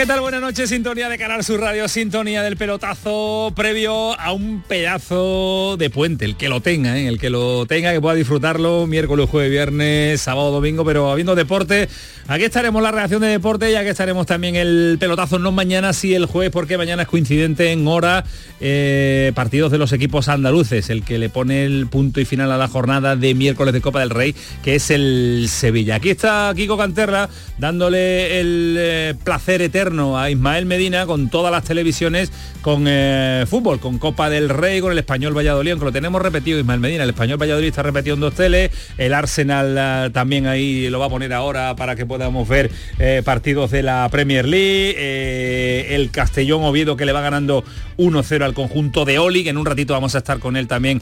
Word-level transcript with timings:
¿Qué 0.00 0.06
tal? 0.06 0.22
Buenas 0.22 0.40
noches, 0.40 0.70
sintonía 0.70 1.10
de 1.10 1.18
Canal 1.18 1.44
Sur 1.44 1.60
Radio, 1.60 1.86
sintonía 1.86 2.42
del 2.42 2.56
pelotazo 2.56 3.52
previo 3.54 4.18
a 4.18 4.32
un 4.32 4.62
pedazo 4.62 5.76
de 5.76 5.90
puente, 5.90 6.24
el 6.24 6.36
que 6.36 6.48
lo 6.48 6.62
tenga, 6.62 6.98
¿eh? 6.98 7.06
el 7.06 7.18
que 7.18 7.28
lo 7.28 7.66
tenga, 7.66 7.92
que 7.92 8.00
pueda 8.00 8.14
disfrutarlo 8.14 8.86
miércoles, 8.86 9.28
jueves, 9.28 9.50
viernes, 9.50 10.22
sábado, 10.22 10.52
domingo, 10.52 10.86
pero 10.86 11.10
habiendo 11.10 11.34
deporte, 11.34 11.90
aquí 12.28 12.44
estaremos 12.44 12.82
la 12.82 12.92
reacción 12.92 13.20
de 13.20 13.26
deporte 13.26 13.70
y 13.70 13.74
aquí 13.74 13.90
estaremos 13.90 14.24
también 14.26 14.56
el 14.56 14.96
pelotazo, 14.98 15.38
no 15.38 15.52
mañana, 15.52 15.92
sí 15.92 16.14
el 16.14 16.24
jueves, 16.24 16.50
porque 16.50 16.78
mañana 16.78 17.02
es 17.02 17.08
coincidente 17.08 17.70
en 17.70 17.86
hora 17.86 18.24
eh, 18.60 19.32
partidos 19.34 19.70
de 19.70 19.76
los 19.76 19.92
equipos 19.92 20.28
andaluces, 20.28 20.88
el 20.88 21.04
que 21.04 21.18
le 21.18 21.28
pone 21.28 21.66
el 21.66 21.88
punto 21.88 22.22
y 22.22 22.24
final 22.24 22.50
a 22.52 22.56
la 22.56 22.68
jornada 22.68 23.16
de 23.16 23.34
miércoles 23.34 23.74
de 23.74 23.82
Copa 23.82 24.00
del 24.00 24.08
Rey, 24.08 24.34
que 24.62 24.76
es 24.76 24.90
el 24.90 25.48
Sevilla. 25.50 25.96
Aquí 25.96 26.08
está 26.08 26.50
Kiko 26.56 26.78
Canterra 26.78 27.28
dándole 27.58 28.40
el 28.40 28.76
eh, 28.78 29.14
placer 29.24 29.60
eterno 29.60 29.89
a 29.90 30.30
Ismael 30.30 30.66
Medina 30.66 31.04
con 31.04 31.30
todas 31.30 31.50
las 31.50 31.64
televisiones 31.64 32.30
con 32.62 32.84
eh, 32.86 33.44
fútbol, 33.48 33.80
con 33.80 33.98
Copa 33.98 34.30
del 34.30 34.48
Rey, 34.48 34.80
con 34.80 34.92
el 34.92 34.98
Español 34.98 35.36
Valladolid, 35.36 35.72
aunque 35.72 35.86
lo 35.86 35.92
tenemos 35.92 36.22
repetido 36.22 36.60
Ismael 36.60 36.78
Medina, 36.78 37.02
el 37.02 37.10
Español 37.10 37.40
Valladolid 37.40 37.66
está 37.66 37.82
repetido 37.82 38.14
en 38.14 38.20
dos 38.20 38.34
teles, 38.34 38.70
el 38.98 39.14
Arsenal 39.14 39.76
eh, 39.76 40.10
también 40.12 40.46
ahí 40.46 40.88
lo 40.90 41.00
va 41.00 41.06
a 41.06 41.08
poner 41.08 41.32
ahora 41.32 41.74
para 41.74 41.96
que 41.96 42.06
podamos 42.06 42.46
ver 42.46 42.70
eh, 43.00 43.22
partidos 43.24 43.72
de 43.72 43.82
la 43.82 44.08
Premier 44.12 44.46
League, 44.46 45.94
el 45.94 46.10
Castellón 46.12 46.62
Oviedo 46.62 46.96
que 46.96 47.04
le 47.04 47.12
va 47.12 47.20
ganando 47.20 47.64
1-0 47.98 48.44
al 48.44 48.54
conjunto 48.54 49.04
de 49.04 49.18
Oli, 49.18 49.42
que 49.42 49.50
en 49.50 49.58
un 49.58 49.66
ratito 49.66 49.94
vamos 49.94 50.14
a 50.14 50.18
estar 50.18 50.38
con 50.38 50.56
él 50.56 50.68
también 50.68 51.00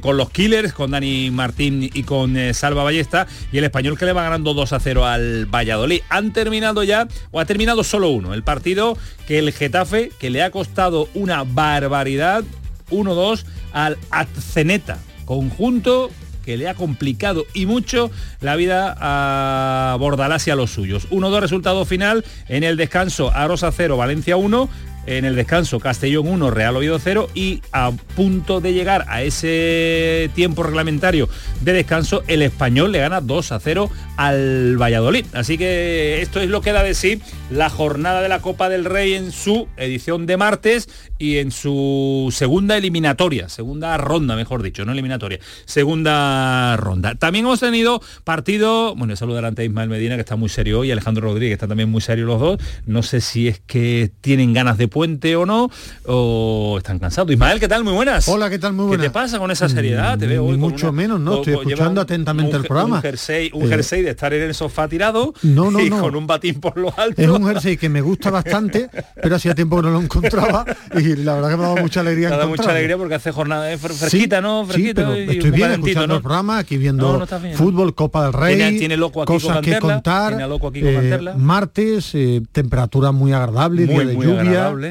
con 0.00 0.16
los 0.16 0.30
Killers, 0.30 0.72
con 0.72 0.90
Dani 0.90 1.30
Martín 1.30 1.90
y 1.92 2.02
con 2.04 2.36
Salva 2.54 2.82
Ballesta, 2.82 3.26
y 3.52 3.58
el 3.58 3.64
Español 3.64 3.98
que 3.98 4.06
le 4.06 4.12
va 4.12 4.22
ganando 4.22 4.54
2-0 4.54 5.04
al 5.04 5.46
Valladolid. 5.46 6.00
Han 6.08 6.32
terminado 6.32 6.82
ya, 6.82 7.06
o 7.30 7.40
ha 7.40 7.44
terminado 7.44 7.84
solo 7.84 8.05
uno. 8.10 8.34
El 8.34 8.42
partido 8.42 8.96
que 9.26 9.38
el 9.38 9.52
Getafe, 9.52 10.10
que 10.18 10.30
le 10.30 10.42
ha 10.42 10.50
costado 10.50 11.08
una 11.14 11.44
barbaridad, 11.44 12.44
1-2 12.90 13.44
al 13.72 13.98
Atzeneta, 14.10 14.98
conjunto 15.24 16.10
que 16.44 16.56
le 16.56 16.68
ha 16.68 16.74
complicado 16.74 17.44
y 17.54 17.66
mucho 17.66 18.10
la 18.40 18.54
vida 18.54 18.96
a 19.00 19.96
Bordalás 19.98 20.46
y 20.46 20.52
a 20.52 20.56
los 20.56 20.70
suyos. 20.70 21.08
1-2 21.10 21.40
resultado 21.40 21.84
final 21.84 22.24
en 22.48 22.62
el 22.62 22.76
descanso 22.76 23.32
Arosa 23.34 23.72
0, 23.72 23.96
Valencia 23.96 24.36
1, 24.36 24.68
en 25.06 25.24
el 25.24 25.36
descanso 25.36 25.80
Castellón 25.80 26.28
1, 26.28 26.50
Real 26.50 26.76
Oviedo 26.76 26.98
0 26.98 27.28
y 27.34 27.62
a 27.72 27.92
punto 28.14 28.60
de 28.60 28.72
llegar 28.72 29.04
a 29.08 29.22
ese 29.22 30.30
tiempo 30.34 30.62
reglamentario 30.62 31.28
de 31.60 31.72
descanso, 31.72 32.22
el 32.26 32.42
español 32.42 32.92
le 32.92 32.98
gana 32.98 33.20
2 33.20 33.52
a 33.52 33.60
0 33.60 33.90
al 34.16 34.76
Valladolid. 34.80 35.26
Así 35.32 35.58
que 35.58 36.20
esto 36.22 36.40
es 36.40 36.48
lo 36.48 36.60
que 36.60 36.72
da 36.72 36.82
de 36.82 36.94
sí 36.94 37.20
la 37.50 37.70
jornada 37.70 38.20
de 38.20 38.28
la 38.28 38.40
Copa 38.40 38.68
del 38.68 38.84
Rey 38.84 39.14
en 39.14 39.32
su 39.32 39.68
edición 39.76 40.26
de 40.26 40.36
martes 40.36 40.88
y 41.18 41.38
en 41.38 41.50
su 41.50 42.32
segunda 42.32 42.76
eliminatoria, 42.76 43.48
segunda 43.48 43.96
ronda, 43.96 44.36
mejor 44.36 44.62
dicho, 44.62 44.84
no 44.84 44.92
eliminatoria, 44.92 45.38
segunda 45.64 46.76
ronda. 46.76 47.14
También 47.14 47.44
hemos 47.44 47.60
tenido 47.60 48.02
partido, 48.24 48.94
bueno, 48.96 49.14
saludar 49.16 49.44
ante 49.44 49.64
Ismael 49.64 49.88
Medina, 49.88 50.16
que 50.16 50.20
está 50.20 50.36
muy 50.36 50.48
serio 50.48 50.80
hoy, 50.80 50.90
Alejandro 50.90 51.28
Rodríguez, 51.28 51.54
está 51.54 51.68
también 51.68 51.90
muy 51.90 52.00
serio 52.00 52.26
los 52.26 52.40
dos. 52.40 52.60
No 52.84 53.02
sé 53.02 53.20
si 53.20 53.48
es 53.48 53.60
que 53.60 54.10
tienen 54.20 54.52
ganas 54.52 54.78
de 54.78 54.88
puente 54.96 55.36
o 55.36 55.44
no, 55.44 55.70
o 56.06 56.76
están 56.78 56.98
cansados. 56.98 57.30
Ismael, 57.30 57.60
¿qué 57.60 57.68
tal? 57.68 57.84
Muy 57.84 57.92
buenas. 57.92 58.26
Hola, 58.28 58.48
¿qué 58.48 58.58
tal? 58.58 58.72
Muy 58.72 58.86
buenas. 58.86 59.04
¿Qué 59.04 59.10
te 59.10 59.12
pasa 59.12 59.38
con 59.38 59.50
esa 59.50 59.68
seriedad? 59.68 60.18
Te 60.18 60.26
veo 60.26 60.42
hoy 60.42 60.56
Mucho 60.56 60.90
menos, 60.90 61.20
¿no? 61.20 61.34
Estoy 61.34 61.52
escuchando 61.52 62.00
atentamente 62.00 62.56
el 62.56 62.64
programa. 62.64 62.96
Un 62.96 63.02
jersey, 63.02 63.50
un 63.52 63.66
eh, 63.66 63.68
jersey 63.68 64.00
de 64.00 64.12
estar 64.12 64.32
en 64.32 64.40
el 64.40 64.54
sofá 64.54 64.88
tirado 64.88 65.34
no, 65.42 65.70
no, 65.70 65.80
y 65.84 65.90
no. 65.90 66.00
con 66.00 66.16
un 66.16 66.26
batín 66.26 66.60
por 66.60 66.78
lo 66.78 66.98
alto. 66.98 67.20
Es 67.20 67.28
un 67.28 67.46
jersey 67.46 67.76
que 67.76 67.90
me 67.90 68.00
gusta 68.00 68.30
bastante, 68.30 68.88
pero 69.20 69.36
hacía 69.36 69.54
tiempo 69.54 69.76
que 69.76 69.82
no 69.82 69.90
lo 69.90 70.00
encontraba 70.00 70.64
y 70.94 71.14
la 71.16 71.34
verdad 71.34 71.50
que 71.50 71.56
me 71.58 71.64
ha 71.64 71.68
dado 71.68 71.82
mucha 71.82 72.00
alegría. 72.00 72.28
Me 72.30 72.34
ha 72.34 72.38
dado 72.38 72.48
mucha 72.48 72.70
alegría 72.70 72.96
porque 72.96 73.16
hace 73.16 73.32
jornada 73.32 73.64
de 73.64 73.76
fresquita, 73.76 74.40
¿no? 74.40 74.64
Fresquita 74.64 75.02
sí, 75.02 75.24
pero 75.26 75.32
estoy 75.32 75.50
bien 75.50 75.72
escuchando 75.72 76.06
¿no? 76.06 76.14
el 76.16 76.22
programa, 76.22 76.56
aquí 76.56 76.78
viendo 76.78 77.26
fútbol, 77.54 77.94
Copa 77.94 78.24
del 78.24 78.32
Rey, 78.32 78.56
tiene, 78.56 78.78
tiene 78.78 78.96
loco 78.96 79.20
aquí 79.20 79.34
cosas 79.34 79.60
que 79.60 79.78
contar. 79.78 80.28
Tiene 80.28 80.48
loco 80.48 80.68
aquí 80.68 80.80
eh, 80.82 81.18
martes, 81.36 82.14
eh, 82.14 82.40
temperatura 82.50 83.12
muy 83.12 83.34
agradable, 83.34 83.84
muy, 83.84 83.94
día 83.94 84.04
de 84.06 84.14
muy 84.14 84.26
lluvia. 84.26 84.40
Agradable. 84.40 84.85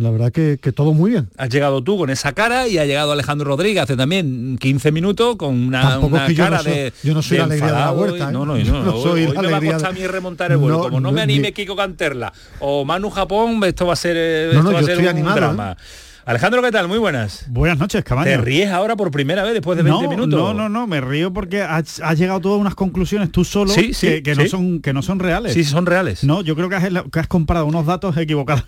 La 0.00 0.10
verdad 0.10 0.32
que, 0.32 0.58
que, 0.60 0.72
todo 0.72 0.94
muy 0.94 1.10
bien. 1.10 1.28
Has 1.36 1.50
llegado 1.50 1.82
tú 1.84 1.98
con 1.98 2.08
esa 2.08 2.32
cara 2.32 2.66
y 2.66 2.78
ha 2.78 2.86
llegado 2.86 3.12
Alejandro 3.12 3.48
Rodríguez 3.48 3.82
hace 3.82 3.96
también 3.96 4.56
15 4.58 4.92
minutos 4.92 5.36
con 5.36 5.54
una, 5.54 5.98
una 5.98 6.22
es 6.26 6.30
que 6.30 6.36
cara 6.36 6.62
yo 6.62 6.62
no 6.62 6.62
soy, 6.62 6.72
de 6.72 6.92
Yo 7.02 7.14
no 7.14 7.22
soy 7.22 7.38
la 7.38 7.44
alegría 7.44 7.66
de 7.72 7.78
la 7.78 7.92
huerta. 7.92 8.28
¿eh? 8.30 8.32
No, 8.32 8.46
no, 8.46 8.56
no, 8.56 8.58
yo 8.58 8.72
no 8.72 8.92
soy 9.02 9.26
hoy, 9.26 9.36
hoy 9.36 9.46
me 9.46 9.50
va 9.50 9.58
a 9.58 9.60
costar 9.60 9.90
a 9.90 9.92
mí 9.92 10.06
remontar 10.06 10.52
el 10.52 10.56
vuelo. 10.58 10.78
No, 10.78 10.82
Como 10.84 11.00
no, 11.00 11.08
no, 11.08 11.12
me 11.12 11.20
anime 11.20 11.48
ni- 11.48 11.52
Kiko 11.52 11.76
Canterla 11.76 12.32
o 12.60 12.84
Manu 12.84 13.10
Japón, 13.10 13.62
esto 13.64 13.86
va 13.86 13.92
a 13.92 13.96
ser, 13.96 14.16
eh, 14.18 14.50
No, 14.54 14.60
esto 14.60 14.62
no, 14.64 14.72
va 14.72 14.80
a 14.80 14.82
ser 14.84 14.98
un 14.98 15.06
animado, 15.06 15.36
drama. 15.36 15.76
Alejandro, 16.26 16.62
¿qué 16.62 16.70
tal? 16.70 16.86
Muy 16.86 16.98
buenas. 16.98 17.46
Buenas 17.48 17.78
noches, 17.78 18.04
Camaño. 18.04 18.26
¿Te 18.26 18.36
ríes 18.36 18.70
ahora 18.70 18.94
por 18.94 19.10
primera 19.10 19.42
vez 19.42 19.54
después 19.54 19.76
de 19.76 19.82
20 19.82 20.02
no, 20.04 20.10
minutos? 20.10 20.38
No, 20.38 20.54
no, 20.54 20.68
no, 20.68 20.86
me 20.86 21.00
río 21.00 21.32
porque 21.32 21.62
has, 21.62 21.98
has 22.00 22.18
llegado 22.18 22.38
a 22.38 22.42
todas 22.42 22.60
unas 22.60 22.74
conclusiones 22.74 23.32
tú 23.32 23.44
solo 23.44 23.70
Sí, 23.72 23.94
sí, 23.94 24.06
que, 24.06 24.22
que 24.22 24.34
sí. 24.34 24.42
no 24.42 24.48
son 24.48 24.80
que 24.80 24.92
no 24.92 25.02
son 25.02 25.18
reales. 25.18 25.54
Sí, 25.54 25.64
son 25.64 25.86
reales. 25.86 26.22
No, 26.22 26.42
yo 26.42 26.54
creo 26.54 26.68
que 26.68 26.76
has, 26.76 26.84
que 27.10 27.18
has 27.20 27.26
comparado 27.26 27.66
unos 27.66 27.86
datos 27.86 28.16
equivocados. 28.18 28.64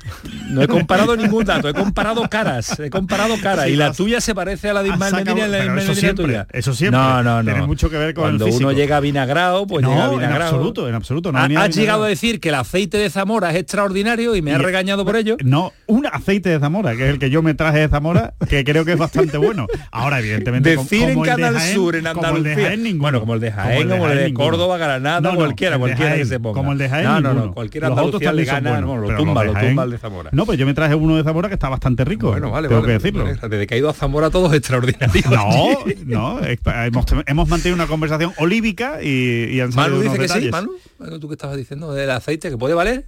No 0.48 0.62
he 0.62 0.66
comparado 0.68 1.14
ningún 1.16 1.44
dato, 1.44 1.68
he 1.68 1.74
comparado 1.74 2.28
caras, 2.28 2.78
he 2.80 2.88
comparado 2.90 3.34
caras. 3.40 3.69
Y 3.69 3.76
la 3.76 3.88
has- 3.88 3.96
tuya 3.96 4.20
se 4.20 4.34
parece 4.34 4.70
a 4.70 4.72
la 4.74 4.82
de 4.82 4.88
has 4.90 4.94
Ismael 4.96 5.12
Medina 5.24 5.32
y 5.46 5.50
la 5.50 5.56
de 5.58 5.64
Ismael 5.64 5.78
eso 5.90 5.94
siempre, 5.94 6.24
tuya. 6.24 6.46
eso 6.52 6.74
siempre. 6.74 6.98
No, 7.00 7.22
no, 7.22 7.42
no. 7.42 7.52
Tiene 7.52 7.66
mucho 7.66 7.90
que 7.90 7.98
ver 7.98 8.14
con 8.14 8.22
Cuando 8.24 8.46
el 8.46 8.52
físico. 8.52 8.69
uno 8.70 8.76
llega 8.76 8.98
vinagrado, 9.00 9.66
pues 9.66 9.84
llega 9.86 10.06
no, 10.06 10.12
en 10.14 10.19
vinagrado. 10.20 10.50
absoluto, 10.54 10.88
en 10.88 10.94
absoluto. 10.94 11.30
No 11.32 11.38
Ha- 11.38 11.42
has 11.42 11.48
vinagrado. 11.48 11.74
llegado 11.80 12.04
a 12.04 12.08
decir 12.08 12.40
que 12.40 12.48
el 12.48 12.54
aceite 12.56 12.96
de 12.96 13.10
Zamora 13.10 13.50
es 13.50 13.56
extraordinario 13.56 14.34
y 14.34 14.42
me 14.42 14.52
ha 14.54 14.58
Y- 14.58 14.62
regañado 14.62 15.04
por 15.04 15.16
ello. 15.16 15.36
No, 15.44 15.72
un 15.86 16.06
aceite 16.06 16.48
de 16.48 16.58
Zamora, 16.58 16.96
que 16.96 17.04
es 17.04 17.10
el 17.10 17.19
que 17.19 17.28
yo 17.30 17.42
me 17.42 17.51
traje 17.56 17.78
de 17.78 17.88
Zamora, 17.88 18.34
que 18.48 18.64
creo 18.64 18.84
que 18.84 18.92
es 18.92 18.98
bastante 18.98 19.36
bueno. 19.38 19.66
Ahora, 19.90 20.18
evidentemente, 20.20 20.70
Decir 20.76 21.02
en 21.08 21.14
como 21.14 21.24
el 21.24 21.30
de 21.30 21.36
Canal 21.36 21.54
Jaén- 21.56 21.74
Sur, 21.74 21.96
en 21.96 22.04
como 22.04 22.36
el 22.36 22.42
de 22.42 22.52
Andalucía. 22.52 22.94
Bueno, 22.98 23.20
como 23.20 23.34
el 23.34 23.40
de 23.40 23.52
Jaén, 23.52 23.88
como 23.88 24.06
el 24.08 24.16
de, 24.16 24.22
Jaén. 24.22 24.34
Córdoba, 24.34 24.78
Granada, 24.78 25.20
No, 25.20 25.30
no, 25.30 25.36
cualquiera, 25.36 25.78
cualquiera 25.78 26.10
que 26.12 26.16
Jaén, 26.18 26.28
se 26.28 26.40
ponga. 26.40 26.54
Como 26.54 26.72
el 26.72 26.78
de 26.78 26.88
Jaén, 26.88 27.04
No, 27.04 27.12
no, 27.14 27.20
no, 27.20 27.34
ninguno. 27.34 27.54
cualquier 27.54 27.82
Los 27.82 27.90
Andalucía 27.92 28.32
le 28.32 28.44
gana, 28.44 28.70
buenos, 28.70 28.88
bueno, 28.88 29.02
lo 29.02 29.06
pero 29.08 29.18
tumba, 29.18 29.44
lo 29.44 29.50
el 29.84 29.90
de 29.90 29.98
Zamora. 29.98 30.30
No, 30.32 30.46
pues 30.46 30.58
yo 30.58 30.66
me 30.66 30.74
traje 30.74 30.94
uno 30.94 31.16
de 31.16 31.22
Zamora 31.24 31.48
que 31.48 31.54
está 31.54 31.68
bastante 31.68 32.04
rico. 32.04 32.30
Bueno, 32.30 32.50
vale, 32.50 32.68
tengo 32.68 32.80
vale. 32.82 32.92
que 32.94 32.98
decirlo. 32.98 33.24
vale. 33.24 33.38
Desde 33.48 33.66
que 33.66 33.74
ha 33.74 33.78
ido 33.78 33.88
a 33.88 33.92
Zamora 33.92 34.30
todo 34.30 34.46
es 34.48 34.54
extraordinario. 34.58 35.22
No, 35.30 35.78
no, 36.06 36.40
hemos, 36.46 37.06
hemos 37.26 37.48
mantenido 37.48 37.74
una 37.76 37.86
conversación 37.86 38.32
olívica 38.38 39.02
y, 39.02 39.46
y 39.50 39.60
han 39.60 39.72
salido 39.72 39.98
Manu 39.98 40.10
dice 40.10 40.19
que 40.22 40.28
sí, 40.28 40.34
detalles. 40.34 40.52
Manu. 40.52 40.70
Manu, 40.98 41.19
¿Tú 41.20 41.28
qué 41.28 41.34
estabas 41.34 41.56
diciendo 41.56 41.92
del 41.92 42.10
aceite? 42.10 42.50
¿Que 42.50 42.56
puede 42.56 42.74
valer? 42.74 43.06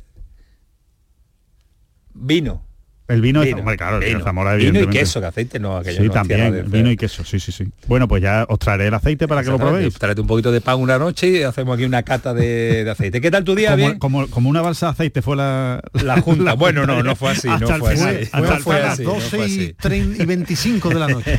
Vino. 2.14 2.62
El 3.06 3.20
vino, 3.20 3.42
Vino, 3.42 3.62
claro, 3.76 3.98
el 3.98 4.14
vino. 4.14 4.24
Zamora, 4.24 4.58
y 4.58 4.72
queso, 4.86 5.20
que 5.20 5.26
aceite 5.26 5.58
no, 5.58 5.76
aquello 5.76 6.00
Sí, 6.00 6.06
no, 6.06 6.12
también, 6.14 6.64
vino 6.70 6.90
y 6.90 6.96
queso, 6.96 7.22
sí, 7.22 7.38
sí, 7.38 7.52
sí. 7.52 7.66
Bueno, 7.86 8.08
pues 8.08 8.22
ya 8.22 8.46
os 8.48 8.58
traeré 8.58 8.86
el 8.86 8.94
aceite 8.94 9.28
para 9.28 9.42
que 9.44 9.50
lo 9.50 9.58
probéis. 9.58 9.92
Tráete 9.94 10.22
un 10.22 10.26
poquito 10.26 10.50
de 10.50 10.62
pan 10.62 10.80
una 10.80 10.98
noche 10.98 11.28
y 11.28 11.42
hacemos 11.42 11.74
aquí 11.74 11.84
una 11.84 12.02
cata 12.02 12.32
de, 12.32 12.82
de 12.82 12.90
aceite. 12.90 13.20
¿Qué 13.20 13.30
tal 13.30 13.44
tu 13.44 13.54
día? 13.54 13.72
Como, 13.72 13.76
¿Bien? 13.76 13.98
como, 13.98 14.26
como 14.28 14.48
una 14.48 14.62
balsa 14.62 14.86
de 14.86 14.92
aceite 14.92 15.20
fue 15.20 15.36
la, 15.36 15.82
La 16.02 16.20
junta. 16.22 16.54
Bueno, 16.64 16.86
no, 16.86 17.02
no 17.02 17.14
fue 17.14 17.32
así, 17.32 17.46
no 17.46 17.58
fue 17.78 17.92
así. 17.92 18.26
Fue 18.26 18.40
hasta 18.40 18.58
fue 18.60 18.80
las 18.80 18.92
así, 18.94 19.02
no 19.02 19.14
12 19.14 19.28
fue 19.28 19.38
y, 19.40 19.42
así. 19.42 19.74
30 19.78 20.22
y 20.22 20.26
25 20.26 20.88
de 20.88 20.94
la 20.94 21.08
noche. 21.08 21.38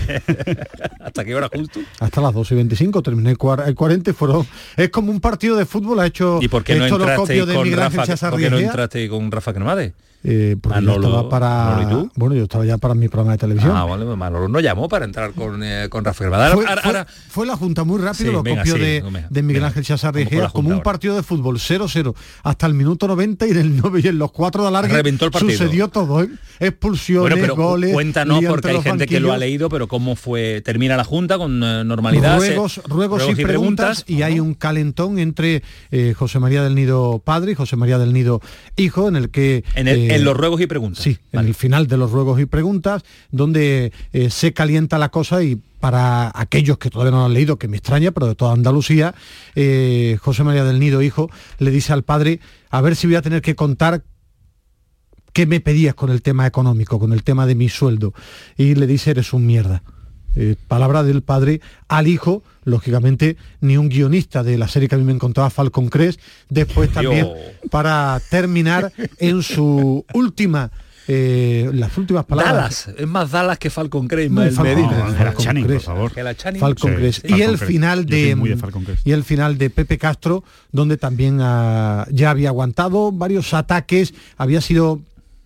¿Hasta 0.99 1.25
qué 1.25 1.33
hora 1.33 1.49
justo? 1.51 1.79
Hasta 1.99 2.21
las 2.21 2.33
12 2.33 2.53
y 2.53 2.57
25 2.57 3.01
terminé 3.01 3.31
el, 3.31 3.37
cuar- 3.39 3.67
el 3.67 3.73
40 3.73 4.11
y 4.11 4.13
fueron... 4.13 4.45
Es 4.77 4.89
como 4.89 5.11
un 5.11 5.19
partido 5.19 5.55
de 5.55 5.65
fútbol, 5.65 5.99
ha 5.99 6.05
hecho 6.05 6.37
¿Y 6.43 6.47
por 6.47 6.63
qué 6.63 6.75
no 6.75 6.85
entraste 6.85 7.39
con 7.39 7.71
Rafa? 7.71 8.05
César 8.05 8.31
¿Por 8.31 8.39
qué 8.39 8.49
no 8.51 9.09
con 9.09 9.31
Rafa 9.31 9.51
Cremades? 9.53 9.93
Eh, 10.27 10.55
porque 10.59 10.81
yo 10.83 10.93
estaba 10.95 11.29
para 11.29 11.47
Manolo, 11.75 11.81
¿y 11.81 12.03
tú? 12.05 12.11
bueno 12.15 12.35
yo 12.35 12.43
estaba 12.43 12.65
ya 12.65 12.77
para 12.79 12.95
mi 12.95 13.07
programa 13.09 13.33
de 13.33 13.37
televisión 13.37 13.73
Ah, 13.75 13.85
vale, 13.85 14.05
pues 14.05 14.17
Manolo 14.17 14.47
no 14.49 14.59
llamó 14.59 14.89
para 14.89 15.05
entrar 15.05 15.33
con, 15.33 15.61
eh, 15.63 15.87
con 15.89 16.03
Rafael 16.03 16.31
Badal. 16.31 16.53
fue, 16.53 16.65
Ahora- 16.65 16.81
fue- 16.81 16.89
ahora- 16.89 17.07
fue 17.29 17.45
la 17.45 17.55
Junta 17.55 17.83
muy 17.83 17.99
rápido, 18.01 18.29
Sí, 18.29 18.33
lo 18.33 18.41
venga, 18.43 18.61
copió 18.61 18.75
sí, 18.75 18.81
de, 18.81 19.01
venga, 19.01 19.27
de 19.29 19.43
Miguel. 19.43 19.63
Ángel 19.63 19.83
Chazar 19.83 20.13
como 20.13 20.23
Junta 20.25 20.59
un 20.59 20.71
ahora. 20.73 20.83
partido 20.83 21.15
de 21.15 21.21
fútbol 21.23 21.59
0-0 21.59 22.15
hasta 22.43 22.65
el 22.65 22.73
minuto 22.73 23.07
90 23.07 23.45
y 23.47 23.51
en 23.51 23.57
el 23.57 23.77
9 23.77 24.01
y 24.03 24.07
en 24.07 24.17
los 24.17 24.31
4 24.31 24.63
de 24.63 24.67
alargue 24.69 24.93
Reventó 24.93 25.25
el 25.25 25.31
partido. 25.31 25.51
sucedió 25.51 25.87
todo, 25.89 26.23
¿eh? 26.23 26.29
expulsiones, 26.59 27.37
bueno, 27.37 27.53
pero 27.55 27.55
goles. 27.55 27.93
cuéntanos 27.93 28.43
porque 28.47 28.69
hay 28.69 28.81
gente 28.81 29.05
que 29.07 29.19
lo 29.19 29.31
ha 29.31 29.37
leído, 29.37 29.69
pero 29.69 29.87
cómo 29.87 30.15
fue 30.15 30.61
termina 30.63 30.97
la 30.97 31.03
junta 31.03 31.37
con 31.37 31.61
eh, 31.63 31.83
normalidad. 31.85 32.39
se- 32.39 32.47
ruegos, 32.49 32.81
ruegos, 32.87 33.23
y, 33.29 33.35
preguntas, 33.35 34.03
y 34.07 34.21
hay 34.23 34.39
un 34.39 34.53
calentón 34.53 35.19
entre 35.19 35.61
José 36.15 36.39
María 36.39 36.63
del 36.63 36.73
Nido 36.75 37.19
padre 37.23 37.51
y 37.51 37.55
José 37.55 37.75
María 37.75 37.97
del 37.97 38.13
Nido 38.13 38.41
hijo 38.75 39.07
en 39.07 39.15
el 39.15 39.29
que 39.29 39.63
en, 39.75 39.87
el- 39.87 40.11
en 40.15 40.23
los 40.23 40.37
ruegos 40.37 40.61
y 40.61 40.67
preguntas. 40.67 41.03
Sí, 41.03 41.17
en 41.31 41.41
el 41.41 41.55
final 41.55 41.87
de 41.87 41.97
los 41.97 42.11
ruegos 42.11 42.39
y 42.39 42.45
preguntas, 42.45 43.03
donde 43.31 43.91
eh, 44.13 44.29
se 44.29 44.53
calienta 44.53 44.97
la 44.97 45.09
cosa 45.09 45.43
y 45.43 45.61
para 45.79 46.31
aquellos 46.33 46.77
que 46.77 46.89
todavía 46.89 47.11
no 47.11 47.19
lo 47.19 47.25
han 47.25 47.33
leído, 47.33 47.57
que 47.57 47.67
me 47.67 47.77
extraña, 47.77 48.11
pero 48.11 48.27
de 48.27 48.35
toda 48.35 48.53
Andalucía, 48.53 49.13
eh, 49.55 50.17
José 50.21 50.43
María 50.43 50.63
del 50.63 50.79
Nido, 50.79 51.01
hijo, 51.01 51.29
le 51.59 51.71
dice 51.71 51.93
al 51.93 52.03
padre, 52.03 52.39
a 52.69 52.81
ver 52.81 52.95
si 52.95 53.07
voy 53.07 53.15
a 53.15 53.21
tener 53.21 53.41
que 53.41 53.55
contar 53.55 54.03
qué 55.31 55.45
me 55.45 55.59
pedías 55.59 55.93
con 55.93 56.09
el 56.09 56.21
tema 56.21 56.47
económico, 56.47 56.97
con 56.97 57.11
el 57.11 57.23
tema 57.23 57.45
de 57.45 57.55
mi 57.55 57.69
sueldo. 57.69 58.13
Y 58.57 58.75
le 58.75 58.87
dice, 58.87 59.11
eres 59.11 59.33
un 59.33 59.45
mierda. 59.45 59.83
Eh, 60.35 60.55
palabra 60.67 61.03
del 61.03 61.21
padre 61.21 61.61
al 61.87 62.07
hijo, 62.07 62.43
lógicamente, 62.63 63.37
ni 63.61 63.77
un 63.77 63.89
guionista 63.89 64.43
de 64.43 64.57
la 64.57 64.67
serie 64.67 64.89
que 64.89 64.95
a 64.95 64.97
mí 64.97 65.03
me 65.03 65.13
encontraba 65.13 65.49
Falcon 65.49 65.87
Crest, 65.89 66.19
después 66.49 66.91
también 66.91 67.25
Dios. 67.25 67.37
para 67.71 68.19
terminar 68.29 68.91
en 69.19 69.43
su 69.43 70.03
última, 70.13 70.71
eh, 71.07 71.69
las 71.73 71.95
últimas 71.97 72.25
palabras. 72.25 72.85
Dallas, 72.87 72.99
es 72.99 73.07
más 73.07 73.31
Dallas 73.31 73.59
que 73.59 73.69
Falcon 73.69 74.07
Crest, 74.07 74.31
No, 74.31 74.41
el 74.43 74.51
Falcon 74.51 74.73
Medina. 74.75 74.89
Crest, 74.89 75.07
No, 75.07 75.23
Falcon 75.25 75.45
Channing, 75.45 75.67
por 75.67 75.79
favor. 75.79 76.11
Falcon 76.59 76.91
Sí, 76.91 76.95
Crest. 76.97 77.21
sí. 77.21 77.27
y 77.27 77.29
Falcon 77.29 77.49
el 77.51 77.57
Crest. 77.57 77.71
final 77.71 78.05
de 78.07 78.35
muy 78.35 78.49
de 78.49 78.57
Falcon 78.57 78.85
y 79.03 79.11
el 79.11 79.23
final 79.23 79.57
de 79.57 79.69
Pepe 79.69 79.97
Castro 79.97 80.43
donde 80.71 80.97
también 80.97 81.37
ah, 81.41 82.07
ya 82.11 82.31
había 82.31 82.49
aguantado 82.49 83.11
varios 83.11 83.53
ataques 83.53 84.13
había 84.37 84.61
sido 84.61 84.99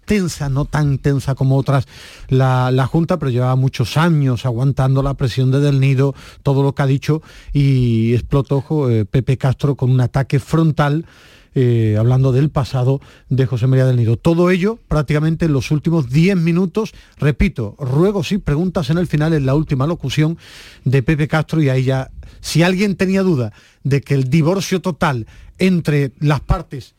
tensa 0.10 0.50
no 0.50 0.66
tan 0.66 0.98
tensa 0.98 1.36
como 1.36 1.56
otras 1.56 1.88
la, 2.30 2.72
la 2.72 2.88
junta 2.88 3.20
pero 3.20 3.30
llevaba 3.30 3.56
muchos 3.56 3.96
años 3.96 4.44
aguantando 4.44 5.04
la 5.04 5.14
presión 5.14 5.52
de 5.52 5.60
del 5.60 5.80
nido 5.80 6.16
todo 6.42 6.64
lo 6.64 6.74
que 6.74 6.82
ha 6.82 6.88
dicho 6.88 7.22
y 7.54 8.16
explotó 8.16 8.90
eh, 8.90 9.06
Pepe 9.06 9.38
Castro 9.38 9.76
con 9.76 9.92
un 9.92 10.02
ataque 10.02 10.40
frontal 10.40 11.06
eh, 11.54 11.96
hablando 12.00 12.32
del 12.32 12.50
pasado 12.50 13.02
de 13.30 13.46
José 13.46 13.66
María 13.68 13.86
del 13.86 13.98
Nido. 13.98 14.18
Todo 14.18 14.52
ello 14.52 14.78
prácticamente 14.88 15.46
en 15.46 15.54
los 15.54 15.72
últimos 15.72 16.10
10 16.10 16.38
minutos, 16.38 16.94
repito, 17.18 17.76
ruegos 17.80 18.32
y 18.32 18.38
preguntas 18.38 18.90
en 18.92 18.98
el 18.98 19.08
final, 19.08 19.34
en 19.34 19.46
la 19.46 19.56
última 19.56 19.88
locución 19.88 20.38
de 20.86 21.04
Pepe 21.04 21.28
Castro 21.28 21.62
y 21.62 21.70
ahí 21.70 21.84
ya, 21.84 22.12
si 22.40 22.64
alguien 22.64 22.96
tenía 22.96 23.24
duda 23.24 23.52
de 23.84 24.02
que 24.02 24.14
el 24.14 24.30
divorcio 24.30 24.80
total 24.80 25.28
entre 25.58 26.14
las 26.20 26.40
partes 26.40 26.96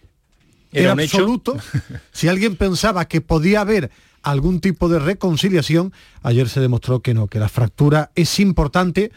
Era 0.72 0.84
era, 0.84 0.92
un 0.94 1.00
hecho. 1.00 1.16
absoluto, 1.18 1.56
si 2.12 2.28
alguien 2.28 2.56
pensaba 2.56 3.06
que 3.06 3.20
podía 3.20 3.60
haber 3.60 3.90
algún 4.22 4.60
tipo 4.60 4.88
de 4.88 4.98
reconciliación, 4.98 5.92
ayer 6.22 6.48
se 6.48 6.60
demostró 6.60 7.00
que 7.00 7.14
no, 7.14 7.26
que 7.26 7.38
la 7.38 7.48
fractura 7.48 8.10
es 8.14 8.38
importante 8.38 9.12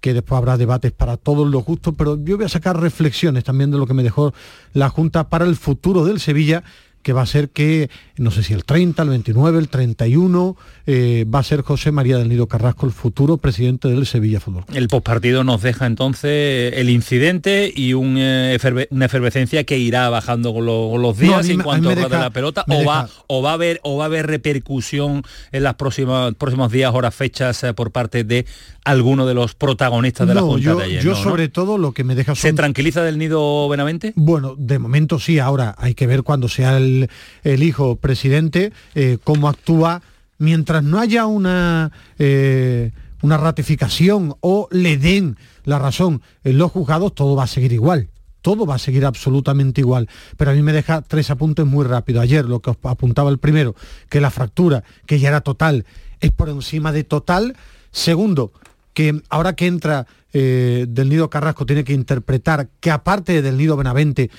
que 0.00 0.12
después 0.12 0.36
habrá 0.36 0.58
debates 0.58 0.92
para 0.92 1.16
todos 1.16 1.48
los 1.48 1.64
gustos, 1.64 1.94
pero 1.96 2.22
yo 2.22 2.36
voy 2.36 2.44
a 2.44 2.50
sacar 2.50 2.78
reflexiones 2.78 3.42
también 3.42 3.70
de 3.70 3.78
lo 3.78 3.86
que 3.86 3.94
me 3.94 4.02
dejó 4.02 4.34
la 4.74 4.90
Junta 4.90 5.30
para 5.30 5.46
el 5.46 5.56
futuro 5.56 6.04
del 6.04 6.20
Sevilla, 6.20 6.62
que 7.04 7.12
va 7.12 7.22
a 7.22 7.26
ser 7.26 7.50
que, 7.50 7.88
no 8.16 8.32
sé 8.32 8.42
si 8.42 8.52
el 8.54 8.64
30, 8.64 9.02
el 9.04 9.08
29, 9.10 9.58
el 9.60 9.68
31, 9.68 10.56
eh, 10.86 11.24
va 11.32 11.38
a 11.38 11.42
ser 11.44 11.62
José 11.62 11.92
María 11.92 12.18
del 12.18 12.28
Nido 12.28 12.48
Carrasco, 12.48 12.86
el 12.86 12.92
futuro 12.92 13.36
presidente 13.36 13.86
del 13.88 14.04
Sevilla 14.06 14.40
Fútbol. 14.40 14.64
El 14.74 14.88
postpartido 14.88 15.44
nos 15.44 15.62
deja 15.62 15.86
entonces 15.86 16.72
el 16.74 16.90
incidente 16.90 17.72
y 17.74 17.92
un, 17.94 18.16
eh, 18.18 18.58
eferve- 18.60 18.88
una 18.90 19.04
efervescencia 19.04 19.64
que 19.64 19.78
irá 19.78 20.08
bajando 20.08 20.52
con, 20.52 20.66
lo- 20.66 20.88
con 20.90 21.02
los 21.02 21.16
No, 21.16 21.22
días 21.22 21.44
mí 21.46 21.52
en 21.52 21.58
me- 21.58 21.64
cuanto 21.64 21.90
a 21.90 21.94
de 21.94 22.08
la 22.08 22.30
pelota 22.30 22.64
o 22.68 22.84
va, 22.84 23.08
o 23.28 23.42
va 23.42 23.50
a 23.50 23.54
haber 23.54 23.80
o 23.84 23.96
va 23.98 24.04
a 24.04 24.06
haber 24.06 24.26
repercusión 24.26 25.22
en 25.52 25.62
las 25.62 25.74
próximas 25.74 26.34
próximos 26.34 26.72
días, 26.72 26.92
horas, 26.94 27.14
fechas 27.14 27.62
eh, 27.64 27.74
por 27.74 27.90
parte 27.92 28.24
de 28.24 28.46
alguno 28.84 29.26
de 29.26 29.34
los 29.34 29.54
protagonistas 29.54 30.26
de 30.28 30.34
la 30.34 30.40
No, 30.40 30.46
Junta 30.48 30.64
yo, 30.64 30.76
de 30.76 30.84
ayer. 30.84 31.02
yo 31.02 31.12
¿no? 31.12 31.16
¿no? 31.18 31.22
sobre 31.22 31.48
todo 31.48 31.78
lo 31.78 31.92
que 31.92 32.04
me 32.04 32.14
deja 32.14 32.34
¿Se 32.34 32.52
tranquiliza 32.52 33.02
del 33.02 33.18
nido 33.18 33.68
Benavente? 33.68 34.12
Bueno, 34.16 34.54
de 34.58 34.78
momento 34.78 35.18
sí, 35.18 35.38
ahora 35.38 35.74
hay 35.78 35.94
que 35.94 36.06
ver 36.06 36.22
cuando 36.22 36.48
sea 36.48 36.76
el, 36.76 36.93
el 37.42 37.62
hijo 37.62 37.96
presidente 37.96 38.72
eh, 38.94 39.18
cómo 39.22 39.48
actúa 39.48 40.02
mientras 40.38 40.82
no 40.82 40.98
haya 40.98 41.26
una, 41.26 41.92
eh, 42.18 42.92
una 43.22 43.36
ratificación 43.36 44.34
o 44.40 44.68
le 44.70 44.96
den 44.96 45.36
la 45.64 45.78
razón 45.78 46.22
en 46.42 46.58
los 46.58 46.72
juzgados, 46.72 47.14
todo 47.14 47.36
va 47.36 47.44
a 47.44 47.48
seguir 47.48 47.72
igual. 47.72 48.08
Todo 48.42 48.66
va 48.66 48.74
a 48.74 48.78
seguir 48.78 49.06
absolutamente 49.06 49.80
igual. 49.80 50.06
Pero 50.36 50.50
a 50.50 50.54
mí 50.54 50.62
me 50.62 50.74
deja 50.74 51.00
tres 51.00 51.30
apuntes 51.30 51.64
muy 51.64 51.86
rápido. 51.86 52.20
Ayer 52.20 52.44
lo 52.44 52.60
que 52.60 52.70
os 52.70 52.76
apuntaba 52.82 53.30
el 53.30 53.38
primero, 53.38 53.74
que 54.10 54.20
la 54.20 54.30
fractura, 54.30 54.84
que 55.06 55.18
ya 55.18 55.28
era 55.28 55.40
total, 55.40 55.86
es 56.20 56.30
por 56.30 56.50
encima 56.50 56.92
de 56.92 57.04
total. 57.04 57.56
Segundo, 57.90 58.52
que 58.92 59.22
ahora 59.30 59.54
que 59.54 59.66
entra 59.66 60.06
eh, 60.34 60.84
del 60.88 61.08
Nido 61.08 61.30
Carrasco 61.30 61.64
tiene 61.64 61.84
que 61.84 61.92
interpretar 61.94 62.68
que 62.80 62.90
aparte 62.90 63.40
del 63.40 63.56
Nido 63.56 63.76
Benavente, 63.76 64.30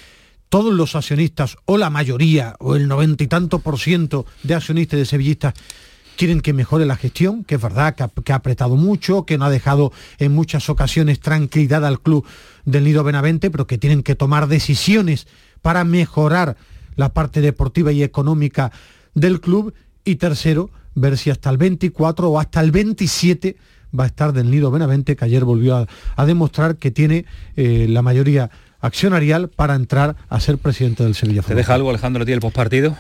todos 0.50 0.74
los 0.74 0.96
accionistas 0.96 1.58
o 1.66 1.78
la 1.78 1.90
mayoría 1.90 2.56
o 2.60 2.76
el 2.76 2.88
noventa 2.88 3.24
y 3.24 3.28
tanto 3.28 3.60
por 3.60 3.80
ciento 3.80 4.26
de 4.44 4.56
accionistas 4.56 4.98
y 4.98 5.00
de 5.00 5.06
sevillistas 5.06 5.54
quieren 6.16 6.42
que 6.42 6.54
mejore 6.54 6.86
la 6.86 6.96
gestión, 6.96 7.44
que 7.44 7.56
es 7.56 7.62
verdad 7.62 7.96
que 7.96 8.32
ha, 8.32 8.36
apretado 8.36 8.76
mucho, 8.76 9.26
que 9.26 9.38
no 9.38 9.46
ha 9.46 9.50
dejado 9.50 9.92
en 10.18 10.34
muchas 10.34 10.70
ocasiones 10.70 11.20
tranquilidad 11.20 11.86
al 11.86 12.00
club 12.00 12.26
del 12.64 12.86
Nido 12.86 13.04
Benavente, 13.04 13.52
pero 13.52 13.68
que 13.68 13.78
tienen 13.78 14.04
que 14.04 14.16
tomar 14.16 14.48
decisiones 14.48 15.28
para 15.62 15.84
mejorar 15.84 16.58
la 16.96 17.14
parte 17.14 17.42
deportiva 17.42 17.92
y 17.92 18.04
económica 18.04 18.72
del 19.14 19.42
club. 19.42 19.74
Y 20.04 20.16
tercero, 20.16 20.70
ver 20.94 21.18
si 21.18 21.32
hasta 21.32 21.50
el 21.50 21.58
24 21.58 22.30
o 22.30 22.40
hasta 22.40 22.62
el 22.62 22.72
27 22.72 23.58
va 23.98 24.06
a 24.06 24.08
estar 24.08 24.34
del 24.34 24.52
Nido 24.52 24.72
Benavente, 24.72 25.16
que 25.16 25.26
ayer 25.26 25.44
volvió 25.44 25.78
a, 25.78 25.88
a 26.16 26.26
demostrar 26.26 26.78
que 26.78 26.92
tiene 26.92 27.26
eh, 27.56 27.88
la 27.90 28.02
mayoría 28.02 28.52
accionarial 28.86 29.50
para 29.50 29.76
entrar 29.76 30.16
a 30.30 30.40
ser 30.40 30.58
presidente 30.58 31.04
del 31.04 31.16
Sevilla. 31.16 31.42
¿Te 31.42 31.56
deja 31.56 31.74
algo, 31.74 31.90
Alejandro, 31.90 32.24
a 32.24 32.26
ti 32.26 32.32
el 32.32 32.40
postpartido? 32.40 32.96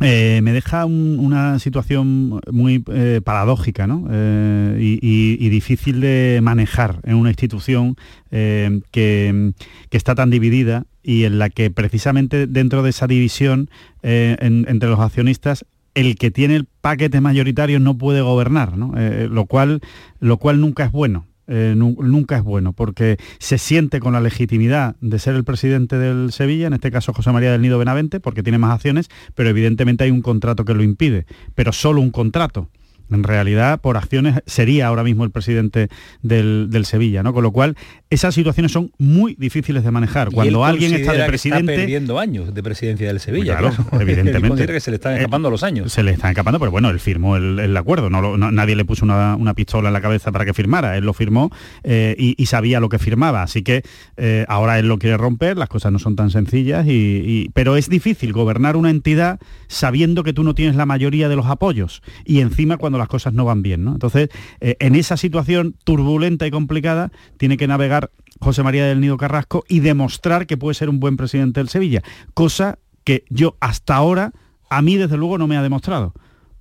Eh, 0.00 0.40
me 0.42 0.52
deja 0.52 0.84
un- 0.86 1.18
una 1.20 1.58
situación 1.58 2.40
muy 2.50 2.82
eh, 2.90 3.20
paradójica 3.22 3.86
¿no? 3.86 4.08
Eh, 4.10 4.78
y, 4.80 4.94
y- 5.06 5.36
y 5.38 5.48
difícil 5.50 6.00
de 6.00 6.40
manejar 6.42 6.98
en 7.04 7.14
una 7.16 7.28
institución 7.30 7.96
eh, 8.30 8.80
que, 8.90 9.52
que 9.90 9.96
está 9.96 10.14
tan 10.14 10.30
dividida 10.30 10.84
y 11.04 11.24
en 11.24 11.38
la 11.38 11.50
que 11.50 11.70
precisamente 11.70 12.46
dentro 12.46 12.82
de 12.82 12.90
esa 12.90 13.06
división 13.06 13.68
eh, 14.02 14.36
en- 14.40 14.64
entre 14.68 14.88
los 14.88 14.98
accionistas 14.98 15.64
el 15.94 16.16
que 16.16 16.30
tiene 16.30 16.56
el 16.56 16.66
paquete 16.80 17.20
mayoritario 17.20 17.78
no 17.78 17.96
puede 17.98 18.22
gobernar, 18.22 18.78
¿no? 18.78 18.94
Eh, 18.96 19.28
lo, 19.30 19.44
cual, 19.44 19.82
lo 20.20 20.38
cual 20.38 20.58
nunca 20.58 20.84
es 20.86 20.90
bueno. 20.90 21.26
Eh, 21.48 21.74
nu- 21.76 21.96
nunca 22.02 22.36
es 22.36 22.42
bueno, 22.42 22.72
porque 22.72 23.16
se 23.38 23.58
siente 23.58 24.00
con 24.00 24.12
la 24.12 24.20
legitimidad 24.20 24.96
de 25.00 25.18
ser 25.18 25.34
el 25.34 25.44
presidente 25.44 25.98
del 25.98 26.32
Sevilla, 26.32 26.66
en 26.66 26.72
este 26.72 26.90
caso 26.90 27.12
José 27.12 27.32
María 27.32 27.52
del 27.52 27.62
Nido 27.62 27.78
Benavente, 27.78 28.20
porque 28.20 28.42
tiene 28.42 28.58
más 28.58 28.72
acciones, 28.74 29.08
pero 29.34 29.48
evidentemente 29.48 30.04
hay 30.04 30.10
un 30.10 30.22
contrato 30.22 30.64
que 30.64 30.74
lo 30.74 30.82
impide, 30.82 31.26
pero 31.54 31.72
solo 31.72 32.00
un 32.00 32.10
contrato. 32.10 32.68
En 33.14 33.22
realidad, 33.24 33.80
por 33.80 33.96
acciones, 33.96 34.40
sería 34.46 34.86
ahora 34.88 35.02
mismo 35.04 35.24
el 35.24 35.30
presidente 35.30 35.88
del, 36.22 36.68
del 36.70 36.84
Sevilla, 36.84 37.22
¿no? 37.22 37.32
Con 37.32 37.42
lo 37.42 37.52
cual, 37.52 37.76
esas 38.10 38.34
situaciones 38.34 38.72
son 38.72 38.90
muy 38.98 39.34
difíciles 39.38 39.84
de 39.84 39.90
manejar. 39.90 40.28
Y 40.30 40.34
Cuando 40.34 40.64
él 40.64 40.70
alguien 40.70 40.94
está 40.94 41.12
de 41.12 41.24
presidente... 41.24 41.72
Está 41.72 41.82
perdiendo 41.82 42.18
años 42.18 42.52
de 42.54 42.62
presidencia 42.62 43.06
del 43.08 43.20
Sevilla, 43.20 43.56
Claro, 43.56 43.74
evidentemente. 44.00 44.66
que 44.66 44.80
se 44.80 44.90
le 44.90 44.96
están 44.96 45.12
Eh, 45.14 45.16
escapando 45.18 45.50
los 45.50 45.62
años. 45.62 45.92
Se 45.92 46.02
le 46.02 46.12
están 46.12 46.30
escapando, 46.30 46.58
pero 46.58 46.70
bueno, 46.70 46.90
él 46.90 47.00
firmó 47.00 47.36
el, 47.36 47.58
el 47.58 47.76
acuerdo, 47.76 48.10
no, 48.10 48.20
lo- 48.22 48.36
no- 48.38 48.50
nadie 48.52 48.76
le 48.76 48.84
puso 48.84 49.04
una, 49.04 49.36
una 49.36 49.54
pistola 49.54 49.88
en 49.88 49.92
la 49.94 50.00
cabeza 50.00 50.32
para 50.32 50.44
que 50.44 50.54
firmara, 50.54 50.96
él 50.96 51.04
lo 51.04 51.12
firmó 51.12 51.50
eh, 51.84 52.14
y, 52.18 52.34
y 52.40 52.46
sabía 52.46 52.80
lo 52.80 52.88
que 52.88 52.98
firmaba, 52.98 53.42
así 53.42 53.62
que 53.62 53.82
eh, 54.16 54.44
ahora 54.48 54.78
él 54.78 54.88
lo 54.88 54.98
quiere 54.98 55.16
romper, 55.16 55.56
las 55.56 55.68
cosas 55.68 55.92
no 55.92 55.98
son 55.98 56.16
tan 56.16 56.30
sencillas, 56.30 56.86
y, 56.86 56.90
y- 56.90 57.50
pero 57.54 57.76
es 57.76 57.88
difícil 57.88 58.32
gobernar 58.32 58.76
una 58.76 58.90
entidad 58.90 59.40
sabiendo 59.68 60.22
que 60.24 60.32
tú 60.32 60.42
no 60.44 60.54
tienes 60.54 60.76
la 60.76 60.86
mayoría 60.86 61.28
de 61.28 61.36
los 61.36 61.46
apoyos 61.46 62.02
y 62.24 62.40
encima 62.40 62.76
cuando 62.76 62.98
las 63.02 63.08
cosas 63.08 63.32
no 63.34 63.44
van 63.44 63.62
bien, 63.62 63.84
¿no? 63.84 63.92
Entonces, 63.92 64.28
eh, 64.60 64.76
en 64.80 64.94
esa 64.94 65.16
situación 65.16 65.74
turbulenta 65.84 66.46
y 66.46 66.50
complicada, 66.50 67.10
tiene 67.36 67.56
que 67.56 67.66
navegar 67.66 68.10
José 68.40 68.62
María 68.62 68.86
del 68.86 69.00
Nido 69.00 69.16
Carrasco 69.16 69.64
y 69.68 69.80
demostrar 69.80 70.46
que 70.46 70.56
puede 70.56 70.74
ser 70.74 70.88
un 70.88 71.00
buen 71.00 71.16
presidente 71.16 71.60
del 71.60 71.68
Sevilla, 71.68 72.02
cosa 72.34 72.78
que 73.04 73.24
yo 73.28 73.56
hasta 73.60 73.96
ahora, 73.96 74.32
a 74.70 74.82
mí 74.82 74.96
desde 74.96 75.16
luego 75.16 75.38
no 75.38 75.46
me 75.46 75.56
ha 75.56 75.62
demostrado. 75.62 76.14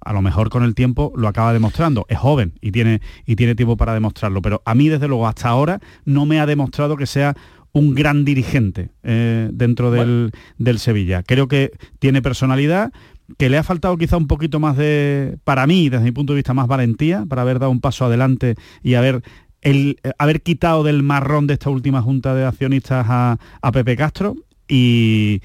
A 0.04 0.14
lo 0.14 0.22
mejor 0.22 0.50
con 0.50 0.64
el 0.64 0.74
tiempo 0.74 1.14
lo 1.16 1.28
acaba 1.28 1.54
demostrando. 1.54 2.08
Es 2.10 2.18
joven 2.18 2.54
y 2.60 2.72
tiene, 2.72 3.02
y 3.26 3.36
tiene 3.36 3.54
tiempo 3.54 3.78
para 3.78 3.94
demostrarlo, 3.94 4.42
pero 4.42 4.62
a 4.66 4.74
mí 4.74 4.90
desde 4.90 5.08
luego 5.08 5.28
hasta 5.28 5.50
ahora 5.50 5.80
no 6.06 6.26
me 6.26 6.40
ha 6.40 6.48
demostrado 6.48 6.98
que 6.98 7.06
sea 7.06 7.36
un 7.72 7.94
gran 7.94 8.26
dirigente 8.26 8.90
eh, 9.04 9.50
dentro 9.54 9.92
del, 9.92 10.32
del 10.58 10.80
Sevilla. 10.80 11.24
Creo 11.24 11.48
que 11.48 11.72
tiene 12.00 12.22
personalidad, 12.22 12.92
que 13.38 13.50
le 13.50 13.58
ha 13.58 13.64
faltado 13.64 13.98
quizá 13.98 14.18
un 14.18 14.28
poquito 14.28 14.60
más 14.60 14.78
de, 14.78 15.38
para 15.44 15.68
mí, 15.68 15.90
desde 15.90 16.06
mi 16.06 16.12
punto 16.12 16.34
de 16.34 16.38
vista, 16.38 16.54
más 16.54 16.68
valentía, 16.68 17.26
para 17.28 17.42
haber 17.42 17.60
dado 17.60 17.72
un 17.72 17.82
paso 17.82 18.06
adelante 18.06 18.56
y 18.84 18.96
haber 18.96 19.22
el 19.62 20.00
haber 20.18 20.42
quitado 20.42 20.84
del 20.84 21.04
marrón 21.04 21.46
de 21.46 21.54
esta 21.54 21.70
última 21.70 22.02
junta 22.02 22.34
de 22.34 22.46
accionistas 22.46 23.06
a, 23.08 23.38
a 23.62 23.72
Pepe 23.72 23.96
Castro. 23.96 24.36
Y, 24.68 25.42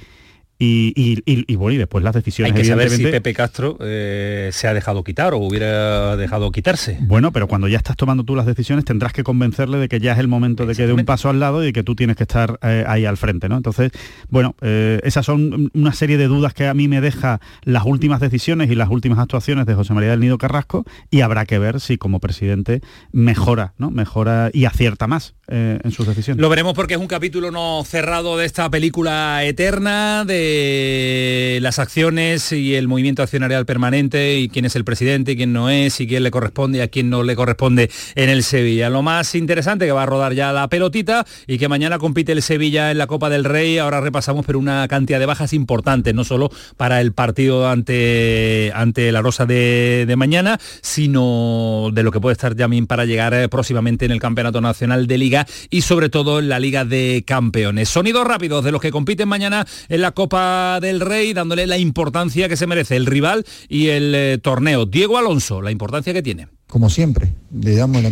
y, 0.59 0.93
y, 0.97 1.23
y, 1.27 1.57
bueno, 1.57 1.75
y 1.75 1.79
después 1.79 2.03
las 2.03 2.15
decisiones. 2.15 2.53
Hay 2.53 2.59
que 2.59 2.67
saber 2.67 2.89
si 2.91 3.05
Pepe 3.05 3.35
Castro 3.35 3.77
eh, 3.81 4.51
se 4.53 4.69
ha 4.69 4.75
dejado 4.75 5.05
quitar 5.05 5.35
o 5.35 5.39
hubiera 5.39 6.17
dejado 6.17 6.51
quitarse. 6.51 6.99
Bueno, 7.03 7.33
pero 7.33 7.47
cuando 7.47 7.69
ya 7.69 7.77
estás 7.77 7.97
tomando 7.97 8.25
tú 8.25 8.35
las 8.35 8.47
decisiones 8.47 8.85
tendrás 8.85 9.13
que 9.13 9.23
convencerle 9.23 9.79
de 9.79 9.89
que 9.89 10.01
ya 10.01 10.13
es 10.13 10.19
el 10.19 10.29
momento 10.29 10.65
de 10.65 10.75
que 10.75 10.87
dé 10.87 10.93
un 10.93 11.05
paso 11.05 11.29
al 11.29 11.41
lado 11.41 11.63
y 11.63 11.67
de 11.67 11.73
que 11.73 11.83
tú 11.83 11.95
tienes 11.95 12.17
que 12.17 12.25
estar 12.25 12.59
eh, 12.63 12.85
ahí 12.87 13.05
al 13.05 13.19
frente, 13.19 13.49
¿no? 13.49 13.57
Entonces, 13.57 13.93
bueno, 14.31 14.55
eh, 14.63 15.01
esas 15.05 15.27
son 15.27 15.71
una 15.75 15.93
serie 15.93 16.17
de 16.17 16.27
dudas 16.27 16.55
que 16.55 16.67
a 16.67 16.75
mí 16.75 16.89
me 16.89 17.01
deja 17.01 17.41
las 17.63 17.85
últimas 17.85 18.21
decisiones 18.21 18.71
y 18.71 18.75
las 18.75 18.89
últimas 18.89 19.19
actuaciones 19.19 19.67
de 19.67 19.75
José 19.75 19.93
María 19.93 20.11
del 20.11 20.21
Nido 20.21 20.39
Carrasco 20.39 20.85
y 21.11 21.21
habrá 21.21 21.45
que 21.45 21.59
ver 21.59 21.81
si 21.81 21.99
como 21.99 22.19
presidente 22.19 22.81
mejora, 23.13 23.75
¿no? 23.77 23.91
Mejora 23.91 24.51
y 24.53 24.65
acierta 24.65 25.07
más 25.07 25.35
eh, 25.49 25.79
en 25.83 25.91
sus 25.93 26.07
decisiones. 26.07 26.41
Lo 26.41 26.49
veremos 26.49 26.75
porque 26.75 26.95
es 26.95 27.01
un 27.01 27.07
capítulo 27.07 27.53
no 27.53 27.85
cerrado 27.85 28.37
de 28.37 28.47
esta 28.47 28.69
película 28.69 29.45
eterna 29.45 30.25
de 30.25 31.61
las 31.63 31.79
acciones 31.79 32.51
y 32.51 32.75
el 32.75 32.89
movimiento 32.89 33.23
accionarial 33.23 33.65
permanente 33.65 34.39
y 34.39 34.49
quién 34.49 34.65
es 34.65 34.75
el 34.75 34.85
presidente 34.85 35.33
y 35.33 35.37
quién 35.37 35.53
no 35.53 35.71
es 35.71 36.01
y 36.01 36.09
quién 36.09 36.25
le 36.25 36.33
corresponde 36.33 36.79
y 36.79 36.81
a 36.81 36.89
quién 36.89 37.11
no 37.11 37.23
le 37.23 37.37
corresponde 37.37 37.91
en 38.17 38.29
el 38.29 38.43
Sevilla. 38.43 38.91
Lo 38.91 39.03
más 39.03 39.37
interesante 39.37 39.87
que 39.87 39.93
va 39.93 40.03
a 40.03 40.07
rodar 40.07 40.33
ya 40.33 40.53
la 40.53 40.67
pelotita 40.67 41.25
y 41.47 41.59
que 41.59 41.69
mañana 41.69 41.99
compite 41.99 42.33
el 42.33 42.43
Sevilla 42.43 42.91
en 42.91 42.99
la 42.99 43.07
Copa 43.07 43.31
del 43.31 43.45
Rey. 43.45 43.79
Ahora 43.79 44.01
repasamos 44.01 44.45
pero 44.47 44.59
una 44.59 44.89
cantidad 44.89 45.21
de 45.21 45.27
bajas 45.27 45.53
importantes, 45.53 46.13
no 46.13 46.25
solo 46.25 46.51
para 46.77 47.01
el 47.01 47.13
partido 47.13 47.69
ante, 47.69 48.73
ante 48.75 49.13
la 49.13 49.23
Rosa 49.23 49.47
de, 49.47 50.13
mañana, 50.17 50.59
sino 50.81 51.91
de 51.93 52.03
lo 52.03 52.11
que 52.11 52.21
puede 52.21 52.33
estar 52.33 52.55
también 52.55 52.87
para 52.87 53.05
llegar 53.05 53.35
eh, 53.35 53.49
próximamente 53.49 54.07
en 54.07 54.11
el 54.11 54.19
Campeonato 54.19 54.61
Nacional 54.61 55.07
de 55.07 55.19
Liga 55.19 55.36
y 55.69 55.83
sobre 55.83 56.09
todo 56.09 56.39
en 56.39 56.49
la 56.49 56.61
Liga 56.61 56.85
de 56.85 57.25
Campeones. 57.27 57.89
Sonidos 57.89 58.27
rápidos 58.27 58.65
de 58.65 58.73
los 58.73 58.81
que 58.81 58.91
compiten 58.91 59.29
mañana 59.29 59.67
en 59.89 60.01
la 60.01 60.13
Copa 60.13 60.79
del 60.81 61.01
Rey, 61.01 61.33
dándole 61.33 61.67
la 61.67 61.77
importancia 61.77 62.49
que 62.49 62.57
se 62.57 62.67
merece 62.67 62.97
el 62.97 63.07
rival 63.07 63.45
y 63.69 63.89
el 63.89 64.15
eh, 64.15 64.39
torneo. 64.41 64.87
Diego 64.87 65.19
Alonso, 65.19 65.61
la 65.61 65.71
importancia 65.71 66.15
que 66.15 66.23
tiene. 66.23 66.49
Como 66.69 66.91
siempre, 66.91 67.33
le 67.61 67.77
damos 67.77 68.03
la, 68.03 68.11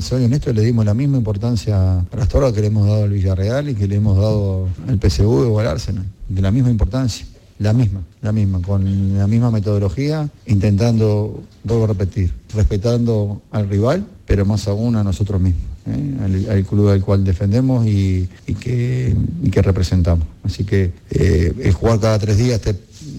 soy 0.00 0.24
honesto, 0.24 0.52
le 0.52 0.62
dimos 0.62 0.84
la 0.84 0.94
misma 0.94 1.16
importancia 1.16 2.04
para 2.10 2.24
hasta 2.24 2.38
ahora 2.38 2.52
que 2.52 2.60
le 2.60 2.66
hemos 2.66 2.86
dado 2.86 3.04
al 3.04 3.10
Villarreal 3.10 3.68
y 3.68 3.74
que 3.74 3.86
le 3.86 3.96
hemos 3.96 4.16
dado 4.16 4.68
al 4.88 4.98
PSV 4.98 5.52
o 5.52 5.60
al 5.60 5.68
Arsenal, 5.68 6.04
de 6.28 6.42
la 6.42 6.50
misma 6.50 6.70
importancia. 6.70 7.26
La 7.60 7.72
misma, 7.72 8.02
la 8.20 8.32
misma, 8.32 8.60
con 8.60 9.16
la 9.16 9.28
misma 9.28 9.52
metodología, 9.52 10.28
intentando, 10.46 11.44
vuelvo 11.62 11.84
a 11.84 11.86
repetir, 11.86 12.32
respetando 12.52 13.42
al 13.52 13.68
rival, 13.68 14.04
pero 14.26 14.44
más 14.44 14.66
aún 14.66 14.96
a 14.96 15.04
nosotros 15.04 15.40
mismos. 15.40 15.62
¿Eh? 15.86 16.46
al, 16.50 16.64
club 16.64 16.88
al 16.88 17.02
cual 17.02 17.24
defendemos 17.24 17.86
y, 17.86 18.28
que, 18.60 19.14
representamos. 19.62 20.26
Así 20.42 20.64
que 20.64 20.92
eh, 21.10 21.72
jugar 21.72 22.00
cada 22.00 22.18
tres 22.18 22.38
días 22.38 22.60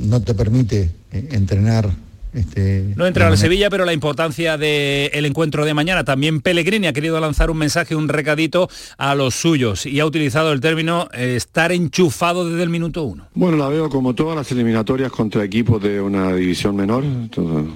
no 0.01 0.21
te 0.21 0.33
permite 0.33 0.91
eh, 1.11 1.29
entrenar 1.31 1.89
este, 2.35 2.93
no 2.95 3.07
entra 3.07 3.27
al 3.27 3.37
Sevilla, 3.37 3.69
pero 3.69 3.85
la 3.85 3.93
importancia 3.93 4.57
del 4.57 5.25
encuentro 5.25 5.65
de 5.65 5.73
mañana. 5.73 6.03
También 6.03 6.41
Pellegrini 6.41 6.87
ha 6.87 6.93
querido 6.93 7.19
lanzar 7.19 7.49
un 7.49 7.57
mensaje, 7.57 7.95
un 7.95 8.09
recadito 8.09 8.69
a 8.97 9.15
los 9.15 9.35
suyos 9.35 9.85
y 9.85 9.99
ha 9.99 10.05
utilizado 10.05 10.51
el 10.51 10.59
término 10.59 11.07
estar 11.13 11.71
enchufado 11.71 12.49
desde 12.49 12.63
el 12.63 12.69
minuto 12.69 13.03
uno. 13.03 13.27
Bueno, 13.33 13.57
la 13.57 13.69
veo 13.69 13.89
como 13.89 14.13
todas 14.13 14.35
las 14.35 14.51
eliminatorias 14.51 15.11
contra 15.11 15.43
equipos 15.43 15.81
de 15.81 16.01
una 16.01 16.33
división 16.33 16.75
menor, 16.75 17.03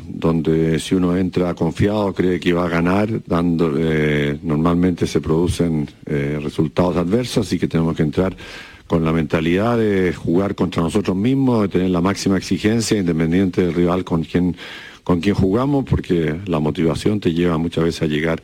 donde 0.07 0.79
si 0.79 0.95
uno 0.95 1.15
entra 1.15 1.53
confiado, 1.53 2.13
cree 2.13 2.39
que 2.39 2.53
va 2.53 2.65
a 2.65 2.69
ganar, 2.69 3.09
dando, 3.25 3.73
eh, 3.77 4.37
normalmente 4.43 5.07
se 5.07 5.21
producen 5.21 5.89
eh, 6.05 6.39
resultados 6.41 6.97
adversos, 6.97 7.51
y 7.53 7.59
que 7.59 7.67
tenemos 7.67 7.95
que 7.95 8.03
entrar 8.03 8.35
con 8.89 9.05
la 9.05 9.13
mentalidad 9.13 9.77
de 9.77 10.13
jugar 10.13 10.55
contra 10.55 10.81
nosotros 10.81 11.15
mismos, 11.15 11.61
de 11.61 11.67
tener 11.67 11.91
la 11.91 12.01
máxima 12.01 12.37
exigencia, 12.37 12.97
independiente 12.97 13.61
del 13.61 13.75
rival 13.75 14.03
con 14.03 14.23
quien, 14.23 14.57
con 15.03 15.21
quien 15.21 15.35
jugamos, 15.35 15.85
porque 15.87 16.39
la 16.47 16.59
motivación 16.59 17.19
te 17.19 17.31
lleva 17.31 17.59
muchas 17.59 17.83
veces 17.83 18.01
a 18.01 18.05
llegar 18.07 18.41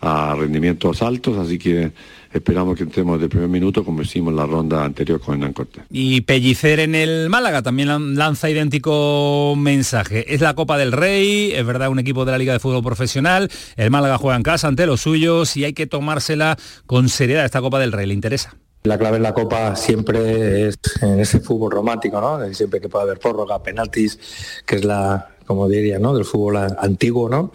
a 0.00 0.36
rendimientos 0.36 1.02
altos, 1.02 1.36
así 1.36 1.58
que 1.58 1.90
esperamos 2.32 2.76
que 2.76 2.84
entremos 2.84 3.20
de 3.20 3.28
primer 3.28 3.48
minuto 3.48 3.84
como 3.84 4.02
hicimos 4.02 4.32
la 4.32 4.46
ronda 4.46 4.84
anterior 4.84 5.20
con 5.20 5.34
Hernán 5.34 5.52
Cortés. 5.52 5.82
Y 5.90 6.20
Pellicer 6.20 6.78
en 6.78 6.94
el 6.94 7.28
Málaga 7.28 7.62
también 7.62 8.14
lanza 8.14 8.48
idéntico 8.48 9.54
mensaje. 9.56 10.32
Es 10.32 10.40
la 10.40 10.54
Copa 10.54 10.78
del 10.78 10.92
Rey, 10.92 11.50
es 11.52 11.66
verdad 11.66 11.88
un 11.88 11.98
equipo 11.98 12.24
de 12.24 12.30
la 12.30 12.38
Liga 12.38 12.52
de 12.52 12.60
Fútbol 12.60 12.84
Profesional, 12.84 13.50
el 13.76 13.90
Málaga 13.90 14.16
juega 14.16 14.36
en 14.36 14.44
casa 14.44 14.68
ante 14.68 14.86
los 14.86 15.00
suyos 15.00 15.56
y 15.56 15.64
hay 15.64 15.72
que 15.72 15.88
tomársela 15.88 16.56
con 16.86 17.08
seriedad 17.08 17.44
esta 17.44 17.60
Copa 17.60 17.80
del 17.80 17.90
Rey, 17.90 18.06
¿le 18.06 18.14
interesa? 18.14 18.56
La 18.84 18.96
clave 18.96 19.16
en 19.16 19.24
la 19.24 19.34
Copa 19.34 19.74
siempre 19.76 20.68
es 20.68 20.78
en 21.02 21.18
ese 21.18 21.40
fútbol 21.40 21.72
romántico, 21.72 22.20
¿no? 22.20 22.52
Siempre 22.54 22.80
que 22.80 22.88
puede 22.88 23.04
haber 23.04 23.18
prórroga, 23.18 23.62
penaltis, 23.62 24.18
que 24.64 24.76
es 24.76 24.84
la, 24.84 25.30
como 25.48 25.66
diría, 25.66 25.98
¿no? 25.98 26.14
Del 26.14 26.24
fútbol 26.24 26.56
antiguo, 26.56 27.28
¿no? 27.28 27.52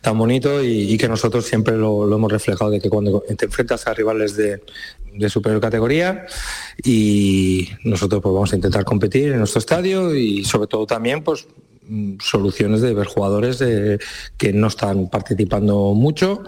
Tan 0.00 0.18
bonito 0.18 0.62
y, 0.62 0.98
que 0.98 1.08
nosotros 1.08 1.46
siempre 1.46 1.76
lo, 1.76 2.12
hemos 2.12 2.30
reflejado 2.30 2.72
de 2.72 2.80
que 2.80 2.90
cuando 2.90 3.20
te 3.20 3.44
enfrentas 3.46 3.86
a 3.86 3.94
rivales 3.94 4.36
de, 4.36 4.60
superior 5.30 5.62
categoría 5.62 6.26
y 6.84 7.70
nosotros 7.84 8.20
pues 8.20 8.34
vamos 8.34 8.52
a 8.52 8.56
intentar 8.56 8.84
competir 8.84 9.32
en 9.32 9.38
nuestro 9.38 9.60
estadio 9.60 10.14
y 10.14 10.44
sobre 10.44 10.66
todo 10.66 10.86
también 10.86 11.24
pues 11.24 11.46
mm, 11.88 12.16
soluciones 12.20 12.82
de 12.82 12.92
ver 12.92 13.06
jugadores 13.06 13.58
que 14.36 14.52
no 14.52 14.66
están 14.66 15.08
participando 15.08 15.94
mucho. 15.94 16.42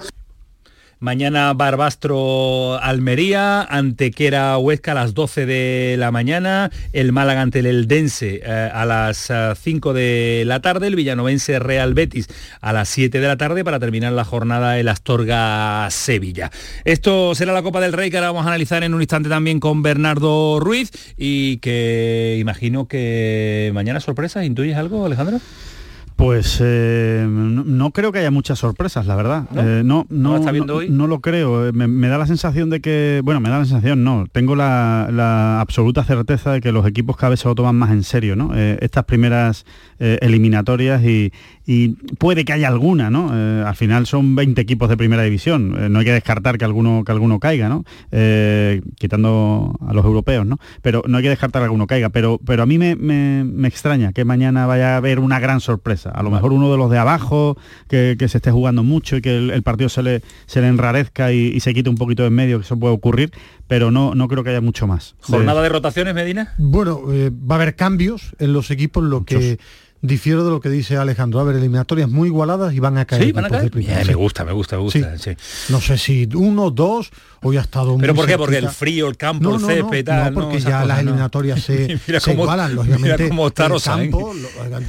Mañana 1.01 1.53
Barbastro 1.55 2.77
Almería, 2.83 3.63
Antequera 3.63 4.59
Huesca 4.59 4.93
a 4.93 4.95
las 4.97 5.15
12 5.15 5.47
de 5.47 5.97
la 5.97 6.11
mañana, 6.11 6.73
el 6.93 7.13
Málaga 7.13 7.43
ante 7.43 7.61
el 7.61 7.67
Eldense 7.67 8.41
eh, 8.45 8.71
a 8.73 8.85
las 8.85 9.31
5 9.63 9.91
eh, 9.91 9.95
de 9.95 10.45
la 10.45 10.61
tarde, 10.61 10.89
el 10.89 10.97
Villanovense 10.97 11.61
Real 11.61 11.95
Betis 11.95 12.27
a 12.61 12.73
las 12.73 12.89
7 12.89 13.21
de 13.21 13.29
la 13.29 13.37
tarde 13.37 13.63
para 13.63 13.79
terminar 13.79 14.13
la 14.13 14.25
jornada 14.25 14.81
el 14.81 14.89
Astorga 14.89 15.89
Sevilla. 15.91 16.51
Esto 16.85 17.37
será 17.37 17.53
la 17.53 17.63
Copa 17.63 17.81
del 17.81 17.93
Rey 17.93 18.11
que 18.11 18.17
ahora 18.17 18.33
vamos 18.33 18.47
a 18.47 18.49
analizar 18.49 18.83
en 18.83 18.93
un 18.93 19.01
instante 19.01 19.29
también 19.29 19.61
con 19.61 19.85
Bernardo 19.85 20.59
Ruiz 20.59 20.91
y 21.17 21.59
que 21.59 22.39
imagino 22.41 22.89
que 22.89 23.71
mañana 23.73 24.01
sorpresas, 24.01 24.45
¿intuyes 24.45 24.77
algo 24.77 25.07
Alejandro? 25.07 25.41
Pues 26.19 26.59
eh, 26.61 27.25
no, 27.31 27.93
creo 27.93 28.11
que 28.11 28.19
haya 28.19 28.33
muchas 28.33 28.59
sorpresas, 28.59 29.07
la 29.07 29.15
verdad. 29.15 29.45
¿No? 29.53 29.61
Eh, 29.61 29.83
no, 29.85 30.05
no, 30.11 31.07
lo 31.07 31.21
creo. 31.21 31.69
Eh, 31.69 31.73
me, 31.73 32.09
da 32.09 32.19
la 32.19 32.27
sensación 32.27 32.71
de 32.71 32.81
que, 32.81 33.21
bueno, 33.23 33.39
me 33.39 33.49
da 33.51 33.61
la 33.61 33.65
sensación, 33.65 34.03
no. 34.03 34.27
Tengo 34.33 34.57
la, 34.57 35.61
absoluta 35.61 36.03
certeza 36.03 36.51
de 36.51 36.61
que 36.61 36.73
los 36.73 36.85
equipos 36.89 37.17
cada 37.17 37.31
vez 37.31 37.39
se 37.39 37.47
lo 37.47 37.55
toman 37.55 37.77
más 37.77 37.93
en 37.93 38.03
serio, 38.03 38.35
¿no? 38.35 38.53
estas 38.57 39.05
primeras 39.05 39.65
eliminatorias 40.01 41.05
y, 41.05 41.33
y, 41.67 41.91
puede 42.19 42.45
que 42.45 42.53
haya 42.53 42.67
alguna, 42.67 43.11
¿no? 43.11 43.31
al 43.31 43.75
final 43.77 44.07
son 44.07 44.35
20 44.35 44.61
equipos 44.61 44.89
de 44.89 44.97
primera 44.97 45.23
división. 45.23 45.93
no 45.93 45.99
hay 46.01 46.05
que 46.05 46.13
descartar 46.13 46.59
que 46.59 46.65
alguno, 46.65 47.05
que 47.05 47.13
alguno 47.13 47.39
caiga, 47.39 47.69
¿no? 47.69 47.85
quitando 48.99 49.79
a 49.87 49.93
los 49.93 50.05
europeos, 50.05 50.47
¿no? 50.47 50.59
Pero 50.83 51.03
no 51.07 51.19
hay 51.19 51.23
que 51.23 51.31
descartar 51.31 51.63
que 51.63 51.65
alguno 51.65 51.87
caiga. 51.87 52.09
Pero, 52.09 52.41
pero 52.45 52.65
a 52.65 52.67
mí 52.67 52.79
me, 52.79 52.97
me 52.97 53.69
extraña 53.69 54.13
que 54.13 54.25
mañana 54.25 54.67
vaya 54.67 54.95
a 54.95 54.97
haber 54.97 55.21
una 55.21 55.39
gran 55.39 55.61
sorpresa. 55.61 56.08
A 56.13 56.23
lo 56.23 56.31
mejor 56.31 56.53
uno 56.53 56.71
de 56.71 56.77
los 56.77 56.91
de 56.91 56.99
abajo, 56.99 57.57
que, 57.89 58.17
se 58.29 58.39
esté 58.39 58.51
jugando 58.51 58.83
mucho 58.83 59.17
y 59.17 59.23
que 59.23 59.37
el, 59.37 59.63
partido 59.63 59.89
se 59.89 60.03
le, 60.03 60.23
se 60.47 60.61
le 60.61 60.69
enrarezca 60.69 61.33
y, 61.33 61.59
se 61.61 61.75
quite 61.75 61.91
un 61.91 61.97
poquito 61.97 62.23
de 62.23 62.29
en 62.29 62.35
medio, 62.35 62.59
que 62.59 62.65
eso 62.65 62.79
puede 62.79 62.95
ocurrir, 62.95 63.33
pero 63.67 63.91
no, 63.91 64.15
no 64.15 64.29
creo 64.29 64.45
que 64.45 64.51
haya 64.51 64.61
mucho 64.61 64.87
más. 64.87 65.17
¿Jornada 65.21 65.63
de, 65.63 65.69
rotaciones, 65.69 66.15
Medina? 66.15 66.55
Bueno, 66.59 67.01
eh, 67.13 67.31
va 67.31 67.57
a 67.57 67.59
haber 67.59 67.75
cambios 67.75 68.35
en 68.39 68.53
los 68.53 68.71
equipos, 68.71 69.05
lo 69.05 69.25
que 69.25 69.59
difiero 70.01 70.45
de 70.45 70.51
lo 70.51 70.61
que 70.61 70.69
dice 70.69 70.97
Alejandro. 70.97 71.41
A 71.41 71.45
ver, 71.45 71.57
eliminatorias 71.57 72.09
muy 72.09 72.29
igualadas 72.29 72.75
y 72.75 72.81
van 72.81 72.99
a 72.99 73.05
caer. 73.05 73.25
Sí, 73.25 73.33
van 73.33 73.47
a 73.47 73.49
caer. 73.49 73.75
me 73.75 74.15
gusta, 74.15 74.45
me 74.45 74.53
gusta, 74.53 74.77
me 74.77 74.83
gusta. 74.83 75.15
No 75.69 75.81
sé 75.81 75.99
si 75.99 76.29
uno, 76.35 76.71
dos, 76.71 77.11
hoy 77.43 77.57
ha 77.57 77.61
estado 77.61 77.97
¿Pero 77.99 78.15
por 78.15 78.27
qué? 78.27 78.37
Porque 78.39 78.59
el 78.59 78.69
frío, 78.69 79.09
el 79.09 79.17
campo, 79.17 79.55
el 79.55 79.61
césped, 79.61 80.05
tal. 80.05 80.35
No, 80.35 80.43
porque 80.43 80.61
ya 80.61 80.85
las 80.85 81.01
eliminatorias 81.01 81.63
se, 81.63 81.99
igualan, 82.33 82.75
lógicamente. 82.75 83.25
Mira 83.25 83.29
cómo 83.29 83.49
está 83.49 83.67
el 83.67 83.81
campo, 83.83 84.33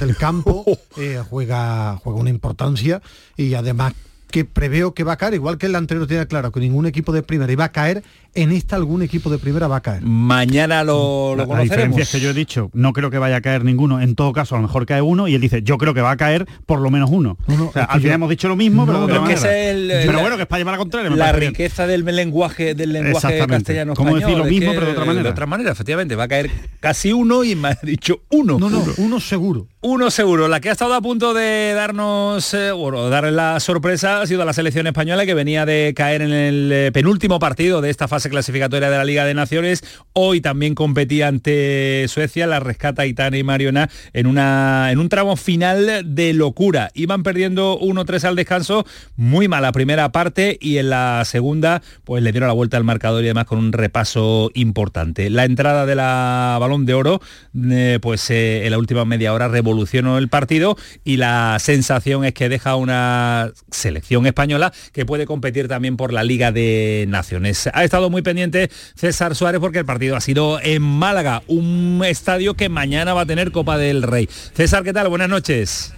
el 0.00 0.16
campo 0.16 0.64
eh, 0.96 1.22
juega, 1.28 1.96
juega 2.02 2.20
una 2.20 2.30
importancia 2.30 3.00
y 3.36 3.54
además 3.54 3.94
que 4.30 4.44
preveo 4.44 4.94
que 4.94 5.04
va 5.04 5.12
a 5.12 5.16
caer, 5.16 5.34
igual 5.34 5.58
que 5.58 5.66
el 5.66 5.74
anterior 5.74 6.06
tenía 6.06 6.26
claro 6.26 6.52
que 6.52 6.60
ningún 6.60 6.86
equipo 6.86 7.12
de 7.12 7.22
primera 7.22 7.52
iba 7.52 7.64
a 7.64 7.72
caer, 7.72 8.02
en 8.34 8.52
esta 8.52 8.76
algún 8.76 9.02
equipo 9.02 9.30
de 9.30 9.38
primera 9.38 9.66
va 9.68 9.76
a 9.76 9.80
caer. 9.80 10.02
Mañana 10.02 10.84
lo, 10.84 11.34
lo 11.36 11.46
la, 11.46 11.60
diferencia 11.60 12.02
es 12.02 12.10
que 12.10 12.20
yo 12.20 12.30
he 12.30 12.34
dicho, 12.34 12.70
no 12.72 12.92
creo 12.92 13.10
que 13.10 13.18
vaya 13.18 13.36
a 13.36 13.40
caer 13.40 13.64
ninguno, 13.64 14.00
en 14.00 14.14
todo 14.14 14.32
caso 14.32 14.54
a 14.54 14.58
lo 14.58 14.62
mejor 14.62 14.86
cae 14.86 15.02
uno 15.02 15.28
y 15.28 15.34
él 15.34 15.40
dice, 15.40 15.62
yo 15.62 15.78
creo 15.78 15.94
que 15.94 16.00
va 16.00 16.12
a 16.12 16.16
caer 16.16 16.46
por 16.66 16.80
lo 16.80 16.90
menos 16.90 17.10
uno. 17.10 17.36
o 17.46 17.72
sea, 17.72 17.84
al 17.84 18.00
final 18.00 18.14
hemos 18.14 18.30
dicho 18.30 18.48
lo 18.48 18.56
mismo, 18.56 18.86
pero, 18.86 19.24
que 19.24 19.32
es 19.32 19.42
pero 19.42 20.20
bueno, 20.20 20.36
que 20.36 20.42
es 20.42 20.48
para 20.48 20.60
llevar 20.60 20.74
a 20.74 20.78
contraria. 20.78 21.10
La 21.10 21.32
riqueza 21.32 21.86
del 21.86 22.04
lenguaje 22.04 22.74
del 22.74 22.92
lenguaje 22.92 23.46
castellano 23.46 23.94
Como 23.94 24.14
decir 24.14 24.36
lo 24.36 24.44
mismo, 24.44 24.72
pero 24.72 24.86
de 24.86 24.92
otra 24.92 25.04
manera. 25.04 25.22
De 25.24 25.30
otra 25.30 25.46
manera, 25.46 25.72
efectivamente, 25.72 26.14
va 26.14 26.24
a 26.24 26.28
caer 26.28 26.50
casi 26.80 27.12
uno 27.12 27.44
y 27.44 27.54
me 27.54 27.68
ha 27.68 27.78
dicho 27.82 28.22
uno. 28.30 28.58
No, 28.58 28.70
no, 28.70 28.84
uno 28.98 29.20
seguro. 29.20 29.66
Uno 29.82 30.10
seguro. 30.10 30.46
La 30.48 30.60
que 30.60 30.68
ha 30.68 30.72
estado 30.72 30.92
a 30.94 31.00
punto 31.00 31.32
de 31.32 31.72
darnos, 31.72 32.52
eh, 32.52 32.70
bueno, 32.72 33.08
darle 33.08 33.32
la 33.32 33.58
sorpresa 33.60 34.20
ha 34.20 34.26
sido 34.26 34.44
la 34.44 34.52
selección 34.52 34.86
española 34.86 35.24
que 35.24 35.32
venía 35.32 35.64
de 35.64 35.94
caer 35.96 36.20
en 36.20 36.32
el 36.32 36.70
eh, 36.70 36.92
penúltimo 36.92 37.38
partido 37.38 37.80
de 37.80 37.88
esta 37.88 38.06
fase 38.06 38.28
clasificatoria 38.28 38.90
de 38.90 38.98
la 38.98 39.04
Liga 39.04 39.24
de 39.24 39.32
Naciones. 39.32 39.82
Hoy 40.12 40.42
también 40.42 40.74
competía 40.74 41.28
ante 41.28 42.04
Suecia, 42.08 42.46
la 42.46 42.60
rescata 42.60 43.06
Itana 43.06 43.38
y 43.38 43.42
Mariona 43.42 43.88
en, 44.12 44.26
una, 44.26 44.92
en 44.92 44.98
un 44.98 45.08
tramo 45.08 45.36
final 45.36 46.14
de 46.14 46.34
locura. 46.34 46.90
Iban 46.92 47.22
perdiendo 47.22 47.78
1-3 47.80 48.24
al 48.24 48.36
descanso, 48.36 48.84
muy 49.16 49.48
mala 49.48 49.72
primera 49.72 50.12
parte 50.12 50.58
y 50.60 50.76
en 50.76 50.90
la 50.90 51.22
segunda 51.24 51.80
pues 52.04 52.22
le 52.22 52.32
dieron 52.32 52.48
la 52.48 52.54
vuelta 52.54 52.76
al 52.76 52.84
marcador 52.84 53.22
y 53.22 53.28
además 53.28 53.46
con 53.46 53.58
un 53.58 53.72
repaso 53.72 54.50
importante. 54.52 55.30
La 55.30 55.46
entrada 55.46 55.86
de 55.86 55.94
la 55.94 56.58
balón 56.60 56.84
de 56.84 56.92
oro, 56.92 57.22
eh, 57.70 57.98
pues 58.02 58.28
en 58.30 58.70
la 58.70 58.76
última 58.76 59.06
media 59.06 59.32
hora 59.32 59.48
evolucionó 59.70 60.18
el 60.18 60.28
partido 60.28 60.76
y 61.04 61.16
la 61.16 61.56
sensación 61.60 62.24
es 62.24 62.34
que 62.34 62.48
deja 62.48 62.74
una 62.74 63.52
selección 63.70 64.26
española 64.26 64.72
que 64.92 65.06
puede 65.06 65.26
competir 65.26 65.68
también 65.68 65.96
por 65.96 66.12
la 66.12 66.24
Liga 66.24 66.50
de 66.50 67.06
Naciones. 67.08 67.70
Ha 67.72 67.84
estado 67.84 68.10
muy 68.10 68.22
pendiente 68.22 68.68
César 68.96 69.36
Suárez 69.36 69.60
porque 69.60 69.78
el 69.78 69.86
partido 69.86 70.16
ha 70.16 70.20
sido 70.20 70.60
en 70.60 70.82
Málaga, 70.82 71.42
un 71.46 72.02
estadio 72.04 72.54
que 72.54 72.68
mañana 72.68 73.14
va 73.14 73.22
a 73.22 73.26
tener 73.26 73.52
Copa 73.52 73.78
del 73.78 74.02
Rey. 74.02 74.28
César, 74.54 74.82
¿qué 74.82 74.92
tal? 74.92 75.08
Buenas 75.08 75.28
noches. 75.28 75.94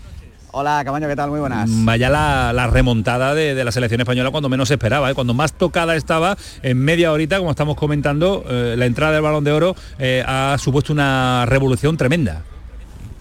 Hola, 0.54 0.82
Camaño, 0.84 1.08
¿qué 1.08 1.16
tal? 1.16 1.30
Muy 1.30 1.40
buenas. 1.40 1.66
Vaya 1.66 2.10
la, 2.10 2.66
remontada 2.70 3.34
de, 3.34 3.64
la 3.64 3.72
selección 3.72 4.02
española 4.02 4.30
cuando 4.30 4.50
menos 4.50 4.68
se 4.68 4.74
esperaba, 4.74 5.10
¿eh? 5.10 5.14
cuando 5.14 5.32
más 5.32 5.54
tocada 5.54 5.96
estaba 5.96 6.36
en 6.62 6.76
media 6.76 7.10
horita, 7.10 7.38
como 7.38 7.50
estamos 7.50 7.74
comentando, 7.74 8.44
eh, 8.46 8.74
la 8.76 8.84
entrada 8.84 9.14
del 9.14 9.22
balón 9.22 9.44
de 9.44 9.52
oro 9.52 9.74
eh, 9.98 10.22
ha 10.26 10.54
supuesto 10.58 10.92
una 10.92 11.46
revolución 11.46 11.96
tremenda. 11.96 12.42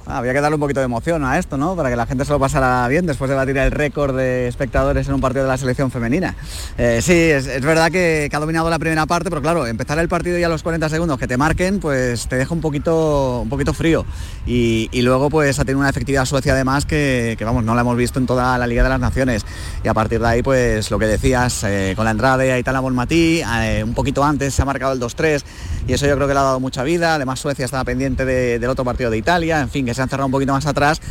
Ah, 0.07 0.17
había 0.17 0.33
que 0.33 0.41
darle 0.41 0.55
un 0.55 0.61
poquito 0.61 0.79
de 0.79 0.85
emoción 0.85 1.23
a 1.23 1.37
esto, 1.37 1.57
¿no? 1.57 1.75
Para 1.75 1.89
que 1.89 1.95
la 1.95 2.05
gente 2.05 2.25
se 2.25 2.31
lo 2.31 2.39
pasara 2.39 2.87
bien 2.87 3.05
después 3.05 3.29
de 3.29 3.35
batir 3.35 3.57
el 3.57 3.71
récord 3.71 4.15
de 4.15 4.47
espectadores 4.47 5.07
en 5.07 5.13
un 5.13 5.21
partido 5.21 5.43
de 5.43 5.49
la 5.49 5.57
selección 5.57 5.91
femenina. 5.91 6.35
Eh, 6.77 7.01
sí, 7.03 7.13
es, 7.13 7.45
verdad 7.61 7.91
que, 7.91 8.29
ha 8.31 8.39
dominado 8.39 8.69
la 8.69 8.79
primera 8.79 9.05
parte, 9.05 9.29
pero 9.29 9.41
claro, 9.41 9.67
empezar 9.67 9.99
el 9.99 10.07
partido 10.07 10.39
y 10.39 10.43
a 10.43 10.49
los 10.49 10.63
40 10.63 10.89
segundos 10.89 11.19
que 11.19 11.27
te 11.27 11.37
marquen, 11.37 11.79
pues 11.79 12.27
te 12.27 12.35
deja 12.35 12.53
un 12.53 12.61
poquito, 12.61 13.41
un 13.41 13.49
poquito 13.49 13.73
frío. 13.73 14.05
Y, 14.45 14.89
luego 15.01 15.29
pues 15.29 15.59
ha 15.59 15.65
tenido 15.65 15.79
una 15.79 15.89
efectividad 15.89 16.25
Suecia 16.25 16.53
además 16.53 16.85
que, 16.85 17.37
vamos, 17.41 17.63
no 17.63 17.75
la 17.75 17.81
hemos 17.81 17.97
visto 17.97 18.19
en 18.19 18.25
toda 18.25 18.57
la 18.57 18.67
Liga 18.67 18.83
de 18.83 18.89
las 18.89 18.99
Naciones. 18.99 19.45
Y 19.83 19.87
a 19.87 19.93
partir 19.93 20.19
de 20.19 20.27
ahí, 20.27 20.43
pues 20.43 20.89
lo 20.89 20.99
que 20.99 21.05
decías, 21.05 21.63
eh, 21.63 21.93
con 21.95 22.05
la 22.05 22.11
entrada 22.11 22.37
de 22.37 22.51
Aitana 22.51 22.79
Bonmatí, 22.79 23.41
eh, 23.41 23.83
un 23.83 23.93
poquito 23.93 24.23
antes 24.23 24.53
se 24.53 24.61
ha 24.61 24.65
marcado 24.65 24.93
el 24.93 24.99
2-3 24.99 25.43
y 25.87 25.93
eso 25.93 26.05
yo 26.07 26.15
creo 26.15 26.27
que 26.27 26.33
le 26.33 26.39
ha 26.39 26.43
dado 26.43 26.59
mucha 26.59 26.83
vida. 26.83 27.15
Además 27.15 27.39
Suecia 27.39 27.65
estaba 27.65 27.83
pendiente 27.83 28.25
del 28.25 28.69
otro 28.69 28.85
partido 28.85 29.09
de 29.09 29.17
Italia, 29.17 29.61
en 29.61 29.69
fin, 29.69 29.87
que 29.91 29.95
se 29.95 30.01
han 30.01 30.09
cerrado 30.09 30.27
un 30.27 30.31
poquito 30.31 30.53
más 30.53 30.65
atrás 30.65 31.01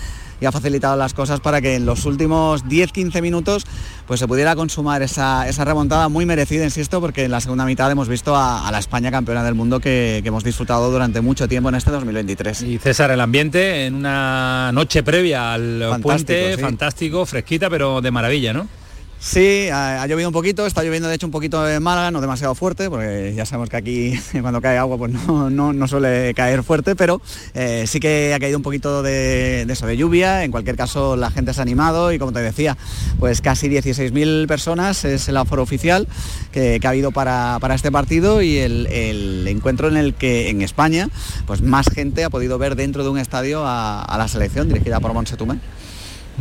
y 0.40 0.46
ha 0.46 0.52
facilitado 0.52 0.96
las 0.96 1.12
cosas 1.12 1.40
para 1.40 1.60
que 1.60 1.74
en 1.74 1.84
los 1.84 2.06
últimos 2.06 2.64
10-15 2.64 3.20
minutos 3.20 3.66
pues 4.06 4.20
se 4.20 4.26
pudiera 4.26 4.56
consumar 4.56 5.02
esa, 5.02 5.44
remontada 5.64 6.08
muy 6.08 6.24
merecida, 6.24 6.64
insisto, 6.64 6.98
porque 7.00 7.24
en 7.24 7.30
la 7.30 7.42
segunda 7.42 7.66
mitad 7.66 7.90
hemos 7.90 8.08
visto 8.08 8.34
a, 8.34 8.70
la 8.72 8.78
España 8.78 9.10
campeona 9.10 9.44
del 9.44 9.54
mundo 9.54 9.80
que, 9.80 10.22
hemos 10.24 10.44
disfrutado 10.44 10.90
durante 10.90 11.20
mucho 11.20 11.46
tiempo 11.46 11.68
en 11.68 11.74
este 11.74 11.90
2023. 11.90 12.62
Y 12.62 12.78
César, 12.78 13.10
el 13.10 13.20
ambiente 13.20 13.86
en 13.86 13.96
una 13.96 14.70
noche 14.72 15.02
previa 15.02 15.52
al 15.52 16.00
puente, 16.00 16.56
fantástico, 16.56 17.26
fresquita, 17.26 17.68
pero 17.68 18.00
de 18.00 18.10
maravilla, 18.10 18.52
¿no? 18.52 18.66
Sí, 19.22 19.68
ha, 19.70 20.06
llovido 20.06 20.30
un 20.30 20.32
poquito, 20.32 20.64
está 20.64 20.82
lloviendo 20.82 21.06
de 21.06 21.14
hecho 21.14 21.26
un 21.26 21.30
poquito 21.30 21.68
en 21.68 21.82
Málaga, 21.82 22.10
no 22.10 22.22
demasiado 22.22 22.54
fuerte, 22.54 22.88
porque 22.88 23.34
ya 23.36 23.44
sabemos 23.44 23.68
que 23.68 23.76
aquí 23.76 24.18
cuando 24.40 24.62
cae 24.62 24.78
agua 24.78 24.96
pues 24.96 25.12
no, 25.12 25.88
suele 25.88 26.32
caer 26.32 26.62
fuerte, 26.62 26.96
pero 26.96 27.20
eh, 27.52 27.84
sí 27.86 28.00
que 28.00 28.32
ha 28.32 28.40
caído 28.40 28.56
un 28.56 28.62
poquito 28.62 29.02
de, 29.02 29.66
eso, 29.68 29.86
de 29.86 29.98
lluvia, 29.98 30.42
en 30.42 30.50
cualquier 30.50 30.74
caso 30.74 31.16
la 31.16 31.30
gente 31.30 31.52
se 31.52 31.60
ha 31.60 31.62
animado 31.62 32.14
y 32.14 32.18
como 32.18 32.32
te 32.32 32.40
decía, 32.40 32.78
pues 33.18 33.42
casi 33.42 33.68
16.000 33.68 34.48
personas 34.48 35.04
es 35.04 35.28
el 35.28 35.36
aforo 35.36 35.62
oficial 35.62 36.08
que, 36.50 36.80
ha 36.82 36.88
habido 36.88 37.10
para, 37.10 37.58
este 37.74 37.92
partido 37.92 38.40
y 38.40 38.56
el, 38.56 39.46
encuentro 39.46 39.88
en 39.88 39.98
el 39.98 40.14
que 40.14 40.48
en 40.48 40.62
España 40.62 41.10
pues 41.46 41.60
más 41.60 41.90
gente 41.90 42.24
ha 42.24 42.30
podido 42.30 42.56
ver 42.56 42.74
dentro 42.74 43.04
de 43.04 43.10
un 43.10 43.18
estadio 43.18 43.64
a, 43.66 44.16
la 44.16 44.28
selección 44.28 44.68
dirigida 44.68 44.98
por 44.98 45.12
Monse 45.12 45.36
Tumé. 45.36 45.58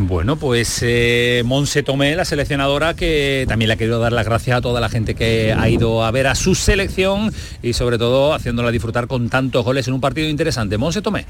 Bueno, 0.02 0.38
pues 0.38 0.80
eh, 0.82 1.44
Monse 1.46 1.84
Tomé, 1.84 2.16
la 2.16 2.24
seleccionadora, 2.24 2.94
que 2.94 3.44
también 3.50 3.68
le 3.68 3.74
ha 3.74 3.78
querido 3.78 4.00
dar 4.00 4.14
las 4.14 4.26
gracias 4.26 4.58
a 4.58 4.62
toda 4.62 4.80
la 4.80 4.88
gente 4.88 5.14
que 5.14 5.52
ha 5.52 5.68
ido 5.68 6.06
a 6.06 6.12
ver 6.12 6.28
a 6.28 6.36
su 6.36 6.56
selección 6.56 7.34
y 7.62 7.74
sobre 7.74 7.98
todo 7.98 8.34
haciéndola 8.34 8.72
disfrutar 8.72 9.08
con 9.08 9.30
tantos 9.30 9.66
goles 9.66 9.90
en 9.90 9.94
un 9.94 10.00
partido 10.00 10.30
interesante. 10.30 10.78
Monse 10.78 11.02
Tomé. 11.02 11.26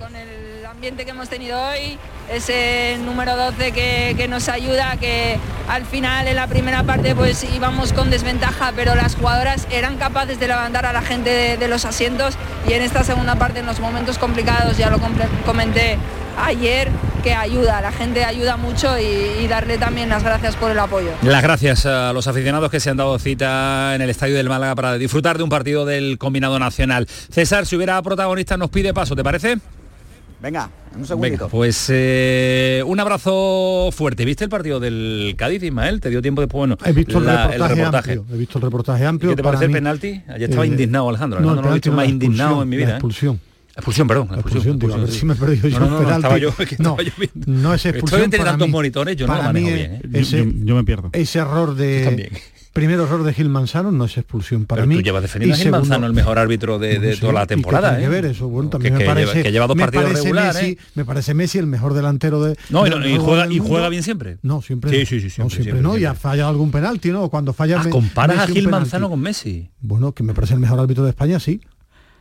Con 0.00 0.16
el 0.16 0.66
ambiente 0.66 1.04
que 1.04 1.12
hemos 1.12 1.28
tenido 1.28 1.56
hoy, 1.56 1.96
ese 2.32 2.98
número 3.04 3.36
12 3.36 3.72
que, 3.72 4.28
nos 4.28 4.48
ayuda, 4.48 4.96
que 4.98 5.38
al 5.68 5.84
final 5.84 6.28
en 6.28 6.36
la 6.36 6.46
primera 6.46 6.82
parte 6.82 7.14
pues 7.14 7.44
íbamos 7.54 7.92
con 7.92 8.10
desventaja, 8.10 8.72
pero 8.76 8.94
las 8.94 9.14
jugadoras 9.14 9.66
eran 9.70 9.96
capaces 9.96 10.38
de 10.38 10.48
levantar 10.48 10.86
a 10.86 10.92
la 10.92 11.02
gente 11.02 11.56
de, 11.56 11.68
los 11.68 11.84
asientos 11.84 12.34
y 12.68 12.72
en 12.72 12.82
esta 12.82 13.04
segunda 13.04 13.36
parte, 13.36 13.60
en 13.60 13.66
los 13.66 13.80
momentos 13.80 14.18
complicados, 14.18 14.76
ya 14.76 14.90
lo 14.90 14.98
comenté 15.44 15.98
ayer, 16.44 16.88
que 17.22 17.34
ayuda, 17.34 17.80
la 17.80 17.92
gente 17.92 18.24
ayuda 18.24 18.56
mucho 18.56 18.98
y, 18.98 19.42
y, 19.42 19.48
darle 19.48 19.76
también 19.76 20.08
las 20.08 20.22
gracias 20.22 20.56
por 20.56 20.70
el 20.70 20.78
apoyo. 20.78 21.10
Las 21.22 21.42
gracias 21.42 21.84
a 21.84 22.12
los 22.12 22.26
aficionados 22.28 22.70
que 22.70 22.80
se 22.80 22.90
han 22.90 22.96
dado 22.96 23.18
cita 23.18 23.94
en 23.94 24.02
el 24.02 24.10
Estadio 24.10 24.36
del 24.36 24.48
Málaga 24.48 24.74
para 24.74 24.98
disfrutar 24.98 25.36
de 25.36 25.44
un 25.44 25.50
partido 25.50 25.84
del 25.84 26.18
combinado 26.18 26.58
nacional. 26.58 27.06
César, 27.08 27.66
si 27.66 27.76
hubiera 27.76 28.00
protagonista 28.02 28.56
nos 28.56 28.70
pide 28.70 28.94
paso, 28.94 29.16
¿te 29.16 29.24
parece? 29.24 29.58
Venga, 30.40 30.70
un 30.96 31.04
segundito. 31.04 31.48
pues 31.48 31.86
eh, 31.88 32.82
un 32.86 33.00
abrazo 33.00 33.90
fuerte. 33.92 34.24
¿Viste 34.24 34.44
el 34.44 34.50
partido 34.50 34.78
del 34.78 35.34
Cádiz, 35.36 35.62
Ismael? 35.64 36.00
¿Te 36.00 36.10
dio 36.10 36.22
tiempo 36.22 36.40
después? 36.40 36.60
Bueno, 36.60 36.78
he 36.84 36.92
visto 36.92 37.18
el, 37.18 37.24
reportaje 37.26 37.82
Amplio, 37.82 38.26
he 38.32 38.36
visto 38.36 38.58
el 38.58 38.62
reportaje 38.62 39.06
amplio. 39.06 39.30
¿Qué 39.30 39.36
te 39.36 39.42
parece 39.42 39.64
el 39.64 39.72
penalti? 39.72 40.22
Ayer 40.28 40.48
estaba 40.48 40.64
eh, 40.64 40.68
indignado 40.68 41.08
Alejandro. 41.08 41.40
No, 41.40 41.56
no 41.56 41.62
lo 41.62 41.70
he 41.70 41.74
visto 41.74 41.90
más 41.90 42.08
indignado 42.08 42.62
en 42.62 42.68
mi 42.68 42.76
vida. 42.76 42.86
La 42.86 42.92
¿eh? 42.92 42.96
expulsión. 42.96 43.40
Expulsión, 43.74 44.08
perdón. 44.08 44.28
La 44.30 44.40
expulsión, 44.40 44.92
a 44.92 44.96
ver 44.96 45.10
si 45.10 45.24
me 45.24 45.34
he 45.34 45.36
perdido 45.36 45.68
yo 45.68 45.80
no, 45.80 45.86
no, 45.86 46.02
no, 46.02 46.16
estaba 46.16 46.38
yo, 46.38 46.54
no, 46.78 46.96
no 47.46 47.74
es 47.74 47.86
expulsión. 47.86 48.04
Estoy 48.04 48.22
entre 48.22 48.44
tantos 48.44 48.68
monitores, 48.68 49.16
yo 49.16 49.26
no 49.26 49.36
lo 49.36 49.42
manejo 49.42 49.74
bien. 49.74 50.00
¿eh? 50.02 50.52
yo, 50.64 50.74
me 50.76 50.84
pierdo. 50.84 51.10
Ese 51.12 51.40
error 51.40 51.74
de 51.74 52.30
Primer 52.78 53.00
error 53.00 53.24
de 53.24 53.34
Gil 53.34 53.48
Manzano, 53.48 53.90
no 53.90 54.04
es 54.04 54.16
expulsión 54.18 54.64
para 54.64 54.86
mí. 54.86 54.94
Tú 54.94 55.02
llevas 55.02 55.22
defendiendo 55.22 55.56
a 55.56 55.58
Gil 55.58 55.72
Manzano 55.72 56.06
el 56.06 56.12
mejor 56.12 56.38
árbitro 56.38 56.78
de, 56.78 57.16
toda 57.16 57.32
la 57.32 57.44
temporada. 57.44 57.98
¿eh? 57.98 58.02
que 58.02 58.08
ver 58.08 58.26
eso? 58.26 58.48
Bueno, 58.48 58.70
también 58.70 58.94
me 58.94 59.04
parece. 59.04 59.42
que 59.42 59.50
lleva 59.50 59.66
dos 59.66 59.76
partidos 59.76 60.12
regulares. 60.12 60.62
¿eh? 60.62 60.78
Me 60.94 61.04
parece 61.04 61.34
Messi 61.34 61.58
el 61.58 61.66
mejor 61.66 61.92
delantero 61.92 62.40
de. 62.40 62.56
No, 62.70 62.86
y, 62.86 63.18
juega, 63.18 63.52
y 63.52 63.58
juega 63.58 63.88
bien 63.88 64.04
siempre. 64.04 64.38
No, 64.42 64.62
siempre. 64.62 64.92
Sí, 64.92 65.06
sí, 65.06 65.20
sí. 65.20 65.28
Siempre, 65.28 65.58
no, 65.58 65.64
siempre, 65.64 65.82
no, 65.82 65.98
y 65.98 66.04
ha 66.04 66.14
fallado 66.14 66.50
algún 66.50 66.70
penalti, 66.70 67.10
¿no? 67.10 67.28
Cuando 67.28 67.52
falla. 67.52 67.80
Ah, 67.80 67.90
comparas 67.90 68.38
a 68.38 68.46
Gil 68.46 68.68
Manzano 68.68 69.10
con 69.10 69.18
Messi. 69.18 69.70
Bueno, 69.80 70.12
que 70.12 70.22
me 70.22 70.32
parece 70.32 70.54
el 70.54 70.60
mejor 70.60 70.78
árbitro 70.78 71.02
de 71.02 71.10
España, 71.10 71.40
sí. 71.40 71.60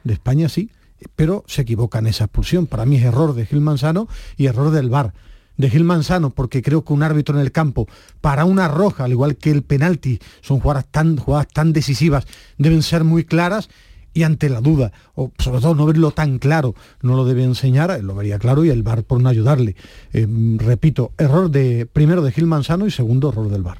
De 0.03 0.13
España 0.13 0.49
sí. 0.49 0.71
Pero 1.15 1.43
se 1.45 1.61
equivoca 1.61 1.99
en 1.99 2.07
esa 2.07 2.23
expulsión. 2.23 2.65
Para 2.65 2.87
mí 2.87 2.95
es 2.95 3.03
error 3.03 3.35
de 3.35 3.45
Gil 3.45 3.61
Manzano 3.61 4.07
y 4.37 4.47
error 4.47 4.71
del 4.71 4.89
VAR 4.89 5.13
de 5.57 5.69
Gil 5.69 5.83
Manzano, 5.83 6.29
porque 6.29 6.61
creo 6.61 6.83
que 6.83 6.93
un 6.93 7.03
árbitro 7.03 7.35
en 7.35 7.41
el 7.41 7.51
campo 7.51 7.87
para 8.21 8.45
una 8.45 8.67
roja, 8.67 9.03
al 9.03 9.11
igual 9.11 9.35
que 9.35 9.51
el 9.51 9.63
penalti, 9.63 10.19
son 10.41 10.59
jugadas 10.59 10.85
tan, 10.89 11.17
jugadas 11.17 11.47
tan 11.47 11.73
decisivas, 11.73 12.25
deben 12.57 12.83
ser 12.83 13.03
muy 13.03 13.25
claras 13.25 13.69
y 14.13 14.23
ante 14.23 14.49
la 14.49 14.61
duda, 14.61 14.91
o 15.13 15.31
sobre 15.37 15.61
todo 15.61 15.75
no 15.75 15.85
verlo 15.85 16.09
tan 16.09 16.39
claro, 16.39 16.73
no 17.03 17.15
lo 17.15 17.25
debe 17.25 17.43
enseñar, 17.43 18.03
lo 18.03 18.15
vería 18.15 18.39
claro 18.39 18.65
y 18.65 18.69
el 18.69 18.81
VAR 18.81 19.03
por 19.03 19.21
no 19.21 19.29
ayudarle. 19.29 19.75
Eh, 20.11 20.25
repito, 20.57 21.11
error 21.19 21.51
de 21.51 21.85
primero 21.85 22.23
de 22.23 22.31
Gil 22.31 22.47
Manzano 22.47 22.87
y 22.87 22.91
segundo 22.91 23.29
error 23.29 23.49
del 23.49 23.61
VAR. 23.61 23.77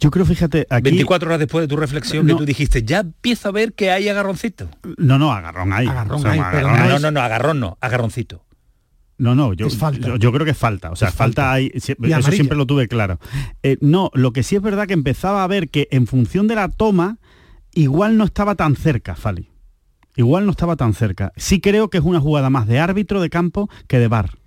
Yo 0.00 0.10
creo, 0.10 0.24
fíjate, 0.26 0.66
aquí... 0.68 0.82
24 0.82 1.28
horas 1.28 1.38
después 1.38 1.62
de 1.62 1.68
tu 1.68 1.76
reflexión 1.76 2.26
que 2.26 2.34
tú 2.34 2.44
dijiste, 2.44 2.82
ya 2.82 3.00
empiezo 3.00 3.48
a 3.48 3.52
ver 3.52 3.72
que 3.72 3.90
hay 3.90 4.08
agarroncito. 4.08 4.68
No, 4.96 5.18
no, 5.18 5.32
agarrón 5.32 5.72
hay. 5.72 5.86
Agarrón 5.86 6.26
hay, 6.26 6.40
no, 6.40 6.98
no, 6.98 7.10
no, 7.10 7.20
agarrón 7.20 7.60
no, 7.60 7.78
agarroncito. 7.80 8.44
No, 9.18 9.34
no, 9.34 9.52
yo, 9.52 9.68
yo, 9.68 10.32
creo 10.32 10.44
que 10.44 10.50
es 10.50 10.58
falta. 10.58 10.90
O 10.90 10.96
sea, 10.96 11.12
falta, 11.12 11.52
hay. 11.52 11.70
Eso 11.74 11.94
siempre 12.32 12.56
lo 12.56 12.66
tuve 12.66 12.88
claro. 12.88 13.20
Eh, 13.62 13.76
no, 13.80 14.10
lo 14.14 14.32
que 14.32 14.42
sí 14.42 14.56
es 14.56 14.62
verdad 14.62 14.88
que 14.88 14.94
empezaba 14.94 15.44
a 15.44 15.46
ver 15.46 15.68
que 15.68 15.86
en 15.90 16.06
función 16.06 16.48
de 16.48 16.56
la 16.56 16.68
toma, 16.68 17.18
igual 17.72 18.16
no 18.16 18.24
estaba 18.24 18.54
tan 18.56 18.74
cerca, 18.74 19.14
Fali. 19.14 19.48
Igual 20.16 20.44
no 20.44 20.50
estaba 20.50 20.76
tan 20.76 20.92
cerca. 20.92 21.32
Sí 21.36 21.60
creo 21.60 21.88
que 21.88 21.98
es 21.98 22.04
una 22.04 22.20
jugada 22.20 22.50
más 22.50 22.66
de 22.66 22.80
árbitro 22.80 23.20
de 23.20 23.30
campo 23.30 23.70
que 23.86 23.98
de 23.98 24.08
bar 24.08 24.42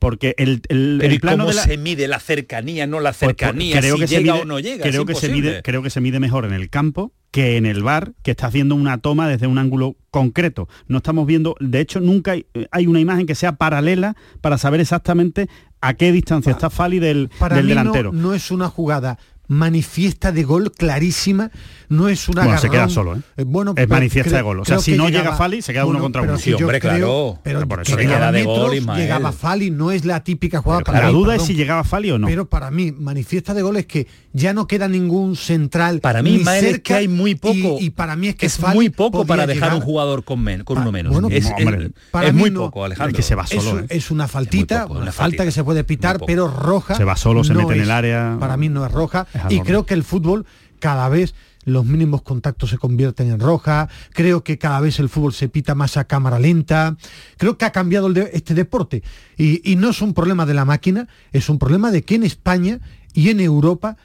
porque 0.00 0.34
el, 0.38 0.62
el, 0.70 1.20
plano 1.20 1.46
de 1.46 1.52
la... 1.52 1.62
se 1.62 1.76
mide 1.76 2.08
la 2.08 2.18
cercanía, 2.18 2.86
no 2.86 3.00
la 3.00 3.10
pues, 3.10 3.18
pues, 3.18 3.36
cercanía, 3.36 3.78
creo 3.80 3.98
que 3.98 4.06
llega 4.06 4.32
se 4.32 4.32
mide, 4.32 4.42
o 4.42 4.44
no 4.46 4.58
llega? 4.58 4.82
Creo 4.82 5.04
que, 5.04 5.14
se 5.14 5.28
mide, 5.28 5.62
creo 5.62 5.82
que 5.82 5.90
se 5.90 6.00
mide 6.00 6.18
mejor 6.18 6.46
en 6.46 6.54
el 6.54 6.70
campo 6.70 7.12
que 7.30 7.56
en 7.56 7.66
el 7.66 7.82
bar, 7.82 8.12
que 8.22 8.32
está 8.32 8.48
haciendo 8.48 8.74
una 8.74 8.98
toma 8.98 9.28
desde 9.28 9.46
un 9.46 9.58
ángulo 9.58 9.96
concreto. 10.10 10.68
No 10.88 10.98
estamos 10.98 11.26
viendo, 11.26 11.54
de 11.60 11.80
hecho, 11.80 12.00
nunca 12.00 12.32
hay, 12.32 12.86
una 12.86 13.00
imagen 13.00 13.26
que 13.26 13.34
sea 13.34 13.52
paralela 13.52 14.16
para 14.40 14.58
saber 14.58 14.80
exactamente 14.80 15.48
a 15.80 15.94
qué 15.94 16.12
distancia 16.12 16.52
está 16.52 16.70
Fali 16.70 16.98
del, 16.98 17.30
para 17.38 17.62
delantero. 17.62 18.12
No, 18.12 18.20
no 18.20 18.34
es 18.34 18.50
una 18.50 18.68
jugada 18.68 19.18
manifiesta 19.50 20.30
de 20.30 20.44
gol 20.44 20.70
clarísima, 20.72 21.50
no 21.88 22.08
es 22.08 22.28
una 22.28 22.44
Bueno, 22.44 22.58
se 22.60 22.70
queda 22.70 22.88
solo, 22.88 23.16
¿eh? 23.16 23.42
bueno, 23.44 23.72
Es 23.72 23.74
pero 23.74 23.88
manifiesta 23.88 24.28
creo- 24.30 24.36
de 24.38 24.42
gol. 24.42 24.60
O 24.60 24.64
sea, 24.64 24.76
creo 24.76 24.82
si 24.82 24.92
que 24.92 24.96
no 24.96 25.08
llegaba- 25.08 25.24
llega 25.24 25.36
Fali, 25.36 25.60
se 25.62 25.72
queda 25.72 25.86
uno 25.86 25.98
contra 25.98 26.20
pero 26.22 26.34
uno. 26.34 26.38
si 26.38 26.44
Sí, 26.44 26.50
yo 26.52 26.58
hombre, 26.58 26.78
creo- 26.80 26.92
claro. 26.92 27.38
Pero 27.42 27.58
Pero 27.58 27.68
por 27.68 27.82
eso 27.82 27.96
que 27.96 28.02
llegaba 28.04 28.18
queda 28.20 28.32
de 28.32 28.38
metros, 28.38 28.58
gol, 28.58 28.74
Ismael. 28.76 29.00
llegaba 29.02 29.32
Fali, 29.32 29.70
no 29.72 29.90
es 29.90 30.04
la 30.04 30.22
típica 30.22 30.62
jugada 30.62 30.82
para 30.82 31.00
la 31.00 31.06
mí, 31.08 31.12
duda 31.12 31.32
es 31.34 31.38
perdón. 31.40 31.46
si 31.48 31.54
llegaba 31.54 31.82
Fali 31.84 32.10
o 32.12 32.18
no. 32.18 32.28
Pero 32.28 32.48
para 32.48 32.70
mí, 32.70 32.92
manifiesta 32.92 33.52
de 33.52 33.62
gol 33.62 33.76
es 33.76 33.86
que 33.86 34.06
ya 34.32 34.52
no 34.54 34.68
queda 34.68 34.86
ningún 34.86 35.34
central. 35.34 35.98
Para 36.00 36.22
mí, 36.22 36.30
ni 36.30 36.36
Ismael, 36.38 36.64
es 36.64 36.70
cerca, 36.70 36.82
que 36.84 36.94
hay 36.94 37.08
muy 37.08 37.34
poco. 37.34 37.78
Y, 37.80 37.86
y 37.86 37.90
para 37.90 38.14
mí 38.14 38.28
es 38.28 38.36
que 38.36 38.46
es 38.46 38.56
Fali 38.56 38.76
muy 38.76 38.88
poco 38.90 39.18
podía 39.18 39.26
para 39.26 39.46
dejar 39.48 39.70
llegar- 39.70 39.74
un 39.78 39.82
jugador 39.84 40.22
con, 40.24 40.40
men- 40.44 40.62
con 40.62 40.76
Pa- 40.76 40.82
uno 40.82 40.92
menos. 40.92 41.12
bueno, 41.12 41.28
es, 41.28 41.42
no, 41.44 41.50
es- 41.58 41.66
hombre, 41.66 41.90
para 42.12 42.28
es 42.28 42.34
mí 42.34 42.40
muy 42.40 42.50
no. 42.52 42.60
poco, 42.60 42.84
Alejandro. 42.84 43.10
Es 43.10 43.16
que 43.16 43.22
se 43.22 43.34
va 43.34 43.48
solo, 43.48 43.80
¿eh? 43.80 43.86
es 43.88 44.12
una 44.12 44.28
faltita, 44.28 44.86
una, 44.86 44.98
falta 45.06 45.12
faltita. 45.12 45.44
que 45.44 45.50
se 45.50 45.64
puede 45.64 45.82
pitar, 45.82 46.20
pero 46.24 46.46
roja. 46.46 46.94
Se 46.94 47.02
va 47.04 47.16
solo, 47.16 47.42
se 47.42 47.52
no 47.52 47.60
mete 47.62 47.72
en 47.74 47.80
es. 47.80 47.84
el 47.86 47.90
área. 47.90 48.36
Para 48.38 48.56
mí 48.56 48.68
no 48.68 48.86
es 48.86 48.92
roja. 48.92 49.26
Y 49.48 49.60
creo 49.60 49.86
que 49.86 49.94
el 49.94 50.04
fútbol 50.04 50.46
cada 50.78 51.08
vez 51.08 51.34
los 51.64 51.84
mínimos 51.84 52.22
contactos 52.22 52.70
se 52.70 52.78
convierten 52.78 53.30
en 53.30 53.38
roja. 53.38 53.88
Creo 54.14 54.42
que 54.42 54.56
cada 54.58 54.80
vez 54.80 54.98
el 54.98 55.08
fútbol 55.08 55.34
se 55.34 55.48
pita 55.48 55.74
más 55.74 55.96
a 55.96 56.04
cámara 56.04 56.38
lenta. 56.38 56.96
Creo 57.36 57.58
que 57.58 57.64
ha 57.66 57.72
cambiado 57.72 58.06
el 58.06 58.14
de- 58.14 58.30
este 58.32 58.54
deporte. 58.54 59.02
Y, 59.36 59.60
y 59.70 59.76
no 59.76 59.90
es 59.90 60.00
un 60.02 60.14
problema 60.14 60.46
de 60.46 60.54
la 60.54 60.64
máquina, 60.64 61.06
es 61.32 61.48
un 61.48 61.58
problema 61.58 61.90
de 61.90 62.02
que 62.02 62.14
en 62.14 62.24
España 62.24 62.80
y 63.12 63.28
en 63.28 63.40
Europa 63.40 63.96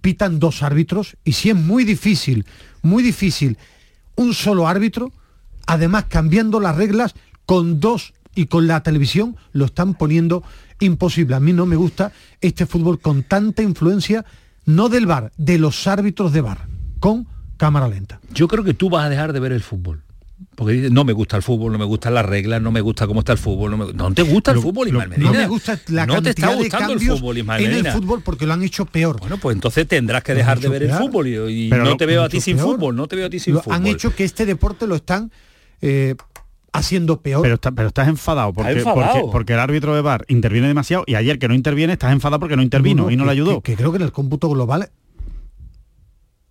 pitan 0.00 0.38
dos 0.38 0.62
árbitros. 0.62 1.16
Y 1.24 1.32
si 1.32 1.50
es 1.50 1.56
muy 1.56 1.84
difícil, 1.84 2.46
muy 2.82 3.02
difícil, 3.02 3.58
un 4.14 4.32
solo 4.32 4.68
árbitro, 4.68 5.12
además 5.66 6.04
cambiando 6.08 6.60
las 6.60 6.76
reglas 6.76 7.14
con 7.44 7.80
dos 7.80 8.14
y 8.36 8.46
con 8.46 8.68
la 8.68 8.82
televisión 8.84 9.36
lo 9.52 9.64
están 9.64 9.94
poniendo 9.94 10.44
imposible. 10.78 11.34
A 11.34 11.40
mí 11.40 11.52
no 11.52 11.66
me 11.66 11.74
gusta 11.76 12.12
este 12.40 12.66
fútbol 12.66 13.00
con 13.00 13.24
tanta 13.24 13.62
influencia, 13.62 14.24
no 14.74 14.88
del 14.88 15.06
bar, 15.06 15.32
de 15.36 15.58
los 15.58 15.86
árbitros 15.86 16.32
de 16.32 16.40
bar, 16.40 16.66
con 16.98 17.26
cámara 17.56 17.88
lenta. 17.88 18.20
Yo 18.32 18.48
creo 18.48 18.64
que 18.64 18.74
tú 18.74 18.88
vas 18.90 19.04
a 19.04 19.08
dejar 19.08 19.32
de 19.32 19.40
ver 19.40 19.52
el 19.52 19.62
fútbol. 19.62 20.02
Porque 20.56 20.72
dices, 20.72 20.90
no 20.90 21.04
me 21.04 21.12
gusta 21.12 21.36
el 21.36 21.42
fútbol, 21.42 21.70
no 21.72 21.78
me 21.78 21.84
gustan 21.84 22.14
las 22.14 22.24
reglas, 22.24 22.62
no 22.62 22.72
me 22.72 22.80
gusta 22.80 23.06
cómo 23.06 23.20
está 23.20 23.32
el 23.32 23.38
fútbol. 23.38 23.70
No, 23.72 23.76
me- 23.76 23.92
no 23.92 24.10
te 24.12 24.22
gusta 24.22 24.52
el 24.52 24.58
fútbol, 24.58 24.88
Ismael 24.88 25.10
Medina. 25.10 25.30
No 25.32 25.38
me 25.38 25.46
gusta 25.46 25.78
la 25.88 26.06
No 26.06 26.22
te 26.22 26.30
está 26.30 26.50
de 26.50 26.56
gustando 26.56 26.92
el 26.94 27.00
fútbol, 27.00 27.38
Ismael 27.38 27.60
en 27.64 27.66
el 27.70 27.76
Medina. 27.76 27.92
fútbol 27.92 28.22
porque 28.22 28.46
lo 28.46 28.54
han 28.54 28.62
hecho 28.62 28.86
peor. 28.86 29.20
Bueno, 29.20 29.36
pues 29.36 29.54
entonces 29.54 29.86
tendrás 29.86 30.22
que 30.22 30.34
dejar 30.34 30.58
de 30.60 30.68
ver 30.68 30.82
el 30.84 30.92
fútbol 30.92 31.26
y, 31.28 31.68
no 31.68 31.76
lo- 31.76 31.96
te 31.98 32.06
veo 32.06 32.22
a 32.22 32.28
ti 32.30 32.40
sin 32.40 32.56
peor. 32.56 32.68
fútbol, 32.74 32.96
no 32.96 33.06
te 33.06 33.16
veo 33.16 33.26
a 33.26 33.30
ti 33.30 33.38
sin 33.38 33.54
Lo 33.54 33.62
fútbol. 33.62 33.76
han 33.76 33.86
hecho 33.86 34.14
que 34.14 34.24
este 34.24 34.46
deporte 34.46 34.86
lo 34.86 34.94
están 34.96 35.30
eh, 35.82 36.14
haciendo 36.72 37.20
peor. 37.20 37.42
Pero, 37.42 37.54
está- 37.56 37.72
pero 37.72 37.88
estás 37.88 38.08
enfadado 38.08 38.52
porque, 38.52 38.72
enfadado. 38.72 39.12
porque 39.12 39.28
porque 39.32 39.52
el 39.54 39.58
árbitro 39.60 39.94
de 39.94 40.00
bar 40.02 40.24
interviene 40.28 40.68
demasiado 40.68 41.04
y 41.06 41.14
ayer 41.14 41.38
que 41.38 41.48
no 41.48 41.54
interviene 41.54 41.92
estás 41.94 42.12
enfadado 42.12 42.40
porque 42.40 42.56
no 42.56 42.62
intervino 42.62 43.04
No, 43.04 43.10
y 43.10 43.16
no 43.16 43.22
que- 43.24 43.26
le 43.26 43.32
ayudó. 43.32 43.60
Que, 43.62 43.72
que 43.72 43.76
creo 43.76 43.90
que 43.92 43.96
en 43.96 44.02
el 44.04 44.12
cómputo 44.12 44.48
global 44.48 44.90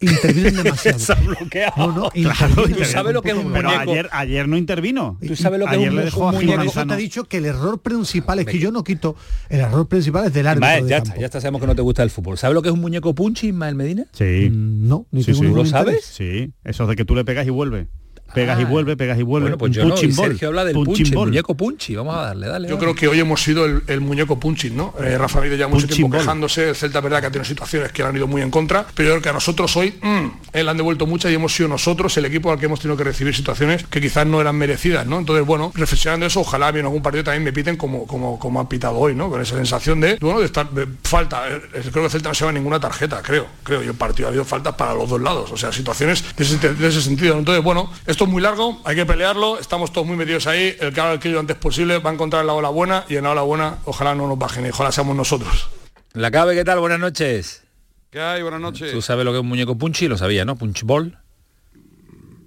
intervienen 0.01 0.55
demasiado. 0.63 0.97
Se 0.99 1.11
ha 1.11 1.15
bloqueado. 1.15 1.73
No, 1.77 1.93
no, 2.03 2.09
Claro, 2.11 2.55
¿Tú 2.67 2.85
sabes 2.85 3.13
lo 3.13 3.21
que 3.21 3.31
es 3.31 3.35
un 3.37 3.51
pero 3.51 3.69
muñeco? 3.69 3.91
ayer, 3.91 4.09
ayer 4.13 4.47
no 4.47 4.55
intervino. 4.57 5.17
¿Tú 5.25 5.35
sabes 5.35 5.59
lo 5.59 5.65
que 5.65 5.71
es 5.73 5.77
ayer 5.77 5.89
un- 5.89 5.95
le 5.95 6.01
un 6.01 6.05
dejó 6.05 6.29
a 6.29 6.31
muñeco? 6.31 6.71
Te 6.87 6.93
he 6.93 6.97
dicho 6.97 7.23
que 7.25 7.37
el 7.37 7.45
error 7.45 7.81
principal 7.81 8.39
es 8.39 8.45
que 8.45 8.59
yo 8.59 8.71
no 8.71 8.83
quito 8.83 9.15
el 9.49 9.59
error 9.59 9.87
principal 9.87 10.25
es 10.25 10.33
del 10.33 10.47
árbitro 10.47 10.67
Ismael, 10.69 10.83
de 10.85 10.89
ya 10.89 10.95
campo. 10.97 11.09
está, 11.09 11.19
ya 11.19 11.25
está, 11.25 11.41
sabemos 11.41 11.61
que 11.61 11.67
no 11.67 11.75
te 11.75 11.81
gusta 11.81 12.03
el 12.03 12.09
fútbol. 12.11 12.37
¿Sabes 12.37 12.55
lo 12.55 12.61
que 12.61 12.69
es 12.69 12.73
un 12.73 12.79
muñeco 12.81 13.13
punchi, 13.13 13.47
Ismael 13.49 13.75
Medina? 13.75 14.05
Sí. 14.13 14.49
Mm, 14.49 14.87
No, 14.87 15.05
ni 15.11 15.23
Sí, 15.23 15.33
¿Lo 15.33 15.65
sabes? 15.65 16.05
Sí, 16.05 16.53
eso 16.63 16.87
de 16.87 16.95
que 16.95 17.03
tú 17.05 17.13
le 17.15 17.25
pegas 17.25 17.45
y 17.45 17.49
vuelve. 17.49 17.87
Pegas 18.33 18.59
y 18.59 18.63
Ah. 18.63 18.67
vuelve, 18.67 18.95
pegas 18.97 19.17
y 19.19 19.23
vuelve. 19.23 19.45
Bueno, 19.45 19.57
pues 19.57 19.71
yo 19.71 19.85
no. 19.85 19.95
Y. 20.01 20.11
Sergio 20.11 20.49
habla 20.49 20.65
del 20.65 20.73
Punching 20.75 21.05
punchi, 21.11 21.15
muñeco 21.15 21.55
punchi. 21.55 21.95
Vamos 21.95 22.15
a 22.15 22.21
darle, 22.21 22.47
dale. 22.47 22.67
Yo 22.67 22.75
dale. 22.75 22.79
creo 22.85 22.95
que 22.95 23.07
hoy 23.07 23.19
hemos 23.19 23.41
sido 23.41 23.65
el, 23.65 23.83
el 23.87 24.01
muñeco 24.01 24.39
punching, 24.39 24.75
¿no? 24.75 24.93
Eh, 25.03 25.17
Rafa 25.17 25.39
Benítez 25.39 25.59
ya 25.59 25.67
mucho 25.67 25.81
Punching 25.81 25.95
tiempo 25.95 26.17
ball. 26.17 26.21
quejándose, 26.25 26.69
el 26.69 26.75
Celta 26.75 26.99
es 26.99 27.03
verdad 27.03 27.21
que 27.21 27.27
ha 27.27 27.31
tenido 27.31 27.45
situaciones 27.45 27.91
que 27.91 28.03
le 28.03 28.09
han 28.09 28.15
ido 28.15 28.27
muy 28.27 28.41
en 28.41 28.51
contra, 28.51 28.85
pero 28.93 29.09
yo 29.09 29.13
creo 29.15 29.21
que 29.23 29.29
a 29.29 29.33
nosotros 29.33 29.75
hoy 29.77 29.93
mm, 30.01 30.25
eh, 30.53 30.63
le 30.63 30.69
han 30.69 30.77
devuelto 30.77 31.05
muchas 31.07 31.31
y 31.31 31.35
hemos 31.35 31.53
sido 31.55 31.69
nosotros 31.69 32.15
el 32.17 32.25
equipo 32.25 32.51
al 32.51 32.59
que 32.59 32.65
hemos 32.65 32.79
tenido 32.79 32.97
que 32.97 33.03
recibir 33.03 33.35
situaciones 33.35 33.85
que 33.89 34.01
quizás 34.01 34.25
no 34.25 34.39
eran 34.41 34.55
merecidas, 34.55 35.05
¿no? 35.07 35.19
Entonces, 35.19 35.45
bueno, 35.45 35.71
reflexionando 35.75 36.25
eso, 36.25 36.41
ojalá 36.41 36.67
a 36.67 36.71
mí 36.71 36.79
en 36.79 36.85
algún 36.85 37.01
partido 37.01 37.23
también 37.23 37.43
me 37.43 37.53
piten 37.53 37.77
como, 37.77 38.05
como, 38.05 38.37
como 38.39 38.59
han 38.59 38.67
pitado 38.67 38.97
hoy, 38.97 39.15
¿no? 39.15 39.29
Con 39.29 39.41
esa 39.41 39.55
sensación 39.55 39.99
de, 40.01 40.17
bueno, 40.21 40.39
de 40.39 40.45
estar, 40.45 40.69
de 40.69 40.87
falta. 41.03 41.47
Eh, 41.47 41.59
Creo 41.89 41.93
que 41.93 42.05
el 42.05 42.11
Celta 42.11 42.29
no 42.29 42.35
se 42.35 42.41
lleva 42.41 42.51
ninguna 42.51 42.79
tarjeta, 42.79 43.21
creo, 43.23 43.47
creo. 43.63 43.83
Y 43.83 43.87
el 43.87 43.93
partido 43.95 44.27
ha 44.27 44.29
habido 44.29 44.45
faltas 44.45 44.75
para 44.75 44.93
los 44.93 45.09
dos 45.09 45.19
lados, 45.21 45.51
o 45.51 45.57
sea, 45.57 45.71
situaciones 45.71 46.23
de 46.35 46.43
ese, 46.43 46.73
de 46.73 46.87
ese 46.87 47.01
sentido. 47.01 47.37
Entonces, 47.37 47.63
bueno, 47.63 47.89
esto 48.05 48.18
es 48.25 48.29
muy 48.31 48.41
largo, 48.41 48.79
hay 48.85 48.95
que 48.95 49.05
pelearlo, 49.05 49.59
estamos 49.59 49.91
todos 49.91 50.05
muy 50.07 50.15
metidos 50.17 50.47
ahí, 50.47 50.75
el 50.79 50.93
que 50.93 51.01
haga 51.01 51.13
el 51.13 51.19
que 51.19 51.31
yo 51.31 51.39
antes 51.39 51.55
posible 51.57 51.99
va 51.99 52.09
a 52.09 52.13
encontrar 52.13 52.43
la 52.45 52.53
ola 52.53 52.69
buena 52.69 53.05
y 53.09 53.15
en 53.15 53.23
la 53.23 53.31
ola 53.31 53.41
buena 53.41 53.77
ojalá 53.85 54.15
no 54.15 54.27
nos 54.27 54.37
bajen 54.37 54.65
y 54.65 54.69
ojalá 54.69 54.91
seamos 54.91 55.15
nosotros. 55.15 55.69
La 56.13 56.31
cabe, 56.31 56.55
¿qué 56.55 56.63
tal? 56.63 56.79
Buenas 56.79 56.99
noches. 56.99 57.63
¿Qué 58.09 58.19
hay? 58.19 58.41
Buenas 58.41 58.59
noches. 58.61 58.91
Tú 58.91 59.01
sabes 59.01 59.23
lo 59.25 59.31
que 59.31 59.37
es 59.37 59.41
un 59.41 59.47
muñeco 59.49 59.77
punchi, 59.77 60.07
lo 60.07 60.17
sabía, 60.17 60.43
¿no? 60.45 60.55
Punch 60.55 60.83
ball. 60.83 61.17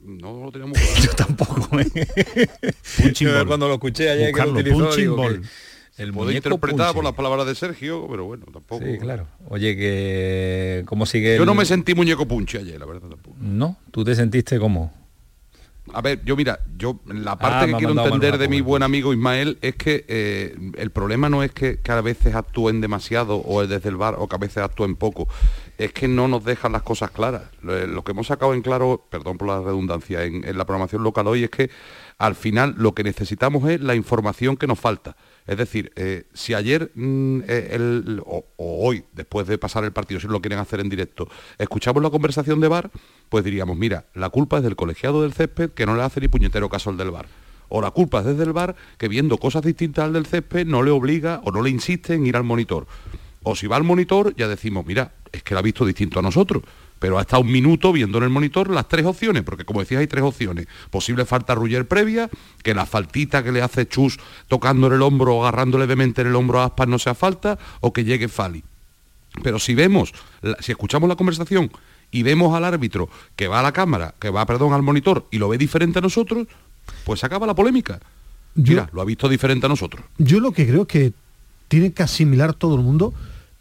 No 0.04 0.44
lo 0.44 0.52
teníamos 0.52 0.78
claro. 0.78 1.00
Yo 1.02 1.10
tampoco. 1.12 1.78
¿eh? 1.78 2.48
Punching 3.00 3.28
Yo. 3.32 3.46
Cuando 3.46 3.68
lo 3.68 3.74
escuché 3.74 4.10
ayer 4.10 4.30
Buscarlo, 4.30 4.54
que 4.54 4.62
lo 4.62 4.76
utilizó, 4.76 4.84
punching 4.86 5.00
digo 5.02 5.16
que 5.16 5.22
ball. 5.22 5.42
el 5.98 6.12
Puedo 6.12 6.26
muñeco 6.26 6.48
interpretar 6.48 6.94
por 6.94 7.04
las 7.04 7.12
palabras 7.12 7.46
de 7.46 7.54
Sergio, 7.54 8.06
pero 8.10 8.24
bueno, 8.24 8.46
tampoco. 8.52 8.84
Sí, 8.84 8.98
claro. 8.98 9.26
Oye, 9.48 9.76
que 9.76 10.82
cómo 10.86 11.06
sigue 11.06 11.36
Yo 11.36 11.42
el- 11.42 11.46
no 11.46 11.54
me 11.54 11.64
sentí 11.64 11.94
muñeco 11.94 12.26
punchi 12.26 12.56
ayer, 12.58 12.78
la 12.80 12.86
verdad 12.86 13.08
tampoco. 13.08 13.36
No, 13.40 13.76
tú 13.92 14.02
te 14.04 14.14
sentiste 14.16 14.58
como 14.58 14.92
A 15.94 16.00
ver, 16.00 16.24
yo 16.24 16.36
mira, 16.36 16.60
yo 16.76 17.00
la 17.06 17.32
Ah, 17.32 17.38
parte 17.38 17.66
que 17.72 17.76
quiero 17.78 17.92
entender 17.92 18.38
de 18.38 18.48
mi 18.48 18.60
buen 18.60 18.82
amigo 18.82 19.12
Ismael 19.12 19.58
es 19.62 19.76
que 19.76 20.04
eh, 20.08 20.56
el 20.76 20.90
problema 20.90 21.28
no 21.28 21.42
es 21.42 21.52
que, 21.52 21.80
que 21.80 21.92
a 21.92 22.00
veces 22.00 22.34
actúen 22.34 22.80
demasiado 22.80 23.42
o 23.44 23.66
desde 23.66 23.88
el 23.88 23.96
bar 23.96 24.16
o 24.18 24.28
que 24.28 24.36
a 24.36 24.38
veces 24.38 24.58
actúen 24.58 24.96
poco, 24.96 25.28
es 25.78 25.92
que 25.92 26.08
no 26.08 26.28
nos 26.28 26.44
dejan 26.44 26.72
las 26.72 26.82
cosas 26.82 27.10
claras. 27.10 27.44
Lo, 27.62 27.86
lo 27.86 28.04
que 28.04 28.12
hemos 28.12 28.26
sacado 28.26 28.54
en 28.54 28.62
claro, 28.62 29.06
perdón 29.10 29.38
por 29.38 29.48
la 29.48 29.60
redundancia, 29.60 30.24
en, 30.24 30.46
en 30.46 30.58
la 30.58 30.64
programación 30.64 31.02
local 31.02 31.26
hoy 31.26 31.44
es 31.44 31.50
que 31.50 31.70
al 32.18 32.34
final 32.34 32.74
lo 32.76 32.92
que 32.94 33.02
necesitamos 33.04 33.68
es 33.68 33.80
la 33.80 33.94
información 33.94 34.56
que 34.56 34.66
nos 34.66 34.78
falta. 34.78 35.16
Es 35.46 35.56
decir, 35.56 35.92
eh, 35.96 36.24
si 36.32 36.54
ayer 36.54 36.90
mm, 36.94 37.40
eh, 37.48 37.68
el- 37.72 38.22
o, 38.24 38.44
o 38.56 38.86
hoy, 38.86 39.04
después 39.12 39.46
de 39.46 39.58
pasar 39.58 39.84
el 39.84 39.92
partido, 39.92 40.20
si 40.20 40.28
lo 40.28 40.40
quieren 40.40 40.58
hacer 40.60 40.80
en 40.80 40.88
directo, 40.88 41.28
escuchamos 41.58 42.02
la 42.02 42.10
conversación 42.10 42.60
de 42.60 42.68
bar, 42.68 42.90
pues 43.28 43.44
diríamos, 43.44 43.76
mira, 43.76 44.06
la 44.14 44.28
culpa 44.30 44.58
es 44.58 44.62
del 44.62 44.76
colegiado 44.76 45.22
del 45.22 45.32
césped 45.32 45.70
que 45.70 45.84
no 45.86 45.96
le 45.96 46.02
hace 46.02 46.20
ni 46.20 46.28
puñetero 46.28 46.68
caso 46.68 46.90
al 46.90 46.96
del 46.96 47.10
bar. 47.10 47.26
O 47.68 47.80
la 47.80 47.90
culpa 47.90 48.20
es 48.20 48.26
desde 48.26 48.42
el 48.44 48.52
bar 48.52 48.76
que 48.98 49.08
viendo 49.08 49.38
cosas 49.38 49.62
distintas 49.62 50.04
al 50.04 50.12
del 50.12 50.26
césped 50.26 50.66
no 50.66 50.82
le 50.82 50.90
obliga 50.90 51.40
o 51.44 51.50
no 51.50 51.62
le 51.62 51.70
insiste 51.70 52.14
en 52.14 52.26
ir 52.26 52.36
al 52.36 52.44
monitor. 52.44 52.86
O 53.42 53.56
si 53.56 53.66
va 53.66 53.76
al 53.76 53.82
monitor, 53.82 54.36
ya 54.36 54.46
decimos, 54.46 54.86
mira, 54.86 55.14
es 55.32 55.42
que 55.42 55.54
la 55.54 55.60
ha 55.60 55.62
visto 55.64 55.84
distinto 55.84 56.18
a 56.18 56.22
nosotros. 56.22 56.62
Pero 57.02 57.18
ha 57.18 57.22
estado 57.22 57.42
un 57.42 57.50
minuto 57.50 57.90
viendo 57.92 58.18
en 58.18 58.24
el 58.24 58.30
monitor 58.30 58.70
las 58.70 58.86
tres 58.86 59.04
opciones, 59.04 59.42
porque 59.42 59.64
como 59.64 59.80
decías 59.80 59.98
hay 59.98 60.06
tres 60.06 60.22
opciones. 60.22 60.68
Posible 60.88 61.24
falta 61.24 61.52
Ruller 61.56 61.88
previa, 61.88 62.30
que 62.62 62.74
la 62.74 62.86
faltita 62.86 63.42
que 63.42 63.50
le 63.50 63.60
hace 63.60 63.88
Chus 63.88 64.20
tocándole 64.46 64.94
el 64.94 65.02
hombro 65.02 65.34
o 65.34 65.42
agarrando 65.42 65.78
levemente 65.78 66.20
en 66.20 66.28
el 66.28 66.36
hombro 66.36 66.60
a 66.60 66.66
Aspas 66.66 66.86
no 66.86 67.00
sea 67.00 67.14
falta, 67.16 67.58
o 67.80 67.92
que 67.92 68.04
llegue 68.04 68.28
Fali. 68.28 68.62
Pero 69.42 69.58
si 69.58 69.74
vemos, 69.74 70.14
si 70.60 70.70
escuchamos 70.70 71.08
la 71.08 71.16
conversación 71.16 71.72
y 72.12 72.22
vemos 72.22 72.54
al 72.54 72.64
árbitro 72.64 73.08
que 73.34 73.48
va 73.48 73.58
a 73.58 73.62
la 73.64 73.72
cámara, 73.72 74.14
que 74.20 74.30
va, 74.30 74.46
perdón, 74.46 74.72
al 74.72 74.82
monitor 74.82 75.26
y 75.32 75.38
lo 75.38 75.48
ve 75.48 75.58
diferente 75.58 75.98
a 75.98 76.02
nosotros, 76.02 76.46
pues 77.04 77.18
se 77.18 77.26
acaba 77.26 77.48
la 77.48 77.54
polémica. 77.56 77.98
Yo- 78.54 78.74
Mira, 78.74 78.88
lo 78.92 79.00
ha 79.00 79.04
visto 79.04 79.28
diferente 79.28 79.66
a 79.66 79.68
nosotros. 79.68 80.04
Yo 80.18 80.38
lo 80.38 80.52
que 80.52 80.68
creo 80.68 80.82
es 80.82 80.86
que 80.88 81.12
tiene 81.66 81.92
que 81.92 82.04
asimilar 82.04 82.54
todo 82.54 82.76
el 82.76 82.82
mundo 82.82 83.12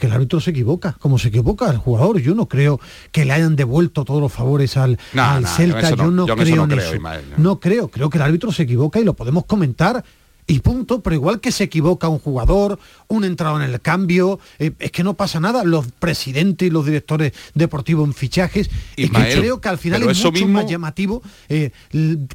que 0.02 0.08
el 0.08 0.14
árbitro 0.14 0.40
se 0.42 0.50
equivoca, 0.50 0.96
como 1.00 1.20
se 1.20 1.28
equivoca 1.28 1.70
el 1.70 1.78
jugador. 1.78 2.20
Yo 2.20 2.34
no 2.34 2.48
creo 2.48 2.80
que 3.12 3.24
le 3.24 3.34
hayan 3.34 3.56
devuelto 3.56 4.04
todos 4.04 4.20
los 4.20 4.34
favores 4.34 4.76
al, 4.76 4.98
No, 5.14 5.24
al 5.24 5.44
no, 5.44 5.48
Celta. 5.48 5.92
no, 5.92 5.96
yo 5.96 6.12
no 6.12 6.26
yo 6.26 6.34
en 6.34 6.40
eso 6.40 6.52
creo 6.52 6.64
en 6.64 6.72
eso. 6.72 6.96
Ismael, 6.96 7.24
no 7.38 7.60
creo, 7.60 7.88
creo 7.88 8.10
que 8.10 8.18
el 8.18 8.24
árbitro 8.24 8.52
se 8.52 8.64
equivoca 8.64 9.00
y 9.00 9.04
lo 9.04 9.14
podemos 9.14 9.46
comentar. 9.46 10.04
Y 10.48 10.60
punto, 10.60 11.02
pero 11.02 11.16
igual 11.16 11.40
que 11.40 11.52
se 11.52 11.64
equivoca 11.66 12.10
un 12.10 12.20
jugador, 12.20 12.80
un 13.08 13.24
entrado 13.24 13.62
en 13.62 13.70
el 13.70 13.80
cambio, 13.80 14.40
eh, 14.60 14.72
es 14.80 14.92
que 14.92 15.04
no 15.04 15.14
pasa 15.14 15.40
nada. 15.40 15.64
Los 15.64 15.86
presidentes 16.00 16.68
y 16.68 16.72
los 16.72 16.86
directores 16.86 17.32
deportivos 17.54 18.06
en 18.08 18.14
fichajes, 18.14 18.70
es 18.98 19.10
que 19.10 19.18
creo 19.40 19.62
que 19.62 19.70
al 19.70 19.78
final 19.78 20.02
es 20.02 20.18
mucho 20.18 20.32
mismo- 20.32 20.62
más 20.62 20.70
llamativo 20.70 21.22
eh, 21.48 21.72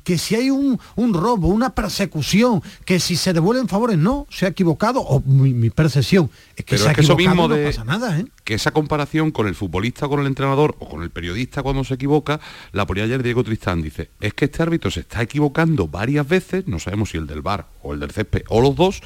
que 0.04 0.18
si 0.18 0.34
hay 0.34 0.50
un, 0.50 0.78
un 0.96 1.14
robo, 1.14 1.48
una 1.48 1.74
persecución, 1.74 2.62
que 2.84 3.00
si 3.00 3.16
se 3.16 3.32
devuelven 3.32 3.68
favores, 3.68 3.98
no, 3.98 4.26
se 4.30 4.46
ha 4.46 4.48
equivocado, 4.48 5.00
o 5.00 5.20
mi, 5.26 5.52
mi 5.52 5.70
percepción 5.70 6.30
es 6.56 6.64
que 6.64 6.76
Pero 6.76 6.82
se 6.84 6.88
ha 6.88 6.92
es 6.92 6.96
que 6.96 7.00
eso 7.02 7.12
equivocado 7.14 7.48
mismo 7.48 7.56
no 7.56 7.64
pasa 7.68 7.84
nada, 7.84 8.18
¿eh? 8.18 8.24
Que 8.46 8.54
esa 8.54 8.70
comparación 8.70 9.32
con 9.32 9.48
el 9.48 9.56
futbolista, 9.56 10.06
con 10.06 10.20
el 10.20 10.26
entrenador 10.26 10.76
o 10.78 10.88
con 10.88 11.02
el 11.02 11.10
periodista 11.10 11.64
cuando 11.64 11.82
se 11.82 11.94
equivoca, 11.94 12.38
la 12.70 12.86
ponía 12.86 13.02
ayer 13.02 13.20
Diego 13.20 13.42
Tristán. 13.42 13.82
Dice, 13.82 14.10
es 14.20 14.34
que 14.34 14.44
este 14.44 14.62
árbitro 14.62 14.88
se 14.92 15.00
está 15.00 15.20
equivocando 15.20 15.88
varias 15.88 16.26
veces, 16.28 16.68
no 16.68 16.78
sabemos 16.78 17.10
si 17.10 17.18
el 17.18 17.26
del 17.26 17.42
bar 17.42 17.66
o 17.82 17.92
el 17.92 17.98
del 17.98 18.12
césped 18.12 18.44
o 18.48 18.60
los 18.60 18.76
dos, 18.76 19.02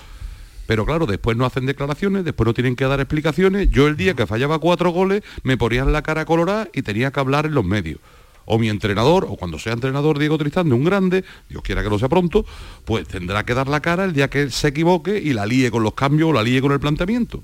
pero 0.67 0.85
claro, 0.85 1.07
después 1.07 1.39
no 1.39 1.47
hacen 1.47 1.65
declaraciones, 1.65 2.23
después 2.23 2.47
no 2.47 2.53
tienen 2.53 2.77
que 2.77 2.85
dar 2.85 3.01
explicaciones. 3.01 3.71
Yo 3.71 3.89
el 3.89 3.97
día 3.97 4.13
que 4.13 4.27
fallaba 4.27 4.59
cuatro 4.59 4.91
goles 4.91 5.23
me 5.43 5.57
ponían 5.57 5.91
la 5.91 6.03
cara 6.03 6.27
colorada 6.27 6.69
y 6.75 6.83
tenía 6.83 7.11
que 7.11 7.21
hablar 7.21 7.47
en 7.47 7.55
los 7.55 7.65
medios. 7.65 7.99
O 8.45 8.59
mi 8.59 8.69
entrenador, 8.69 9.25
o 9.25 9.37
cuando 9.37 9.59
sea 9.59 9.73
entrenador 9.73 10.19
Diego 10.19 10.37
Tristán 10.37 10.69
de 10.69 10.75
un 10.75 10.85
grande, 10.85 11.25
Dios 11.49 11.63
quiera 11.63 11.83
que 11.83 11.89
lo 11.89 11.99
sea 11.99 12.11
pronto, 12.11 12.45
pues 12.85 13.09
tendrá 13.09 13.47
que 13.47 13.55
dar 13.55 13.69
la 13.69 13.81
cara 13.81 14.05
el 14.05 14.13
día 14.13 14.29
que 14.29 14.51
se 14.51 14.69
equivoque 14.69 15.19
y 15.19 15.33
la 15.33 15.47
líe 15.47 15.71
con 15.71 15.83
los 15.83 15.95
cambios 15.95 16.29
o 16.29 16.33
la 16.35 16.43
líe 16.43 16.61
con 16.61 16.73
el 16.73 16.79
planteamiento. 16.79 17.43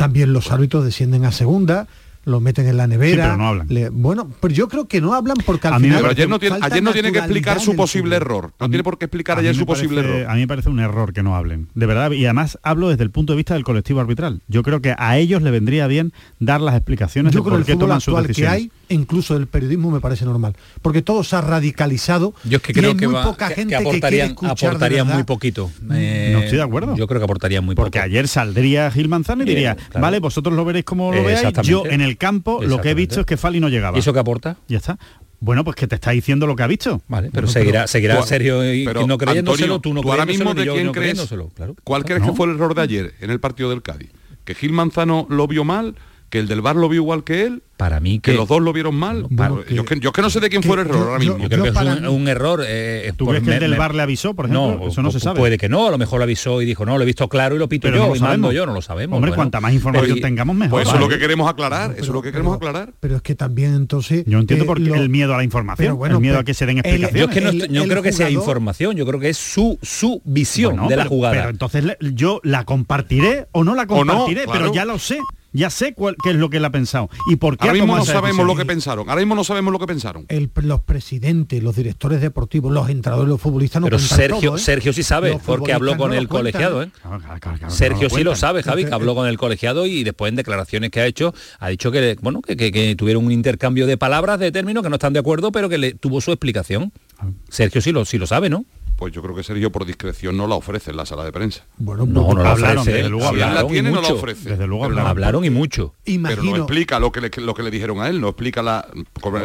También 0.00 0.32
los 0.32 0.50
árbitros 0.50 0.84
descienden 0.84 1.24
a 1.24 1.32
segunda, 1.32 1.86
lo 2.24 2.38
meten 2.40 2.66
en 2.66 2.76
la 2.76 2.86
nevera. 2.86 3.24
pero 3.24 3.36
no 3.38 3.48
hablan. 3.48 3.66
le- 3.70 3.88
bueno, 3.88 4.30
pero 4.40 4.52
yo 4.52 4.68
creo 4.68 4.86
que 4.86 5.00
no 5.00 5.14
hablan 5.14 5.36
porque 5.46 5.68
al 5.68 5.74
A 5.74 5.78
mí 5.78 5.84
me 5.88 5.88
final 5.88 6.02
Pero 6.02 6.10
ayer 6.12 6.28
no 6.28 6.38
tiene, 6.38 6.58
ayer 6.60 6.82
no 6.82 6.92
tiene 6.92 7.12
que 7.12 7.18
explicar 7.18 7.60
su 7.60 7.74
posible 7.76 8.16
error. 8.16 8.52
No 8.60 8.68
tiene 8.68 8.82
por 8.84 8.98
qué 8.98 9.06
explicar 9.06 9.38
ayer 9.38 9.54
su 9.54 9.64
posible 9.66 10.02
parece- 10.02 10.18
error. 10.20 10.30
A 10.30 10.34
mí 10.34 10.40
me 10.40 10.48
parece 10.48 10.68
un 10.68 10.80
error 10.80 11.12
que 11.12 11.22
no 11.22 11.34
hablen, 11.36 11.68
de 11.74 11.86
verdad. 11.86 12.10
Y 12.12 12.24
además 12.26 12.58
hablo 12.62 12.88
desde 12.90 13.04
el 13.04 13.10
punto 13.10 13.32
de 13.32 13.38
vista 13.38 13.54
del 13.54 13.64
colectivo 13.64 14.00
arbitral. 14.00 14.42
Yo 14.48 14.62
creo 14.62 14.80
que 14.82 14.94
a 14.98 15.16
ellos 15.18 15.40
le 15.42 15.50
vendría 15.50 15.86
bien 15.86 16.12
dar 16.38 16.60
las 16.60 16.74
explicaciones 16.76 17.32
Yo 17.32 17.40
de 17.40 17.42
creo 17.44 17.52
por 17.52 17.60
el 17.60 17.66
qué 17.66 17.72
fútbol 17.72 17.88
toman 17.88 18.00
sus 18.00 18.08
actual 18.08 18.24
que 18.24 18.28
decisiones. 18.28 18.54
hay, 18.54 18.70
incluso 18.90 19.36
el 19.36 19.46
periodismo 19.46 19.90
me 19.90 20.00
parece 20.00 20.24
normal, 20.24 20.54
porque 20.82 21.02
todo 21.02 21.24
se 21.24 21.36
ha 21.36 21.40
radicalizado. 21.40 22.34
Yo 22.44 22.56
es 22.58 22.62
que 22.62 22.72
y 22.72 22.74
creo 22.74 22.90
hay 22.90 22.96
que, 22.96 23.06
muy 23.06 23.14
va- 23.14 23.24
poca 23.24 23.48
que- 23.48 23.54
gente 23.54 23.76
que 23.76 23.82
que 23.82 23.88
aportarían, 23.88 25.06
verdad. 25.06 25.14
muy 25.14 25.22
poquito. 25.24 25.70
Eh, 25.92 26.30
No 26.32 26.40
estoy 26.40 26.58
de 26.58 26.62
acuerdo. 26.64 26.96
Yo 26.96 27.06
creo 27.06 27.20
que 27.20 27.24
aportarían 27.24 27.64
muy 27.64 27.74
poco. 27.74 27.86
Porque 27.86 28.00
ayer 28.00 28.28
saldría 28.28 28.90
Gil 28.90 29.08
Manzano 29.08 29.42
y 29.42 29.46
Bien, 29.46 29.56
diría, 29.56 29.74
claro. 29.76 30.00
vale, 30.02 30.18
vosotros 30.20 30.54
lo 30.54 30.64
veréis 30.64 30.84
como 30.84 31.12
lo 31.12 31.18
Eh, 31.18 31.24
veáis, 31.24 31.56
yo 31.62 31.84
en 31.86 32.00
el 32.00 32.16
campo 32.16 32.60
lo 32.62 32.80
que 32.80 32.90
he 32.90 32.94
visto 32.94 33.20
es 33.20 33.26
que 33.26 33.36
Fali 33.36 33.60
no 33.60 33.68
llegaba. 33.68 33.96
¿Y 33.96 34.00
eso 34.00 34.12
qué 34.12 34.18
aporta? 34.18 34.56
Ya 34.68 34.78
está. 34.78 34.98
Bueno, 35.42 35.64
pues 35.64 35.74
que 35.74 35.86
te 35.86 35.94
está 35.94 36.10
diciendo 36.10 36.46
lo 36.46 36.54
que 36.54 36.62
ha 36.62 36.66
visto. 36.66 37.00
Vale, 37.08 37.30
pero 37.32 37.46
seguirá, 37.48 37.86
seguirá 37.86 38.22
Sergio 38.24 38.74
y 38.74 38.84
pero, 38.84 39.06
no 39.06 39.16
creyéndoselo, 39.16 39.76
Antonio, 39.76 39.80
tú 39.80 39.94
no 40.06 40.10
ahora 40.12 40.26
mismo 40.26 40.52
de 40.52 40.64
quién 40.64 40.84
no 40.86 40.92
crees, 40.92 41.12
creyéndoselo, 41.14 41.48
claro. 41.48 41.76
¿Cuál 41.82 42.04
crees 42.04 42.20
¿No? 42.20 42.26
que 42.28 42.32
fue 42.36 42.46
el 42.46 42.56
error 42.56 42.74
de 42.74 42.82
ayer 42.82 43.14
en 43.22 43.30
el 43.30 43.40
partido 43.40 43.70
del 43.70 43.80
Cádiz? 43.80 44.10
¿Que 44.44 44.54
Gil 44.54 44.72
Manzano 44.72 45.26
lo 45.30 45.46
vio 45.46 45.64
mal? 45.64 45.94
¿Que 46.30 46.38
el 46.38 46.46
del 46.46 46.60
Bar 46.62 46.76
lo 46.76 46.88
vio 46.88 47.00
igual 47.02 47.24
que 47.24 47.42
él? 47.44 47.62
Para 47.76 47.98
mí 47.98 48.20
¿Que 48.20 48.30
que... 48.32 48.36
los 48.36 48.46
dos 48.46 48.60
lo 48.60 48.72
vieron 48.72 48.94
mal? 48.94 49.26
Bueno, 49.30 49.54
Pues, 49.56 49.66
que- 49.66 49.74
yo, 49.74 49.82
es 49.82 49.88
que, 49.88 49.98
yo 50.00 50.12
que 50.12 50.22
no 50.22 50.30
sé 50.30 50.38
de 50.38 50.48
quién 50.50 50.62
que 50.62 50.68
fue 50.68 50.76
el 50.80 50.86
error 50.86 50.96
yo- 50.98 51.04
ahora 51.10 51.24
yo- 51.24 51.32
mismo. 51.34 51.42
Yo 51.42 51.48
creo 51.48 51.62
que 51.64 51.70
es 51.70 51.76
un, 51.98 52.02
mí- 52.02 52.08
un 52.08 52.28
error. 52.28 52.62
eh, 52.64 53.12
¿Tú 53.16 53.24
por- 53.24 53.34
crees 53.34 53.48
que 53.48 53.54
el 53.64 53.70
del 53.70 53.78
bar 53.78 53.94
le 53.96 54.02
avisó, 54.02 54.34
por 54.34 54.44
ejemplo? 54.46 54.78
No, 54.78 54.88
eso 54.88 55.02
no 55.02 55.10
se 55.10 55.18
sabe. 55.18 55.40
Puede 55.40 55.58
que 55.58 55.68
no, 55.68 55.88
a 55.88 55.90
lo 55.90 55.98
mejor 55.98 56.18
lo 56.18 56.24
avisó 56.24 56.62
y 56.62 56.66
dijo, 56.66 56.84
no, 56.86 56.96
lo 56.98 57.02
he 57.02 57.06
visto 57.06 57.28
claro 57.28 57.56
y 57.56 57.58
lo 57.58 57.68
pito 57.68 57.88
Pero 57.88 57.96
yo 57.96 58.02
no 58.04 58.08
lo 58.10 58.16
y 58.16 58.20
mando 58.20 58.26
sabemos. 58.48 58.54
yo, 58.54 58.66
no 58.66 58.74
lo 58.74 58.82
sabemos. 58.82 59.16
Hombre, 59.16 59.30
Bueno, 59.30 59.36
cuanta 59.40 59.60
más 59.60 59.72
información 59.72 60.10
pues- 60.10 60.22
tengamos, 60.22 60.54
mejor. 60.54 60.70
Pues 60.70 60.86
eso 60.86 60.94
es 60.96 61.00
lo 61.00 61.08
que 61.08 61.18
queremos 61.18 61.50
aclarar, 61.50 61.92
eso 61.92 62.02
es 62.02 62.08
lo 62.10 62.22
que 62.22 62.30
queremos 62.30 62.58
pero- 62.58 62.68
aclarar. 62.70 62.92
Pero 63.00 63.16
es 63.16 63.22
que 63.22 63.34
también 63.34 63.74
entonces... 63.74 64.24
Yo 64.26 64.38
entiendo 64.38 64.64
eh, 64.64 64.68
por 64.68 64.80
qué 64.82 64.90
el 64.90 65.08
miedo 65.08 65.34
a 65.34 65.38
la 65.38 65.42
información, 65.44 65.84
pero 65.86 65.96
bueno, 65.96 66.16
el 66.16 66.20
miedo 66.22 66.38
a 66.38 66.44
que 66.44 66.54
se 66.54 66.66
den 66.66 66.76
Yo 66.76 66.82
es 66.84 66.86
explicaciones. 66.94 67.62
que 67.64 67.68
no, 67.70 67.82
el 67.82 67.88
creo 67.88 68.02
que 68.02 68.12
sea 68.12 68.30
información, 68.30 68.94
yo 68.94 69.04
creo 69.06 69.18
que 69.18 69.30
es 69.30 69.36
su, 69.38 69.78
su 69.82 70.20
visión 70.24 70.86
de 70.86 70.96
la 70.96 71.04
pero- 71.04 71.08
jugada. 71.08 71.34
Pero 71.34 71.48
entonces 71.48 71.84
yo 72.14 72.40
la 72.44 72.64
compartiré 72.64 73.46
o 73.52 73.64
no 73.64 73.74
la 73.74 73.86
compartiré, 73.86 74.44
pero 74.52 74.72
ya 74.72 74.84
lo 74.84 74.98
sé. 74.98 75.18
Ya 75.52 75.68
sé 75.70 75.94
cuál, 75.94 76.16
qué 76.22 76.30
es 76.30 76.36
lo 76.36 76.48
que 76.50 76.58
él 76.58 76.64
ha 76.64 76.70
pensado. 76.70 77.08
Y 77.30 77.36
por 77.36 77.56
qué 77.56 77.64
Ahora 77.68 77.74
mismo 77.74 77.96
no 77.96 78.04
sabemos 78.04 78.46
lo 78.46 78.54
que 78.56 78.64
pensaron. 78.64 79.08
Ahora 79.08 79.20
mismo 79.20 79.34
no 79.34 79.42
sabemos 79.44 79.72
lo 79.72 79.78
que 79.78 79.86
pensaron. 79.86 80.24
el- 80.28 80.50
los 80.62 80.80
presidentes, 80.82 81.62
los 81.62 81.74
directores 81.76 82.20
deportivos, 82.20 82.72
los 82.72 82.88
entrenadores, 82.88 83.28
los 83.28 83.40
futbolistas 83.40 83.80
no 83.80 83.86
pero 83.86 83.98
Sergio, 83.98 84.40
todo, 84.50 84.56
¿eh? 84.56 84.60
Sergio 84.60 84.92
sí 84.92 85.02
sabe, 85.02 85.30
Los 85.30 85.42
porque 85.42 85.72
habló 85.72 85.96
con 85.96 86.10
no 86.10 86.16
el 86.16 86.28
colegiado, 86.28 86.82
¿eh? 86.82 86.90
Claro, 87.02 87.18
claro, 87.18 87.40
claro, 87.40 87.58
claro, 87.58 87.74
Sergio 87.74 88.08
no 88.08 88.14
sí 88.16 88.22
lo 88.24 88.36
sabe, 88.36 88.62
Javi, 88.62 88.84
que 88.84 88.94
habló 88.94 89.14
con 89.14 89.26
el 89.26 89.38
colegiado 89.38 89.86
y 89.86 90.04
después 90.04 90.28
en 90.30 90.36
declaraciones 90.36 90.90
que 90.90 91.00
ha 91.00 91.06
hecho, 91.06 91.34
ha 91.58 91.68
dicho 91.68 91.90
que 91.90 92.16
bueno, 92.20 92.42
que, 92.42 92.56
que- 92.56 92.70
que 92.70 92.94
tuvieron 92.94 93.24
un 93.26 93.32
intercambio 93.32 93.86
de 93.86 93.96
palabras, 93.96 94.38
de 94.38 94.52
términos, 94.52 94.82
que 94.82 94.88
no 94.90 94.96
están 94.96 95.12
de 95.12 95.18
acuerdo, 95.20 95.50
pero 95.52 95.68
que 95.68 95.78
le 95.78 95.94
tuvo 95.94 96.20
su 96.20 96.30
explicación. 96.30 96.92
Ah. 97.18 97.26
Sergio 97.48 97.80
sí 97.80 97.90
lo, 97.92 98.04
sí 98.04 98.18
lo 98.18 98.26
sabe, 98.26 98.48
¿no? 98.50 98.64
Pues 99.00 99.12
yo 99.14 99.22
creo 99.22 99.34
que 99.34 99.42
Sergio 99.42 99.72
por 99.72 99.86
discreción 99.86 100.36
no 100.36 100.46
la 100.46 100.54
ofrece 100.54 100.90
en 100.92 100.98
la 100.98 101.06
sala 101.06 101.24
de 101.24 101.32
prensa. 101.32 101.64
Bueno, 101.78 102.04
No, 102.06 102.22
pues, 102.26 102.36
no 102.36 102.42
la 102.44 102.50
hablaron, 102.52 102.78
ofrece. 102.82 102.96
desde 102.98 103.08
luego 103.10 103.28
Si 103.30 103.34
él 103.34 103.40
la 103.40 103.46
hablaron 103.48 103.70
y 103.70 103.72
tiene, 103.72 103.90
no 103.90 104.02
la 104.02 104.08
ofrece. 104.08 104.50
Desde 104.50 104.66
luego 104.66 104.84
hablaron. 104.84 105.10
Hablaron 105.10 105.44
y 105.44 105.50
mucho. 105.50 105.94
pero 106.04 106.18
no 106.20 106.28
imagino... 106.30 106.56
explica 106.58 107.00
lo 107.00 107.10
que 107.10 107.20
le, 107.22 107.30
lo 107.38 107.54
que 107.54 107.62
le 107.62 107.70
dijeron 107.72 108.00
a 108.02 108.08
él, 108.08 108.20
no 108.20 108.28
explica 108.28 108.62
la 108.62 108.86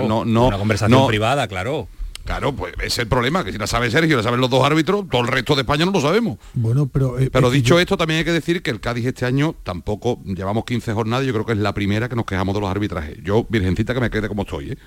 no 0.07 0.25
no 0.25 0.47
Una 0.47 0.57
conversación 0.57 0.99
no- 0.99 1.07
privada, 1.07 1.47
claro. 1.47 1.87
Claro, 2.25 2.53
pues 2.53 2.73
ese 2.79 2.85
es 2.87 2.97
el 2.99 3.07
problema, 3.07 3.43
que 3.45 3.51
si 3.51 3.57
la 3.59 3.67
sabe 3.67 3.89
Sergio, 3.91 4.17
la 4.17 4.23
saben 4.23 4.41
los 4.41 4.49
dos 4.49 4.65
árbitros, 4.65 5.05
todo 5.09 5.21
el 5.21 5.27
resto 5.27 5.53
de 5.55 5.61
España 5.61 5.85
no 5.85 5.91
lo 5.91 6.01
sabemos. 6.01 6.37
Bueno, 6.55 6.87
pero... 6.87 7.19
eh, 7.19 7.29
Pero 7.31 7.49
que 7.51 7.55
dicho 7.55 7.75
yo- 7.75 7.79
esto, 7.79 7.97
también 7.97 8.17
hay 8.17 8.25
que 8.25 8.31
decir 8.33 8.61
que 8.63 8.71
el 8.71 8.79
Cádiz 8.81 9.05
este 9.05 9.25
año 9.27 9.55
tampoco 9.63 10.19
llevamos 10.25 10.65
15 10.65 10.91
jornadas, 10.93 11.23
y 11.23 11.27
yo 11.27 11.33
creo 11.33 11.45
que 11.45 11.51
es 11.53 11.59
la 11.59 11.73
primera 11.75 12.09
que 12.09 12.15
nos 12.15 12.25
quejamos 12.25 12.55
de 12.55 12.61
los 12.61 12.69
arbitrajes. 12.69 13.19
Yo, 13.23 13.45
virgencita, 13.47 13.93
que 13.93 13.99
me 14.01 14.09
quede 14.09 14.27
como 14.27 14.41
estoy, 14.41 14.71
¿eh? 14.71 14.77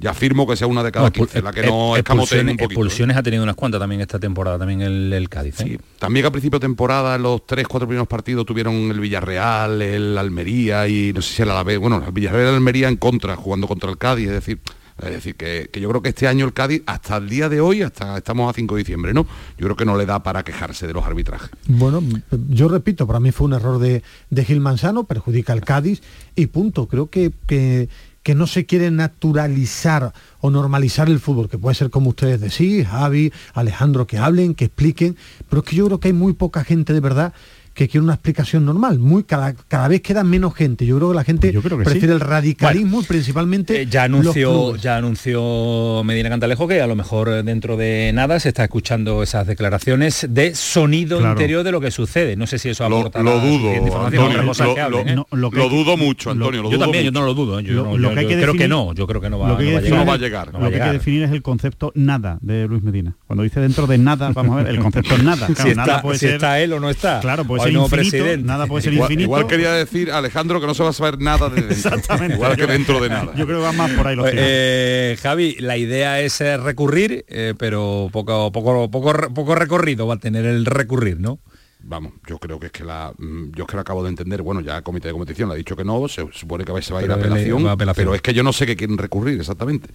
Ya 0.00 0.10
afirmo 0.10 0.46
que 0.46 0.54
sea 0.56 0.66
una 0.68 0.82
de 0.84 0.92
cada 0.92 1.06
No, 1.06 1.12
15, 1.12 1.42
la 1.42 1.52
que 1.52 1.62
no 1.62 1.96
expulsiones- 1.96 1.98
escamoteen 1.98 2.48
un 2.50 2.56
poquito. 2.56 2.62
¿eh? 2.62 2.74
Expulsiones 2.84 3.16
ha 3.16 3.22
tenido 3.22 3.42
unas 3.42 3.56
cuantas 3.56 3.80
también 3.80 4.00
esta 4.00 4.18
temporada, 4.18 4.56
también 4.58 4.80
el, 4.80 5.12
el 5.12 5.28
Cádiz. 5.28 5.60
¿eh? 5.60 5.64
Sí, 5.64 5.78
también 5.98 6.22
que 6.22 6.28
a 6.28 6.30
principio 6.30 6.58
de 6.60 6.66
temporada 6.66 7.18
los 7.18 7.44
tres, 7.46 7.66
cuatro 7.66 7.88
primeros 7.88 8.06
partidos 8.06 8.46
tuvieron 8.46 8.74
el 8.74 9.00
Villarreal, 9.00 9.82
el 9.82 10.16
Almería 10.16 10.86
y 10.88 11.12
no 11.12 11.20
sé 11.22 11.34
si 11.34 11.42
el 11.42 11.50
Alavés, 11.50 11.78
bueno, 11.78 12.02
el 12.06 12.12
Villarreal 12.12 12.44
y 12.44 12.48
el 12.50 12.54
Almería 12.54 12.88
en 12.88 12.96
contra, 12.96 13.34
jugando 13.36 13.66
contra 13.66 13.90
el 13.90 13.98
Cádiz, 13.98 14.28
es 14.28 14.34
decir, 14.34 14.60
es 15.00 15.10
decir 15.10 15.36
que, 15.36 15.68
que 15.72 15.80
yo 15.80 15.88
creo 15.88 16.02
que 16.02 16.08
este 16.08 16.26
año 16.26 16.44
el 16.44 16.52
Cádiz, 16.52 16.82
hasta 16.86 17.16
el 17.18 17.28
día 17.28 17.48
de 17.48 17.60
hoy, 17.60 17.82
hasta 17.82 18.16
estamos 18.16 18.50
a 18.50 18.52
5 18.52 18.74
de 18.74 18.78
diciembre, 18.80 19.14
¿no? 19.14 19.26
Yo 19.56 19.66
creo 19.66 19.76
que 19.76 19.84
no 19.84 19.96
le 19.96 20.06
da 20.06 20.22
para 20.24 20.42
quejarse 20.42 20.86
de 20.88 20.92
los 20.92 21.04
arbitrajes. 21.04 21.50
Bueno, 21.68 22.02
yo 22.48 22.68
repito, 22.68 23.06
para 23.06 23.20
mí 23.20 23.30
fue 23.30 23.46
un 23.46 23.52
error 23.52 23.78
de, 23.78 24.02
de 24.30 24.44
Gil 24.44 24.60
Manzano, 24.60 25.04
perjudica 25.04 25.52
al 25.52 25.60
Cádiz 25.60 26.02
y 26.34 26.46
punto. 26.46 26.88
Creo 26.88 27.10
que, 27.10 27.30
que, 27.46 27.88
que 28.28 28.34
no 28.34 28.46
se 28.46 28.66
quiere 28.66 28.90
naturalizar 28.90 30.12
o 30.40 30.50
normalizar 30.50 31.08
el 31.08 31.18
fútbol, 31.18 31.48
que 31.48 31.56
puede 31.56 31.74
ser 31.74 31.88
como 31.88 32.10
ustedes 32.10 32.42
decís, 32.42 32.86
Javi, 32.86 33.32
Alejandro, 33.54 34.06
que 34.06 34.18
hablen, 34.18 34.54
que 34.54 34.66
expliquen, 34.66 35.16
pero 35.48 35.62
es 35.62 35.66
que 35.70 35.76
yo 35.76 35.86
creo 35.86 35.98
que 35.98 36.08
hay 36.08 36.12
muy 36.12 36.34
poca 36.34 36.62
gente 36.62 36.92
de 36.92 37.00
verdad 37.00 37.32
que 37.78 37.88
quiere 37.88 38.02
una 38.02 38.14
explicación 38.14 38.64
normal. 38.64 38.98
Muy 38.98 39.22
cada, 39.22 39.54
cada 39.54 39.86
vez 39.86 40.00
queda 40.02 40.24
menos 40.24 40.52
gente. 40.52 40.84
Yo 40.84 40.96
creo 40.96 41.10
que 41.10 41.14
la 41.14 41.22
gente 41.22 41.46
Pues 41.52 41.54
yo 41.54 41.62
creo 41.62 41.78
que 41.78 41.84
prefiere 41.84 42.08
sí. 42.08 42.12
el 42.14 42.20
radicalismo 42.20 43.02
principalmente 43.04 43.82
Eh, 43.82 43.86
ya 43.86 44.02
anunció 44.02 44.74
ya 44.74 44.96
anunció 44.96 46.02
Medina 46.04 46.28
Cantalejo 46.28 46.66
que 46.66 46.80
a 46.82 46.86
lo 46.88 46.96
mejor 46.96 47.28
eh, 47.28 47.42
dentro 47.44 47.76
de 47.76 48.10
nada 48.12 48.40
se 48.40 48.48
está 48.48 48.64
escuchando 48.64 49.22
esas 49.22 49.46
declaraciones 49.46 50.26
de 50.28 50.54
sonido 50.56 51.18
Claro. 51.18 51.34
interior 51.34 51.62
de 51.62 51.70
lo 51.70 51.80
que 51.80 51.90
sucede. 51.92 52.34
No 52.34 52.48
sé 52.48 52.58
si 52.58 52.70
eso 52.70 52.88
Lo, 52.88 52.98
aporta 52.98 53.22
lo 53.22 53.36
la 53.36 53.44
dudo, 53.44 53.70
Antonio, 54.06 54.42
lo, 54.42 54.88
lo- 54.90 55.00
¿eh? 55.06 55.14
Lo 55.30 55.50
lo 55.50 55.68
dudo 55.68 55.96
mucho, 55.96 56.34
lo- 56.34 56.46
Antonio, 56.46 56.62
lo 56.64 56.70
yo 56.72 56.78
también, 56.80 57.04
yo 57.04 57.12
no 57.12 57.22
lo 57.24 57.34
dudo. 57.34 57.60
Yo, 57.60 57.74
Lo- 57.74 57.84
no- 57.84 57.96
lo 57.98 58.08
yo- 58.08 58.14
que 58.14 58.20
hay 58.20 58.24
yo 58.26 58.28
que 58.30 58.42
creo 58.42 58.54
que 58.54 58.68
no, 58.68 58.92
yo 58.94 59.06
creo 59.06 59.20
que 59.20 59.30
no 59.30 59.38
va, 59.38 59.50
lo 59.50 59.56
que 59.58 59.62
hay 59.64 59.68
no 59.68 59.74
va 59.74 59.78
a 59.78 59.82
llegar. 59.82 59.98
No 59.98 60.06
va 60.06 60.14
a 60.14 60.18
llegar. 60.18 60.52
No 60.52 60.58
va 60.58 60.66
a 60.66 60.68
lo 60.70 60.70
que 60.76 60.82
hay 60.82 60.88
que 60.88 60.92
definir 60.94 61.22
es 61.22 61.30
el 61.30 61.42
concepto 61.42 61.92
nada 61.94 62.38
de 62.40 62.66
Luis 62.66 62.82
Medina. 62.82 63.14
Cuando 63.26 63.42
dice 63.44 63.60
dentro 63.60 63.86
de 63.86 63.98
nada, 63.98 64.30
vamos 64.32 64.58
a 64.58 64.62
ver, 64.64 64.74
el 64.74 64.80
concepto 64.80 65.14
es 65.14 65.22
nada. 65.22 65.46
Claro, 65.58 65.70
si 65.70 65.76
nada 65.76 65.92
está, 65.92 66.02
puede 66.02 66.18
si 66.18 66.26
ser. 66.26 66.34
está 66.36 66.60
él 66.60 66.72
o 66.72 66.80
no 66.80 66.90
está. 66.90 67.20
Claro, 67.20 67.44
puede 67.44 67.62
ser 67.68 67.70
el 67.70 67.74
nuevo 67.74 67.86
infinito, 67.86 68.10
presidente. 68.10 68.46
nada 68.46 68.66
puede 68.66 68.82
ser 68.82 68.92
Igual, 68.92 69.10
infinito. 69.10 69.24
igual 69.26 69.46
quería 69.46 69.72
decir 69.72 70.10
Alejandro 70.10 70.60
que 70.60 70.66
no 70.66 70.74
se 70.74 70.82
va 70.82 70.90
a 70.90 70.92
saber 70.92 71.18
nada 71.20 71.48
de 71.48 71.56
dentro. 71.56 71.72
Exactamente. 71.76 72.34
Igual 72.34 72.56
que 72.56 72.66
dentro 72.66 73.00
de 73.00 73.08
nada. 73.08 73.32
Yo 73.36 73.46
creo 73.46 73.58
que 73.58 73.64
va 73.64 73.72
más 73.72 73.90
por 73.92 74.06
ahí 74.06 74.16
los 74.16 74.24
Pues, 74.24 74.34
eh, 74.36 75.16
Javi, 75.22 75.56
la 75.60 75.76
idea 75.76 76.20
es 76.20 76.40
eh, 76.40 76.56
recurrir, 76.56 77.24
eh, 77.28 77.54
pero 77.58 78.08
poco, 78.12 78.50
poco, 78.52 78.90
poco, 78.90 79.12
poco 79.34 79.54
recorrido 79.54 80.06
va 80.06 80.14
a 80.14 80.18
tener 80.18 80.44
el 80.46 80.66
recurrir, 80.66 81.20
¿no? 81.20 81.38
Vamos, 81.80 82.12
yo 82.26 82.38
creo 82.38 82.58
que 82.58 82.66
es 82.66 82.72
que 82.72 82.84
la 82.84 83.12
mm, 83.16 83.52
yo 83.54 83.64
es 83.64 83.68
que 83.68 83.76
lo 83.76 83.80
acabo 83.80 84.02
de 84.02 84.10
entender, 84.10 84.42
bueno, 84.42 84.60
ya 84.60 84.76
el 84.78 84.82
comité 84.82 85.08
de 85.08 85.12
competición 85.12 85.48
le 85.48 85.54
ha 85.54 85.58
dicho 85.58 85.76
que 85.76 85.84
no, 85.84 86.08
se 86.08 86.26
supone 86.32 86.64
que 86.64 86.82
se 86.82 86.92
va 86.92 87.00
a 87.00 87.02
ir 87.04 87.10
a 87.10 87.14
apelación, 87.14 87.66
apelación. 87.68 87.94
pero 88.04 88.14
es 88.14 88.20
que 88.20 88.34
yo 88.34 88.42
no 88.42 88.52
sé 88.52 88.66
qué 88.66 88.76
quieren 88.76 88.98
recurrir 88.98 89.38
exactamente. 89.38 89.88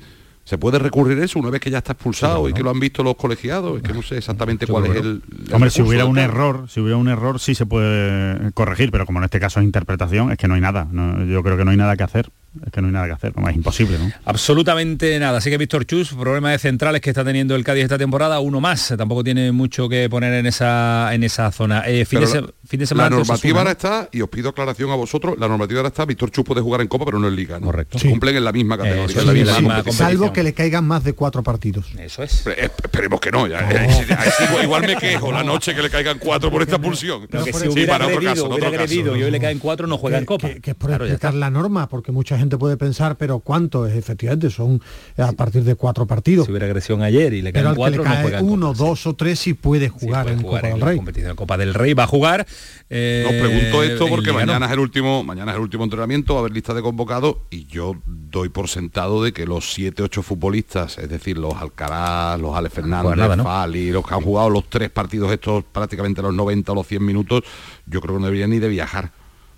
¿Se 0.45 0.57
puede 0.57 0.77
recurrir 0.77 1.17
eso 1.19 1.39
una 1.39 1.49
vez 1.49 1.61
que 1.61 1.69
ya 1.71 1.77
está 1.77 1.93
expulsado 1.93 2.49
y 2.49 2.53
que 2.53 2.63
lo 2.63 2.69
han 2.69 2.79
visto 2.79 3.01
los 3.01 3.15
colegiados? 3.15 3.77
Es 3.77 3.83
que 3.83 3.93
no 3.93 4.01
sé 4.01 4.17
exactamente 4.17 4.67
cuál 4.67 4.85
es 4.87 4.95
el, 4.97 5.21
el 5.47 5.53
Hombre, 5.53 5.69
si 5.69 5.81
hubiera 5.81 6.05
un 6.05 6.17
error, 6.19 6.65
si 6.69 6.81
hubiera 6.81 6.97
un 6.97 7.07
error 7.07 7.39
sí 7.39 7.55
se 7.55 7.65
puede 7.65 8.51
corregir, 8.51 8.91
pero 8.91 9.05
como 9.05 9.19
en 9.19 9.25
este 9.25 9.39
caso 9.39 9.59
es 9.61 9.65
interpretación, 9.65 10.31
es 10.31 10.37
que 10.37 10.47
no 10.49 10.55
hay 10.55 10.61
nada. 10.61 10.85
no- 10.91 11.23
yo 11.25 11.41
creo 11.43 11.55
que 11.57 11.63
no 11.63 11.71
hay 11.71 11.77
nada 11.77 11.95
que 11.95 12.03
hacer. 12.03 12.29
Es 12.65 12.71
que 12.71 12.81
no 12.81 12.87
hay 12.87 12.93
nada 12.93 13.07
que 13.07 13.13
hacer, 13.13 13.33
no, 13.35 13.49
es 13.49 13.55
imposible, 13.55 13.97
¿no? 13.97 14.11
Absolutamente 14.25 15.17
nada. 15.19 15.39
Así 15.39 15.49
que 15.49 15.57
Víctor 15.57 15.85
Chus, 15.85 16.13
problema 16.13 16.51
de 16.51 16.59
centrales 16.59 17.01
que 17.01 17.09
está 17.09 17.23
teniendo 17.23 17.55
el 17.55 17.63
Cádiz 17.63 17.83
esta 17.83 17.97
temporada, 17.97 18.39
uno 18.41 18.59
más. 18.61 18.93
Tampoco 18.97 19.23
tiene 19.23 19.51
mucho 19.51 19.89
que 19.89 20.07
poner 20.09 20.33
en 20.33 20.45
esa 20.45 21.09
en 21.13 21.23
esa 21.23 21.51
zona. 21.51 21.83
Eh, 21.87 22.05
fin, 22.05 22.19
de, 22.19 22.27
Pero 22.27 22.47
se- 22.47 22.53
fin 22.67 22.79
de 22.81 22.85
semana. 22.85 23.09
La 23.09 23.15
normativa 23.15 23.59
ahora 23.59 23.71
está, 23.71 24.09
y 24.11 24.21
os 24.21 24.29
pido 24.29 24.49
aclaración 24.49 24.91
a 24.91 24.95
vosotros, 24.95 25.35
la 25.39 25.47
normativa 25.47 25.79
ahora 25.79 25.87
está, 25.87 26.05
Víctor 26.05 26.29
Chus 26.29 26.43
puede 26.45 26.61
jugar 26.61 26.81
en 26.81 26.87
Copa, 26.87 27.05
pero 27.05 27.17
no 27.19 27.27
en 27.27 27.35
Liga. 27.35 27.59
¿no? 27.59 27.65
Correcto. 27.65 27.97
Se 27.97 28.09
Cumplen 28.09 28.35
en 28.35 28.43
la 28.43 28.51
misma 28.51 28.77
categoría, 28.77 29.05
Eso 29.05 29.21
en 29.21 29.25
la 29.27 29.33
sí, 29.33 29.39
misma 29.39 29.53
misma 29.59 29.73
competición. 29.77 30.07
Salvo 30.09 30.33
que 30.33 30.43
le 30.43 30.53
caigan 30.53 30.85
más 30.85 31.03
de 31.03 31.13
cuatro 31.13 31.41
partidos. 31.41 31.87
Eso 31.97 32.21
es. 32.21 32.45
Eh, 32.45 32.69
Esperemos 32.83 33.19
que 33.19 33.31
no, 33.31 33.47
ya, 33.47 33.67
ahí 33.67 33.89
sí- 33.91 34.13
ahí 34.15 34.29
sí, 34.37 34.43
igual 34.63 34.85
me 34.85 34.95
quejo 34.95 35.31
la 35.31 35.43
noche 35.43 35.73
que 35.73 35.81
le 35.81 35.89
caigan 35.89 36.19
cuatro 36.19 36.51
por 36.51 36.61
esta 36.61 36.75
expulsión. 36.75 37.25
Pero 37.31 37.45
que 37.45 37.53
si 37.53 37.67
hubiera 37.67 37.93
para 37.93 38.05
otro 38.05 38.17
agredido, 38.17 38.33
caso, 38.35 38.45
en 38.45 38.51
hubiera 38.51 38.67
otro 38.67 38.79
caso. 38.79 38.83
agredido 38.83 39.17
y 39.17 39.23
hoy 39.23 39.31
le 39.31 39.39
caen 39.39 39.59
cuatro, 39.59 39.87
no 39.87 39.97
juega 39.97 40.17
en 40.17 40.23
que, 40.23 40.27
Copa. 40.27 40.47
que- 40.49 40.61
que 40.61 40.71
es 40.71 40.75
por 40.75 40.89
Claro, 40.89 41.05
explicar 41.05 41.33
la 41.33 41.49
norma, 41.49 41.87
porque 41.89 42.11
mucha 42.11 42.37
gente 42.37 42.42
puede 42.57 42.77
pensar, 42.77 43.17
pero 43.17 43.39
¿cuánto 43.39 43.85
es? 43.87 43.95
Efectivamente, 43.95 44.49
son 44.49 44.81
a 45.17 45.31
partir 45.33 45.63
de 45.63 45.75
cuatro 45.75 46.05
partidos. 46.05 46.45
Si 46.45 46.51
hubiera 46.51 46.65
agresión 46.67 47.01
ayer 47.01 47.33
y 47.33 47.41
le 47.41 47.51
pero 47.53 47.65
caen 47.65 47.67
al 47.67 47.73
que 47.73 47.77
le 47.91 47.97
cuatro, 47.97 48.03
no 48.03 48.09
cae 48.09 48.21
juega 48.23 48.41
uno, 48.41 48.67
Copa. 48.67 48.77
Sí. 48.77 48.83
dos 48.83 49.07
o 49.07 49.13
tres 49.15 49.39
sí 49.39 49.53
puede 49.53 49.87
Sí, 49.87 49.93
jugar 49.99 50.23
puede 50.23 50.35
en 50.37 50.41
jugar 50.43 50.61
Copa 50.61 50.67
en 50.67 50.73
del 50.73 50.79
la 50.81 50.85
Rey. 50.87 50.95
competición 50.97 51.29
de 51.31 51.35
Copa 51.35 51.57
del 51.57 51.73
Rey. 51.73 51.93
Va 51.93 52.03
a 52.03 52.07
jugar. 52.07 52.45
eh, 52.89 53.25
Os 53.27 53.33
pregunto 53.35 53.83
esto 53.83 54.03
en 54.05 54.09
porque 54.09 54.27
¿no? 54.27 54.33
mañana 54.35 54.65
es 54.67 54.71
el 54.71 54.79
último, 54.79 55.23
mañana 55.23 55.51
es 55.51 55.55
el 55.57 55.61
último 55.63 55.83
entrenamiento, 55.83 56.33
va 56.33 56.39
a 56.39 56.41
haber 56.41 56.51
lista 56.53 56.73
de 56.73 56.81
convocados 56.81 57.37
y 57.49 57.65
yo 57.65 57.95
doy 58.05 58.49
por 58.49 58.67
sentado 58.67 59.23
de 59.23 59.33
que 59.33 59.45
los 59.45 59.73
siete, 59.73 60.03
ocho 60.03 60.21
futbolistas, 60.23 60.97
es 60.97 61.09
decir, 61.09 61.37
los 61.37 61.53
Alcaraz, 61.55 62.39
los 62.39 62.55
Ale 62.55 62.69
Fernández, 62.69 63.15
nada, 63.15 63.35
¿no? 63.35 63.43
Fali, 63.43 63.91
los 63.91 64.05
que 64.05 64.13
han 64.13 64.21
jugado 64.21 64.49
los 64.49 64.69
tres 64.69 64.89
partidos 64.89 65.31
estos 65.31 65.63
prácticamente 65.71 66.21
los 66.21 66.33
90 66.33 66.71
o 66.71 66.75
los 66.75 66.87
100 66.87 67.05
minutos, 67.05 67.43
yo 67.85 68.01
creo 68.01 68.15
que 68.15 68.19
no 68.21 68.25
deberían 68.25 68.49
ni 68.49 68.59
de 68.59 68.67
viajar. 68.67 69.11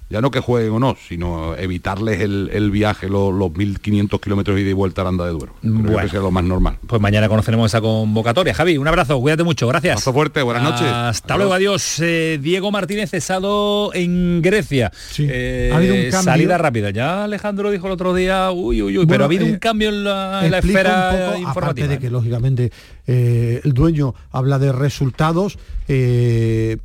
Ya 0.08 0.22
no 0.22 0.30
que 0.30 0.40
jueguen 0.40 0.72
o 0.72 0.80
no, 0.80 0.96
sino 1.08 1.56
evitarles 1.56 2.22
el, 2.22 2.52
el 2.54 2.70
viaje, 2.70 3.10
los, 3.10 3.34
los 3.34 3.50
1.500 3.50 4.20
kilómetros 4.20 4.60
ida 4.60 4.70
y 4.70 4.74
vuelta 4.74 5.02
a 5.02 5.06
Aranda 5.06 5.26
de 5.26 5.32
Duero. 5.32 5.56
Creo 5.62 5.74
Bueno. 5.74 5.98
que 6.00 6.10
sea 6.10 6.20
lo 6.20 6.30
más 6.30 6.44
normal. 6.44 6.78
Pues 6.86 7.02
mañana 7.02 7.28
conoceremos 7.28 7.72
esa 7.72 7.82
convocatoria. 7.82 8.54
Javi, 8.54 8.78
un 8.78 8.88
abrazo, 8.88 9.20
cuídate 9.20 9.44
mucho, 9.44 9.68
gracias. 9.68 9.94
Abrazo 9.94 10.14
fuerte, 10.14 10.44
buenas 10.44 10.62
noches. 10.62 10.84
Hasta 10.88 11.34
Adiós. 11.34 11.38
luego, 11.40 11.54
adiós. 11.56 12.00
Eh, 12.02 12.40
Diego 12.40 12.72
Martínez 12.72 13.10
cesado 13.10 13.92
en 13.96 14.44
Grecia. 14.44 14.92
Eh, 15.18 15.72
ha 15.74 15.78
habido 15.78 15.96
un 15.96 16.02
cambio. 16.12 16.22
Salida 16.22 16.58
rápida. 16.60 16.92
Ya 16.92 17.24
Alejandro 17.24 17.72
dijo 17.72 17.88
el 17.88 17.94
otro 17.94 18.14
día, 18.14 18.52
uy, 18.52 18.84
uy, 18.84 18.98
uy, 19.00 19.06
Bueno, 19.06 19.10
pero 19.10 19.24
ha 19.24 19.26
habido 19.26 19.48
eh, 19.48 19.52
un 19.54 19.58
cambio 19.58 19.90
en 19.90 20.04
la, 20.04 20.42
en 20.46 20.52
la 20.52 20.60
esfera 20.60 21.10
un 21.10 21.16
poco, 21.18 21.50
aparte 21.50 21.82
informativa. 21.82 21.88
de 21.88 22.00
que 22.00 22.10
lógicamente 22.12 22.72
eh, 23.08 23.60
el 23.64 23.74
dueño 23.74 24.14
habla 24.32 24.60
de 24.60 24.72
resultados 24.72 25.58
eh, 25.88 26.78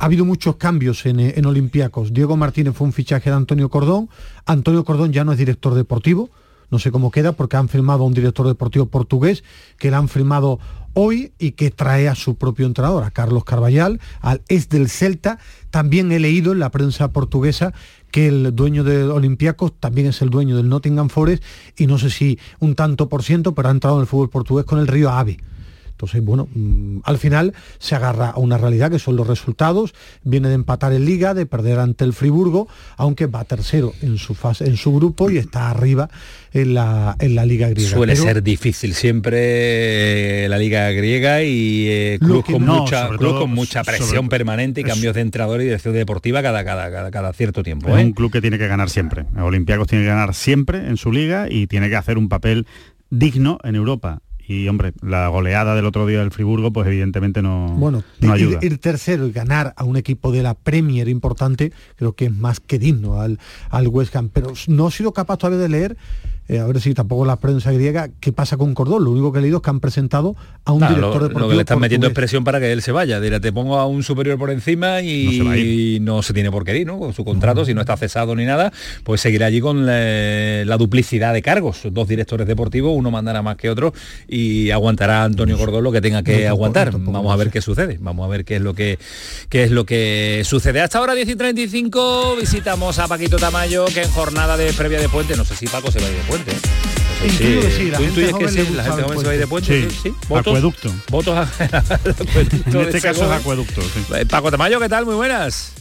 ha 0.00 0.06
habido 0.06 0.24
muchos 0.24 0.56
cambios 0.56 1.04
en, 1.06 1.20
eh, 1.20 1.34
en 1.36 1.46
Olympiacos 1.46 2.12
Diego 2.12 2.36
Martínez 2.36 2.74
fue 2.74 2.86
un 2.86 2.92
fichaje 2.92 3.30
de 3.30 3.36
Antonio 3.36 3.68
Cordón 3.68 4.08
Antonio 4.46 4.84
Cordón 4.84 5.12
ya 5.12 5.24
no 5.24 5.32
es 5.32 5.38
director 5.38 5.74
deportivo 5.74 6.30
no 6.70 6.78
sé 6.78 6.90
cómo 6.90 7.10
queda 7.10 7.32
porque 7.32 7.56
han 7.56 7.68
firmado 7.68 8.04
a 8.04 8.06
un 8.06 8.14
director 8.14 8.46
deportivo 8.46 8.86
portugués 8.86 9.44
que 9.76 9.90
le 9.90 9.96
han 9.96 10.08
firmado 10.08 10.58
hoy 10.94 11.32
y 11.38 11.52
que 11.52 11.70
trae 11.70 12.08
a 12.08 12.14
su 12.14 12.36
propio 12.36 12.66
entrenador, 12.66 13.04
a 13.04 13.10
Carlos 13.10 13.44
Carballal, 13.44 14.00
al 14.20 14.42
ex 14.48 14.68
del 14.68 14.88
Celta. 14.88 15.38
También 15.70 16.10
he 16.12 16.18
leído 16.18 16.52
en 16.52 16.60
la 16.60 16.70
prensa 16.70 17.12
portuguesa 17.12 17.72
que 18.10 18.28
el 18.28 18.54
dueño 18.54 18.84
de 18.84 19.04
Olympiacos 19.04 19.72
también 19.78 20.08
es 20.08 20.22
el 20.22 20.30
dueño 20.30 20.56
del 20.56 20.68
Nottingham 20.68 21.08
Forest 21.08 21.42
y 21.76 21.86
no 21.86 21.98
sé 21.98 22.10
si 22.10 22.38
un 22.58 22.74
tanto 22.74 23.08
por 23.08 23.22
ciento, 23.22 23.54
pero 23.54 23.68
ha 23.68 23.72
entrado 23.72 23.96
en 23.96 24.02
el 24.02 24.06
fútbol 24.06 24.30
portugués 24.30 24.64
con 24.64 24.78
el 24.78 24.86
Río 24.86 25.10
Ave. 25.10 25.38
Entonces, 26.00 26.24
bueno, 26.24 26.48
mm, 26.54 27.00
al 27.04 27.18
final 27.18 27.52
se 27.78 27.94
agarra 27.94 28.30
a 28.30 28.38
una 28.38 28.56
realidad 28.56 28.90
que 28.90 28.98
son 28.98 29.16
los 29.16 29.26
resultados, 29.26 29.92
viene 30.24 30.48
de 30.48 30.54
empatar 30.54 30.94
en 30.94 31.04
liga, 31.04 31.34
de 31.34 31.44
perder 31.44 31.78
ante 31.78 32.04
el 32.06 32.14
Friburgo, 32.14 32.68
aunque 32.96 33.26
va 33.26 33.44
tercero 33.44 33.92
en 34.00 34.16
su 34.16 34.34
fase, 34.34 34.64
en 34.64 34.78
su 34.78 34.94
grupo 34.94 35.28
y 35.30 35.36
está 35.36 35.68
arriba 35.68 36.08
en 36.52 36.72
la, 36.72 37.16
en 37.18 37.34
la 37.34 37.44
liga 37.44 37.68
griega. 37.68 37.90
Suele 37.94 38.14
Pero- 38.14 38.24
ser 38.24 38.42
difícil 38.42 38.94
siempre 38.94 40.44
eh, 40.44 40.48
la 40.48 40.56
liga 40.58 40.90
griega 40.90 41.42
y 41.42 41.86
eh, 41.88 42.18
club, 42.18 42.44
con, 42.44 42.64
no, 42.64 42.78
mucha, 42.82 43.04
sobre 43.06 43.18
club 43.18 43.30
todo- 43.32 43.40
con 43.42 43.50
mucha 43.50 43.84
sobre- 43.84 43.98
presión 43.98 44.28
permanente 44.30 44.80
y 44.80 44.84
cambios 44.84 45.14
de 45.14 45.20
entrenador 45.20 45.60
y 45.60 45.64
dirección 45.64 45.92
deportiva 45.94 46.42
cada, 46.42 46.64
cada, 46.64 46.90
cada, 46.90 47.10
cada 47.10 47.32
cierto 47.34 47.62
tiempo. 47.62 47.88
Es 47.94 48.02
¿eh? 48.02 48.06
un 48.06 48.12
club 48.12 48.32
que 48.32 48.40
tiene 48.40 48.56
que 48.58 48.66
ganar 48.68 48.88
siempre. 48.88 49.26
Olympiacos 49.38 49.86
tiene 49.86 50.04
que 50.04 50.08
ganar 50.10 50.34
siempre 50.34 50.78
en 50.88 50.96
su 50.96 51.12
liga 51.12 51.46
y 51.50 51.66
tiene 51.66 51.90
que 51.90 51.96
hacer 51.96 52.16
un 52.16 52.30
papel 52.30 52.66
digno 53.10 53.58
en 53.64 53.74
Europa. 53.74 54.22
Y 54.50 54.66
hombre, 54.66 54.92
la 55.00 55.28
goleada 55.28 55.76
del 55.76 55.86
otro 55.86 56.08
día 56.08 56.18
del 56.18 56.32
Friburgo, 56.32 56.72
pues 56.72 56.84
evidentemente 56.88 57.40
no, 57.40 57.68
Bueno, 57.78 58.02
no 58.18 58.36
ir, 58.36 58.78
tercero 58.78 59.28
y 59.28 59.30
ganar 59.30 59.74
a 59.76 59.84
un 59.84 59.96
equipo 59.96 60.32
de 60.32 60.42
la 60.42 60.54
Premier 60.54 61.08
importante, 61.08 61.72
creo 61.94 62.14
que 62.14 62.24
es 62.24 62.32
más 62.32 62.58
que 62.58 62.80
digno 62.80 63.20
al, 63.20 63.38
al 63.68 63.86
West 63.86 64.16
Ham. 64.16 64.28
Pero 64.28 64.52
no 64.66 64.88
he 64.88 64.90
sido 64.90 65.12
capaz 65.12 65.36
todavía 65.36 65.60
de 65.60 65.68
leer, 65.68 65.96
eh, 66.50 66.58
a 66.58 66.66
ver 66.66 66.80
si 66.80 66.94
tampoco 66.94 67.24
la 67.24 67.36
prensa 67.36 67.70
griega, 67.70 68.10
qué 68.18 68.32
pasa 68.32 68.56
con 68.56 68.74
Cordón. 68.74 69.04
Lo 69.04 69.12
único 69.12 69.32
que 69.32 69.38
he 69.38 69.42
leído 69.42 69.58
es 69.58 69.62
que 69.62 69.70
han 69.70 69.78
presentado 69.78 70.34
a 70.64 70.72
un 70.72 70.80
director 70.80 71.22
deportivo 71.22 71.38
lo 71.38 71.48
que 71.48 71.54
le 71.54 71.60
están 71.60 71.78
metiendo 71.78 72.08
es 72.08 72.12
presión 72.12 72.42
para 72.42 72.58
que 72.58 72.72
él 72.72 72.82
se 72.82 72.90
vaya. 72.90 73.20
Dirá, 73.20 73.38
te 73.38 73.52
pongo 73.52 73.78
a 73.78 73.86
un 73.86 74.02
superior 74.02 74.36
por 74.36 74.50
encima 74.50 75.00
y 75.00 75.26
No 75.26 75.30
se 75.30 75.42
va 75.44 75.52
a 75.52 75.58
y 75.58 76.00
no 76.00 76.22
se 76.24 76.34
tiene 76.34 76.50
por 76.50 76.64
qué 76.64 76.76
ir, 76.76 76.88
¿no? 76.88 76.98
Con 76.98 77.12
su 77.12 77.24
contrato, 77.24 77.64
si 77.64 77.72
no 77.72 77.80
está 77.82 77.96
cesado 77.96 78.34
ni 78.34 78.46
nada, 78.46 78.72
pues 79.04 79.20
seguirá 79.20 79.46
allí 79.46 79.60
con 79.60 79.86
la, 79.86 80.64
la 80.64 80.76
duplicidad 80.76 81.32
de 81.32 81.40
cargos. 81.40 81.82
Dos 81.84 82.08
directores 82.08 82.48
deportivos, 82.48 82.94
uno 82.96 83.12
mandará 83.12 83.42
más 83.42 83.54
que 83.54 83.70
otro 83.70 83.94
y 84.26 84.70
aguantará 84.70 85.22
a 85.22 85.24
Antonio 85.26 85.56
Cordón 85.56 85.84
lo 85.84 85.92
que 85.92 86.00
tenga 86.00 86.24
que 86.24 86.48
aguantar. 86.48 86.90
Vamos 86.98 87.32
a 87.32 87.36
ver 87.36 87.50
qué 87.50 87.60
sucede. 87.60 87.98
Vamos 88.00 88.24
a 88.24 88.28
ver 88.28 88.44
qué 88.44 88.56
es 88.56 88.62
lo 88.62 88.74
que 88.74 88.98
qué 89.48 89.62
es 89.62 89.70
lo 89.70 89.86
que 89.86 90.42
sucede. 90.44 90.80
Hasta 90.80 90.98
ahora 90.98 91.14
10 91.14 91.28
y 91.28 91.36
35 91.36 92.34
visitamos 92.40 92.98
a 92.98 93.06
Paquito 93.06 93.36
Tamayo, 93.36 93.84
que 93.84 94.02
en 94.02 94.10
jornada 94.10 94.56
de 94.56 94.72
previa 94.72 94.98
de 94.98 95.08
puente, 95.08 95.36
no 95.36 95.44
sé 95.44 95.54
si 95.54 95.68
Paco 95.68 95.92
se 95.92 96.00
va 96.00 96.06
a 96.06 96.10
ir 96.10 96.16
de 96.16 96.22
puente. 96.24 96.39
Sí, 96.40 97.90
la 97.90 97.98
¿Tú 97.98 98.04
gente 98.04 98.20
intuyes 98.20 98.32
joven 98.32 98.46
que 98.46 98.52
le 98.52 98.66
sí? 98.66 98.72
La 98.74 98.84
gente 98.84 99.02
joven 99.02 99.18
se 99.18 99.24
va 99.26 99.30
a 99.30 99.34
ir 99.34 99.40
de 99.40 99.46
puente. 99.46 99.90
Sí. 99.90 99.98
¿Sí? 100.02 100.14
¿Votos? 100.28 100.46
Acueducto. 100.48 100.92
Votos 101.10 101.36
a- 101.36 101.42
al 101.94 102.10
acueducto 102.28 102.70
En 102.80 102.80
este 102.88 103.00
caso 103.00 103.24
es 103.24 103.30
acueducto. 103.40 103.80
Eh, 104.16 104.26
Paco 104.26 104.50
Tamayo, 104.50 104.80
¿qué 104.80 104.88
tal? 104.88 105.04
Muy 105.06 105.14
buenas. 105.16 105.72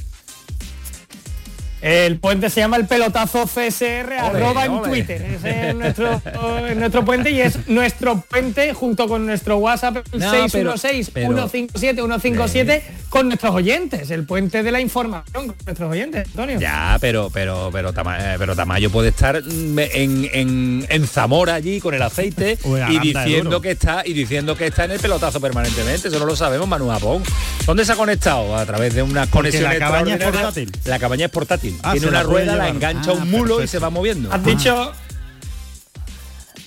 El 1.81 2.19
puente 2.19 2.49
se 2.49 2.59
llama 2.59 2.75
el 2.77 2.87
pelotazo 2.87 3.45
CSR, 3.45 4.13
arroba 4.19 4.65
en 4.65 4.71
ole. 4.71 4.89
Twitter. 4.89 5.21
Ese 5.21 5.69
es 5.69 5.75
nuestro, 5.75 6.21
es 6.67 6.75
nuestro 6.77 7.05
puente 7.05 7.31
y 7.31 7.39
es 7.41 7.67
nuestro 7.69 8.19
puente 8.21 8.73
junto 8.73 9.07
con 9.07 9.25
nuestro 9.25 9.57
WhatsApp 9.57 9.97
No, 10.13 10.31
pero- 10.51 10.73
616-157-157 10.75 12.81
con 13.09 13.27
nuestros 13.27 13.53
oyentes. 13.55 14.09
El 14.11 14.25
puente 14.25 14.61
de 14.63 14.71
la 14.71 14.81
información 14.81 15.47
con 15.47 15.55
nuestros 15.65 15.91
oyentes, 15.91 16.27
Antonio. 16.27 16.59
Ya, 16.59 16.97
pero 16.99 17.29
pero 17.33 17.69
pero, 17.71 17.93
Tama- 17.93 18.33
eh, 18.33 18.35
pero 18.37 18.55
Tamayo 18.55 18.89
puede 18.89 19.09
estar 19.09 19.41
mm, 19.41 19.79
en, 19.79 20.29
en, 20.33 20.85
en 20.89 21.07
Zamora 21.07 21.55
allí 21.55 21.79
con 21.79 21.93
el 21.93 22.01
aceite 22.01 22.57
y 22.89 22.99
diciendo 22.99 23.61
que 23.61 23.71
está 23.71 24.03
y 24.05 24.13
diciendo 24.13 24.55
que 24.55 24.67
está 24.67 24.85
en 24.85 24.91
el 24.91 24.99
pelotazo 24.99 25.39
permanentemente. 25.39 26.07
Eso 26.09 26.19
no 26.19 26.25
lo 26.25 26.35
sabemos, 26.35 26.67
Manu 26.67 26.89
Japón. 26.89 27.23
¿Dónde 27.65 27.85
se 27.85 27.91
ha 27.91 27.95
conectado? 27.95 28.55
A 28.55 28.65
través 28.65 28.93
de 28.93 29.01
unas 29.01 29.27
conexiones 29.29 29.73
la 29.73 29.79
cabaña 29.79 30.15
es 30.15 30.23
portátil. 30.23 30.71
La 30.85 30.99
cabaña 30.99 31.25
es 31.25 31.31
portátil. 31.31 31.68
Ah, 31.83 31.91
Tiene 31.93 32.07
una 32.07 32.23
rueda, 32.23 32.55
la 32.55 32.69
engancha 32.69 33.11
a 33.11 33.13
Ah, 33.13 33.17
un 33.17 33.29
mulo 33.31 33.63
y 33.63 33.67
se 33.67 33.79
va 33.79 33.89
moviendo. 33.89 34.31
Has 34.31 34.43
dicho... 34.43 34.91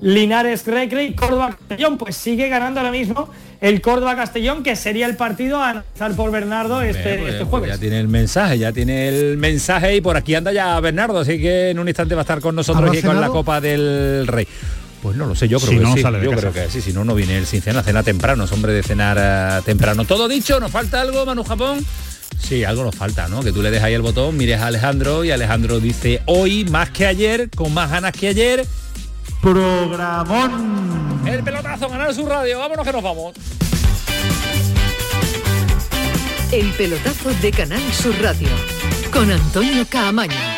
Linares 0.00 0.66
Recre 0.66 1.04
y 1.04 1.14
Córdoba 1.14 1.56
Castellón. 1.58 1.98
Pues 1.98 2.16
sigue 2.16 2.48
ganando 2.48 2.80
ahora 2.80 2.92
mismo 2.92 3.28
el 3.60 3.80
Córdoba 3.80 4.14
Castellón, 4.16 4.62
que 4.62 4.76
sería 4.76 5.06
el 5.06 5.16
partido 5.16 5.58
a 5.58 5.70
analizar 5.70 6.12
por 6.14 6.30
Bernardo 6.30 6.80
este, 6.82 7.02
Bien, 7.02 7.18
pues, 7.20 7.32
este 7.34 7.44
pues 7.44 7.50
jueves. 7.50 7.68
ya 7.70 7.78
tiene 7.78 7.98
el 8.00 8.08
mensaje, 8.08 8.58
ya 8.58 8.72
tiene 8.72 9.08
el 9.08 9.36
mensaje 9.36 9.96
y 9.96 10.00
por 10.00 10.16
aquí 10.16 10.34
anda 10.36 10.52
ya 10.52 10.78
Bernardo, 10.80 11.18
así 11.18 11.40
que 11.40 11.70
en 11.70 11.78
un 11.80 11.88
instante 11.88 12.14
va 12.14 12.20
a 12.20 12.22
estar 12.22 12.40
con 12.40 12.54
nosotros 12.54 12.84
¿Habrá 12.86 12.98
aquí 12.98 13.06
con 13.06 13.20
la? 13.20 13.28
Copa 13.28 13.60
del 13.60 14.26
Rey. 14.28 14.46
Pues 15.02 15.16
no 15.16 15.26
lo 15.26 15.34
sé, 15.34 15.48
yo 15.48 15.58
creo 15.58 15.70
Si 15.70 15.76
que 15.78 15.82
no, 15.82 15.94
sí. 15.94 16.02
sale 16.02 16.18
de 16.18 16.24
yo 16.24 16.30
casa. 16.32 16.50
creo 16.50 16.64
que 16.64 16.70
sí, 16.70 16.80
si 16.80 16.92
no, 16.92 17.04
no 17.04 17.14
viene 17.14 17.36
él 17.38 17.46
sin 17.46 17.62
cena, 17.62 17.82
cena 17.82 18.02
temprano, 18.02 18.44
es 18.44 18.52
hombre 18.52 18.72
de 18.72 18.82
cenar 18.82 19.16
eh, 19.20 19.62
temprano. 19.64 20.04
Todo 20.04 20.26
dicho, 20.28 20.58
¿nos 20.60 20.70
falta 20.72 21.00
algo, 21.00 21.24
Manu 21.26 21.42
Japón? 21.44 21.84
Sí, 22.38 22.62
algo 22.64 22.84
nos 22.84 22.94
falta, 22.94 23.28
¿no? 23.28 23.42
Que 23.42 23.52
tú 23.52 23.62
le 23.62 23.70
des 23.72 23.82
ahí 23.82 23.94
el 23.94 24.02
botón, 24.02 24.36
mires 24.36 24.60
a 24.60 24.66
Alejandro 24.68 25.24
y 25.24 25.30
Alejandro 25.32 25.80
dice 25.80 26.22
hoy 26.26 26.64
más 26.66 26.90
que 26.90 27.06
ayer, 27.06 27.50
con 27.50 27.74
más 27.74 27.90
ganas 27.90 28.12
que 28.12 28.28
ayer, 28.28 28.64
Programón. 29.40 31.22
el 31.26 31.42
pelotazo, 31.42 31.88
ganar 31.88 32.14
su 32.14 32.26
radio, 32.26 32.58
vámonos 32.58 32.84
que 32.84 32.92
nos 32.92 33.02
vamos. 33.02 33.34
El 36.50 36.72
pelotazo 36.72 37.30
de 37.42 37.50
Canal 37.52 37.92
Sur 37.92 38.14
Radio 38.20 38.48
con 39.12 39.30
Antonio 39.30 39.84
Caamaño. 39.88 40.57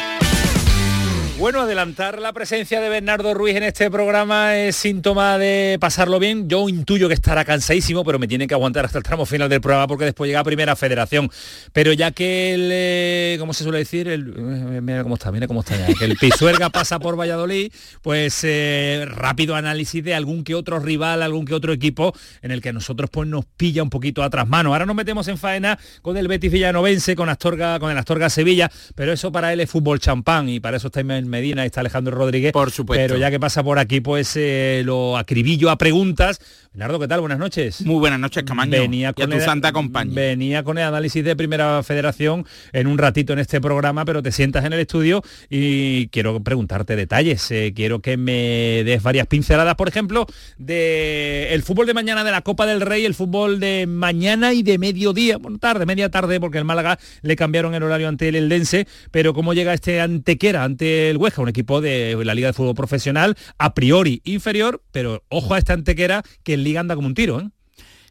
Bueno, 1.41 1.61
adelantar 1.61 2.19
la 2.19 2.33
presencia 2.33 2.79
de 2.81 2.87
Bernardo 2.87 3.33
Ruiz 3.33 3.55
en 3.55 3.63
este 3.63 3.89
programa 3.89 4.55
es 4.57 4.75
síntoma 4.75 5.39
de 5.39 5.75
pasarlo 5.81 6.19
bien. 6.19 6.47
Yo 6.47 6.69
intuyo 6.69 7.07
que 7.07 7.15
estará 7.15 7.43
cansadísimo, 7.43 8.03
pero 8.05 8.19
me 8.19 8.27
tiene 8.27 8.45
que 8.45 8.53
aguantar 8.53 8.85
hasta 8.85 8.99
el 8.99 9.03
tramo 9.03 9.25
final 9.25 9.49
del 9.49 9.59
programa 9.59 9.87
porque 9.87 10.05
después 10.05 10.27
llega 10.27 10.41
a 10.41 10.43
Primera 10.43 10.75
Federación. 10.75 11.31
Pero 11.73 11.93
ya 11.93 12.11
que 12.11 12.53
el, 12.53 12.69
eh, 12.71 13.37
¿cómo 13.39 13.55
se 13.55 13.63
suele 13.63 13.79
decir? 13.79 14.07
El, 14.07 14.35
eh, 14.37 14.81
mira 14.81 15.01
cómo 15.01 15.15
está, 15.15 15.31
mira 15.31 15.47
cómo 15.47 15.61
está 15.61 15.75
ya. 15.77 15.87
El 16.05 16.15
Pisuerga 16.15 16.69
pasa 16.69 16.99
por 16.99 17.19
Valladolid, 17.19 17.73
pues 18.03 18.41
eh, 18.43 19.07
rápido 19.07 19.55
análisis 19.55 20.03
de 20.03 20.13
algún 20.13 20.43
que 20.43 20.53
otro 20.53 20.77
rival, 20.77 21.23
algún 21.23 21.45
que 21.45 21.55
otro 21.55 21.73
equipo 21.73 22.13
en 22.43 22.51
el 22.51 22.61
que 22.61 22.69
a 22.69 22.73
nosotros 22.73 23.09
pues 23.09 23.27
nos 23.27 23.45
pilla 23.45 23.81
un 23.81 23.89
poquito 23.89 24.21
atrás 24.21 24.47
mano. 24.47 24.73
Ahora 24.73 24.85
nos 24.85 24.95
metemos 24.95 25.27
en 25.27 25.39
faena 25.39 25.79
con 26.03 26.17
el 26.17 26.27
Betis 26.27 26.51
Villanovense, 26.51 27.15
con 27.15 27.29
Astorga, 27.29 27.79
con 27.79 27.89
el 27.89 27.97
Astorga 27.97 28.29
Sevilla, 28.29 28.69
pero 28.93 29.11
eso 29.11 29.31
para 29.31 29.51
él 29.51 29.59
es 29.59 29.71
fútbol 29.71 29.99
champán 29.99 30.47
y 30.47 30.59
para 30.59 30.77
eso 30.77 30.89
está 30.89 30.99
en 30.99 31.30
Medina 31.31 31.65
está 31.65 31.79
Alejandro 31.79 32.15
Rodríguez. 32.15 32.51
Por 32.51 32.69
supuesto. 32.69 33.01
Pero 33.01 33.17
ya 33.17 33.31
que 33.31 33.39
pasa 33.39 33.63
por 33.63 33.79
aquí, 33.79 34.01
pues 34.01 34.33
eh, 34.35 34.83
lo 34.85 35.17
acribillo 35.17 35.71
a 35.71 35.77
preguntas. 35.77 36.39
Bernardo, 36.73 37.01
¿qué 37.01 37.07
tal? 37.09 37.19
Buenas 37.19 37.37
noches. 37.37 37.81
Muy 37.85 37.99
buenas 37.99 38.17
noches, 38.17 38.43
Camaño. 38.43 38.71
Venía 38.71 39.01
y 39.01 39.09
a 39.09 39.11
con 39.13 39.29
tu 39.29 39.35
el- 39.35 39.41
santa 39.41 39.73
compañía. 39.73 40.15
Venía 40.15 40.63
con 40.63 40.77
el 40.77 40.85
análisis 40.85 41.21
de 41.21 41.35
Primera 41.35 41.83
Federación 41.83 42.45
en 42.71 42.87
un 42.87 42.97
ratito 42.97 43.33
en 43.33 43.39
este 43.39 43.59
programa, 43.59 44.05
pero 44.05 44.23
te 44.23 44.31
sientas 44.31 44.63
en 44.63 44.71
el 44.71 44.79
estudio 44.79 45.21
y 45.49 46.07
quiero 46.07 46.41
preguntarte 46.41 46.95
detalles. 46.95 47.51
Eh, 47.51 47.73
quiero 47.75 47.99
que 48.01 48.15
me 48.15 48.85
des 48.85 49.03
varias 49.03 49.27
pinceladas, 49.27 49.75
por 49.75 49.89
ejemplo, 49.89 50.25
de 50.57 51.49
el 51.51 51.61
fútbol 51.61 51.87
de 51.87 51.93
mañana 51.93 52.23
de 52.23 52.31
la 52.31 52.41
Copa 52.41 52.65
del 52.65 52.79
Rey, 52.79 53.03
el 53.03 53.15
fútbol 53.15 53.59
de 53.59 53.85
mañana 53.85 54.53
y 54.53 54.63
de 54.63 54.77
mediodía, 54.77 55.39
bueno, 55.39 55.57
tarde, 55.59 55.85
media 55.85 56.07
tarde, 56.09 56.39
porque 56.39 56.57
el 56.57 56.63
Málaga 56.63 56.97
le 57.21 57.35
cambiaron 57.35 57.75
el 57.75 57.83
horario 57.83 58.07
ante 58.07 58.29
el 58.29 58.35
Eldense, 58.37 58.87
pero 59.11 59.33
cómo 59.33 59.53
llega 59.53 59.73
este 59.73 59.99
Antequera 59.99 60.63
ante 60.63 61.09
el 61.09 61.17
Huesca, 61.17 61.41
un 61.41 61.49
equipo 61.49 61.81
de 61.81 62.17
la 62.23 62.33
Liga 62.33 62.47
de 62.47 62.53
Fútbol 62.53 62.75
Profesional, 62.75 63.35
a 63.57 63.73
priori 63.73 64.21
inferior, 64.23 64.81
pero 64.93 65.21
ojo 65.27 65.53
a 65.53 65.57
este 65.57 65.73
Antequera 65.73 66.23
que 66.43 66.60
en 66.61 66.65
Liga 66.65 66.79
anda 66.79 66.95
como 66.95 67.07
un 67.07 67.13
tiro, 67.15 67.39
¿eh? 67.41 67.49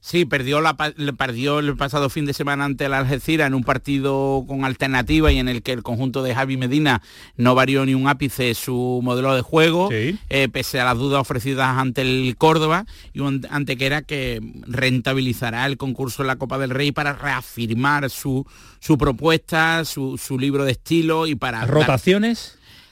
Sí, 0.03 0.25
perdió, 0.25 0.63
la, 0.63 0.75
perdió 0.79 1.59
el 1.59 1.77
pasado 1.77 2.09
fin 2.09 2.25
de 2.25 2.33
semana 2.33 2.65
ante 2.65 2.87
el 2.87 2.95
Algeciras 2.95 3.47
en 3.49 3.53
un 3.55 3.65
partido 3.65 4.45
con 4.49 4.65
alternativa 4.65 5.31
y 5.31 5.37
en 5.39 5.47
el 5.47 5.63
que 5.63 5.73
el 5.73 5.83
conjunto 5.83 6.23
de 6.23 6.35
Javi 6.35 6.57
Medina 6.57 7.03
no 7.37 7.55
varió 7.55 7.85
ni 7.85 7.93
un 7.93 8.09
ápice 8.09 8.55
su 8.55 9.01
modelo 9.03 9.35
de 9.35 9.43
juego, 9.43 9.91
eh, 10.31 10.49
pese 10.51 10.81
a 10.81 10.87
las 10.87 10.97
dudas 10.97 11.21
ofrecidas 11.21 11.77
ante 11.77 12.01
el 12.01 12.35
Córdoba 12.39 12.87
y 13.13 13.21
un 13.21 13.47
Antequera 13.51 14.01
que 14.01 14.41
rentabilizará 14.67 15.67
el 15.67 15.77
concurso 15.77 16.23
en 16.23 16.29
la 16.29 16.37
Copa 16.37 16.57
del 16.59 16.71
Rey 16.71 16.93
para 16.93 17.13
reafirmar 17.13 18.09
su, 18.11 18.47
su 18.81 18.97
propuesta, 18.99 19.85
su, 19.85 20.17
su 20.19 20.39
libro 20.39 20.65
de 20.65 20.73
estilo 20.73 21.27
y 21.27 21.35
para... 21.35 21.67
dar- 21.67 21.87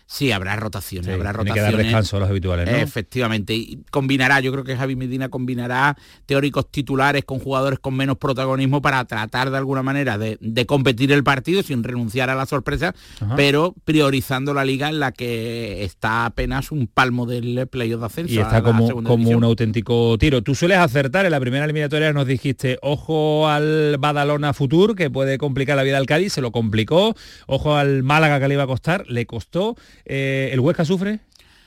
¿Rotaciones? 0.08 0.18
Sí, 0.18 0.32
habrá 0.32 0.56
rotaciones, 0.56 1.08
habrá 1.14 1.32
tiene 1.32 1.44
que 1.44 1.60
rotaciones. 1.60 1.72
dar 1.72 1.84
descanso 1.84 2.16
a 2.16 2.20
los 2.20 2.28
habituales, 2.30 2.70
¿no? 2.70 2.76
Efectivamente, 2.78 3.54
y 3.54 3.80
combinará, 3.90 4.40
yo 4.40 4.50
creo 4.52 4.64
que 4.64 4.74
Javi 4.76 4.96
Medina 4.96 5.28
combinará 5.28 5.96
teóricos 6.24 6.70
titulares 6.70 7.24
con 7.24 7.38
jugadores 7.38 7.78
con 7.78 7.94
menos 7.94 8.16
protagonismo 8.16 8.80
para 8.80 9.04
tratar 9.04 9.50
de 9.50 9.58
alguna 9.58 9.82
manera 9.82 10.16
de, 10.16 10.38
de 10.40 10.66
competir 10.66 11.12
el 11.12 11.22
partido 11.24 11.62
sin 11.62 11.84
renunciar 11.84 12.30
a 12.30 12.34
la 12.34 12.46
sorpresa, 12.46 12.94
Ajá. 13.20 13.36
pero 13.36 13.74
priorizando 13.84 14.54
la 14.54 14.64
liga 14.64 14.88
en 14.88 14.98
la 14.98 15.12
que 15.12 15.84
está 15.84 16.24
apenas 16.24 16.72
un 16.72 16.86
palmo 16.86 17.26
del 17.26 17.66
playoff 17.68 18.00
de 18.00 18.06
ascenso. 18.06 18.32
y 18.34 18.38
está 18.38 18.62
como, 18.62 18.88
como 18.90 19.16
división. 19.16 19.36
un 19.38 19.44
auténtico 19.44 20.16
tiro. 20.18 20.42
Tú 20.42 20.54
sueles 20.54 20.78
acertar, 20.78 21.26
en 21.26 21.32
la 21.32 21.40
primera 21.40 21.64
eliminatoria 21.64 22.12
nos 22.14 22.26
dijiste, 22.26 22.78
ojo 22.80 23.48
al 23.48 23.96
Badalona 23.98 24.54
Futur, 24.54 24.96
que 24.96 25.10
puede 25.10 25.36
complicar 25.36 25.76
la 25.76 25.82
vida 25.82 25.98
al 25.98 26.06
Cádiz, 26.06 26.32
se 26.32 26.40
lo 26.40 26.50
complicó, 26.50 27.14
ojo 27.46 27.76
al 27.76 28.02
Málaga 28.02 28.40
que 28.40 28.48
le 28.48 28.54
iba 28.54 28.62
a 28.62 28.66
costar, 28.66 29.04
le 29.08 29.26
costó. 29.26 29.76
Eh, 30.08 30.50
¿El 30.52 30.60
Huesca 30.60 30.84
sufre 30.84 31.20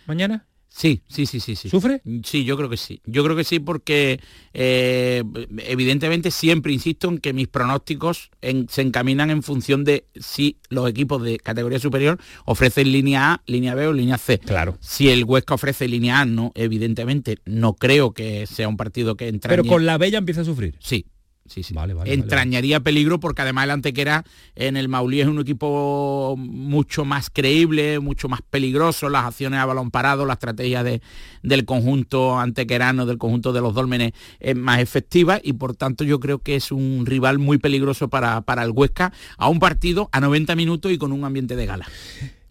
mañana? 0.06 0.46
Sí, 0.74 1.02
sí, 1.10 1.26
sí, 1.26 1.42
sí, 1.42 1.58
sí. 1.58 1.68
¿Sufre? 1.70 2.02
Sí, 2.24 2.46
yo 2.46 2.56
creo 2.56 2.70
que 2.70 2.78
sí. 2.78 3.02
Yo 3.06 3.26
creo 3.26 3.36
que 3.36 3.44
sí 3.44 3.60
porque 3.60 4.22
eh, 4.54 5.22
evidentemente 5.66 6.32
siempre 6.32 6.72
insisto 6.72 7.10
en 7.10 7.18
que 7.18 7.34
mis 7.34 7.50
pronósticos 7.50 8.32
en- 8.42 8.70
se 8.70 8.82
encaminan 8.82 9.30
en 9.32 9.44
función 9.44 9.84
de 9.84 10.06
si 10.16 10.60
los 10.70 10.90
equipos 10.90 11.22
de 11.24 11.38
categoría 11.40 11.78
superior 11.78 12.20
ofrecen 12.46 12.90
línea 12.92 13.34
A, 13.34 13.44
línea 13.48 13.76
B 13.76 13.88
o 13.88 13.94
línea 13.94 14.18
C. 14.18 14.40
Claro. 14.40 14.78
Si 14.80 15.10
el 15.10 15.26
Huesca 15.26 15.56
ofrece 15.56 15.90
línea 15.90 16.22
A, 16.22 16.26
no, 16.26 16.54
evidentemente 16.56 17.40
no 17.46 17.74
creo 17.74 18.14
que 18.14 18.48
sea 18.48 18.70
un 18.70 18.78
partido 18.78 19.16
que 19.16 19.28
entrañe. 19.28 19.58
Pero 19.58 19.68
con 19.70 19.86
la 19.86 19.98
Bella 19.98 20.20
empieza 20.20 20.42
a 20.42 20.46
sufrir. 20.46 20.78
Sí. 20.80 21.06
Sí, 21.46 21.64
sí. 21.64 21.74
Vale, 21.74 21.94
vale, 21.94 22.14
entrañaría 22.14 22.80
peligro 22.80 23.20
porque 23.20 23.42
además 23.42 23.66
el 23.66 23.72
Antequera 23.72 24.24
en 24.56 24.78
el 24.78 24.88
Maulí 24.88 25.22
es 25.22 25.28
un 25.28 25.40
equipo 25.40 26.36
mucho 26.38 27.04
más 27.04 27.30
creíble, 27.30 28.00
mucho 28.00 28.30
más 28.30 28.42
peligroso, 28.42 29.10
las 29.10 29.26
acciones 29.26 29.60
a 29.60 29.66
balón 29.66 29.92
parado, 29.92 30.26
la 30.26 30.34
estrategia 30.34 30.84
de, 30.84 31.02
del 31.44 31.66
conjunto 31.66 32.40
antequerano, 32.40 33.06
del 33.06 33.18
conjunto 33.18 33.54
de 33.54 33.62
los 33.62 33.74
dólmenes 33.74 34.14
es 34.40 34.56
más 34.56 34.80
efectiva 34.80 35.40
y 35.44 35.54
por 35.54 35.76
tanto 35.76 36.04
yo 36.04 36.20
creo 36.20 36.40
que 36.40 36.56
es 36.56 36.72
un 36.72 37.06
rival 37.06 37.40
muy 37.40 37.58
peligroso 37.58 38.08
para, 38.10 38.42
para 38.42 38.64
el 38.64 38.72
Huesca 38.72 39.12
a 39.38 39.50
un 39.50 39.60
partido 39.60 40.10
a 40.12 40.22
90 40.22 40.56
minutos 40.56 40.92
y 40.92 40.98
con 40.98 41.12
un 41.12 41.26
ambiente 41.26 41.56
de 41.56 41.66
gala. 41.66 41.88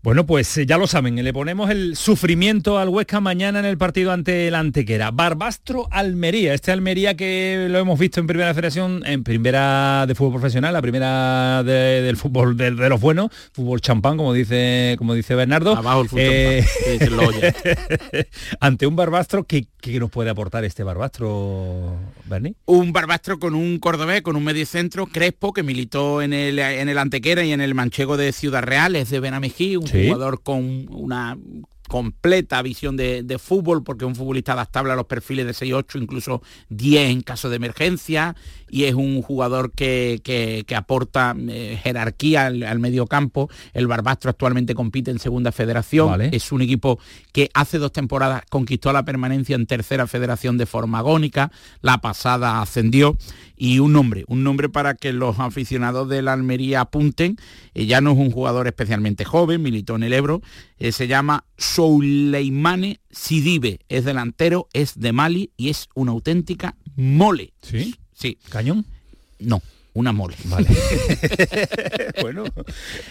Bueno, 0.03 0.25
pues 0.25 0.57
eh, 0.57 0.65
ya 0.65 0.79
lo 0.79 0.87
saben, 0.87 1.23
le 1.23 1.33
ponemos 1.35 1.69
el 1.69 1.95
sufrimiento 1.95 2.79
al 2.79 2.89
Huesca 2.89 3.21
mañana 3.21 3.59
en 3.59 3.67
el 3.67 3.77
partido 3.77 4.13
ante 4.13 4.49
el 4.49 4.55
Antequera. 4.55 5.11
Barbastro 5.11 5.89
Almería, 5.91 6.55
este 6.55 6.73
Almería 6.73 7.15
que 7.19 7.67
lo 7.69 7.79
hemos 7.79 7.99
visto 7.99 8.19
en 8.19 8.27
primera 8.27 8.55
federación, 8.55 9.03
en 9.05 9.23
primera 9.25 10.07
de 10.09 10.15
fútbol 10.15 10.33
profesional, 10.41 10.73
la 10.73 10.81
primera 10.81 11.63
de- 11.65 12.01
del 12.01 12.17
fútbol 12.17 12.57
de, 12.57 12.71
de 12.71 12.89
los 12.89 12.99
buenos, 12.99 13.29
fútbol 13.53 13.83
champán, 13.83 14.17
como 14.17 14.33
dice, 14.33 14.95
como 14.97 15.13
dice 15.13 15.35
Bernardo. 15.35 15.77
Abajo 15.77 16.01
el 16.01 16.09
fútbol 16.09 16.25
Eh, 16.25 16.65
champán, 16.99 18.27
ante 18.61 18.87
un 18.87 18.97
Barbastro, 18.97 19.45
¿qué, 19.45 19.67
qué 19.83 20.01
nos 20.01 20.11
puede 20.11 20.31
aportar 20.31 20.65
este 20.65 20.83
Barbastro, 20.83 21.95
Un 22.67 22.93
Barbastro 22.93 23.39
con 23.39 23.55
un 23.55 23.79
cordobés, 23.79 24.23
con 24.23 24.37
un 24.37 24.45
mediocentro, 24.45 25.07
Crespo, 25.07 25.53
que 25.53 25.63
militó 25.63 26.23
en 26.23 26.33
el, 26.33 26.59
en 26.59 26.89
el 26.89 26.97
Antequera 26.99 27.45
y 27.45 27.53
en 27.53 27.61
el 27.61 27.75
Manchego 27.75 28.17
de 28.17 28.33
Ciudad 28.33 28.63
Real, 28.63 28.95
es 28.97 29.11
de 29.11 29.21
Benamejí, 29.21 29.77
un 29.77 29.87
Sí. 29.87 30.05
jugador 30.07 30.43
con 30.43 30.87
una 30.91 31.37
completa 31.89 32.63
visión 32.63 32.97
de, 32.97 33.25
de 33.25 33.39
fútbol, 33.41 33.83
porque 33.83 34.05
un 34.05 34.15
futbolista 34.15 34.53
adaptable 34.53 34.93
a 34.93 34.97
los 34.97 35.07
perfiles 35.07 35.45
de 35.45 35.53
6-8, 35.53 36.01
incluso 36.01 36.41
10 36.69 37.11
en 37.11 37.21
caso 37.23 37.51
de 37.51 37.57
emergencia, 37.57 38.37
y 38.71 38.85
es 38.85 38.95
un 38.95 39.21
jugador 39.23 39.73
que, 39.73 40.21
que- 40.23 40.65
que 40.67 40.77
aporta 40.77 41.35
eh, 41.49 41.79
jerarquía 41.83 42.47
al, 42.47 42.63
al 42.63 42.79
medio 42.79 43.07
campo. 43.07 43.49
El 43.73 43.87
Barbastro 43.87 44.31
actualmente 44.31 44.75
compite 44.75 45.11
en 45.11 45.19
Segunda 45.19 45.53
Federación, 45.53 46.09
Vale. 46.09 46.31
es 46.33 46.53
un 46.53 46.63
equipo 46.63 46.99
que 47.33 47.51
hace 47.55 47.79
dos 47.79 47.93
temporadas 47.93 48.43
conquistó 48.51 48.93
la 48.93 49.05
permanencia 49.05 49.57
en 49.57 49.67
Tercera 49.67 50.07
Federación 50.07 50.59
de 50.59 50.67
forma 50.67 50.99
agónica, 50.99 51.51
la 51.83 51.99
pasada 51.99 52.61
ascendió, 52.63 53.17
y 53.57 53.79
un 53.79 53.93
nombre, 53.93 54.25
un 54.29 54.43
nombre 54.43 54.69
para 54.69 54.95
que 54.95 55.13
los 55.13 55.39
aficionados 55.39 56.09
de 56.09 56.23
la 56.23 56.33
Almería 56.33 56.81
apunten, 56.81 57.37
eh, 57.75 57.87
ya 57.87 58.01
no 58.01 58.13
es 58.13 58.19
un 58.19 58.31
jugador 58.31 58.67
especialmente 58.67 59.25
joven, 59.25 59.63
militó 59.63 59.97
en 59.97 60.03
el 60.05 60.13
Ebro, 60.15 60.41
eh, 60.79 60.93
se 60.93 61.07
llama 61.09 61.45
Souleimane 61.59 63.01
Sidibe, 63.11 63.81
es 63.89 64.05
delantero, 64.05 64.69
es 64.73 64.99
de 64.99 65.13
Mali 65.13 65.51
y 65.57 65.69
es 65.69 65.89
una 65.95 66.13
auténtica 66.13 66.77
mole. 66.97 67.53
¿Sí? 67.63 67.95
Sí. 68.21 68.37
¿Cañón? 68.51 68.85
No, 69.39 69.63
una 70.01 70.13
mole. 70.13 70.35
Vale. 70.45 70.67
bueno, 72.23 72.45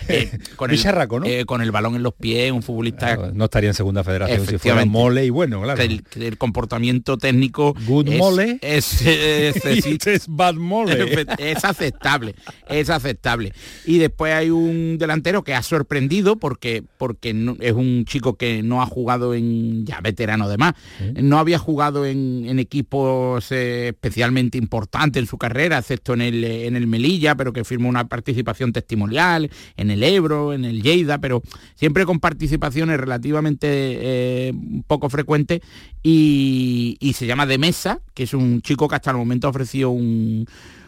eh, 0.07 0.29
con, 0.55 0.71
el, 0.71 0.79
¿no? 0.83 1.25
eh, 1.25 1.45
con 1.45 1.61
el 1.61 1.71
balón 1.71 1.95
en 1.95 2.03
los 2.03 2.13
pies, 2.13 2.51
un 2.51 2.63
futbolista 2.63 3.31
no 3.33 3.45
estaría 3.45 3.69
en 3.69 3.73
segunda 3.75 4.03
federación 4.03 4.45
si 4.47 4.57
fuera 4.57 4.85
mole 4.85 5.25
y 5.25 5.29
bueno, 5.29 5.61
claro. 5.61 5.81
el, 5.81 6.37
comportamiento 6.37 7.17
técnico 7.17 7.75
Good 7.85 8.09
es, 8.09 8.17
mole. 8.17 8.59
es, 8.61 9.01
es- 9.01 9.65
es- 9.65 9.85
Y 9.89 9.93
este 9.93 10.13
es 10.15 10.25
bad 10.27 10.55
mole. 10.55 11.25
es 11.37 11.63
aceptable 11.63 12.35
es 12.67 12.89
aceptable 12.89 13.53
y 13.85 13.97
después 13.97 14.33
hay 14.33 14.49
un 14.49 14.97
delantero 14.97 15.43
que 15.43 15.53
ha 15.53 15.63
sorprendido 15.63 16.37
porque 16.37 16.83
porque 16.97 17.33
no- 17.33 17.55
es 17.59 17.73
un 17.73 18.05
chico 18.05 18.35
que 18.35 18.61
no 18.63 18.81
ha 18.81 18.85
jugado 18.85 19.33
en 19.33 19.85
ya 19.85 19.99
veterano 20.01 20.45
además 20.45 20.73
no 21.15 21.37
había 21.39 21.57
jugado 21.59 22.05
en, 22.05 22.45
en 22.47 22.59
equipos 22.59 23.51
eh, 23.51 23.89
especialmente 23.89 24.57
importantes 24.57 25.21
en 25.21 25.27
su 25.27 25.37
carrera 25.37 25.77
excepto 25.77 26.13
en 26.13 26.21
el 26.21 26.43
en 26.43 26.75
el 26.75 26.78
Melilla 26.88 27.36
pero 27.36 27.53
que 27.53 27.63
firmó 27.63 27.89
una 27.89 28.07
participación 28.07 28.73
testimonial 28.73 29.49
en 29.77 29.91
el 29.91 30.03
Ebro 30.03 30.53
en 30.53 30.65
el 30.65 30.82
Lleida 30.82 31.19
pero 31.19 31.41
siempre 31.75 32.05
con 32.05 32.19
participaciones 32.19 32.99
relativamente 32.99 33.67
eh, 33.69 34.53
poco 34.88 35.09
frecuentes 35.09 35.61
y, 36.03 36.97
se 37.13 37.25
llama 37.25 37.45
De 37.45 37.57
Mesa, 37.57 37.99
que 38.13 38.23
es 38.23 38.34
un 38.34 38.61
chico 38.61 38.88
que 38.88 38.95
hasta 38.95 39.11
el 39.11 39.17
momento 39.17 39.47
ha 39.47 39.49
ofrecido 39.49 39.89
un, 39.89 40.45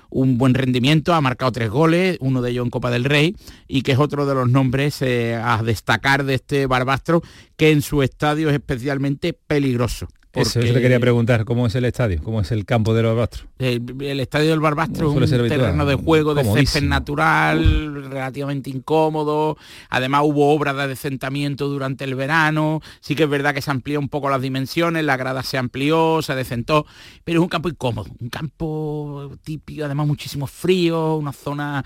un 0.10 0.38
buen 0.38 0.54
rendimiento, 0.54 1.14
ha 1.14 1.22
marcado 1.22 1.52
tres 1.52 1.70
goles, 1.70 2.18
uno 2.22 2.42
de 2.42 2.52
ellos 2.52 2.66
en 2.66 2.70
Copa 2.70 2.92
del 2.92 3.04
Rey, 3.04 3.36
y 3.68 3.82
que 3.82 3.94
es 3.94 4.00
otro 4.00 4.26
de 4.26 4.36
los 4.36 4.50
nombres 4.50 5.02
eh, 5.02 5.36
a 5.36 5.62
destacar 5.64 6.24
de 6.24 6.36
este 6.36 6.68
Barbastro, 6.68 7.22
que 7.58 7.72
en 7.72 7.82
su 7.82 8.04
estadio 8.04 8.50
es 8.50 8.56
especialmente 8.56 9.34
peligroso. 9.34 10.08
Eso, 10.34 10.54
porque 10.54 10.70
eso 10.70 10.76
te 10.76 10.82
quería 10.82 11.00
preguntar, 11.00 11.44
¿cómo 11.44 11.68
es 11.68 11.76
el 11.76 11.84
estadio? 11.84 12.24
¿Cómo 12.24 12.40
es 12.40 12.52
el 12.54 12.64
campo 12.64 12.94
de 12.94 13.04
los 13.04 13.18
Bastros? 13.18 13.48
El, 13.60 13.84
el 14.00 14.20
estadio 14.22 14.52
del 14.52 14.62
Barbastro 14.62 15.12
es 15.12 15.32
un 15.32 15.48
terreno 15.50 15.86
de 15.86 15.96
juego 15.96 16.34
de 16.34 16.46
césped 16.46 16.84
natural, 16.84 18.10
relativamente 18.10 18.70
incómodo. 18.70 19.58
Además 19.90 20.22
hubo 20.24 20.54
obras 20.54 20.78
de 20.78 20.84
adecentamiento 20.84 21.68
durante 21.68 22.06
el 22.06 22.16
verano. 22.16 22.82
Sí 23.02 23.14
que 23.14 23.24
es 23.24 23.30
verdad 23.30 23.54
que 23.54 23.62
se 23.62 23.72
amplió 23.72 24.00
un 24.00 24.08
poco 24.08 24.30
las 24.30 24.42
dimensiones, 24.42 25.04
la 25.04 25.18
grada 25.18 25.44
se 25.44 25.58
amplió, 25.58 26.22
se 26.22 26.32
adecentó, 26.32 26.86
pero 27.26 27.42
es 27.42 27.44
un 27.44 27.50
campo 27.50 27.68
incómodo, 27.68 28.10
un 28.18 28.30
campo 28.30 29.32
típico, 29.44 29.84
además 29.84 30.08
muchísimo 30.08 30.48
frío, 30.48 31.16
una 31.16 31.34
zona 31.34 31.84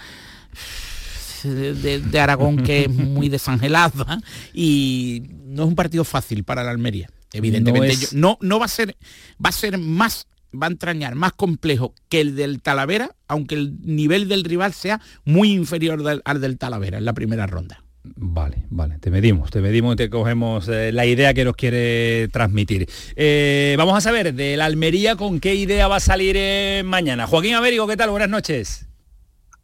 de, 1.43 1.99
de 1.99 2.19
Aragón 2.19 2.57
que 2.57 2.83
es 2.83 2.89
muy 2.89 3.29
desangelada 3.35 4.19
y 4.53 5.23
no 5.45 5.63
es 5.63 5.69
un 5.69 5.75
partido 5.75 6.03
fácil 6.03 6.43
para 6.43 6.63
la 6.63 6.69
Almería. 6.69 7.09
Evidentemente, 7.37 7.87
No 7.87 7.93
es- 7.93 8.11
yo- 8.11 8.17
no, 8.17 8.37
no 8.41 8.59
va 8.59 8.65
a 8.65 8.69
ser, 8.69 8.95
va 9.43 9.49
a 9.49 9.51
ser 9.51 9.77
más, 9.77 10.27
va 10.53 10.67
a 10.67 10.69
entrañar 10.69 11.15
más 11.15 11.33
complejo 11.33 11.93
que 12.09 12.21
el 12.21 12.35
del 12.35 12.61
Talavera, 12.61 13.15
aunque 13.27 13.55
el 13.55 13.73
nivel 13.81 14.27
del 14.27 14.43
rival 14.43 14.73
sea 14.73 15.01
muy 15.25 15.51
inferior 15.51 16.03
del- 16.03 16.21
al 16.25 16.41
del 16.41 16.57
Talavera 16.57 16.97
en 16.97 17.05
la 17.05 17.13
primera 17.13 17.45
ronda. 17.47 17.81
Vale, 18.17 18.57
vale, 18.69 18.99
te 18.99 19.09
medimos, 19.09 19.49
te 19.49 19.61
medimos 19.61 19.93
y 19.93 19.97
te 19.97 20.09
cogemos 20.11 20.67
eh, 20.69 20.91
la 20.91 21.07
idea 21.07 21.33
que 21.33 21.43
nos 21.43 21.55
quiere 21.55 22.27
transmitir. 22.31 22.87
Eh, 23.15 23.73
vamos 23.79 23.97
a 23.97 24.01
saber 24.01 24.35
de 24.35 24.55
la 24.57 24.65
Almería 24.65 25.15
con 25.15 25.39
qué 25.39 25.55
idea 25.55 25.87
va 25.87 25.95
a 25.95 25.99
salir 25.99 26.35
eh, 26.37 26.83
mañana. 26.85 27.25
Joaquín 27.25 27.55
Américo, 27.55 27.87
¿qué 27.87 27.97
tal? 27.97 28.11
Buenas 28.11 28.29
noches. 28.29 28.85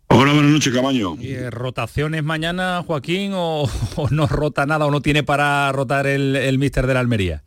Hola, 0.08 0.34
buenas 0.34 0.52
noches, 0.52 0.74
Camaño. 0.74 1.16
Eh, 1.22 1.50
¿Rotaciones 1.52 2.24
mañana, 2.24 2.84
Joaquín, 2.86 3.32
o, 3.36 3.70
o 3.96 4.10
no 4.10 4.26
rota 4.28 4.66
nada 4.66 4.88
o 4.88 4.92
no 4.92 5.02
tiene 5.02 5.22
para 5.24 5.72
rotar 5.72 6.08
el, 6.08 6.36
el 6.36 6.58
míster 6.58 6.88
de 6.88 6.96
la 6.96 7.00
Almería? 7.00 7.44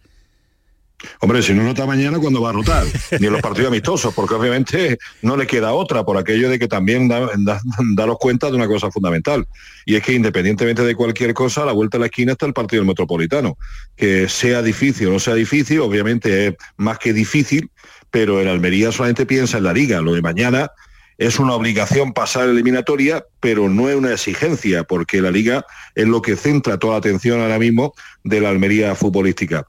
Hombre, 1.20 1.42
si 1.42 1.55
no 1.55 1.64
rota 1.64 1.86
mañana, 1.86 2.18
¿cuándo 2.18 2.40
va 2.40 2.50
a 2.50 2.52
rotar? 2.52 2.84
Ni 3.18 3.26
en 3.26 3.32
los 3.32 3.42
partidos 3.42 3.68
amistosos, 3.68 4.14
porque 4.14 4.34
obviamente 4.34 4.98
no 5.22 5.36
le 5.36 5.46
queda 5.46 5.72
otra, 5.72 6.05
por 6.05 6.16
aquello 6.16 6.48
de 6.50 6.59
que 6.59 6.68
también 6.68 7.09
da, 7.09 7.28
da- 7.38 7.61
daros 7.94 8.16
cuenta 8.18 8.50
de 8.50 8.57
una 8.57 8.66
cosa 8.66 8.90
fundamental, 8.90 9.46
y 9.86 9.96
es 9.96 10.02
que 10.02 10.12
independientemente 10.12 10.82
de 10.82 10.94
cualquier 10.94 11.34
cosa, 11.34 11.62
a 11.62 11.66
la 11.66 11.72
vuelta 11.72 11.98
de 11.98 12.00
la 12.00 12.07
esquina 12.07 12.32
está 12.32 12.46
el 12.46 12.52
partido 12.52 12.80
del 12.80 12.88
Metropolitano. 12.88 13.57
Que 13.96 14.28
sea 14.28 14.62
difícil 14.62 15.09
o 15.09 15.12
no 15.12 15.18
sea 15.18 15.34
difícil, 15.34 15.80
obviamente 15.80 16.48
es 16.48 16.55
más 16.76 16.98
que 16.98 17.12
difícil, 17.12 17.70
pero 18.11 18.40
el 18.40 18.48
Almería 18.48 18.92
solamente 18.92 19.26
piensa 19.26 19.59
en 19.59 19.64
la 19.64 19.72
liga. 19.72 20.00
Lo 20.00 20.14
de 20.14 20.22
mañana 20.22 20.70
es 21.16 21.38
una 21.38 21.55
obligación 21.55 22.12
pasar 22.12 22.48
eliminatoria, 22.48 23.24
pero 23.38 23.68
no 23.68 23.88
es 23.88 23.94
una 23.96 24.12
exigencia, 24.12 24.82
porque 24.82 25.20
la 25.20 25.30
liga 25.30 25.64
es 25.94 26.07
lo 26.07 26.20
que 26.22 26.34
centra 26.34 26.76
toda 26.78 26.94
la 26.94 26.98
atención 26.98 27.40
ahora 27.40 27.59
mismo 27.59 27.94
de 28.24 28.40
la 28.40 28.48
Almería 28.50 28.94
futbolística. 28.96 29.64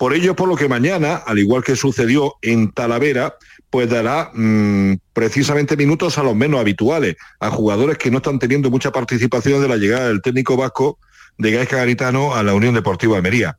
Por 0.00 0.14
ello, 0.14 0.34
por 0.34 0.48
lo 0.48 0.56
que 0.56 0.66
mañana, 0.66 1.16
al 1.16 1.38
igual 1.38 1.62
que 1.62 1.76
sucedió 1.76 2.36
en 2.40 2.72
Talavera, 2.72 3.36
pues 3.68 3.86
dará 3.90 4.30
mm, 4.32 4.94
precisamente 5.12 5.76
minutos 5.76 6.16
a 6.16 6.22
los 6.22 6.34
menos 6.34 6.58
habituales, 6.58 7.16
a 7.38 7.50
jugadores 7.50 7.98
que 7.98 8.10
no 8.10 8.16
están 8.16 8.38
teniendo 8.38 8.70
mucha 8.70 8.92
participación 8.92 9.60
de 9.60 9.68
la 9.68 9.76
llegada 9.76 10.08
del 10.08 10.22
técnico 10.22 10.56
vasco 10.56 10.98
de 11.36 11.50
Gaisca 11.50 11.76
Garitano 11.76 12.34
a 12.34 12.42
la 12.42 12.54
Unión 12.54 12.72
Deportiva 12.72 13.18
Almería. 13.18 13.58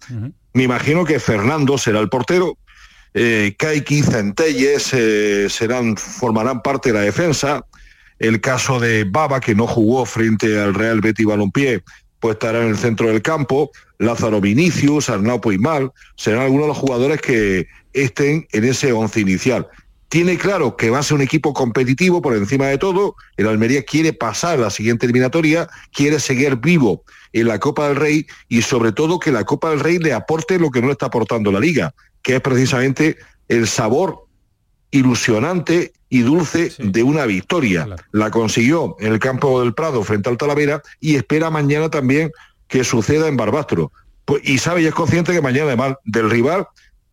Me 0.53 0.63
imagino 0.63 1.05
que 1.05 1.19
Fernando 1.19 1.77
será 1.77 1.99
el 1.99 2.09
portero, 2.09 2.57
eh, 3.13 3.53
Kaiki, 3.55 4.01
Centelles 4.01 4.95
eh, 4.95 5.47
serán, 5.47 5.95
formarán 5.95 6.63
parte 6.63 6.89
de 6.89 6.97
la 6.97 7.01
defensa. 7.01 7.67
El 8.17 8.41
caso 8.41 8.79
de 8.79 9.03
Baba, 9.03 9.39
que 9.41 9.53
no 9.53 9.67
jugó 9.67 10.07
frente 10.07 10.59
al 10.59 10.73
Real 10.73 11.01
Betis 11.01 11.25
Balompié, 11.27 11.83
pues 12.21 12.35
estará 12.35 12.61
en 12.61 12.69
el 12.69 12.77
centro 12.77 13.07
del 13.07 13.21
campo. 13.21 13.71
Lázaro 13.97 14.39
Vinicius, 14.39 15.09
Arnau 15.09 15.41
Puigmal, 15.41 15.91
serán 16.15 16.43
algunos 16.43 16.65
de 16.65 16.67
los 16.69 16.77
jugadores 16.77 17.19
que 17.19 17.67
estén 17.91 18.47
en 18.53 18.63
ese 18.63 18.93
once 18.93 19.19
inicial. 19.19 19.67
Tiene 20.07 20.37
claro 20.37 20.77
que 20.77 20.89
va 20.89 20.99
a 20.99 21.03
ser 21.03 21.15
un 21.15 21.21
equipo 21.21 21.53
competitivo 21.53 22.21
por 22.21 22.35
encima 22.35 22.67
de 22.67 22.77
todo. 22.77 23.15
El 23.37 23.47
Almería 23.47 23.83
quiere 23.83 24.13
pasar 24.13 24.59
la 24.59 24.69
siguiente 24.69 25.05
eliminatoria, 25.05 25.67
quiere 25.93 26.19
seguir 26.19 26.57
vivo 26.57 27.03
en 27.33 27.47
la 27.47 27.59
Copa 27.59 27.87
del 27.87 27.95
Rey 27.95 28.27
y 28.49 28.61
sobre 28.61 28.91
todo 28.91 29.19
que 29.19 29.31
la 29.31 29.45
Copa 29.45 29.69
del 29.69 29.79
Rey 29.79 29.97
le 29.97 30.13
aporte 30.13 30.59
lo 30.59 30.69
que 30.69 30.81
no 30.81 30.87
le 30.87 30.93
está 30.93 31.07
aportando 31.07 31.51
la 31.51 31.59
Liga, 31.59 31.93
que 32.21 32.35
es 32.35 32.41
precisamente 32.41 33.17
el 33.47 33.67
sabor 33.67 34.27
ilusionante 34.91 35.93
y 36.09 36.21
dulce 36.21 36.73
de 36.77 37.03
una 37.03 37.25
victoria. 37.25 37.87
La 38.11 38.29
consiguió 38.29 38.95
en 38.99 39.13
el 39.13 39.19
campo 39.19 39.61
del 39.61 39.73
Prado 39.73 40.03
frente 40.03 40.29
al 40.29 40.37
Talavera 40.37 40.81
y 40.99 41.15
espera 41.15 41.49
mañana 41.49 41.89
también 41.89 42.31
que 42.67 42.83
suceda 42.83 43.27
en 43.27 43.37
Barbastro. 43.37 43.91
Pues, 44.25 44.41
y 44.47 44.57
sabe 44.57 44.81
y 44.81 44.85
es 44.85 44.93
consciente 44.93 45.33
que 45.33 45.41
mañana, 45.41 45.67
además 45.67 45.95
del 46.05 46.29
rival, 46.29 46.67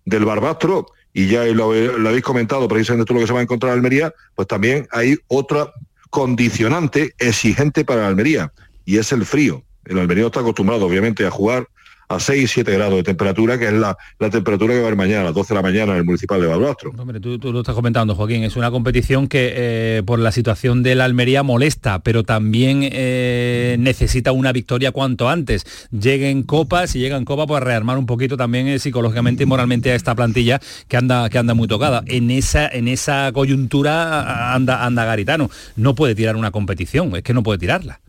del 0.04 0.24
Barbastro, 0.24 0.86
y 1.12 1.26
ya 1.26 1.44
lo, 1.44 1.72
lo 1.72 2.08
habéis 2.08 2.24
comentado 2.24 2.68
precisamente 2.68 3.06
todo 3.06 3.14
lo 3.14 3.20
que 3.20 3.26
se 3.26 3.32
va 3.32 3.40
a 3.40 3.42
encontrar 3.42 3.72
en 3.72 3.78
Almería, 3.78 4.12
pues 4.34 4.46
también 4.46 4.86
hay 4.90 5.16
otra 5.28 5.72
condicionante 6.10 7.14
exigente 7.18 7.84
para 7.84 8.02
la 8.02 8.08
Almería, 8.08 8.52
y 8.84 8.98
es 8.98 9.12
el 9.12 9.24
frío. 9.24 9.62
El 9.84 9.98
Almería 9.98 10.26
está 10.26 10.40
acostumbrado, 10.40 10.86
obviamente, 10.86 11.26
a 11.26 11.30
jugar 11.30 11.66
a 12.08 12.18
6, 12.18 12.50
7 12.50 12.72
grados 12.72 12.96
de 12.96 13.02
temperatura, 13.02 13.58
que 13.58 13.66
es 13.66 13.72
la, 13.72 13.96
la 14.18 14.30
temperatura 14.30 14.72
que 14.72 14.80
va 14.80 14.86
a 14.86 14.88
haber 14.88 14.96
mañana 14.96 15.20
a 15.22 15.24
las 15.24 15.34
12 15.34 15.48
de 15.48 15.54
la 15.54 15.62
mañana 15.62 15.92
en 15.92 15.98
el 15.98 16.04
municipal 16.04 16.40
de 16.40 16.46
Barbastro. 16.46 16.92
Hombre, 16.96 17.20
tú, 17.20 17.38
lo 17.52 17.60
estás 17.60 17.74
comentando, 17.74 18.14
Joaquín, 18.14 18.44
es 18.44 18.56
una 18.56 18.70
competición 18.70 19.28
que 19.28 19.52
eh, 19.54 20.02
por 20.04 20.18
la 20.18 20.32
situación 20.32 20.82
de 20.82 20.94
la 20.94 21.04
Almería 21.04 21.42
molesta, 21.42 22.00
pero 22.00 22.24
también 22.24 22.80
eh, 22.82 23.76
necesita 23.78 24.32
una 24.32 24.52
victoria 24.52 24.92
cuanto 24.92 25.28
antes. 25.28 25.66
Lleguen 25.90 26.42
copas, 26.42 26.90
si 26.90 26.98
llegan 26.98 27.24
copas, 27.24 27.46
pues 27.46 27.62
rearmar 27.62 27.98
un 27.98 28.06
poquito 28.06 28.36
también 28.36 28.68
eh, 28.68 28.78
psicológicamente 28.78 29.42
y 29.42 29.46
moralmente 29.46 29.92
a 29.92 29.94
esta 29.94 30.14
plantilla 30.14 30.60
que 30.88 30.96
anda, 30.96 31.28
que 31.28 31.38
anda 31.38 31.54
muy 31.54 31.68
tocada. 31.68 32.02
En 32.06 32.30
esa, 32.30 32.68
en 32.68 32.88
esa 32.88 33.30
coyuntura 33.32 34.54
anda, 34.54 34.84
anda 34.84 35.04
Garitano. 35.04 35.50
No 35.76 35.94
puede 35.94 36.14
tirar 36.14 36.36
una 36.36 36.50
competición, 36.50 37.14
es 37.16 37.22
que 37.22 37.34
no 37.34 37.42
puede 37.42 37.58
tirarla. 37.58 38.00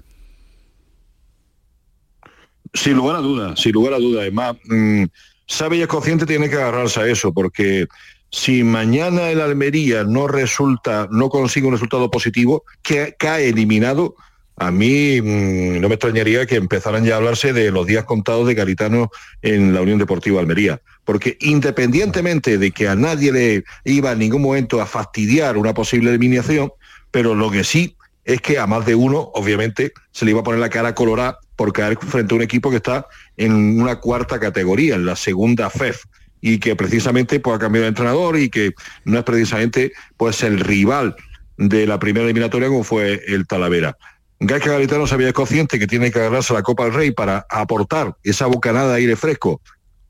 Sin 2.74 2.96
lugar 2.96 3.18
a 3.18 3.20
dudas, 3.20 3.60
sin 3.60 3.72
lugar 3.72 3.94
a 3.94 4.00
dudas. 4.00 4.22
Además, 4.22 4.56
mm, 4.66 5.06
sabe 5.48 5.78
y 5.78 5.82
es 5.82 5.88
consciente, 5.88 6.26
tiene 6.26 6.50
que 6.50 6.56
agarrarse 6.56 7.00
a 7.00 7.08
eso, 7.08 7.34
porque 7.34 7.88
si 8.32 8.64
mañana 8.64 9.30
el 9.30 9.42
Almería 9.42 10.04
no 10.04 10.28
resulta, 10.28 11.08
no 11.12 11.30
consigue 11.30 11.68
un 11.68 11.74
resultado 11.74 12.12
positivo, 12.12 12.64
que 12.84 13.16
cae 13.18 13.50
eliminado, 13.50 14.16
a 14.56 14.72
mí 14.72 15.22
mm, 15.22 15.80
no 15.80 15.88
me 15.88 15.96
extrañaría 15.96 16.46
que 16.46 16.56
empezaran 16.56 17.06
ya 17.06 17.16
a 17.16 17.18
hablarse 17.18 17.54
de 17.54 17.72
los 17.72 17.88
días 17.88 18.04
contados 18.04 18.48
de 18.48 18.54
Garitano 18.54 19.10
en 19.42 19.74
la 19.74 19.82
Unión 19.82 19.98
Deportiva 19.98 20.40
Almería. 20.40 20.82
Porque 21.06 21.38
independientemente 21.40 22.58
de 22.58 22.72
que 22.72 22.88
a 22.88 22.96
nadie 22.96 23.32
le 23.32 23.64
iba 23.86 24.12
en 24.12 24.20
ningún 24.20 24.42
momento 24.42 24.82
a 24.82 24.86
fastidiar 24.86 25.58
una 25.58 25.74
posible 25.74 26.10
eliminación, 26.12 26.72
pero 27.10 27.34
lo 27.34 27.50
que 27.50 27.64
sí 27.64 27.96
es 28.26 28.42
que 28.42 28.60
a 28.60 28.68
más 28.68 28.86
de 28.86 28.94
uno, 28.94 29.32
obviamente, 29.34 29.94
se 30.12 30.26
le 30.26 30.32
iba 30.32 30.42
a 30.42 30.44
poner 30.44 30.60
la 30.60 30.70
cara 30.70 30.94
colorada 30.94 31.40
por 31.60 31.74
caer 31.74 31.98
frente 31.98 32.34
a 32.34 32.38
un 32.38 32.42
equipo 32.42 32.70
que 32.70 32.78
está 32.78 33.06
en 33.36 33.82
una 33.82 33.98
cuarta 33.98 34.40
categoría, 34.40 34.96
en 34.96 35.06
la 35.06 35.18
segunda 35.18 35.70
FEF, 35.70 36.06
y 36.40 36.58
que 36.58 36.74
precisamente 36.78 37.42
pues, 37.42 37.58
ha 37.58 37.60
cambiado 37.60 37.84
de 37.84 37.90
entrenador 37.90 38.38
y 38.38 38.50
que 38.50 38.72
no 39.04 39.18
es 39.18 39.26
precisamente 39.26 39.92
pues, 40.16 40.42
el 40.44 40.62
rival 40.62 41.18
de 41.58 41.86
la 41.86 42.00
primera 42.00 42.24
eliminatoria 42.24 42.70
como 42.70 42.86
fue 42.86 43.22
el 43.28 43.46
Talavera. 43.46 43.98
Gaisca 44.40 44.72
Garitano 44.72 45.06
sabía 45.06 45.28
es 45.28 45.34
consciente 45.34 45.78
que 45.80 45.86
tiene 45.86 46.14
que 46.14 46.20
agarrarse 46.20 46.54
la 46.54 46.64
Copa 46.64 46.86
del 46.86 46.94
Rey 46.94 47.12
para 47.12 47.46
aportar 47.50 48.16
esa 48.24 48.46
bocanada 48.46 48.92
de 48.92 49.00
aire 49.00 49.18
fresco 49.18 49.60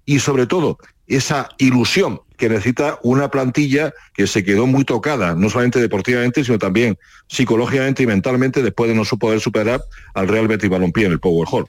y 0.06 0.20
sobre 0.20 0.45
todo 0.45 0.78
esa 1.08 1.50
ilusión 1.58 2.22
que 2.40 2.50
necesita 2.50 2.98
una 3.04 3.30
plantilla 3.30 3.94
que 4.14 4.26
se 4.26 4.44
quedó 4.44 4.66
muy 4.66 4.86
tocada, 4.86 5.36
no 5.36 5.50
solamente 5.50 5.80
deportivamente, 5.80 6.44
sino 6.44 6.58
también 6.58 6.98
psicológicamente 7.28 8.04
y 8.04 8.08
mentalmente 8.08 8.64
después 8.64 8.90
de 8.90 8.96
no 8.96 9.04
poder 9.20 9.40
superar 9.40 9.82
al 10.14 10.28
Real 10.28 10.48
Betis 10.48 10.70
Balompié 10.70 11.06
en 11.06 11.12
el 11.12 11.20
Power 11.20 11.48
Hall. 11.52 11.68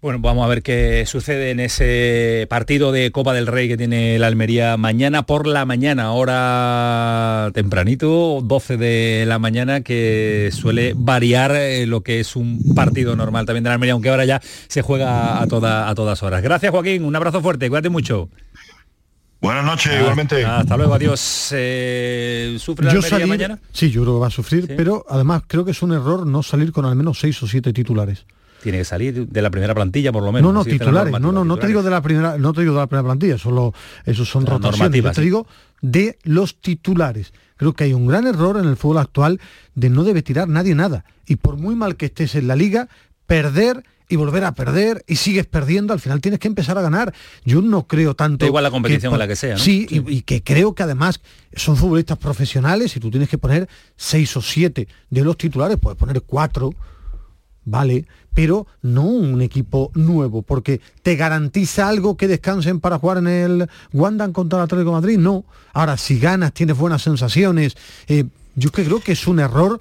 Bueno, 0.00 0.20
vamos 0.20 0.44
a 0.44 0.48
ver 0.48 0.62
qué 0.62 1.04
sucede 1.06 1.50
en 1.50 1.58
ese 1.58 2.46
partido 2.48 2.92
de 2.92 3.10
Copa 3.10 3.34
del 3.34 3.48
Rey 3.48 3.66
que 3.66 3.76
tiene 3.76 4.16
la 4.20 4.28
Almería 4.28 4.76
mañana 4.76 5.24
por 5.26 5.48
la 5.48 5.64
mañana, 5.64 6.12
hora 6.12 7.50
tempranito, 7.52 8.40
12 8.40 8.76
de 8.76 9.24
la 9.26 9.40
mañana, 9.40 9.80
que 9.80 10.50
suele 10.52 10.92
variar 10.96 11.50
eh, 11.56 11.84
lo 11.86 12.02
que 12.02 12.20
es 12.20 12.36
un 12.36 12.76
partido 12.76 13.16
normal 13.16 13.44
también 13.44 13.64
de 13.64 13.70
la 13.70 13.74
Almería, 13.74 13.94
aunque 13.94 14.10
ahora 14.10 14.24
ya 14.24 14.40
se 14.68 14.82
juega 14.82 15.38
a, 15.38 15.42
a 15.42 15.94
todas 15.96 16.22
horas. 16.22 16.42
Gracias 16.42 16.70
Joaquín, 16.70 17.02
un 17.02 17.16
abrazo 17.16 17.42
fuerte, 17.42 17.68
cuídate 17.68 17.88
mucho. 17.88 18.28
Buenas 19.40 19.64
noches, 19.64 19.92
igualmente. 20.00 20.44
Hasta 20.44 20.76
luego, 20.76 20.94
adiós. 20.94 21.50
Eh, 21.54 22.56
¿Sufre 22.58 22.86
la 22.86 22.92
Yo 22.92 22.98
Almería 22.98 23.10
salir- 23.18 23.26
mañana? 23.28 23.58
Sí, 23.72 23.90
yo 23.90 24.02
creo 24.02 24.14
que 24.14 24.20
va 24.20 24.26
a 24.26 24.30
sufrir, 24.30 24.66
Sí. 24.66 24.74
pero 24.76 25.04
además 25.08 25.42
creo 25.46 25.64
que 25.64 25.70
es 25.70 25.80
un 25.82 25.92
error 25.92 26.26
no 26.26 26.42
salir 26.42 26.72
con 26.72 26.84
al 26.84 26.96
menos 26.96 27.20
seis 27.20 27.40
o 27.42 27.46
siete 27.46 27.72
titulares. 27.72 28.26
Tiene 28.62 28.78
que 28.78 28.84
salir 28.84 29.28
de 29.28 29.42
la 29.42 29.50
primera 29.50 29.72
plantilla 29.76 30.10
por 30.10 30.24
lo 30.24 30.32
menos. 30.32 30.52
No, 30.52 30.58
no, 30.58 30.64
titulares. 30.64 31.12
No, 31.20 31.30
no, 31.30 31.44
no 31.44 31.56
te 31.56 31.68
digo 31.68 31.84
de 31.84 31.90
la 31.90 32.02
primera, 32.02 32.36
no 32.38 32.52
te 32.52 32.62
digo 32.62 32.72
de 32.74 32.80
la 32.80 32.86
primera 32.88 33.04
plantilla, 33.06 33.38
solo 33.38 33.72
esos 34.04 34.28
son 34.28 34.42
La 34.44 34.50
rotaciones. 34.50 35.00
Yo 35.04 35.08
te 35.10 35.14
sí. 35.14 35.20
digo 35.22 35.46
de 35.80 36.18
los 36.24 36.56
titulares. 36.60 37.32
Creo 37.56 37.72
que 37.74 37.84
hay 37.84 37.92
un 37.92 38.08
gran 38.08 38.26
error 38.26 38.56
en 38.56 38.64
el 38.68 38.76
fútbol 38.76 38.98
actual 38.98 39.40
de 39.76 39.90
no 39.90 40.02
debe 40.02 40.22
tirar 40.22 40.48
nadie 40.48 40.74
nada. 40.74 41.04
Y 41.26 41.36
por 41.36 41.56
muy 41.56 41.76
mal 41.76 41.94
que 41.94 42.06
estés 42.06 42.34
en 42.34 42.48
la 42.48 42.56
liga, 42.56 42.88
perder 43.26 43.84
y 44.08 44.16
volver 44.16 44.44
a 44.44 44.52
perder 44.52 45.04
y 45.06 45.16
sigues 45.16 45.46
perdiendo, 45.46 45.92
al 45.92 46.00
final 46.00 46.20
tienes 46.20 46.40
que 46.40 46.48
empezar 46.48 46.78
a 46.78 46.82
ganar. 46.82 47.12
Yo 47.44 47.60
no 47.60 47.86
creo 47.86 48.14
tanto... 48.14 48.44
Da 48.44 48.48
igual 48.48 48.64
la 48.64 48.70
competición 48.70 49.10
que- 49.12 49.14
en 49.14 49.18
la 49.18 49.28
que 49.28 49.36
sea, 49.36 49.54
¿no? 49.54 49.58
Sí, 49.60 49.86
y, 49.90 50.10
y 50.16 50.22
que 50.22 50.42
creo 50.42 50.74
que 50.74 50.82
además 50.82 51.20
son 51.54 51.76
futbolistas 51.76 52.16
profesionales 52.18 52.96
y 52.96 53.00
tú 53.00 53.10
tienes 53.10 53.28
que 53.28 53.38
poner 53.38 53.68
seis 53.96 54.36
o 54.36 54.42
siete 54.42 54.88
de 55.10 55.22
los 55.22 55.36
titulares, 55.36 55.76
puedes 55.78 55.98
poner 55.98 56.22
cuatro, 56.22 56.72
vale, 57.64 58.06
pero 58.32 58.66
no 58.82 59.02
un 59.04 59.42
equipo 59.42 59.90
nuevo, 59.94 60.42
porque 60.42 60.80
te 61.02 61.16
garantiza 61.16 61.88
algo 61.88 62.16
que 62.16 62.28
descansen 62.28 62.80
para 62.80 62.98
jugar 62.98 63.18
en 63.18 63.26
el 63.26 63.68
Wanda 63.92 64.30
contra 64.32 64.58
el 64.60 64.64
Atlético 64.64 64.90
de 64.90 64.96
Madrid, 64.96 65.18
no. 65.18 65.44
Ahora, 65.74 65.96
si 65.96 66.18
ganas, 66.18 66.52
tienes 66.54 66.76
buenas 66.78 67.02
sensaciones, 67.02 67.76
eh, 68.06 68.24
yo 68.54 68.70
que 68.70 68.84
creo 68.84 69.00
que 69.00 69.12
es 69.12 69.26
un 69.26 69.38
error 69.40 69.80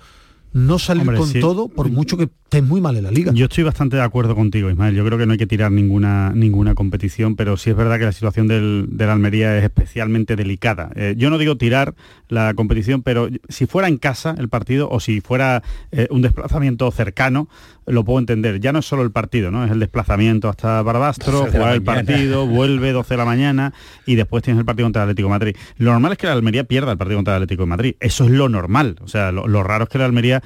no 0.57 0.79
salir 0.79 1.01
Hombre, 1.01 1.17
con 1.17 1.27
sí. 1.27 1.39
todo, 1.39 1.69
por 1.69 1.89
mucho 1.89 2.17
que 2.17 2.23
estés 2.23 2.63
muy 2.63 2.81
mal 2.81 2.95
en 2.97 3.03
la 3.03 3.11
liga. 3.11 3.31
Yo 3.33 3.45
estoy 3.45 3.63
bastante 3.63 3.95
de 3.95 4.01
acuerdo 4.01 4.35
contigo, 4.35 4.69
Ismael. 4.69 4.95
Yo 4.95 5.05
creo 5.05 5.17
que 5.17 5.25
no 5.25 5.33
hay 5.33 5.37
que 5.37 5.47
tirar 5.47 5.71
ninguna, 5.71 6.31
ninguna 6.33 6.73
competición, 6.73 7.35
pero 7.35 7.57
sí 7.57 7.69
es 7.69 7.75
verdad 7.75 7.99
que 7.99 8.05
la 8.05 8.11
situación 8.11 8.47
del, 8.47 8.87
de 8.89 9.05
la 9.05 9.13
Almería 9.13 9.57
es 9.57 9.63
especialmente 9.63 10.35
delicada. 10.35 10.91
Eh, 10.95 11.15
yo 11.17 11.29
no 11.29 11.37
digo 11.37 11.57
tirar 11.57 11.93
la 12.29 12.53
competición, 12.55 13.03
pero 13.03 13.29
si 13.49 13.67
fuera 13.67 13.87
en 13.87 13.97
casa 13.97 14.35
el 14.37 14.49
partido 14.49 14.89
o 14.89 14.99
si 14.99 15.21
fuera 15.21 15.61
eh, 15.91 16.07
un 16.09 16.21
desplazamiento 16.21 16.89
cercano, 16.91 17.47
lo 17.87 18.03
puedo 18.03 18.19
entender. 18.19 18.59
Ya 18.59 18.71
no 18.73 18.79
es 18.79 18.85
solo 18.85 19.01
el 19.01 19.11
partido, 19.11 19.49
¿no? 19.49 19.65
Es 19.65 19.71
el 19.71 19.79
desplazamiento 19.79 20.49
hasta 20.49 20.81
Barbastro, 20.81 21.39
12 21.39 21.51
de 21.51 21.57
la 21.57 21.59
jugar 21.59 21.73
el 21.75 21.81
partido, 21.83 22.45
vuelve 22.45 22.91
12 22.91 23.13
de 23.13 23.17
la 23.17 23.25
mañana 23.25 23.73
y 24.05 24.15
después 24.15 24.43
tienes 24.43 24.59
el 24.59 24.65
partido 24.65 24.85
contra 24.85 25.03
el 25.03 25.09
Atlético 25.09 25.27
de 25.27 25.31
Madrid. 25.31 25.55
Lo 25.77 25.91
normal 25.91 26.11
es 26.11 26.17
que 26.17 26.27
la 26.27 26.33
Almería 26.33 26.63
pierda 26.65 26.91
el 26.91 26.97
partido 26.97 27.17
contra 27.17 27.35
el 27.35 27.43
Atlético 27.43 27.63
de 27.63 27.67
Madrid. 27.69 27.95
Eso 27.99 28.25
es 28.25 28.31
lo 28.31 28.49
normal. 28.49 28.97
O 29.01 29.07
sea, 29.07 29.31
lo, 29.31 29.47
lo 29.47 29.63
raro 29.63 29.85
es 29.85 29.89
que 29.89 29.97
la 29.97 30.05
Almería, 30.05 30.43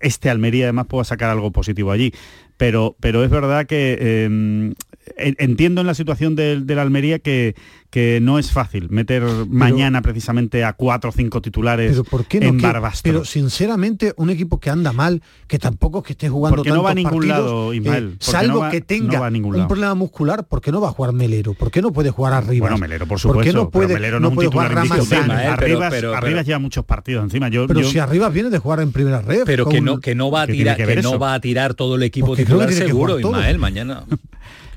este 0.00 0.30
Almería 0.30 0.64
además 0.66 0.86
pueda 0.86 1.04
sacar 1.04 1.30
algo 1.30 1.50
positivo 1.52 1.92
allí. 1.92 2.12
Pero, 2.56 2.94
pero 3.00 3.24
es 3.24 3.30
verdad 3.30 3.64
que 3.66 3.96
eh, 3.98 4.24
en- 4.26 4.74
entiendo 5.16 5.80
en 5.80 5.86
la 5.86 5.94
situación 5.94 6.34
del, 6.36 6.66
del 6.66 6.78
Almería 6.78 7.18
que, 7.18 7.54
que 7.90 8.20
no 8.22 8.38
es 8.38 8.52
fácil 8.52 8.88
meter 8.90 9.22
mañana 9.48 10.02
precisamente 10.02 10.64
a 10.64 10.72
cuatro 10.74 11.10
o 11.10 11.12
cinco 11.12 11.42
titulares 11.42 11.90
Pero 11.92 12.04
¿por 12.04 12.24
qué 12.26 12.40
no? 12.40 12.46
en 12.46 12.56
Que- 12.58 12.62
Barbastro. 12.66 13.12
pero 13.12 13.24
sinceramente, 13.24 14.14
un 14.16 14.30
equipo 14.30 14.60
que 14.60 14.70
anda 14.70 14.92
mal, 14.92 15.22
que 15.48 15.58
tampoco 15.58 15.98
es 15.98 16.04
que 16.04 16.12
esté 16.12 16.28
jugando 16.28 16.56
Porque 16.56 16.70
no 16.70 16.82
va 16.82 16.90
a 16.92 16.94
tantos 16.94 17.12
ningún 17.12 17.28
partidos, 17.28 17.50
lado, 17.50 17.72
eh, 17.72 17.76
Ismael, 17.76 18.16
salvo 18.20 18.52
no 18.54 18.58
va- 18.60 18.70
que 18.70 18.80
no 18.80 18.86
tenga 18.86 19.20
va 19.20 19.26
a 19.26 19.30
ningún 19.30 19.56
un 19.60 19.68
problema 19.68 19.94
muscular, 19.94 20.44
¿por 20.46 20.60
qué 20.60 20.70
no 20.72 20.80
va 20.80 20.88
a 20.88 20.92
jugar 20.92 21.12
Melero? 21.12 21.54
¿Por 21.54 21.70
qué 21.70 21.82
no 21.82 21.92
puede 21.92 22.10
jugar 22.10 22.32
arriba? 22.32 22.64
Bueno, 22.64 22.78
Melero, 22.78 23.06
por 23.06 23.20
¿Por 23.20 23.42
qué 23.42 23.50
supuesto. 23.50 23.52
no 23.58 23.70
puede, 23.70 23.88
pero 23.88 23.98
Melero 23.98 24.20
no, 24.20 24.28
es 24.28 24.30
un 24.30 24.34
puede 24.36 24.48
titular 24.48 24.70
jugar? 24.72 24.86
Ismael, 24.86 25.26
pero- 25.28 25.52
Arribas, 25.52 25.90
pero- 25.92 26.14
Arribas 26.14 26.46
lleva 26.46 26.58
muchos 26.58 26.84
partidos 26.84 27.24
encima. 27.24 27.48
Yo, 27.48 27.66
Pero 27.66 27.80
yo- 27.80 27.88
si 27.90 27.98
arriba 27.98 28.28
viene 28.28 28.50
de 28.50 28.58
jugar 28.58 28.80
en 28.80 28.92
primera 28.92 29.20
red. 29.20 29.42
Pero 29.44 29.64
con 29.64 29.72
que 29.72 29.78
un- 29.80 29.84
no, 29.84 29.98
que 30.00 30.14
no 30.14 30.30
va 30.30 30.42
a 30.42 30.46
¿Qué 30.46 30.52
tiene 30.52 30.74
tirar, 30.76 30.94
que 30.94 31.02
no 31.02 31.18
va 31.18 31.34
a 31.34 31.40
tirar 31.40 31.74
todo 31.74 31.96
el 31.96 32.02
equipo 32.04 32.28
Porque 32.28 32.44
titular 32.44 32.72
seguro. 32.72 33.18
Ismael, 33.18 33.58
mañana. 33.58 34.04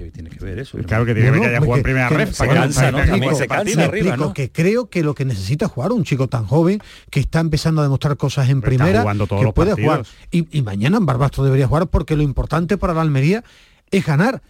¿Qué 0.03 0.11
tiene 0.11 0.29
que 0.29 0.43
ver 0.43 0.59
eso? 0.59 0.77
Claro 0.79 1.05
que 1.05 1.13
tiene 1.13 1.27
que 1.29 1.31
ver 1.31 1.39
No, 1.39 1.43
que 1.43 1.49
haya 1.49 1.59
no, 1.59 1.65
jugado 1.65 1.77
en 1.77 1.79
que- 1.79 1.83
primera 1.83 2.09
que 2.09 2.17
red. 2.17 2.27
se 2.31 2.37
para 2.37 2.53
que- 2.53 2.59
cansa, 2.59 2.81
para 2.81 2.91
¿no? 2.91 2.97
que 3.29 3.35
se 3.35 3.47
cansa 3.47 3.47
partido. 3.47 3.77
Me 3.77 3.83
arriba, 3.83 4.07
explico 4.09 4.27
¿no? 4.29 4.33
que 4.33 4.51
creo 4.51 4.89
que 4.89 5.03
lo 5.03 5.15
que 5.15 5.25
necesita 5.25 5.67
jugar 5.67 5.91
un 5.91 6.03
chico 6.03 6.27
tan 6.27 6.45
joven 6.45 6.79
que 7.09 7.19
está 7.19 7.39
empezando 7.39 7.81
a 7.81 7.83
demostrar 7.85 8.17
cosas 8.17 8.49
en 8.49 8.61
Pero 8.61 8.75
primera 8.77 9.01
jugando 9.01 9.27
todos 9.27 9.39
que 9.41 9.45
los 9.45 9.53
puede 9.53 9.69
partidos. 9.71 10.07
jugar 10.07 10.27
y, 10.31 10.57
y 10.57 10.61
mañana 10.61 10.97
en 10.97 11.05
Barbastro 11.05 11.43
debería 11.43 11.67
jugar 11.67 11.87
porque 11.87 12.15
lo 12.15 12.23
importante 12.23 12.77
para 12.77 12.93
la 12.93 13.01
Almería 13.01 13.43
es 13.91 14.05
ganar 14.05 14.41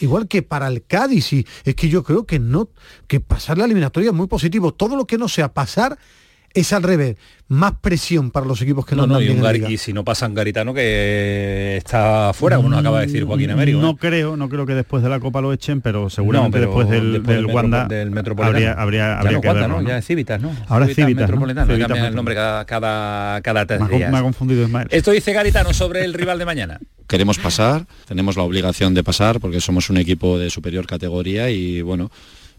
igual 0.00 0.28
que 0.28 0.42
para 0.42 0.68
el 0.68 0.84
Cádiz 0.84 1.32
y 1.32 1.46
es 1.64 1.74
que 1.74 1.88
yo 1.88 2.02
creo 2.02 2.26
que 2.26 2.38
no 2.38 2.68
que 3.06 3.18
pasar 3.20 3.56
la 3.56 3.64
eliminatoria 3.64 4.10
es 4.10 4.14
muy 4.14 4.26
positivo 4.26 4.74
todo 4.74 4.94
lo 4.96 5.06
que 5.06 5.16
no 5.16 5.26
sea 5.28 5.52
pasar 5.54 5.98
es 6.54 6.72
al 6.72 6.82
revés 6.82 7.16
más 7.48 7.72
presión 7.80 8.30
para 8.30 8.46
los 8.46 8.62
equipos 8.62 8.86
que 8.86 8.94
no, 8.94 9.06
No, 9.08 9.14
no, 9.14 9.20
y, 9.20 9.28
un 9.28 9.42
liga. 9.52 9.68
y 9.68 9.76
si 9.76 9.92
no 9.92 10.04
pasan 10.04 10.34
Garitano 10.34 10.72
que 10.72 11.76
está 11.76 12.32
fuera, 12.32 12.56
como 12.56 12.68
nos 12.68 12.78
acaba 12.78 13.00
de 13.00 13.06
decir 13.06 13.24
Joaquín 13.24 13.50
Américo. 13.50 13.78
¿eh? 13.78 13.82
No 13.82 13.96
creo, 13.96 14.36
no 14.36 14.48
creo 14.48 14.66
que 14.66 14.74
después 14.74 15.02
de 15.02 15.08
la 15.08 15.18
Copa 15.18 15.40
lo 15.40 15.52
echen, 15.52 15.80
pero 15.80 16.08
seguramente 16.10 16.60
No, 16.60 16.66
pero 16.66 16.70
después 16.70 16.88
del, 16.90 17.12
después 17.14 17.36
del 17.36 17.46
metro- 17.46 17.56
Wanda 17.56 17.84
del 17.86 18.10
Metropolitano. 18.12 18.56
habría, 18.56 18.72
habría, 18.80 19.00
Ya 19.00 19.18
habría 19.18 19.32
no 19.32 19.40
que 19.40 19.48
Wanda, 19.48 19.60
verlo, 19.62 19.76
¿no? 19.76 19.82
¿no? 19.82 19.88
Ya 19.88 19.98
es 19.98 20.04
Civitas, 20.06 20.40
¿no? 20.40 20.52
Ahora 20.68 20.86
es 20.86 20.94
Civitas, 20.94 21.14
¿no? 21.22 21.26
Metropolitano, 21.26 21.66
Civitas 21.66 21.88
cambian 21.88 22.06
el 22.06 22.14
nombre 22.14 22.34
cada, 22.36 22.64
cada, 22.64 23.40
cada 23.42 23.66
tres 23.66 23.80
Me 23.80 23.86
ha, 23.86 23.88
días. 23.98 24.12
me 24.12 24.18
ha 24.18 24.22
confundido 24.22 24.62
Ismael. 24.64 24.86
Esto 24.90 25.10
dice 25.10 25.32
Garitano 25.32 25.72
sobre 25.72 26.04
el 26.04 26.14
rival 26.14 26.38
de 26.38 26.44
mañana. 26.44 26.78
queremos 27.08 27.38
pasar, 27.38 27.86
tenemos 28.06 28.36
la 28.36 28.44
obligación 28.44 28.94
de 28.94 29.02
pasar 29.02 29.40
porque 29.40 29.60
somos 29.60 29.90
un 29.90 29.96
equipo 29.96 30.38
de 30.38 30.50
superior 30.50 30.86
categoría 30.86 31.50
y 31.50 31.82
bueno, 31.82 32.10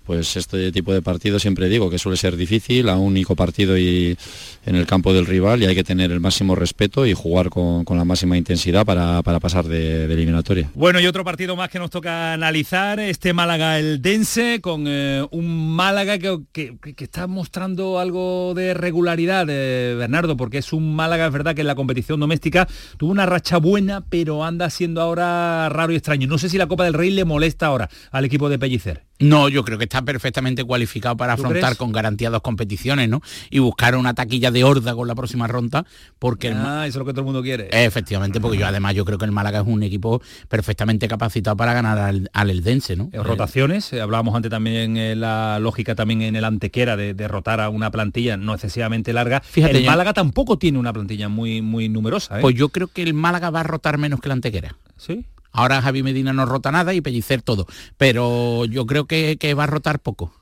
pues 0.06 0.36
este 0.36 0.72
tipo 0.72 0.94
de 0.94 1.02
partido 1.02 1.40
siempre 1.40 1.70
digo 1.70 1.90
que 1.90 1.98
suele 2.00 2.18
ser 2.18 2.36
difícil, 2.36 2.90
a 2.90 2.98
un 2.98 3.08
único 3.12 3.36
partido 3.36 3.78
y 3.78 4.18
en 4.66 4.76
el 4.76 4.86
campo 4.86 5.14
del 5.14 5.26
rival 5.26 5.62
y 5.62 5.66
hay 5.66 5.76
que 5.76 5.84
tener 5.84 6.12
el 6.12 6.20
máximo 6.20 6.56
respeto 6.56 7.06
y 7.06 7.14
jugar 7.14 7.50
con, 7.50 7.84
con 7.86 7.98
la 7.98 8.06
máxima 8.06 8.38
intensidad 8.38 8.86
para, 8.86 9.22
para 9.24 9.40
pasar 9.40 9.66
de, 9.66 10.08
de 10.08 10.14
eliminatoria. 10.14 10.70
Bueno, 10.76 11.00
y 11.00 11.08
otro 11.08 11.24
partido 11.24 11.56
más 11.56 11.70
que 11.70 11.80
nos 11.80 11.90
toca 11.90 12.34
analizar, 12.34 13.00
este 13.00 13.34
Málaga 13.34 13.80
el 13.80 14.02
Dense, 14.02 14.60
con 14.62 14.86
eh, 14.88 15.26
un 15.32 15.76
Málaga 15.76 16.18
que, 16.18 16.40
que- 16.52 16.76
que 16.96 17.04
está 17.04 17.28
mostrando 17.28 18.00
algo 18.00 18.54
de 18.56 18.74
regularidad, 18.74 19.46
eh, 19.50 19.96
Bernardo, 19.98 20.36
porque 20.38 20.58
es 20.60 20.74
un 20.74 20.96
Málaga, 20.96 21.28
es 21.28 21.32
verdad 21.34 21.56
que 21.56 21.62
en 21.62 21.68
la 21.68 21.76
competición 21.76 22.20
doméstica 22.20 22.68
tuvo 22.98 23.12
una 23.12 23.26
racha 23.26 23.58
buena, 23.58 24.04
pero 24.10 24.44
anda 24.44 24.70
siendo 24.70 25.02
ahora 25.02 25.70
raro 25.70 25.94
y 25.94 25.96
extraño. 25.96 26.28
No 26.28 26.38
sé 26.38 26.50
si 26.50 26.58
la 26.58 26.68
Copa 26.68 26.84
del 26.86 26.94
Rey 26.94 27.12
le 27.12 27.26
molesta 27.26 27.68
ahora 27.68 27.90
al 28.12 28.26
equipo 28.26 28.50
de 28.50 28.60
Pellicer. 28.60 29.04
No, 29.20 29.50
yo 29.50 29.64
creo 29.64 29.78
que 29.78 29.84
está 29.92 30.02
perfectamente 30.04 30.64
cualificado 30.64 31.18
para 31.18 31.36
¿Tú 31.36 31.42
afrontar 31.42 31.62
crees? 31.72 31.78
con 31.78 31.92
garantía 31.92 32.30
dos 32.30 32.42
competiciones, 32.42 33.10
¿no? 33.10 33.22
Y 33.50 33.60
buscar 33.60 33.96
una 33.98 34.14
taquilla 34.14 34.50
de 34.50 34.64
horda 34.64 34.96
con 34.96 35.06
la 35.08 35.16
próxima 35.16 35.48
ronda, 35.48 35.86
porque 36.18 36.48
el 36.48 36.54
Ah, 36.56 36.88
eso 36.88 36.98
es 36.98 37.00
lo 37.00 37.06
que 37.06 37.12
todo 37.12 37.22
el 37.22 37.26
mundo 37.26 37.44
quiere. 37.44 37.68
Efectivamente, 37.72 38.40
porque 38.40 38.58
yo 38.58 38.68
además 38.68 38.96
yo 38.96 39.04
creo 39.04 39.18
que 39.18 39.26
el 39.26 39.32
Málaga 39.32 39.60
es 39.60 39.68
un 39.68 39.84
equipo 39.84 40.22
perfectamente 40.48 41.08
capacitado 41.10 41.58
para 41.58 41.74
ganar 41.74 41.98
al, 41.98 42.30
al 42.34 42.50
Eldense, 42.50 42.96
¿no? 42.96 43.10
Eh, 43.12 43.22
rotaciones, 43.22 43.92
eh, 43.92 44.00
hablábamos 44.02 44.34
antes 44.34 44.50
también 44.50 44.96
eh, 44.96 45.16
la 45.16 45.60
lógica 45.60 45.94
también 45.94 46.22
en 46.22 46.36
el 46.38 46.46
antequera 46.46 46.96
de 46.96 47.14
derrotar 47.14 47.60
a 47.60 47.68
una 47.70 47.92
plantilla 47.92 48.38
no 48.38 48.54
excesivamente 48.54 49.12
larga. 49.12 49.42
Fíjate, 49.42 49.78
el 49.80 49.84
yo- 49.84 49.90
Málaga 49.92 50.14
tampoco 50.14 50.58
tiene 50.58 50.80
una 50.80 50.94
plantilla 50.94 51.28
muy 51.28 51.62
muy 51.62 51.90
numerosa. 51.90 52.38
¿eh? 52.38 52.42
Pues 52.42 52.56
yo 52.56 52.70
creo 52.70 52.88
que 52.88 53.04
el 53.04 53.14
Málaga 53.14 53.50
va 53.50 53.60
a 53.60 53.64
rotar 53.64 53.98
menos 53.98 54.22
que 54.22 54.30
la 54.30 54.36
Antequera. 54.36 54.76
¿Sí? 54.96 55.26
Ahora 55.52 55.82
Javi 55.82 56.04
Medina 56.04 56.34
no 56.34 56.46
rota 56.46 56.72
nada 56.72 56.94
y 56.94 57.02
Pellicer 57.02 57.42
todo. 57.42 57.68
Pero 57.98 58.66
yo 58.66 58.86
creo 58.86 59.06
que, 59.06 59.54
va 59.58 59.66
a 59.66 59.68
rotar 59.68 60.00
poco. 60.00 60.34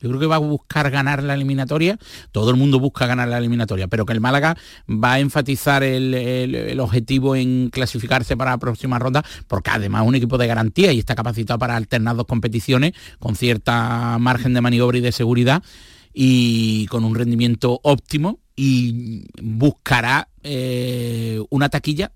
Yo 0.00 0.08
creo 0.08 0.20
que 0.20 0.26
va 0.26 0.36
a 0.36 0.38
buscar 0.38 0.90
ganar 0.90 1.24
la 1.24 1.34
eliminatoria. 1.34 1.98
Todo 2.30 2.50
el 2.50 2.56
mundo 2.56 2.78
busca 2.78 3.06
ganar 3.06 3.28
la 3.28 3.38
eliminatoria, 3.38 3.88
pero 3.88 4.06
que 4.06 4.12
el 4.12 4.20
Málaga 4.20 4.56
va 4.88 5.14
a 5.14 5.20
enfatizar 5.20 5.82
el 5.82 6.78
objetivo 6.78 7.34
en 7.34 7.68
clasificarse 7.70 8.36
para 8.36 8.52
la 8.52 8.58
próxima 8.58 8.98
ronda, 9.00 9.24
porque 9.48 9.70
además 9.70 10.02
es 10.02 10.08
un 10.08 10.14
equipo 10.14 10.38
de 10.38 10.46
garantía 10.46 10.92
y 10.92 11.00
está 11.00 11.16
capacitado 11.16 11.58
para 11.58 11.74
alternar 11.74 12.14
dos 12.14 12.26
competiciones 12.26 12.92
con 13.18 13.34
cierta 13.34 14.18
margen 14.18 14.54
de 14.54 14.60
maniobra 14.60 14.98
y 14.98 15.00
de 15.00 15.10
seguridad 15.10 15.64
y 16.20 16.86
con 16.86 17.04
un 17.04 17.14
rendimiento 17.14 17.80
óptimo 17.82 18.40
y 18.56 19.24
buscará 19.40 20.28
eh, 20.42 21.40
una 21.50 21.68
taquilla 21.68 22.10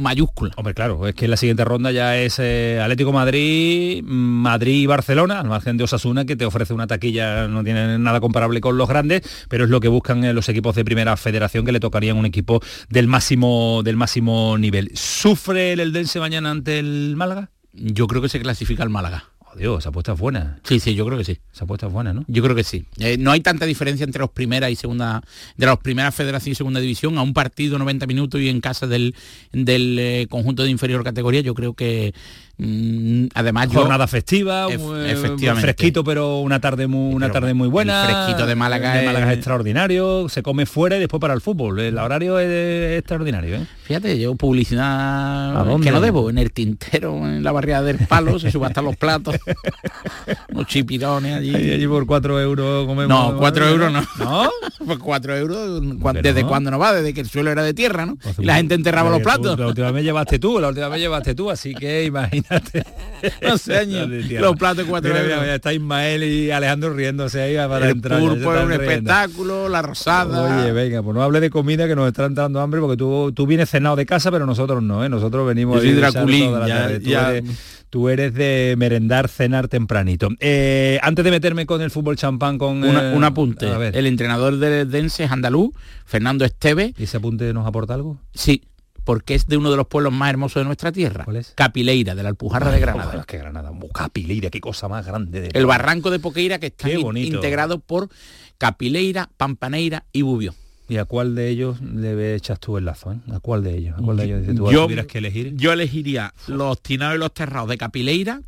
mayúscula. 0.00 0.52
Hombre, 0.56 0.74
claro, 0.74 1.06
es 1.06 1.14
que 1.14 1.28
la 1.28 1.36
siguiente 1.36 1.64
ronda 1.64 1.92
ya 1.92 2.16
es 2.16 2.38
eh, 2.38 2.80
Atlético 2.82 3.12
Madrid, 3.12 4.02
Madrid 4.04 4.82
y 4.82 4.86
Barcelona, 4.86 5.40
al 5.40 5.48
margen 5.48 5.76
de 5.76 5.84
Osasuna, 5.84 6.24
que 6.24 6.36
te 6.36 6.44
ofrece 6.44 6.72
una 6.72 6.86
taquilla, 6.86 7.46
no 7.48 7.62
tiene 7.62 7.98
nada 7.98 8.20
comparable 8.20 8.60
con 8.60 8.78
los 8.78 8.88
grandes, 8.88 9.22
pero 9.48 9.64
es 9.64 9.70
lo 9.70 9.80
que 9.80 9.88
buscan 9.88 10.24
eh, 10.24 10.32
los 10.32 10.48
equipos 10.48 10.74
de 10.74 10.84
primera 10.84 11.16
federación 11.16 11.64
que 11.64 11.72
le 11.72 11.80
tocarían 11.80 12.16
un 12.16 12.26
equipo 12.26 12.60
del 12.88 13.06
máximo, 13.06 13.82
del 13.84 13.96
máximo 13.96 14.56
nivel. 14.58 14.90
¿Sufre 14.94 15.72
el 15.72 15.80
Eldense 15.80 16.18
mañana 16.18 16.50
ante 16.50 16.78
el 16.78 17.14
Málaga? 17.16 17.50
Yo 17.72 18.06
creo 18.06 18.22
que 18.22 18.28
se 18.28 18.40
clasifica 18.40 18.82
el 18.82 18.90
Málaga. 18.90 19.24
Dios, 19.56 19.80
esa 19.80 19.88
apuesta 19.88 20.12
es 20.12 20.18
buena. 20.18 20.58
Sí, 20.64 20.80
sí, 20.80 20.94
yo 20.94 21.04
creo 21.06 21.18
que 21.18 21.24
sí. 21.24 21.38
Esa 21.52 21.64
apuesta 21.64 21.86
es 21.86 21.92
buena, 21.92 22.12
¿no? 22.12 22.24
Yo 22.28 22.42
creo 22.42 22.54
que 22.54 22.64
sí. 22.64 22.84
Eh, 22.98 23.16
no 23.18 23.30
hay 23.30 23.40
tanta 23.40 23.66
diferencia 23.66 24.04
entre 24.04 24.20
los 24.20 24.30
primeras 24.30 24.70
y 24.70 24.76
segunda, 24.76 25.22
de 25.56 25.66
las 25.66 25.78
primeras 25.78 26.14
federación 26.14 26.52
y 26.52 26.54
segunda 26.54 26.80
división, 26.80 27.18
a 27.18 27.22
un 27.22 27.32
partido 27.32 27.78
90 27.78 28.06
minutos 28.06 28.40
y 28.40 28.48
en 28.48 28.60
casa 28.60 28.86
del, 28.86 29.14
del 29.52 29.98
eh, 29.98 30.26
conjunto 30.30 30.62
de 30.62 30.70
inferior 30.70 31.02
categoría, 31.04 31.40
yo 31.40 31.54
creo 31.54 31.74
que 31.74 32.14
mm, 32.60 33.26
además 33.34 33.68
yo- 33.70 33.80
Jornada 33.80 34.06
festiva, 34.06 34.66
un, 34.68 35.00
eh, 35.00 35.12
efectivamente. 35.12 35.62
fresquito, 35.62 36.04
pero 36.04 36.38
una 36.40 36.60
tarde 36.60 36.86
muy, 36.86 37.14
una 37.14 37.30
tarde 37.30 37.54
muy 37.54 37.68
buena. 37.68 38.02
el 38.08 38.12
fresquito 38.14 38.46
de 38.46 38.54
Málaga 38.54 38.94
de 38.94 39.06
Málaga 39.06 39.26
es 39.26 39.32
es- 39.32 39.38
extraordinario, 39.38 40.28
se 40.28 40.42
come 40.42 40.66
fuera 40.66 40.96
y 40.96 41.00
después 41.00 41.20
para 41.20 41.34
el 41.34 41.40
fútbol. 41.40 41.80
El 41.80 41.98
horario 41.98 42.38
es 42.38 42.98
extraordinario, 42.98 43.56
¿eh? 43.56 43.66
Fíjate, 43.84 44.18
yo 44.18 44.34
publicidad 44.36 45.56
¿A 45.60 45.64
dónde? 45.64 45.84
que 45.86 45.90
no 45.92 46.00
debo, 46.00 46.30
en 46.30 46.38
el 46.38 46.52
tintero, 46.52 47.16
en 47.26 47.42
la 47.42 47.50
barriada 47.52 47.82
del 47.82 47.98
palo, 48.06 48.38
se 48.38 48.50
subastan 48.50 48.84
los 48.84 48.96
platos, 48.96 49.36
unos 50.52 50.66
chipirones 50.66 51.36
allí. 51.36 51.54
Allí, 51.54 51.72
allí 51.72 51.86
por 51.86 52.06
4 52.06 52.40
euros 52.40 52.86
comemos. 52.86 53.08
No, 53.08 53.36
4 53.38 53.68
euros 53.68 53.92
no. 53.92 54.00
¿No? 54.18 54.50
Pues 54.86 54.98
4 54.98 55.36
euros, 55.36 55.82
¿cuán- 56.00 56.16
Que 56.16 56.22
¿desde 56.22 56.42
no. 56.42 56.48
cuándo 56.48 56.70
no 56.70 56.78
va? 56.78 56.92
Desde 56.94 57.12
que 57.12 57.20
el 57.20 57.28
suelo 57.28 57.50
era 57.50 57.62
de 57.62 57.74
tierra, 57.74 58.06
¿no? 58.06 58.16
Y 58.38 58.44
la 58.44 58.56
gente 58.56 58.74
enterraba 58.74 59.10
los 59.10 59.18
tú- 59.18 59.24
platos. 59.24 59.58
La 59.58 59.66
última 59.66 59.90
vez 59.90 60.02
llevaste 60.04 60.38
tú, 60.38 60.58
la 60.58 60.68
última 60.68 60.88
vez 60.88 61.00
llevaste 61.00 61.34
tú, 61.34 61.50
así 61.50 61.74
que 61.74 62.04
imagínate. 62.04 62.49
No 63.42 63.58
sé, 63.58 63.76
años, 63.76 64.08
De 64.08 64.22
tierra. 64.22 64.46
los 64.46 64.56
platos 64.56 64.78
de 64.78 64.84
4 64.90 65.10
Mira, 65.10 65.22
mira, 65.22 65.34
euros. 65.34 65.44
mira, 65.44 65.54
está 65.56 65.72
Ismael 65.74 66.24
y 66.24 66.50
Alejandro 66.50 66.94
riéndose 66.94 67.40
ahí 67.42 67.54
para 67.56 67.84
El 67.86 67.92
entrar. 67.92 68.18
pulpo 68.18 68.34
es 68.54 68.62
un 68.62 68.68
riendo. 68.68 68.82
espectáculo, 68.84 69.68
la 69.68 69.82
rosada. 69.82 70.62
Oye, 70.62 70.72
venga, 70.72 71.02
pues 71.02 71.14
no 71.14 71.22
hable 71.22 71.40
de 71.40 71.50
comida 71.50 71.86
que 71.86 71.94
nos 71.94 72.08
está 72.08 72.24
entrando 72.24 72.60
hambre 72.60 72.80
porque 72.80 72.96
tú, 72.96 73.30
tú 73.34 73.46
vienes 73.46 73.68
cenado 73.68 73.96
de 73.96 74.06
casa, 74.06 74.30
pero 74.30 74.46
nosotros 74.46 74.82
no, 74.82 75.04
¿eh? 75.04 75.08
Nosotros 75.10 75.46
venimos 75.46 75.76
Yo 75.76 75.80
soy 75.82 75.90
de 75.92 76.00
Draculín, 76.00 76.52
la 76.58 76.66
ya-. 76.68 76.98
Tú, 76.98 77.04
ya- 77.10 77.30
eres, 77.34 77.44
tú 77.90 78.08
eres 78.08 78.32
de 78.32 78.74
merendar, 78.78 79.28
cenar 79.28 79.68
tempranito. 79.68 80.28
Eh, 80.40 80.98
antes 81.02 81.22
de 81.24 81.30
meterme 81.30 81.66
con 81.66 81.82
el 81.82 81.90
fútbol 81.90 82.16
champán 82.16 82.56
con... 82.56 82.82
Una- 82.82 83.12
eh, 83.12 83.14
un 83.16 83.24
apunte. 83.24 83.68
A 83.68 83.76
ver, 83.76 83.94
El 83.96 84.06
entrenador 84.06 84.56
del 84.56 84.90
Dense 84.90 85.24
es 85.24 85.30
andaluz, 85.30 85.74
Fernando 86.06 86.44
Esteve. 86.46 86.94
¿y 86.96 87.02
ese 87.04 87.18
apunte 87.18 87.52
nos 87.52 87.66
aporta 87.66 87.92
algo? 87.94 88.18
Sí, 88.32 88.62
porque 89.10 89.34
es 89.34 89.48
de 89.48 89.56
uno 89.56 89.72
de 89.72 89.76
los 89.76 89.88
pueblos 89.88 90.12
más 90.12 90.30
hermosos 90.30 90.60
de 90.60 90.64
nuestra 90.66 90.92
tierra. 90.92 91.26
Capileira, 91.56 92.14
de 92.14 92.22
la 92.22 92.28
Alpujarra 92.28 92.70
de 92.70 92.78
Granada. 92.78 93.18
Oh, 93.20 93.24
qué 93.26 93.38
Granada, 93.38 93.72
oh, 93.72 93.88
Capileira, 93.88 94.50
qué 94.50 94.60
cosa 94.60 94.86
más 94.86 95.04
grande. 95.04 95.40
De 95.40 95.48
El 95.52 95.66
barranco 95.66 96.12
de 96.12 96.20
Poqueira 96.20 96.60
que 96.60 96.66
está 96.66 96.88
integrado 96.92 97.80
por 97.80 98.08
Capileira, 98.56 99.28
Pampaneira 99.36 100.04
y 100.12 100.22
Bubión. 100.22 100.54
¿Y 100.88 100.98
a 100.98 101.06
cuál 101.06 101.34
de 101.34 101.48
ellos 101.48 101.80
le 101.80 102.36
echas 102.36 102.60
tú 102.60 102.78
el 102.78 102.84
lazo? 102.84 103.10
eh? 103.10 103.16
¿A 103.32 103.40
cuál 103.40 103.64
de 103.64 103.76
ellos? 103.78 103.98
¿A 103.98 104.00
cuál 104.00 104.16
de 104.18 104.24
ellos 104.26 104.40
dices 104.42 104.54
tú? 104.54 104.70
Yo- 104.70 104.86
que 105.08 105.18
elegir? 105.18 105.56
Yo 105.56 105.72
elegiría 105.72 106.32
los 106.46 106.80
tinados 106.80 107.16
y 107.16 107.18
los 107.18 107.34
terrados 107.34 107.68
de 107.68 107.78
Capileira, 107.78 108.42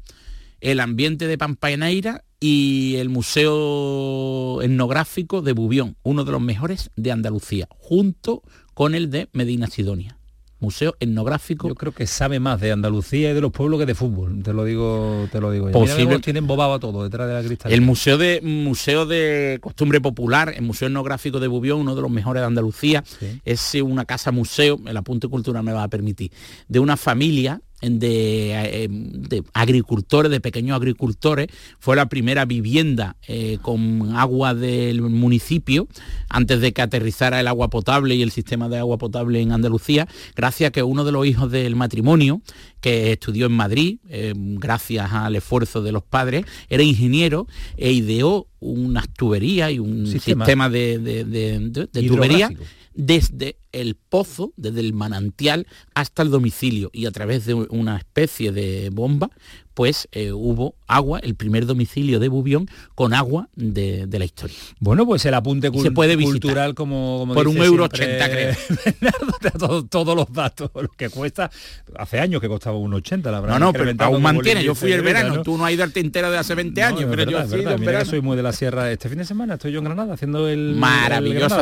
el 0.60 0.78
ambiente 0.78 1.26
de 1.26 1.38
Pampaneira 1.38 2.22
y 2.38 2.94
el 2.98 3.08
museo 3.08 4.62
etnográfico 4.62 5.42
de 5.42 5.54
Bubión, 5.54 5.96
uno 6.04 6.22
de 6.22 6.30
los 6.30 6.40
mejores 6.40 6.92
de 6.94 7.10
Andalucía, 7.10 7.66
junto 7.68 8.44
con 8.74 8.94
el 8.94 9.10
de 9.10 9.28
Medina 9.32 9.66
Sidonia. 9.66 10.18
Museo 10.62 10.94
etnográfico. 11.00 11.68
Yo 11.68 11.74
creo 11.74 11.92
que 11.92 12.06
sabe 12.06 12.40
más 12.40 12.60
de 12.60 12.72
Andalucía 12.72 13.30
y 13.32 13.34
de 13.34 13.40
los 13.40 13.52
pueblos 13.52 13.80
que 13.80 13.84
de 13.86 13.94
fútbol. 13.94 14.42
Te 14.42 14.52
lo 14.52 14.64
digo, 14.64 15.28
te 15.30 15.40
lo 15.40 15.50
digo. 15.50 15.66
ya. 15.66 15.72
Posible- 15.72 16.06
Mira 16.06 16.18
tienen 16.20 16.46
bobado 16.46 16.74
a 16.74 16.78
todo 16.80 17.02
detrás 17.04 17.28
de 17.28 17.34
la 17.34 17.42
cristalera. 17.42 17.74
El 17.74 17.82
museo 17.82 18.16
de 18.16 18.40
museo 18.42 19.04
de 19.04 19.58
costumbre 19.60 20.00
popular, 20.00 20.54
el 20.56 20.62
museo 20.62 20.88
etnográfico 20.88 21.40
de 21.40 21.48
Bubión, 21.48 21.80
uno 21.80 21.94
de 21.94 22.00
los 22.02 22.10
mejores 22.10 22.40
de 22.42 22.46
Andalucía, 22.46 23.02
es 23.44 23.74
una 23.82 24.04
casa 24.04 24.30
museo, 24.32 24.78
el 24.86 24.96
apunte 24.96 25.28
cultural 25.28 25.62
me 25.64 25.72
va 25.72 25.82
a 25.82 25.88
permitir, 25.88 26.30
de 26.68 26.78
una 26.78 26.96
familia 26.96 27.60
de, 27.82 28.52
eh, 28.84 28.88
de 28.90 29.42
agricultores, 29.52 30.30
de 30.30 30.40
pequeños 30.40 30.76
agricultores, 30.76 31.48
fue 31.78 31.96
la 31.96 32.06
primera 32.08 32.44
vivienda 32.44 33.16
eh, 33.26 33.58
con 33.62 34.14
agua 34.16 34.54
del 34.54 35.02
municipio 35.02 35.88
antes 36.28 36.60
de 36.60 36.72
que 36.72 36.82
aterrizara 36.82 37.40
el 37.40 37.48
agua 37.48 37.68
potable 37.70 38.14
y 38.14 38.22
el 38.22 38.30
sistema 38.30 38.68
de 38.68 38.78
agua 38.78 38.98
potable 38.98 39.40
en 39.40 39.52
Andalucía, 39.52 40.08
gracias 40.36 40.68
a 40.68 40.70
que 40.72 40.82
uno 40.82 41.04
de 41.04 41.12
los 41.12 41.26
hijos 41.26 41.50
del 41.50 41.76
matrimonio, 41.76 42.40
que 42.80 43.12
estudió 43.12 43.46
en 43.46 43.52
Madrid, 43.52 43.98
eh, 44.08 44.32
gracias 44.36 45.12
al 45.12 45.36
esfuerzo 45.36 45.82
de 45.82 45.92
los 45.92 46.02
padres, 46.02 46.44
era 46.68 46.82
ingeniero 46.82 47.46
e 47.76 47.92
ideó 47.92 48.46
unas 48.60 49.08
tuberías 49.08 49.72
y 49.72 49.78
un 49.80 50.06
Sistema. 50.06 50.44
sistema, 50.44 50.70
de, 50.70 50.98
de- 50.98 51.24
de- 51.24 51.86
tubería. 52.08 52.48
Desde 52.94 53.56
el 53.72 53.94
pozo, 53.96 54.52
desde 54.56 54.80
el 54.80 54.92
manantial 54.92 55.66
hasta 55.94 56.22
el 56.22 56.30
domicilio 56.30 56.90
y 56.92 57.06
a 57.06 57.10
través 57.10 57.46
de 57.46 57.54
una 57.54 57.96
especie 57.96 58.52
de 58.52 58.90
bomba, 58.90 59.30
pues 59.74 60.08
eh, 60.12 60.32
hubo 60.32 60.74
agua, 60.86 61.18
el 61.20 61.34
primer 61.34 61.66
domicilio 61.66 62.20
de 62.20 62.28
Bubión 62.28 62.68
con 62.94 63.14
agua 63.14 63.48
de, 63.56 64.06
de 64.06 64.18
la 64.18 64.24
historia. 64.24 64.56
Bueno, 64.80 65.06
pues 65.06 65.24
el 65.24 65.34
apunte 65.34 65.70
cul- 65.70 65.82
se 65.82 65.90
puede 65.90 66.16
cultural 66.22 66.74
como, 66.74 67.18
como 67.20 67.34
Por 67.34 67.46
dice 67.46 67.58
un 67.58 67.64
euro 67.66 67.84
ochenta, 67.84 68.30
creo. 68.30 68.54
Todos 69.90 70.16
los 70.16 70.32
datos, 70.32 70.70
lo 70.74 70.88
que 70.88 71.08
cuesta. 71.08 71.50
Hace 71.96 72.20
años 72.20 72.40
que 72.40 72.48
costaba 72.48 72.76
un 72.76 72.92
80, 72.94 73.30
la 73.30 73.40
verdad. 73.40 73.58
No, 73.58 73.66
no, 73.66 73.72
pero 73.72 73.92
aún 74.04 74.22
mantiene. 74.22 74.64
Yo 74.64 74.74
fui 74.74 74.92
el 74.92 75.02
verano, 75.02 75.42
tú 75.42 75.56
no 75.56 75.64
has 75.66 75.72
ido 75.72 75.84
al 75.84 75.92
tintero 75.92 76.30
de 76.30 76.38
hace 76.38 76.54
20 76.54 76.82
años, 76.82 77.02
No, 77.02 77.10
pero 77.10 77.24
yo 77.30 77.38
verdad, 77.38 77.56
sí 77.56 77.62
en 77.62 77.80
Mira 77.80 77.98
que 78.00 78.04
soy 78.04 78.20
muy 78.20 78.36
de 78.36 78.42
la 78.42 78.52
sierra. 78.52 78.90
Este 78.90 79.08
fin 79.08 79.18
de 79.18 79.24
semana 79.24 79.54
estoy 79.54 79.72
yo 79.72 79.78
en 79.78 79.84
Granada 79.84 80.14
haciendo 80.14 80.48
el 80.48 80.74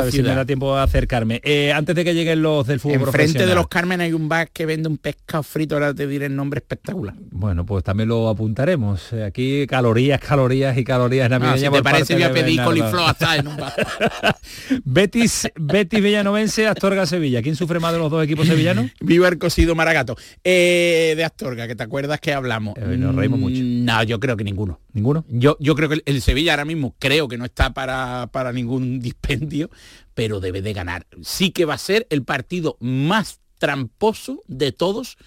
ver 0.01 0.11
si 0.11 0.21
me 0.21 0.29
da 0.35 0.45
tiempo 0.45 0.75
a 0.75 0.83
acercarme. 0.83 1.41
Eh, 1.43 1.71
antes 1.73 1.95
de 1.95 2.03
que 2.03 2.13
lleguen 2.13 2.41
los 2.41 2.67
del 2.67 2.79
fútbol 2.79 2.99
Enfrente 3.01 3.45
de 3.45 3.55
los 3.55 3.67
Carmen 3.67 4.01
hay 4.01 4.13
un 4.13 4.27
bar 4.29 4.49
que 4.51 4.65
vende 4.65 4.89
un 4.89 4.97
pescado 4.97 5.43
frito, 5.43 5.75
ahora 5.75 5.93
te 5.93 6.07
diré 6.07 6.25
el 6.27 6.35
nombre 6.35 6.59
espectacular. 6.59 7.15
Bueno, 7.31 7.65
pues 7.65 7.83
también 7.83 8.00
lo 8.05 8.29
apuntaremos. 8.29 9.13
Eh, 9.13 9.23
Aquí 9.23 9.65
calorías, 9.67 10.19
calorías 10.19 10.77
y 10.77 10.83
calorías 10.83 11.25
Ah, 11.25 11.29
navideñas. 11.39 11.59
si 11.61 11.67
por 11.69 11.77
te 11.77 11.83
parece 11.83 12.13
voy 12.15 12.23
a 12.23 12.31
pedir 12.33 12.61
coliflor 12.63 13.01
hasta 13.09 13.35
en 13.37 13.47
un 13.47 13.57
bar. 13.57 13.73
Betis, 14.83 15.49
Betis 15.55 16.01
Villanovense, 16.01 16.67
Astorga 16.67 17.05
Sevilla. 17.05 17.41
¿Quién 17.41 17.55
sufre 17.55 17.79
más 17.79 17.93
de 17.93 17.99
los 17.99 18.09
dos 18.11 18.23
equipos 18.23 18.47
sevillanos? 18.47 18.91
Viva 19.01 19.27
el 19.27 19.37
cocido 19.37 19.75
Maragato. 19.75 20.15
Eh, 20.43 21.13
de 21.15 21.23
Astorga, 21.23 21.67
que 21.67 21.75
te 21.75 21.83
acuerdas 21.83 22.19
que 22.19 22.33
hablamos. 22.33 22.75
Eh, 22.77 22.97
nos 22.97 23.15
reímos 23.15 23.39
Mm, 23.39 23.41
mucho. 23.41 23.61
No, 23.63 24.03
yo 24.03 24.19
creo 24.19 24.37
que 24.37 24.43
ninguno. 24.43 24.79
¿Ninguno? 24.93 25.25
Yo, 25.29 25.57
yo 25.59 25.75
creo 25.75 25.89
que 25.89 25.95
el, 25.95 26.03
el 26.05 26.21
Sevilla 26.21 26.53
ahora 26.53 26.65
mismo 26.65 26.95
creo 26.99 27.27
que 27.27 27.37
no 27.37 27.45
está 27.45 27.73
para, 27.73 28.29
para 28.31 28.51
ningún 28.51 28.99
dispendio, 29.01 29.69
pero 30.13 30.39
debe 30.39 30.61
de 30.61 30.73
ganar. 30.73 31.07
Sí 31.23 31.51
que 31.51 31.65
va 31.65 31.75
a 31.75 31.77
ser 31.79 32.07
el 32.09 32.23
partido 32.23 32.77
más 32.79 33.39
tramposo 33.57 34.41
de 34.47 34.71
todos 34.71 35.17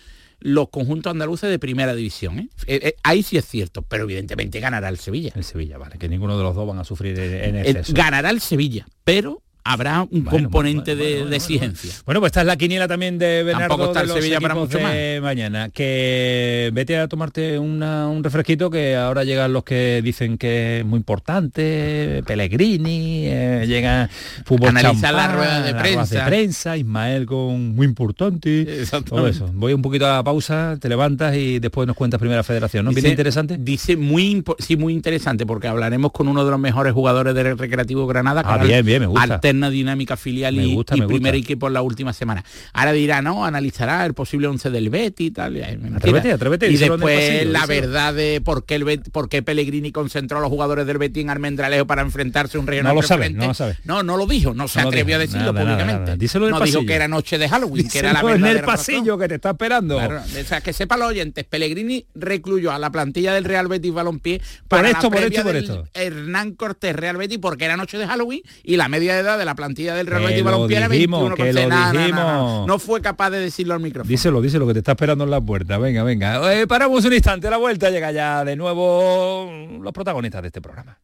los 0.44 0.68
conjuntos 0.68 1.10
andaluces 1.10 1.48
de 1.48 1.58
primera 1.58 1.94
división. 1.94 2.38
¿eh? 2.38 2.48
Eh, 2.66 2.80
eh, 2.82 2.94
ahí 3.02 3.22
sí 3.22 3.38
es 3.38 3.46
cierto, 3.46 3.80
pero 3.80 4.04
evidentemente 4.04 4.60
ganará 4.60 4.90
el 4.90 4.98
Sevilla. 4.98 5.32
El 5.34 5.42
Sevilla, 5.42 5.78
vale, 5.78 5.96
que 5.98 6.06
ninguno 6.06 6.36
de 6.36 6.44
los 6.44 6.54
dos 6.54 6.68
van 6.68 6.78
a 6.78 6.84
sufrir 6.84 7.18
en 7.18 7.56
exceso. 7.56 7.94
ganará 7.94 8.28
el 8.28 8.42
Sevilla, 8.42 8.86
pero 9.04 9.40
habrá 9.64 10.02
un 10.02 10.24
Bueno, 10.24 10.30
componente 10.50 10.94
de, 10.94 11.24
de 11.24 11.36
exigencia. 11.36 11.90
Bueno, 12.04 12.20
pues 12.20 12.28
esta 12.30 12.42
es 12.42 12.46
la 12.46 12.56
quiniela 12.56 12.86
también 12.86 13.18
de 13.18 13.42
Bernardo 13.42 13.68
Tampoco 13.68 13.90
está 13.90 14.00
de 14.02 14.06
los 14.08 14.16
Sevilla 14.18 14.40
para 14.40 14.54
mucho 14.54 14.78
de 14.78 15.20
mañana. 15.22 15.70
Que 15.70 16.70
vete 16.74 16.98
a 16.98 17.08
tomarte 17.08 17.58
una- 17.58 18.08
un 18.08 18.22
refresquito 18.22 18.68
que 18.70 18.94
ahora 18.96 19.24
llegan 19.24 19.52
los 19.52 19.64
que 19.64 20.00
dicen 20.04 20.36
que 20.38 20.80
es 20.80 20.84
muy 20.84 20.98
importante, 20.98 22.22
Pellegrini, 22.26 23.26
eh, 23.26 23.64
llega 23.66 24.08
fútbol 24.44 24.68
Analizar 24.68 25.14
la 25.14 25.28
rueda 25.32 25.62
de 25.62 25.74
prensa. 25.74 26.26
prensa, 26.26 26.76
Ismael 26.76 27.26
con 27.26 27.74
muy 27.74 27.86
importante, 27.86 28.84
todo 29.08 29.26
eso. 29.28 29.50
Voy 29.54 29.72
un 29.72 29.82
poquito 29.82 30.06
a 30.06 30.16
la 30.16 30.24
pausa, 30.24 30.76
te 30.80 30.88
levantas 30.88 31.34
y 31.36 31.58
después 31.58 31.86
nos 31.86 31.96
cuentas 31.96 32.20
primera 32.20 32.42
federación, 32.42 32.84
¿no? 32.84 32.90
¿Viene 32.90 33.02
Dice- 33.02 33.10
interesante? 33.12 33.56
Dice 33.58 33.96
muy 33.96 34.42
sí, 34.58 34.76
muy 34.76 34.92
interesante, 34.92 35.46
porque 35.46 35.68
hablaremos 35.68 36.12
con 36.12 36.28
uno 36.28 36.44
de 36.44 36.50
los 36.50 36.60
mejores 36.60 36.92
jugadores 36.92 37.34
del 37.34 37.56
Recreativo 37.58 38.06
Granada, 38.06 38.42
Ah, 38.44 38.58
bien, 38.58 38.84
bien, 38.84 39.00
me 39.00 39.06
gusta. 39.06 39.24
Alterna 39.54 39.70
dinámica 39.70 40.16
filial 40.16 40.54
Me 40.56 40.66
y, 40.66 40.74
gusta, 40.74 40.96
y 40.96 41.00
me 41.00 41.06
gusta. 41.06 41.14
primer 41.14 41.34
equipo 41.34 41.68
en 41.68 41.74
la 41.74 41.82
última 41.82 42.12
semana. 42.12 42.44
Ahora 42.72 42.92
dirá, 42.92 43.22
no, 43.22 43.44
analizará 43.44 44.04
el 44.04 44.14
posible 44.14 44.46
once 44.48 44.70
del 44.70 44.90
Betty 44.90 45.26
y 45.26 45.30
tal. 45.30 45.56
y. 45.56 45.62
Atrévete, 45.62 46.32
atrévete, 46.32 46.70
Y 46.70 46.76
después 46.76 47.00
pasillo, 47.30 47.50
la 47.52 47.66
verdad 47.66 48.14
de 48.14 48.40
por 48.44 48.64
qué, 48.66 48.74
el 48.76 48.84
Bet- 48.84 49.10
por 49.10 49.28
qué 49.28 49.42
Pellegrini 49.42 49.92
concentró 49.92 50.38
a 50.38 50.40
los 50.40 50.50
jugadores 50.50 50.86
del 50.86 50.98
Betty 50.98 51.20
en 51.20 51.30
Almendralejo 51.30 51.86
para 51.86 52.02
enfrentarse 52.02 52.56
a 52.56 52.60
un 52.60 52.66
regional 52.66 52.94
No 52.94 53.00
lo 53.00 53.06
sabe, 53.06 53.30
no 53.30 53.46
lo 53.48 53.54
sabe. 53.54 53.76
No, 53.84 54.02
no 54.02 54.16
lo 54.16 54.26
dijo, 54.26 54.54
no 54.54 54.68
se 54.68 54.80
No 54.82 54.88
atrevió 54.88 55.16
dijo, 55.16 55.16
a 55.16 55.20
decirlo 55.20 55.52
nada, 55.52 55.52
nada, 55.52 55.64
públicamente. 55.76 56.04
nada. 56.10 56.16
Díselo 56.16 56.44
en 56.48 56.54
el 56.54 56.58
no 56.58 56.64
dijo 56.64 56.76
pasillo. 56.78 56.88
que 56.88 56.94
era 56.94 57.08
noche 57.08 57.38
de 57.38 57.48
Halloween, 57.48 57.88
que 57.88 57.98
era 57.98 58.12
la 58.12 58.20
Díselo 58.20 58.34
en 58.36 58.44
el 58.46 58.58
razón. 58.58 58.66
pasillo 58.74 59.18
que 59.18 59.28
te 59.28 59.34
está 59.36 59.50
esperando. 59.50 59.96
Claro, 59.96 60.20
o 60.22 60.44
sea, 60.44 60.60
que 60.60 60.72
sepa 60.72 60.96
los 60.96 61.08
oyentes, 61.08 61.44
Pellegrini 61.44 62.06
recluyó 62.14 62.72
a 62.72 62.78
la 62.78 62.90
plantilla 62.90 63.32
del 63.34 63.44
Real 63.44 63.68
Betis 63.68 63.92
Balompié 63.92 64.38
Por 64.38 64.78
para 64.80 64.88
esto, 64.90 65.04
la 65.04 65.10
por 65.10 65.22
esto, 65.24 65.42
por 65.42 65.56
esto. 65.56 65.84
Hernán 65.94 66.52
Cortés 66.54 66.96
Real 66.96 67.16
Betis 67.16 67.38
porque 67.38 67.64
era 67.64 67.76
noche 67.76 67.98
de 67.98 68.06
Halloween 68.06 68.40
y 68.62 68.76
la 68.76 68.88
media 68.88 69.14
de 69.14 69.20
edad 69.20 69.38
de 69.38 69.43
la 69.44 69.54
plantilla 69.54 69.94
del 69.94 70.06
Real 70.06 70.22
Betis 70.22 70.38
lo 70.38 70.44
Balompié 70.44 70.76
era 70.76 70.88
dijimos, 70.88 71.20
21 71.20 71.36
que 71.36 71.52
lo 71.52 72.00
dijimos. 72.00 72.66
No 72.66 72.78
fue 72.78 73.00
capaz 73.00 73.30
de 73.30 73.40
decirlo 73.40 73.74
al 73.74 73.80
micrófono. 73.80 74.08
Díselo, 74.08 74.40
díselo, 74.40 74.66
que 74.66 74.72
te 74.74 74.78
está 74.80 74.92
esperando 74.92 75.24
en 75.24 75.30
la 75.30 75.40
puerta. 75.40 75.78
Venga, 75.78 76.02
venga. 76.02 76.54
Eh, 76.54 76.66
paramos 76.66 77.04
un 77.04 77.12
instante, 77.12 77.46
a 77.48 77.50
la 77.50 77.56
vuelta 77.56 77.90
llega 77.90 78.12
ya 78.12 78.44
de 78.44 78.56
nuevo 78.56 79.50
los 79.80 79.92
protagonistas 79.92 80.42
de 80.42 80.48
este 80.48 80.60
programa. 80.60 80.98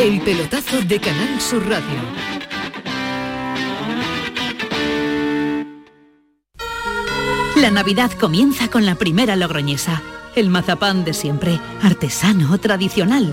El 0.00 0.20
pelotazo 0.22 0.82
de 0.82 0.98
Canal 0.98 1.40
Sur 1.40 1.62
Radio. 1.68 2.34
La 7.56 7.70
Navidad 7.70 8.10
comienza 8.18 8.68
con 8.68 8.84
la 8.84 8.96
primera 8.96 9.36
logroñesa. 9.36 10.02
el 10.34 10.50
mazapán 10.50 11.04
de 11.04 11.14
siempre, 11.14 11.60
artesano, 11.80 12.58
tradicional. 12.58 13.32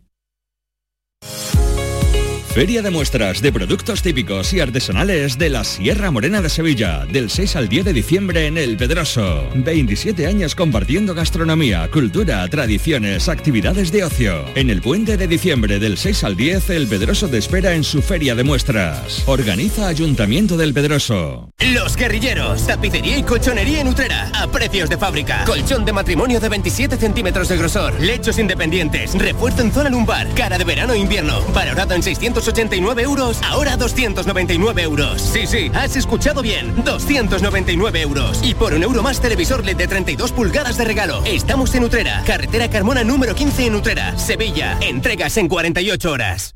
Feria 2.53 2.81
de 2.81 2.89
muestras 2.89 3.41
de 3.41 3.53
productos 3.53 4.01
típicos 4.01 4.51
y 4.51 4.59
artesanales 4.59 5.37
de 5.37 5.49
la 5.49 5.63
Sierra 5.63 6.11
Morena 6.11 6.41
de 6.41 6.49
Sevilla, 6.49 7.05
del 7.05 7.29
6 7.29 7.55
al 7.55 7.69
10 7.69 7.85
de 7.85 7.93
diciembre 7.93 8.45
en 8.45 8.57
El 8.57 8.75
Pedroso. 8.75 9.47
27 9.55 10.27
años 10.27 10.53
compartiendo 10.53 11.15
gastronomía, 11.15 11.89
cultura, 11.89 12.45
tradiciones, 12.49 13.29
actividades 13.29 13.93
de 13.93 14.03
ocio. 14.03 14.43
En 14.55 14.69
el 14.69 14.81
puente 14.81 15.15
de 15.15 15.29
diciembre 15.29 15.79
del 15.79 15.97
6 15.97 16.25
al 16.25 16.35
10, 16.35 16.71
El 16.71 16.87
Pedroso 16.87 17.29
te 17.29 17.37
espera 17.37 17.73
en 17.73 17.85
su 17.85 18.01
Feria 18.01 18.35
de 18.35 18.43
muestras. 18.43 19.23
Organiza 19.27 19.87
Ayuntamiento 19.87 20.57
del 20.57 20.73
Pedroso. 20.73 21.51
Los 21.73 21.95
guerrilleros, 21.95 22.67
tapicería 22.67 23.17
y 23.17 23.23
colchonería 23.23 23.79
en 23.79 23.87
Utrera, 23.87 24.29
a 24.35 24.51
precios 24.51 24.89
de 24.89 24.97
fábrica. 24.97 25.45
Colchón 25.45 25.85
de 25.85 25.93
matrimonio 25.93 26.41
de 26.41 26.49
27 26.49 26.97
centímetros 26.97 27.47
de 27.47 27.55
grosor, 27.55 27.97
lechos 28.01 28.37
independientes, 28.39 29.13
refuerzo 29.17 29.61
en 29.61 29.71
zona 29.71 29.89
lumbar, 29.89 30.27
cara 30.35 30.57
de 30.57 30.65
verano 30.65 30.91
e 30.91 30.97
invierno, 30.97 31.39
valorado 31.53 31.93
en 31.93 32.03
689 32.41 33.03
euros, 33.03 33.39
ahora 33.43 33.77
299 33.77 34.81
euros. 34.81 35.21
Sí, 35.21 35.45
sí, 35.45 35.71
has 35.73 35.95
escuchado 35.95 36.41
bien, 36.41 36.73
299 36.83 38.01
euros. 38.01 38.39
Y 38.43 38.55
por 38.55 38.73
un 38.73 38.83
euro 38.83 39.03
más 39.03 39.21
televisor 39.21 39.63
LED 39.63 39.77
de 39.77 39.87
32 39.87 40.31
pulgadas 40.31 40.77
de 40.77 40.85
regalo. 40.85 41.23
Estamos 41.25 41.73
en 41.75 41.83
Utrera, 41.83 42.23
carretera 42.25 42.69
Carmona 42.69 43.03
número 43.03 43.35
15 43.35 43.67
en 43.67 43.75
Utrera, 43.75 44.17
Sevilla. 44.17 44.77
Entregas 44.81 45.37
en 45.37 45.47
48 45.47 46.11
horas. 46.11 46.55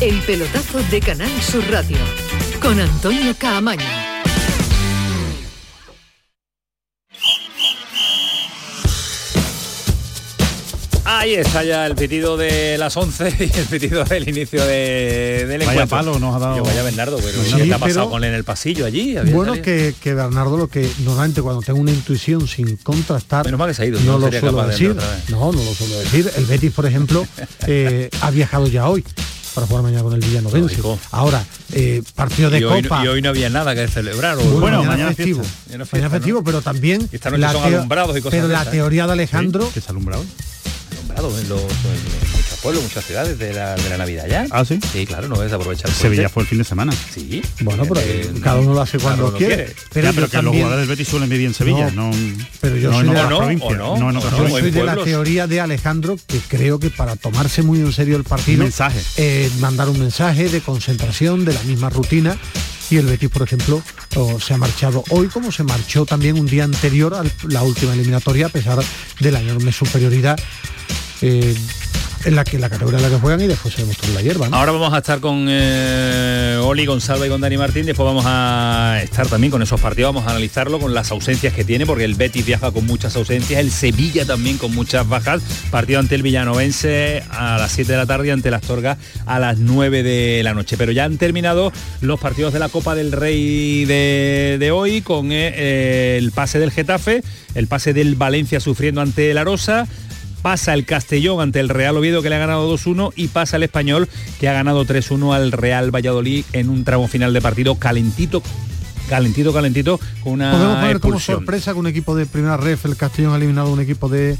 El 0.00 0.20
pelotazo 0.22 0.78
de 0.90 1.00
Canal 1.00 1.30
Sur 1.42 1.64
Radio 1.70 1.98
con 2.60 2.80
Antonio 2.80 3.34
Caamaño. 3.38 3.84
Ahí 11.04 11.34
está 11.34 11.64
ya 11.64 11.86
el 11.86 11.96
pitido 11.96 12.36
de 12.36 12.78
las 12.78 12.96
11 12.96 13.34
y 13.40 13.58
el 13.58 13.66
pitido 13.66 14.04
del 14.04 14.28
inicio 14.28 14.64
de, 14.64 15.44
del 15.48 15.58
Vaya 15.60 15.72
encuentro. 15.82 15.96
palo 15.96 16.18
nos 16.18 16.36
ha 16.36 16.38
dado. 16.38 16.56
Yo, 16.58 16.62
vaya 16.62 16.82
Bernardo, 16.82 17.16
pero 17.16 17.42
Sí, 17.42 17.56
¿qué 17.56 17.64
te 17.64 17.74
ha 17.74 17.78
pasado 17.78 18.00
pero- 18.02 18.10
con 18.10 18.22
él 18.24 18.30
en 18.30 18.36
el 18.36 18.44
pasillo 18.44 18.86
allí? 18.86 19.16
¿Había 19.16 19.34
Bueno, 19.34 19.54
que, 19.60 19.94
que 20.00 20.14
Bernardo 20.14 20.56
lo 20.56 20.68
que 20.68 20.88
normalmente 21.00 21.42
cuando 21.42 21.62
tengo 21.62 21.80
una 21.80 21.90
intuición 21.90 22.46
sin 22.46 22.76
contrastar, 22.76 23.44
Menos 23.46 23.58
mal 23.58 23.68
que 23.70 23.74
se 23.74 23.82
ha 23.82 23.86
ido, 23.86 23.98
no 24.00 24.18
no 24.18 24.30
lo 24.30 24.38
suelo 24.38 24.62
de 24.62 24.70
decir. 24.70 24.96
No, 25.30 25.52
no 25.52 25.62
lo 25.64 25.74
suelo 25.74 25.98
decir. 25.98 26.30
El 26.36 26.44
Betis, 26.44 26.72
por 26.72 26.86
ejemplo, 26.86 27.26
eh, 27.66 28.08
ha 28.20 28.30
viajado 28.30 28.66
ya 28.68 28.86
hoy 28.88 29.02
para 29.54 29.66
jugar 29.66 29.82
mañana 29.82 30.02
con 30.02 30.12
el 30.14 30.20
Villanovense. 30.20 30.80
Ahora, 31.10 31.44
eh, 31.72 32.02
partido 32.14 32.50
de 32.50 32.60
y, 32.60 32.64
hoy, 32.64 32.82
Copa. 32.82 33.04
y 33.04 33.08
hoy 33.08 33.22
no 33.22 33.28
había 33.30 33.48
nada 33.50 33.74
que 33.74 33.86
celebrar. 33.88 34.36
¿o? 34.38 34.42
Bueno, 34.42 34.82
mañana, 34.84 35.12
festivo. 35.14 35.42
Mañana 35.66 35.84
Mañana 35.92 36.10
festivo, 36.10 36.42
pero 36.44 36.62
también 36.62 37.08
esta 37.12 37.30
noche 37.30 37.42
son 37.52 37.62
teo- 37.62 37.76
alumbrados 37.78 38.16
y 38.16 38.20
cosas 38.20 38.38
pero 38.40 38.48
la 38.52 38.62
¿eh? 38.62 38.66
teoría 38.70 39.06
de 39.06 39.12
Alejandro 39.12 39.70
¿Qué 39.72 39.80
es 39.80 39.88
alumbrado? 39.88 40.24
Alumbrado 40.92 41.38
en, 41.38 41.48
los, 41.48 41.60
en 41.60 41.66
muchos 41.68 42.39
pueblos, 42.60 42.82
muchas 42.82 43.04
ciudades 43.04 43.38
de 43.38 43.52
la, 43.52 43.74
de 43.74 43.88
la 43.90 43.96
Navidad 43.98 44.26
ya. 44.28 44.46
Ah, 44.50 44.64
sí. 44.64 44.78
Sí, 44.92 45.06
claro, 45.06 45.28
no 45.28 45.42
es 45.42 45.52
aprovechar. 45.52 45.88
el 45.90 45.94
Sevilla 45.96 46.28
fue 46.28 46.42
el 46.42 46.48
fin 46.48 46.58
de 46.58 46.64
semana. 46.64 46.92
Sí. 47.14 47.42
Bueno, 47.60 47.84
pero 47.88 48.00
Eh, 48.00 48.30
cada 48.42 48.60
uno 48.60 48.74
lo 48.74 48.80
hace 48.80 48.98
cuando 48.98 49.28
uno 49.28 49.36
quiere. 49.36 49.54
quiere. 49.56 49.74
Pero, 49.92 50.06
Ya, 50.06 50.12
pero 50.12 50.14
que 50.14 50.20
los 50.20 50.30
también- 50.44 50.54
jugadores 50.64 50.86
del 50.88 50.96
Betis 50.96 51.08
suelen 51.08 51.28
vivir 51.28 51.46
en 51.46 51.54
Sevilla, 51.54 51.90
no, 51.90 52.10
Pero 52.60 52.76
yo 52.76 52.90
no 52.90 52.98
soy 52.98 53.08
de 53.08 53.14
la- 53.14 53.22
no, 53.30 53.40
no 53.98 54.12
no, 54.12 54.20
Yo 54.20 54.48
soy 54.48 54.70
de 54.70 54.84
la 54.84 54.96
teoría 54.96 55.46
de 55.46 55.60
Alejandro 55.60 56.18
que 56.26 56.38
creo 56.40 56.78
que 56.78 56.90
para 56.90 57.16
tomarse 57.16 57.62
muy 57.62 57.80
en 57.80 57.92
serio 57.92 58.16
el 58.16 58.24
partido, 58.24 58.62
mensaje. 58.62 59.00
eh, 59.16 59.50
mandar 59.60 59.88
un 59.88 59.98
mensaje 59.98 60.48
de 60.48 60.60
concentración 60.60 61.44
de 61.44 61.54
la 61.54 61.62
misma 61.62 61.90
rutina 61.90 62.36
y 62.90 62.96
el 62.96 63.06
Betis, 63.06 63.30
por 63.30 63.42
ejemplo, 63.42 63.82
o 64.16 64.40
se 64.40 64.52
ha 64.54 64.56
marchado 64.56 65.04
hoy 65.10 65.28
como 65.28 65.52
se 65.52 65.62
marchó 65.62 66.04
también 66.06 66.38
un 66.38 66.46
día 66.46 66.64
anterior 66.64 67.14
a 67.14 67.22
la 67.48 67.62
última 67.62 67.94
eliminatoria 67.94 68.46
a 68.46 68.48
pesar 68.48 68.78
de 69.20 69.30
la 69.32 69.40
enorme 69.40 69.72
superioridad 69.72 70.38
eh, 71.22 71.54
en 72.24 72.36
la 72.36 72.44
que 72.44 72.58
la 72.58 72.68
categoría 72.68 72.98
en 72.98 73.04
la 73.04 73.10
que 73.10 73.20
juegan 73.20 73.40
y 73.40 73.46
después 73.46 73.74
se 73.74 73.82
demostró 73.82 74.08
en 74.08 74.14
la 74.14 74.22
hierba. 74.22 74.48
Ahora 74.52 74.72
vamos 74.72 74.92
a 74.92 74.98
estar 74.98 75.20
con 75.20 75.46
eh, 75.48 76.58
Oli 76.62 76.86
Gonzalo 76.86 77.24
y 77.24 77.28
con 77.28 77.40
Dani 77.40 77.56
Martín, 77.56 77.86
después 77.86 78.04
vamos 78.04 78.24
a 78.26 79.00
estar 79.02 79.26
también 79.26 79.50
con 79.50 79.62
esos 79.62 79.80
partidos, 79.80 80.14
vamos 80.14 80.28
a 80.28 80.32
analizarlo 80.32 80.78
con 80.78 80.92
las 80.92 81.10
ausencias 81.10 81.54
que 81.54 81.64
tiene, 81.64 81.86
porque 81.86 82.04
el 82.04 82.14
Betis 82.14 82.44
viaja 82.44 82.70
con 82.70 82.86
muchas 82.86 83.16
ausencias, 83.16 83.60
el 83.60 83.70
Sevilla 83.70 84.24
también 84.24 84.58
con 84.58 84.74
muchas 84.74 85.08
bajas, 85.08 85.42
partido 85.70 86.00
ante 86.00 86.14
el 86.14 86.22
Villanovense 86.22 87.22
a 87.30 87.56
las 87.58 87.72
7 87.72 87.92
de 87.92 87.98
la 87.98 88.06
tarde, 88.06 88.32
ante 88.32 88.50
la 88.50 88.58
Astorga 88.58 88.98
a 89.26 89.38
las 89.38 89.58
9 89.58 90.02
de 90.02 90.42
la 90.42 90.54
noche. 90.54 90.76
Pero 90.76 90.92
ya 90.92 91.04
han 91.04 91.16
terminado 91.16 91.72
los 92.00 92.20
partidos 92.20 92.52
de 92.52 92.58
la 92.58 92.68
Copa 92.68 92.94
del 92.94 93.12
Rey 93.12 93.84
de, 93.86 94.56
de 94.60 94.70
hoy 94.70 95.00
con 95.00 95.32
eh, 95.32 96.16
el 96.18 96.32
pase 96.32 96.58
del 96.58 96.70
Getafe, 96.70 97.22
el 97.54 97.66
pase 97.66 97.92
del 97.92 98.14
Valencia 98.14 98.60
sufriendo 98.60 99.00
ante 99.00 99.30
el 99.30 99.38
Arosa, 99.38 99.86
pasa 100.42 100.74
el 100.74 100.84
Castellón 100.84 101.40
ante 101.40 101.60
el 101.60 101.68
Real 101.68 101.96
Oviedo 101.96 102.22
que 102.22 102.30
le 102.30 102.36
ha 102.36 102.38
ganado 102.38 102.72
2-1 102.72 103.12
y 103.16 103.28
pasa 103.28 103.56
el 103.56 103.62
Español 103.62 104.08
que 104.38 104.48
ha 104.48 104.52
ganado 104.52 104.84
3-1 104.84 105.34
al 105.34 105.52
Real 105.52 105.94
Valladolid 105.94 106.44
en 106.52 106.68
un 106.68 106.84
tramo 106.84 107.08
final 107.08 107.32
de 107.32 107.40
partido 107.40 107.74
calentito, 107.76 108.42
calentito, 109.08 109.52
calentito, 109.52 109.98
con 110.22 110.38
Podemos 110.38 110.60
una 110.60 110.80
poner 110.80 111.00
como 111.00 111.20
sorpresa 111.20 111.72
que 111.72 111.78
un 111.78 111.86
equipo 111.86 112.14
de 112.14 112.26
primera 112.26 112.56
ref, 112.56 112.84
el 112.86 112.96
Castellón 112.96 113.34
ha 113.34 113.36
eliminado 113.36 113.68
a 113.68 113.72
un 113.72 113.80
equipo 113.80 114.08
de, 114.08 114.36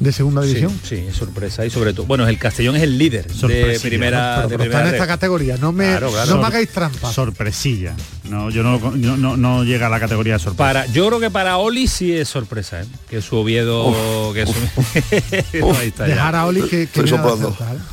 de 0.00 0.12
segunda 0.12 0.42
Sí, 0.42 0.48
división. 0.48 0.80
sí, 0.82 0.96
es 1.08 1.16
sorpresa 1.16 1.64
y 1.64 1.70
sobre 1.70 1.92
todo, 1.92 2.06
bueno, 2.06 2.26
el 2.28 2.38
Castellón 2.38 2.76
es 2.76 2.82
el 2.82 2.98
líder 2.98 3.26
de 3.26 3.78
primera, 3.80 4.34
Pero, 4.44 4.48
de 4.48 4.58
pero 4.58 4.64
está 4.64 4.88
en 4.88 4.94
esta 4.94 5.06
categoría, 5.06 5.56
no 5.56 5.72
me, 5.72 5.86
Claro, 5.86 6.10
claro. 6.10 6.34
no 6.34 6.40
me 6.40 6.46
hagáis 6.48 6.68
trampa. 6.70 7.12
Sorpresilla. 7.12 7.94
No, 8.24 8.50
yo 8.50 8.62
no, 8.62 8.78
no, 8.96 9.16
no, 9.16 9.36
no 9.36 9.64
llega 9.64 9.86
a 9.86 9.90
la 9.90 10.00
categoría 10.00 10.34
de 10.34 10.38
sorpresa. 10.40 10.56
Para, 10.58 10.86
yo 10.86 11.06
creo 11.06 11.20
que 11.20 11.30
para 11.30 11.58
Oli 11.58 11.86
sí 11.86 12.12
es 12.12 12.28
sorpresa, 12.28 12.82
¿eh? 12.82 12.86
que 13.08 13.22
su 13.22 13.36
Oviedo, 13.36 14.32
que 14.34 14.46
su... 14.46 14.52
No, 15.60 15.72
ahí 15.76 15.88
está 15.88 16.08
ya. 16.08 16.14
Dejar 16.14 16.34
a 16.36 16.46
Oli 16.46 16.62
que. 16.62 16.88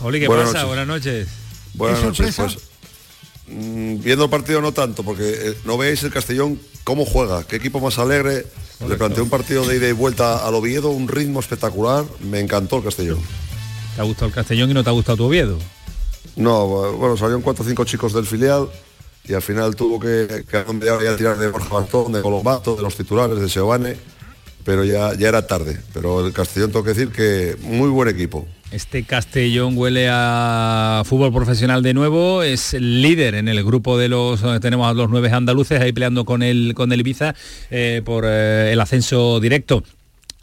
Oli, 0.02 0.20
¿qué 0.20 0.28
Buenas 0.28 0.48
pasa? 0.48 0.64
noches. 0.64 0.68
Buenas 0.68 0.88
noches. 0.88 1.28
Buenas 1.74 2.00
¿Qué 2.00 2.06
noches, 2.08 2.36
sorpresa? 2.36 2.60
pues. 3.48 3.56
mm, 3.58 4.02
viendo 4.04 4.24
el 4.26 4.30
partido 4.30 4.62
no 4.62 4.72
tanto, 4.72 5.04
porque 5.04 5.24
eh, 5.30 5.54
no 5.66 5.78
veis 5.78 6.02
el 6.04 6.12
Castellón 6.12 6.60
cómo 6.84 7.06
juega, 7.06 7.44
qué 7.44 7.58
equipo 7.58 7.80
más 7.80 8.00
alegre. 8.00 8.46
Le 8.88 8.96
planteé 8.96 9.22
un 9.22 9.30
partido 9.30 9.66
de 9.66 9.78
ida 9.78 9.88
y 9.88 9.92
vuelta 9.92 10.46
al 10.46 10.56
Oviedo, 10.56 10.90
un 10.90 11.08
ritmo 11.08 11.40
espectacular. 11.40 12.04
Me 12.22 12.40
encantó 12.40 12.78
el 12.78 12.84
Castellón. 12.84 13.20
¿Te 13.96 14.02
ha 14.02 14.04
gustado 14.04 14.28
el 14.28 14.34
Castellón 14.34 14.72
y 14.72 14.74
no 14.74 14.84
te 14.84 14.90
ha 14.90 14.94
gustado 14.94 15.18
tu 15.18 15.26
Oviedo? 15.26 15.58
No, 16.36 16.66
bueno, 16.94 17.18
salieron 17.18 17.42
cuatro 17.42 17.64
o 17.64 17.68
cinco 17.68 17.86
chicos 17.86 18.14
del 18.14 18.26
filial 18.26 18.68
y 19.26 19.34
al 19.34 19.42
final 19.42 19.76
tuvo 19.76 20.00
que, 20.00 20.46
que 20.50 20.64
tirar 21.18 21.38
de 21.38 21.50
Borja 21.50 21.74
Bastón, 21.74 22.14
de 22.14 22.22
Colombato, 22.22 22.76
de 22.76 22.82
los 22.82 22.96
titulares, 22.96 23.40
de 23.40 23.50
Seoane, 23.50 23.98
pero 24.64 24.84
ya, 24.84 25.14
ya 25.14 25.30
era 25.30 25.48
tarde. 25.48 25.80
Pero 25.94 26.26
el 26.26 26.34
Castellón 26.34 26.72
tengo 26.72 26.84
que 26.84 26.94
decir 26.94 27.10
que 27.10 27.56
muy 27.62 27.90
buen 27.90 28.10
equipo. 28.10 28.48
Este 28.72 29.04
Castellón 29.04 29.78
huele 29.78 30.08
a 30.10 31.04
fútbol 31.06 31.34
profesional 31.34 31.84
de 31.84 31.94
nuevo, 31.94 32.42
es 32.42 32.74
líder 32.74 33.36
en 33.36 33.50
el 33.50 33.64
grupo 33.66 33.98
de 33.98 34.08
los, 34.08 34.42
tenemos 34.62 34.90
a 34.90 34.94
los 34.94 35.10
nueve 35.10 35.30
andaluces 35.30 35.82
ahí 35.82 35.92
peleando 35.92 36.24
con 36.24 36.42
el, 36.42 36.74
con 36.74 36.92
el 36.94 37.02
Ibiza 37.02 37.36
eh, 37.70 38.02
por 38.06 38.24
eh, 38.26 38.72
el 38.72 38.80
ascenso 38.80 39.42
directo. 39.42 39.84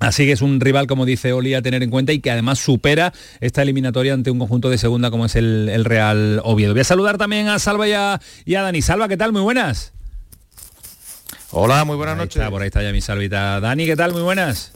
Así 0.00 0.26
que 0.26 0.32
es 0.32 0.42
un 0.42 0.60
rival, 0.60 0.86
como 0.86 1.06
dice 1.06 1.32
Oli, 1.32 1.54
a 1.54 1.62
tener 1.62 1.82
en 1.82 1.90
cuenta 1.90 2.12
y 2.12 2.20
que 2.20 2.30
además 2.30 2.60
supera 2.60 3.12
esta 3.40 3.62
eliminatoria 3.62 4.14
ante 4.14 4.30
un 4.30 4.38
conjunto 4.38 4.70
de 4.70 4.78
segunda 4.78 5.10
como 5.10 5.24
es 5.24 5.34
el, 5.34 5.84
Real 5.84 6.40
Oviedo. 6.44 6.72
Voy 6.72 6.82
a 6.82 6.84
saludar 6.84 7.18
también 7.18 7.48
a 7.48 7.58
Salva 7.58 7.88
y 7.88 7.92
a, 7.94 8.20
Dani. 8.46 8.82
Salva, 8.82 9.08
¿qué 9.08 9.16
tal? 9.16 9.32
Muy 9.32 9.42
buenas. 9.42 9.92
Hola, 11.50 11.84
muy 11.86 11.96
buenas 11.96 12.16
noches. 12.16 12.46
por 12.50 12.60
ahí 12.60 12.66
está 12.66 12.82
ya 12.82 12.92
mi 12.92 13.00
salvita. 13.00 13.58
Dani, 13.60 13.86
¿qué 13.86 13.96
tal? 13.96 14.12
Muy 14.12 14.20
buenas. 14.20 14.72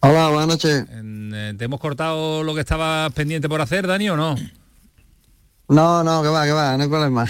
Hola, 0.00 0.28
buenas 0.28 0.48
noches. 0.48 0.86
Eh, 0.90 1.54
¿Te 1.58 1.64
hemos 1.64 1.80
cortado 1.80 2.42
lo 2.42 2.54
que 2.54 2.60
estaba 2.60 3.10
pendiente 3.10 3.46
por 3.48 3.60
hacer, 3.60 3.86
Dani, 3.86 4.08
o 4.08 4.16
no? 4.16 4.36
No, 5.72 6.04
no, 6.04 6.22
que 6.22 6.28
va, 6.28 6.44
que 6.44 6.52
va, 6.52 6.76
no 6.76 6.82
hay 6.82 6.88
problema. 6.88 7.26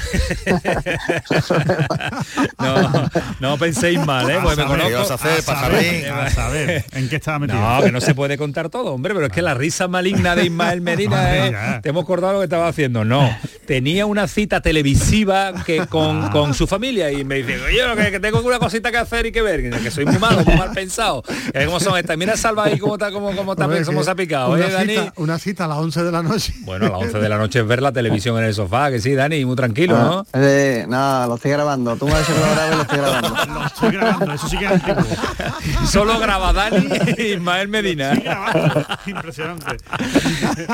no, 2.58 3.10
no 3.38 3.58
penséis 3.58 4.04
mal, 4.04 4.28
¿eh? 4.28 4.38
Porque 4.42 4.56
me 4.56 4.66
conozco. 4.66 4.88
¿Qué 4.88 4.94
vas 4.96 5.10
a 5.12 5.14
hacer, 5.14 5.44
pajarín? 5.44 6.04
A 6.36 6.48
ver, 6.48 6.84
¿en 6.92 7.08
qué 7.08 7.16
estaba 7.16 7.38
metido? 7.38 7.60
No, 7.60 7.82
que 7.82 7.92
no 7.92 8.00
se 8.00 8.14
puede 8.14 8.36
contar 8.36 8.68
todo, 8.68 8.94
hombre, 8.94 9.14
pero 9.14 9.26
es 9.26 9.32
que 9.32 9.42
la 9.42 9.54
risa 9.54 9.86
maligna 9.86 10.34
de 10.34 10.46
Ismael 10.46 10.80
Medina, 10.80 11.36
¿eh? 11.46 11.80
te 11.82 11.90
hemos 11.90 12.04
cortado 12.04 12.32
lo 12.32 12.38
que 12.40 12.44
estaba 12.44 12.66
haciendo. 12.66 13.04
No, 13.04 13.30
tenía 13.64 14.06
una 14.06 14.26
cita 14.26 14.60
televisiva 14.60 15.52
que 15.64 15.86
con, 15.86 16.30
con 16.30 16.52
su 16.54 16.66
familia 16.66 17.12
y 17.12 17.24
me 17.24 17.36
dice, 17.36 17.60
oye, 17.62 18.10
que, 18.10 18.18
tengo 18.18 18.40
una 18.40 18.58
cosita 18.58 18.90
que 18.90 18.98
hacer 18.98 19.26
y 19.26 19.32
que 19.32 19.42
ver, 19.42 19.70
que 19.70 19.90
soy 19.90 20.04
muy 20.04 20.18
malo, 20.18 20.44
muy 20.44 20.56
mal 20.56 20.72
pensado. 20.72 21.22
¿Cómo 21.64 21.78
son 21.78 21.96
estas? 21.96 22.16
Mira, 22.16 22.36
Salva 22.36 22.64
ahí 22.64 22.78
cómo 22.78 22.94
está, 22.94 23.12
cómo, 23.12 23.36
cómo, 23.36 23.52
está, 23.52 23.68
cómo 23.84 24.02
se 24.02 24.10
ha 24.10 24.14
picado, 24.16 24.52
una 24.52 24.66
¿eh, 24.66 24.70
Dani? 24.70 24.94
Cita, 24.94 25.12
una 25.16 25.38
cita 25.38 25.64
a 25.66 25.68
las 25.68 25.78
11 25.78 26.02
de 26.02 26.12
la 26.12 26.22
noche. 26.22 26.54
Bueno, 26.60 26.86
a 26.86 26.88
las 26.90 26.98
11 27.02 27.18
de 27.18 27.28
la 27.28 27.38
noche 27.38 27.60
es 27.60 27.66
ver 27.66 27.82
la 27.82 27.92
televisión 27.92 28.31
en 28.38 28.44
el 28.44 28.54
sofá, 28.54 28.90
que 28.90 29.00
sí, 29.00 29.14
Dani, 29.14 29.44
muy 29.44 29.56
tranquilo, 29.56 29.96
¿no? 29.96 30.26
Eh, 30.32 30.84
no, 30.88 31.26
lo 31.26 31.34
estoy 31.36 31.52
grabando. 31.52 31.96
Tú 31.96 32.06
me 32.06 32.14
has 32.14 32.28
lo 32.28 32.36
grabe 32.36 32.76
lo 32.76 32.82
estoy 32.82 32.98
grabando. 32.98 33.28
lo 33.54 33.66
estoy 33.66 33.90
grabando, 33.92 34.32
eso 34.32 34.48
sí 34.48 34.58
que 34.58 34.64
es 34.64 34.70
antiguo. 34.70 35.04
Solo 35.86 36.18
graba 36.18 36.52
Dani 36.52 36.88
y 37.18 37.22
Ismael 37.34 37.68
Medina. 37.68 38.12
Impresionante. 39.06 39.76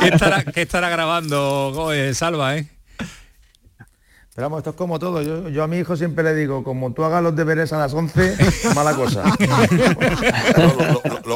¿Qué 0.01 0.09
estará, 0.09 0.45
qué 0.45 0.63
estará 0.63 0.89
grabando 0.89 1.91
Salva, 2.15 2.57
eh? 2.57 2.78
Pero 4.39 4.51
vamos, 4.51 4.59
esto 4.59 4.71
es 4.71 4.77
como 4.77 5.01
todo. 5.01 5.21
Yo, 5.51 5.65
a 5.65 5.67
mi 5.67 5.79
hijo 5.79 5.97
siempre 5.97 6.23
le 6.23 6.33
digo, 6.33 6.63
como 6.63 6.93
tú 6.93 7.03
hagas 7.03 7.25
los 7.25 7.35
deberes 7.35 7.73
a 7.73 7.79
las 7.79 7.93
11, 7.93 8.37
mala 8.77 8.95
cosa. 8.95 9.25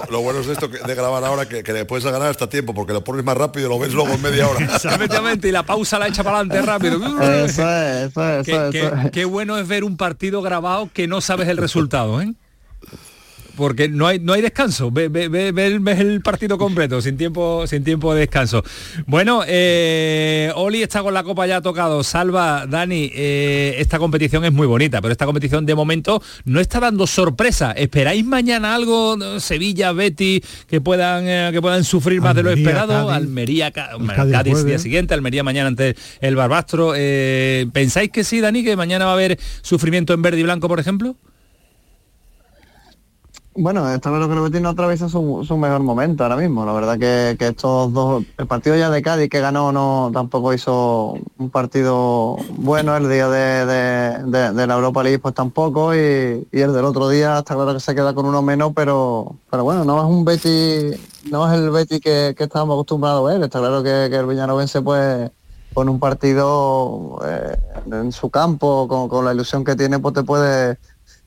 lo, 0.09 0.21
bueno 0.21 0.39
es 0.39 0.47
esto 0.47 0.69
de 0.69 0.95
grabar 0.95 1.25
ahora, 1.25 1.49
que, 1.49 1.65
le 1.65 1.85
puedes 1.85 2.05
ganar 2.05 2.29
hasta 2.29 2.49
tiempo, 2.49 2.73
porque 2.75 2.93
lo 2.93 3.03
pones 3.03 3.25
más 3.25 3.37
rápido 3.37 3.67
y 3.67 3.71
lo 3.71 3.81
ves 3.81 3.93
luego 3.93 4.13
en 4.13 4.23
media 4.23 4.47
hora. 4.47 4.65
Efectivamente, 4.77 5.49
y 5.49 5.51
la 5.51 5.65
pausa 5.65 5.99
la 5.99 6.07
echa 6.07 6.23
para 6.23 6.39
adelante 6.39 6.63
rápido. 6.63 7.05
Eso 7.05 7.69
es, 7.69 8.09
eso 8.09 8.39
es, 8.39 8.49
eso 8.49 8.71
qué, 8.71 9.11
qué 9.11 9.25
bueno 9.25 9.59
es 9.59 9.67
ver 9.67 9.83
un 9.83 9.97
partido 9.97 10.41
grabado 10.41 10.89
que 10.95 11.09
no 11.09 11.21
sabes 11.21 11.49
el 11.49 11.57
resultado, 11.57 12.23
¿eh? 12.23 12.33
Porque 13.63 13.89
no 13.89 14.09
hay, 14.09 14.19
no 14.19 14.33
hay 14.33 14.43
descanso. 14.43 14.91
Ves 14.91 15.09
ve, 15.13 15.53
el 15.97 16.21
partido 16.21 16.59
completo, 16.59 17.01
sin 17.01 17.17
tiempo, 17.17 17.65
sin 17.69 17.85
tiempo 17.85 18.13
de 18.13 18.23
descanso. 18.23 18.65
Bueno, 19.07 19.43
eh, 19.47 20.51
Oli 20.57 20.83
está 20.83 21.01
con 21.01 21.15
la 21.15 21.23
copa 21.23 21.47
ya 21.47 21.61
tocado. 21.61 22.03
Salva, 22.03 22.67
Dani, 22.67 23.13
eh, 23.15 23.77
esta 23.79 24.01
competición 24.01 24.45
es 24.45 24.53
muy 24.53 24.67
bonita, 24.67 25.01
pero 25.01 25.13
esta 25.13 25.27
competición 25.27 25.65
de 25.65 25.77
momento 25.77 26.21
no 26.45 26.59
está 26.59 26.81
dando 26.81 27.07
sorpresa. 27.07 27.71
¿Esperáis 27.71 28.25
mañana 28.25 28.75
algo, 28.75 29.39
Sevilla, 29.39 29.93
Betty, 29.93 30.43
que 30.67 30.81
puedan, 30.81 31.29
eh, 31.29 31.51
que 31.53 31.63
puedan 31.63 31.85
sufrir 31.85 32.21
más 32.21 32.35
de 32.35 32.43
lo 32.43 32.51
esperado? 32.51 33.11
Almería, 33.11 33.71
Cádiz, 33.71 34.65
día 34.65 34.81
siguiente, 34.81 35.15
Almería 35.15 35.45
mañana 35.45 35.69
ante 35.69 35.95
el 36.21 36.35
Barbastro. 36.35 36.95
¿Pensáis 36.95 38.11
que 38.11 38.25
sí, 38.25 38.41
Dani, 38.41 38.65
que 38.65 38.75
mañana 38.75 39.05
va 39.05 39.13
a 39.13 39.15
haber 39.15 39.39
sufrimiento 39.61 40.15
en 40.15 40.23
verde 40.23 40.41
y 40.41 40.43
blanco, 40.43 40.67
por 40.67 40.81
ejemplo? 40.81 41.17
Bueno, 43.55 43.93
esta 43.93 44.11
vez 44.11 44.19
lo 44.19 44.31
que 44.31 44.41
Betis 44.41 44.63
no 44.63 44.71
atraviesa 44.71 45.11
su, 45.11 45.45
su 45.47 45.59
mejor 45.59 45.81
momento 45.81 46.23
ahora 46.23 46.37
mismo. 46.37 46.65
La 46.65 46.73
verdad 46.73 46.99
que, 46.99 47.37
que, 47.39 47.49
estos 47.49 47.93
dos, 47.93 48.25
el 48.39 48.47
partido 48.47 48.77
ya 48.77 48.89
de 48.89 49.03
Cádiz 49.03 49.29
que 49.29 49.41
ganó 49.41 49.73
no 49.73 50.11
tampoco 50.11 50.55
hizo 50.55 51.19
un 51.37 51.51
partido 51.51 52.39
bueno, 52.57 52.97
el 52.97 53.11
día 53.11 53.29
de, 53.29 53.67
de, 54.25 54.67
la 54.67 54.75
Europa 54.75 55.03
League 55.03 55.19
pues 55.19 55.35
tampoco 55.35 55.95
y, 55.95 55.99
el 55.99 56.73
del 56.73 56.85
otro 56.85 57.11
día 57.11 57.41
está 57.41 57.55
claro 57.55 57.75
que 57.75 57.81
se 57.81 57.95
queda 57.95 58.15
con 58.15 58.25
uno 58.25 58.41
menos, 58.41 58.73
pero 58.75 59.37
pero 59.51 59.65
bueno, 59.65 59.85
no 59.85 59.99
es 59.99 60.05
un 60.05 60.25
Betis, 60.25 60.99
no 61.31 61.47
es 61.53 61.59
el 61.59 61.71
Betis 61.71 62.01
que, 62.01 62.35
que 62.35 62.45
estábamos 62.45 62.75
acostumbrados 62.75 63.29
a 63.29 63.35
ver. 63.35 63.43
Está 63.43 63.59
claro 63.59 63.83
que, 63.83 64.09
que 64.09 64.17
el 64.17 64.27
Villanovense 64.27 64.81
pues 64.81 65.31
con 65.75 65.91
un 65.91 65.99
partido 65.99 67.21
eh, 67.27 67.57
en 67.91 68.13
su 68.13 68.31
campo, 68.31 68.89
con, 68.89 69.09
con 69.09 69.27
la 69.27 69.35
ilusión 69.35 69.63
que 69.63 69.77
tiene, 69.77 69.99
pues 69.99 70.15
te 70.15 70.23
puede 70.23 70.79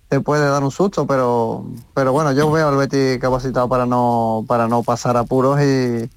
te 0.07 0.19
puede 0.19 0.47
dar 0.47 0.63
un 0.63 0.71
susto, 0.71 1.07
pero 1.07 1.65
pero 1.93 2.11
bueno, 2.11 2.31
yo 2.31 2.51
veo 2.51 2.67
al 2.67 2.77
Betty 2.77 3.19
capacitado 3.19 3.67
para 3.67 3.85
no 3.85 4.45
para 4.47 4.67
no 4.67 4.83
pasar 4.83 5.17
apuros 5.17 5.59
y 5.61 6.09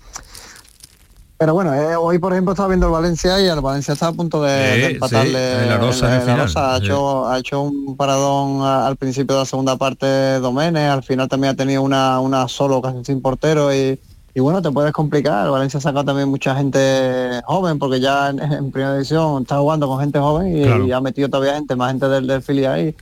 pero 1.38 1.54
bueno, 1.54 1.72
eh, 1.72 1.94
hoy 1.94 2.18
por 2.18 2.32
ejemplo 2.32 2.52
estaba 2.52 2.68
viendo 2.68 2.86
el 2.86 2.92
Valencia 2.92 3.40
y 3.40 3.46
el 3.46 3.60
Valencia 3.60 3.94
está 3.94 4.08
a 4.08 4.12
punto 4.12 4.42
de, 4.42 4.86
empatarle 4.86 5.66
la 5.66 5.78
Rosa, 5.78 6.74
ha, 6.74 6.78
hecho, 6.78 7.28
ha 7.28 7.38
hecho 7.38 7.62
un 7.62 7.96
paradón 7.96 8.62
al 8.62 8.96
principio 8.96 9.36
de 9.36 9.42
la 9.42 9.46
segunda 9.46 9.76
parte 9.76 10.06
Doménez, 10.40 10.90
al 10.90 11.04
final 11.04 11.28
también 11.28 11.52
ha 11.52 11.56
tenido 11.56 11.82
una, 11.82 12.18
una 12.18 12.48
solo 12.48 12.82
casi 12.82 13.04
sin 13.04 13.22
portero 13.22 13.72
y, 13.72 14.00
y 14.34 14.40
bueno, 14.40 14.60
te 14.62 14.72
puedes 14.72 14.92
complicar. 14.92 15.46
El 15.46 15.52
Valencia 15.52 15.78
ha 15.78 15.80
sacado 15.80 16.04
también 16.04 16.28
mucha 16.28 16.56
gente 16.56 17.40
joven, 17.44 17.78
porque 17.78 18.00
ya 18.00 18.30
en, 18.30 18.72
primera 18.72 18.94
división 18.94 19.42
está 19.42 19.58
jugando 19.58 19.86
con 19.86 20.00
gente 20.00 20.18
joven 20.18 20.56
y, 20.86 20.90
ha 20.90 21.00
metido 21.00 21.28
todavía 21.28 21.54
gente, 21.54 21.76
más 21.76 21.92
gente 21.92 22.08
del, 22.08 22.26
del 22.26 22.42
filial 22.42 22.74
ahí 22.74 22.96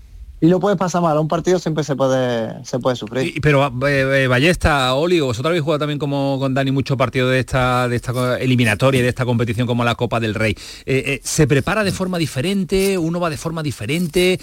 y 0.46 0.48
lo 0.48 0.60
puedes 0.60 0.78
pasar 0.78 1.02
mal. 1.02 1.18
Un 1.18 1.28
partido 1.28 1.58
siempre 1.58 1.82
se 1.82 1.96
puede 1.96 2.64
se 2.64 2.78
puede 2.78 2.96
sufrir. 2.96 3.40
pero 3.42 3.66
eh, 3.86 4.24
eh, 4.24 4.26
Ballesta, 4.28 4.94
Oli, 4.94 5.20
vosotros 5.20 5.50
habéis 5.50 5.64
jugado 5.64 5.80
también 5.80 5.98
como 5.98 6.38
con 6.38 6.54
Dani 6.54 6.70
mucho 6.70 6.96
partido 6.96 7.28
de 7.28 7.40
esta 7.40 7.88
de 7.88 7.96
esta 7.96 8.38
eliminatoria, 8.38 9.02
de 9.02 9.08
esta 9.08 9.24
competición 9.24 9.66
como 9.66 9.84
la 9.84 9.96
Copa 9.96 10.20
del 10.20 10.34
Rey. 10.34 10.56
Eh, 10.84 11.20
¿Se 11.24 11.46
prepara 11.46 11.82
de 11.82 11.90
forma 11.90 12.18
diferente? 12.18 12.96
¿Uno 12.96 13.18
va 13.18 13.30
de 13.30 13.36
forma 13.36 13.62
diferente? 13.62 14.38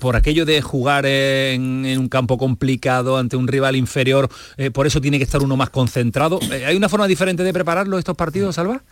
por 0.00 0.16
aquello 0.16 0.44
de 0.44 0.60
jugar 0.62 1.06
en, 1.06 1.84
en, 1.84 1.98
un 1.98 2.08
campo 2.08 2.38
complicado 2.38 3.16
ante 3.16 3.36
un 3.36 3.46
rival 3.46 3.76
inferior, 3.76 4.28
por 4.72 4.86
eso 4.86 5.00
tiene 5.00 5.18
que 5.18 5.24
estar 5.24 5.42
uno 5.42 5.56
más 5.56 5.70
concentrado. 5.70 6.40
¿Hay 6.66 6.76
una 6.76 6.88
forma 6.88 7.06
diferente 7.06 7.42
de 7.42 7.52
prepararlo 7.52 7.98
estos 7.98 8.16
partidos, 8.16 8.56
Salva? 8.56 8.82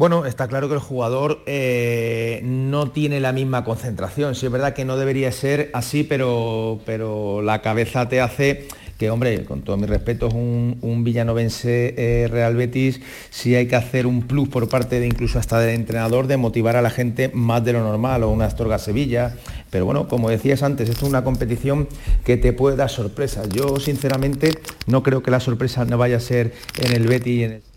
Bueno, 0.00 0.24
está 0.24 0.48
claro 0.48 0.66
que 0.68 0.72
el 0.72 0.80
jugador 0.80 1.42
eh, 1.44 2.40
no 2.42 2.90
tiene 2.90 3.20
la 3.20 3.32
misma 3.32 3.64
concentración. 3.64 4.34
Sí 4.34 4.46
es 4.46 4.52
verdad 4.52 4.72
que 4.72 4.86
no 4.86 4.96
debería 4.96 5.30
ser 5.30 5.68
así, 5.74 6.04
pero, 6.04 6.80
pero 6.86 7.42
la 7.42 7.60
cabeza 7.60 8.08
te 8.08 8.22
hace 8.22 8.66
que, 8.96 9.10
hombre, 9.10 9.44
con 9.44 9.60
todo 9.60 9.76
mi 9.76 9.84
respeto, 9.84 10.28
es 10.28 10.32
un, 10.32 11.04
villanovense 11.04 11.94
eh, 11.98 12.28
Real 12.28 12.56
Betis, 12.56 13.02
sí 13.28 13.54
hay 13.54 13.68
que 13.68 13.76
hacer 13.76 14.06
un 14.06 14.22
plus 14.22 14.48
por 14.48 14.70
parte 14.70 15.00
de 15.00 15.06
incluso 15.06 15.38
hasta 15.38 15.60
del 15.60 15.74
entrenador 15.74 16.28
de 16.28 16.38
motivar 16.38 16.76
a 16.76 16.82
la 16.82 16.88
gente 16.88 17.30
más 17.34 17.62
de 17.62 17.74
lo 17.74 17.80
normal, 17.80 18.22
o 18.22 18.30
una 18.30 18.46
Astorga 18.46 18.78
Sevilla. 18.78 19.36
Pero 19.68 19.84
bueno, 19.84 20.08
como 20.08 20.30
decías 20.30 20.62
antes, 20.62 20.88
esto 20.88 21.04
es 21.04 21.10
una 21.10 21.24
competición 21.24 21.88
que 22.24 22.38
te 22.38 22.54
puede 22.54 22.76
dar 22.76 22.88
sorpresas. 22.88 23.50
Yo, 23.50 23.78
sinceramente, 23.78 24.52
no 24.86 25.02
creo 25.02 25.22
que 25.22 25.30
la 25.30 25.40
sorpresa 25.40 25.84
no 25.84 25.98
vaya 25.98 26.16
a 26.16 26.20
ser 26.20 26.54
en 26.78 26.92
el 26.92 27.06
Betis 27.06 27.36
y 27.36 27.44
en 27.44 27.52
el... 27.52 27.69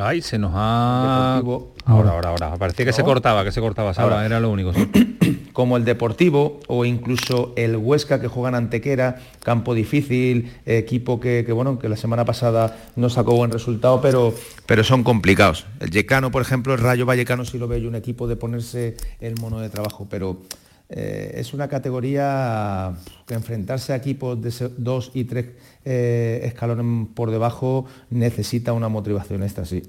Ay, 0.00 0.22
se 0.22 0.38
nos 0.38 0.52
ha... 0.54 1.40
Ahora, 1.86 2.10
ahora, 2.10 2.28
ahora. 2.30 2.56
Parecía 2.56 2.86
que 2.86 2.92
se 2.92 3.04
cortaba, 3.04 3.44
que 3.44 3.52
se 3.52 3.60
cortaba. 3.60 3.92
Ahora, 3.96 4.24
era 4.24 4.40
lo 4.40 4.50
único. 4.50 4.72
Como 5.52 5.76
el 5.76 5.84
Deportivo 5.84 6.60
o 6.66 6.84
incluso 6.84 7.52
el 7.56 7.76
Huesca 7.76 8.20
que 8.20 8.26
juegan 8.26 8.54
Antequera, 8.54 9.20
campo 9.40 9.74
difícil, 9.74 10.52
equipo 10.66 11.20
que, 11.20 11.44
bueno, 11.52 11.78
que 11.78 11.88
la 11.88 11.96
semana 11.96 12.24
pasada 12.24 12.76
no 12.96 13.08
sacó 13.08 13.36
buen 13.36 13.52
resultado, 13.52 14.00
pero, 14.00 14.34
pero 14.66 14.82
son 14.82 15.04
complicados. 15.04 15.66
El 15.78 15.90
Yecano, 15.90 16.30
por 16.30 16.42
ejemplo, 16.42 16.74
el 16.74 16.80
Rayo 16.80 17.06
Vallecano 17.06 17.44
sí 17.44 17.58
lo 17.58 17.68
veo 17.68 17.86
un 17.86 17.94
equipo 17.94 18.26
de 18.26 18.36
ponerse 18.36 18.96
el 19.20 19.36
mono 19.36 19.60
de 19.60 19.68
trabajo, 19.68 20.08
pero 20.10 20.40
eh, 20.88 21.34
es 21.36 21.54
una 21.54 21.68
categoría 21.68 22.94
que 23.26 23.34
enfrentarse 23.34 23.92
a 23.92 23.96
equipos 23.96 24.40
de 24.40 24.70
dos 24.76 25.10
y 25.14 25.24
tres 25.24 25.46
eh, 25.84 26.40
escalones 26.44 27.08
por 27.14 27.30
debajo 27.30 27.84
necesita 28.08 28.72
una 28.72 28.88
motivación 28.88 29.42
esta 29.42 29.66
sí. 29.66 29.82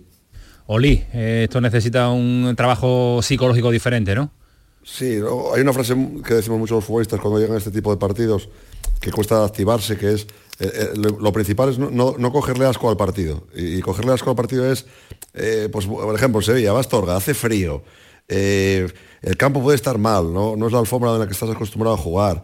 Oli, 0.67 1.05
eh, 1.13 1.43
esto 1.45 1.61
necesita 1.61 2.09
un 2.09 2.53
trabajo 2.57 3.21
psicológico 3.21 3.71
diferente, 3.71 4.13
¿no? 4.13 4.31
Sí, 4.83 5.19
hay 5.53 5.61
una 5.61 5.71
frase 5.71 5.95
que 6.25 6.33
decimos 6.33 6.59
muchos 6.59 6.75
los 6.75 6.85
futbolistas 6.85 7.19
cuando 7.19 7.39
llegan 7.39 7.55
a 7.55 7.59
este 7.59 7.71
tipo 7.71 7.91
de 7.91 7.97
partidos 7.97 8.49
que 8.99 9.11
cuesta 9.11 9.43
activarse, 9.45 9.97
que 9.97 10.13
es 10.13 10.27
lo, 10.95 11.31
principal 11.31 11.69
es 11.69 11.79
no, 11.79 12.31
cogerle 12.31 12.65
asco 12.65 12.89
al 12.89 12.97
partido. 12.97 13.47
Y, 13.55 13.81
cogerle 13.81 14.13
asco 14.13 14.29
al 14.29 14.35
partido 14.35 14.71
es, 14.71 14.85
pues 15.71 15.85
por 15.87 16.15
ejemplo, 16.15 16.41
Sevilla, 16.41 16.71
Bastorga, 16.71 17.15
hace 17.15 17.33
frío, 17.33 17.83
el 18.27 18.91
campo 19.37 19.61
puede 19.61 19.75
estar 19.75 19.97
mal, 19.97 20.31
¿no? 20.31 20.55
no 20.55 20.67
es 20.67 20.73
la 20.73 20.79
alfombra 20.79 21.13
en 21.13 21.19
la 21.19 21.25
que 21.25 21.33
estás 21.33 21.49
acostumbrado 21.49 21.95
a 21.95 21.99
jugar, 21.99 22.43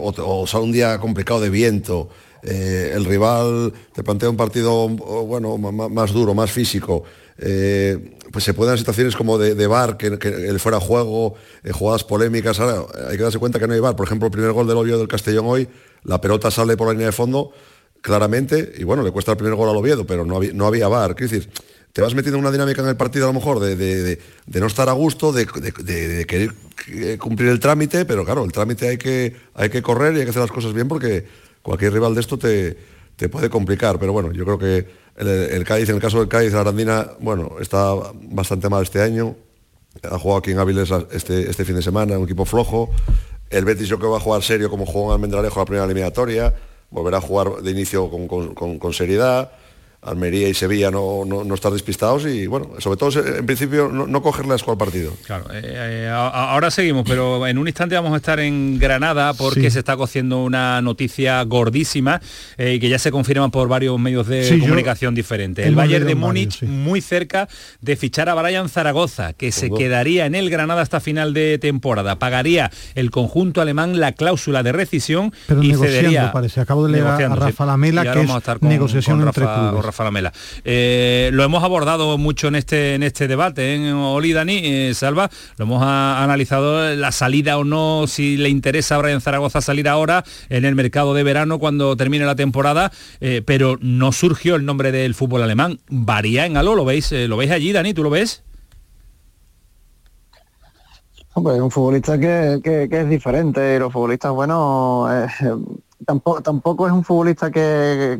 o, 0.00 0.40
o, 0.42 0.46
sea, 0.46 0.60
un 0.60 0.72
día 0.72 0.98
complicado 0.98 1.40
de 1.40 1.50
viento, 1.50 2.10
eh, 2.44 2.92
el 2.94 3.04
rival 3.04 3.72
te 3.92 4.02
plantea 4.02 4.28
un 4.28 4.36
partido 4.36 4.88
bueno, 4.88 5.56
más 5.58 6.12
duro, 6.12 6.34
más 6.34 6.52
físico, 6.52 7.04
eh, 7.38 8.16
pues 8.30 8.44
se 8.44 8.52
pueden 8.52 8.72
dar 8.72 8.78
situaciones 8.78 9.16
como 9.16 9.38
de, 9.38 9.66
bar, 9.66 9.96
que, 9.96 10.06
el 10.08 10.60
fuera 10.60 10.78
juego, 10.78 11.34
eh, 11.62 11.72
jugadas 11.72 12.04
polémicas. 12.04 12.60
Hay 12.60 13.16
que 13.16 13.22
darse 13.22 13.38
cuenta 13.38 13.58
que 13.58 13.66
no 13.66 13.74
hay 13.74 13.80
bar. 13.80 13.96
Por 13.96 14.06
ejemplo, 14.06 14.26
el 14.26 14.32
primer 14.32 14.52
gol 14.52 14.66
del 14.66 14.76
Oviedo 14.76 14.98
del 14.98 15.08
Castellón 15.08 15.46
hoy, 15.46 15.68
la 16.04 16.20
pelota 16.20 16.50
sale 16.50 16.76
por 16.76 16.88
la 16.88 16.92
línea 16.92 17.06
de 17.06 17.12
fondo 17.12 17.52
claramente, 18.00 18.74
y 18.76 18.84
bueno, 18.84 19.02
le 19.02 19.10
cuesta 19.10 19.32
el 19.32 19.38
primer 19.38 19.54
gol 19.54 19.70
al 19.70 19.76
Oviedo, 19.76 20.04
pero 20.06 20.26
no 20.26 20.36
había, 20.36 20.52
no 20.52 20.66
había 20.66 20.88
bar. 20.88 21.14
Quiero 21.14 21.32
decir, 21.32 21.50
te 21.94 22.02
vas 22.02 22.14
metiendo 22.14 22.38
en 22.38 22.44
una 22.44 22.50
dinámica 22.50 22.82
en 22.82 22.88
el 22.88 22.96
partido 22.96 23.24
a 23.24 23.28
lo 23.28 23.34
mejor 23.34 23.60
de, 23.60 24.18
no 24.46 24.66
estar 24.66 24.88
a 24.88 24.92
gusto, 24.92 25.32
de, 25.32 25.46
querer 25.46 26.52
eh, 26.88 27.16
cumplir 27.18 27.50
el 27.50 27.60
trámite, 27.60 28.04
pero 28.04 28.24
claro, 28.24 28.44
el 28.44 28.50
trámite 28.50 28.88
hay 28.88 28.98
que, 28.98 29.34
hay 29.54 29.70
que 29.70 29.80
correr 29.80 30.12
y 30.14 30.18
hay 30.18 30.24
que 30.24 30.30
hacer 30.30 30.42
las 30.42 30.50
cosas 30.50 30.72
bien 30.72 30.88
porque 30.88 31.24
cualquier 31.64 31.92
rival 31.92 32.14
de 32.14 32.20
esto 32.20 32.38
te, 32.38 32.76
te 33.16 33.28
puede 33.28 33.50
complicar. 33.50 33.98
Pero 33.98 34.12
bueno, 34.12 34.30
yo 34.32 34.44
creo 34.44 34.58
que 34.58 34.86
el, 35.16 35.64
Cádiz, 35.64 35.88
en 35.88 35.96
el 35.96 36.00
caso 36.00 36.20
del 36.20 36.28
Cádiz, 36.28 36.52
la 36.52 36.60
Arandina, 36.60 37.12
bueno, 37.18 37.56
está 37.60 37.94
bastante 38.30 38.68
mal 38.68 38.82
este 38.82 39.00
año. 39.00 39.34
Ha 40.02 40.18
jugado 40.18 40.38
aquí 40.38 40.50
en 40.50 40.58
Áviles 40.58 40.92
este, 41.10 41.48
este 41.48 41.64
fin 41.64 41.76
de 41.76 41.82
semana, 41.82 42.18
un 42.18 42.24
equipo 42.24 42.44
flojo. 42.44 42.90
El 43.50 43.64
Betis 43.64 43.88
yo 43.88 43.98
creo 43.98 44.10
que 44.10 44.12
va 44.12 44.18
a 44.18 44.20
jugar 44.20 44.42
serio 44.42 44.68
como 44.70 44.86
jugó 44.86 45.10
en 45.10 45.14
Almendralejo 45.14 45.60
la 45.60 45.64
primera 45.64 45.84
eliminatoria. 45.84 46.54
Volverá 46.90 47.18
a 47.18 47.20
jugar 47.20 47.62
de 47.62 47.70
inicio 47.70 48.10
con 48.10 48.92
seriedad. 48.92 49.50
Almería 50.04 50.48
y 50.48 50.54
Sevilla 50.54 50.90
no, 50.90 51.24
no, 51.24 51.54
estar 51.54 51.72
despistados 51.72 52.26
y 52.26 52.46
bueno, 52.46 52.68
sobre 52.78 52.96
todo 52.96 53.24
en 53.24 53.46
principio 53.46 53.88
no, 53.88 54.06
no 54.06 54.22
cogerle 54.22 54.54
asco 54.54 54.70
al 54.70 54.78
partido. 54.78 55.12
Claro, 55.26 55.46
eh, 55.52 55.62
eh, 55.64 56.08
ahora 56.10 56.70
seguimos, 56.70 57.04
pero 57.08 57.46
en 57.46 57.58
un 57.58 57.66
instante 57.66 57.94
vamos 57.94 58.12
a 58.12 58.16
estar 58.16 58.38
en 58.40 58.78
Granada 58.78 59.32
porque 59.34 59.70
se 59.70 59.78
está 59.78 59.96
cociendo 59.96 60.42
una 60.42 60.82
noticia 60.82 61.42
gordísima 61.44 62.20
eh, 62.58 62.74
y 62.74 62.80
que 62.80 62.88
ya 62.88 62.98
se 62.98 63.10
confirma 63.10 63.48
por 63.48 63.68
varios 63.68 63.98
medios 63.98 64.26
de 64.26 64.58
comunicación 64.60 65.14
diferentes. 65.14 65.66
El 65.66 65.74
Bayern 65.74 66.06
de 66.06 66.14
Múnich 66.14 66.62
muy 66.62 67.00
cerca 67.00 67.48
de 67.80 67.96
fichar 67.96 68.28
a 68.28 68.34
Brian 68.34 68.68
Zaragoza, 68.68 69.32
que 69.32 69.52
se 69.52 69.70
quedaría 69.70 70.26
en 70.26 70.34
el 70.34 70.50
Granada 70.50 70.82
hasta 70.82 71.00
final 71.00 71.32
de 71.32 71.58
temporada. 71.58 72.18
Pagaría 72.18 72.70
el 72.94 73.10
conjunto 73.10 73.60
alemán 73.60 74.00
la 74.00 74.12
cláusula 74.12 74.62
de 74.62 74.72
rescisión 74.72 75.32
y 75.62 75.74
cedería. 75.74 76.32
Parece. 76.32 76.60
Acabo 76.60 76.86
de 76.86 76.92
leer 76.92 77.06
a 77.06 77.34
Rafa 77.34 77.66
Lamela 77.66 78.02
que 78.12 78.22
es 78.22 78.62
negociación 78.62 79.22
entre 79.22 79.44
clubes. 79.44 79.93
Falamela. 79.94 80.32
Eh, 80.64 81.30
lo 81.32 81.44
hemos 81.44 81.64
abordado 81.64 82.18
mucho 82.18 82.48
en 82.48 82.56
este, 82.56 82.94
en 82.94 83.02
este 83.02 83.28
debate, 83.28 83.74
en 83.74 83.84
¿eh? 83.84 83.92
Oli 83.92 84.34
eh, 84.34 84.92
Salva, 84.94 85.30
lo 85.56 85.64
hemos 85.64 85.82
analizado 85.82 86.94
la 86.94 87.12
salida 87.12 87.56
o 87.58 87.64
no, 87.64 88.06
si 88.06 88.36
le 88.36 88.48
interesa 88.48 88.96
a 88.96 88.98
Brian 88.98 89.20
Zaragoza 89.20 89.60
salir 89.60 89.88
ahora 89.88 90.24
en 90.48 90.64
el 90.64 90.74
mercado 90.74 91.14
de 91.14 91.22
verano 91.22 91.58
cuando 91.58 91.96
termine 91.96 92.24
la 92.24 92.36
temporada, 92.36 92.92
pero 93.46 93.78
no 93.80 94.12
surgió 94.12 94.56
el 94.56 94.64
nombre 94.64 94.92
del 94.92 95.14
fútbol 95.14 95.42
alemán. 95.42 95.80
Varía 95.88 96.46
en 96.46 96.56
algo, 96.56 96.74
¿lo 96.74 96.84
veis? 96.84 97.12
¿Lo 97.12 97.36
veis 97.36 97.50
allí, 97.50 97.72
Dani? 97.72 97.94
¿Tú 97.94 98.02
lo 98.02 98.10
ves? 98.10 98.42
Hombre, 101.36 101.60
un 101.60 101.70
futbolista 101.70 102.16
que, 102.16 102.88
es 102.90 103.08
diferente 103.08 103.76
los 103.80 103.92
futbolistas, 103.92 104.30
bueno, 104.30 105.08
tampoco, 106.04 106.42
tampoco 106.42 106.86
es 106.86 106.92
un 106.92 107.04
futbolista 107.04 107.50
que, 107.50 108.18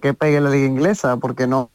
que, 0.00 0.14
pegue 0.14 0.36
en 0.36 0.44
la 0.44 0.50
liga 0.50 0.66
inglesa, 0.66 1.16
porque 1.16 1.46
no, 1.46 1.70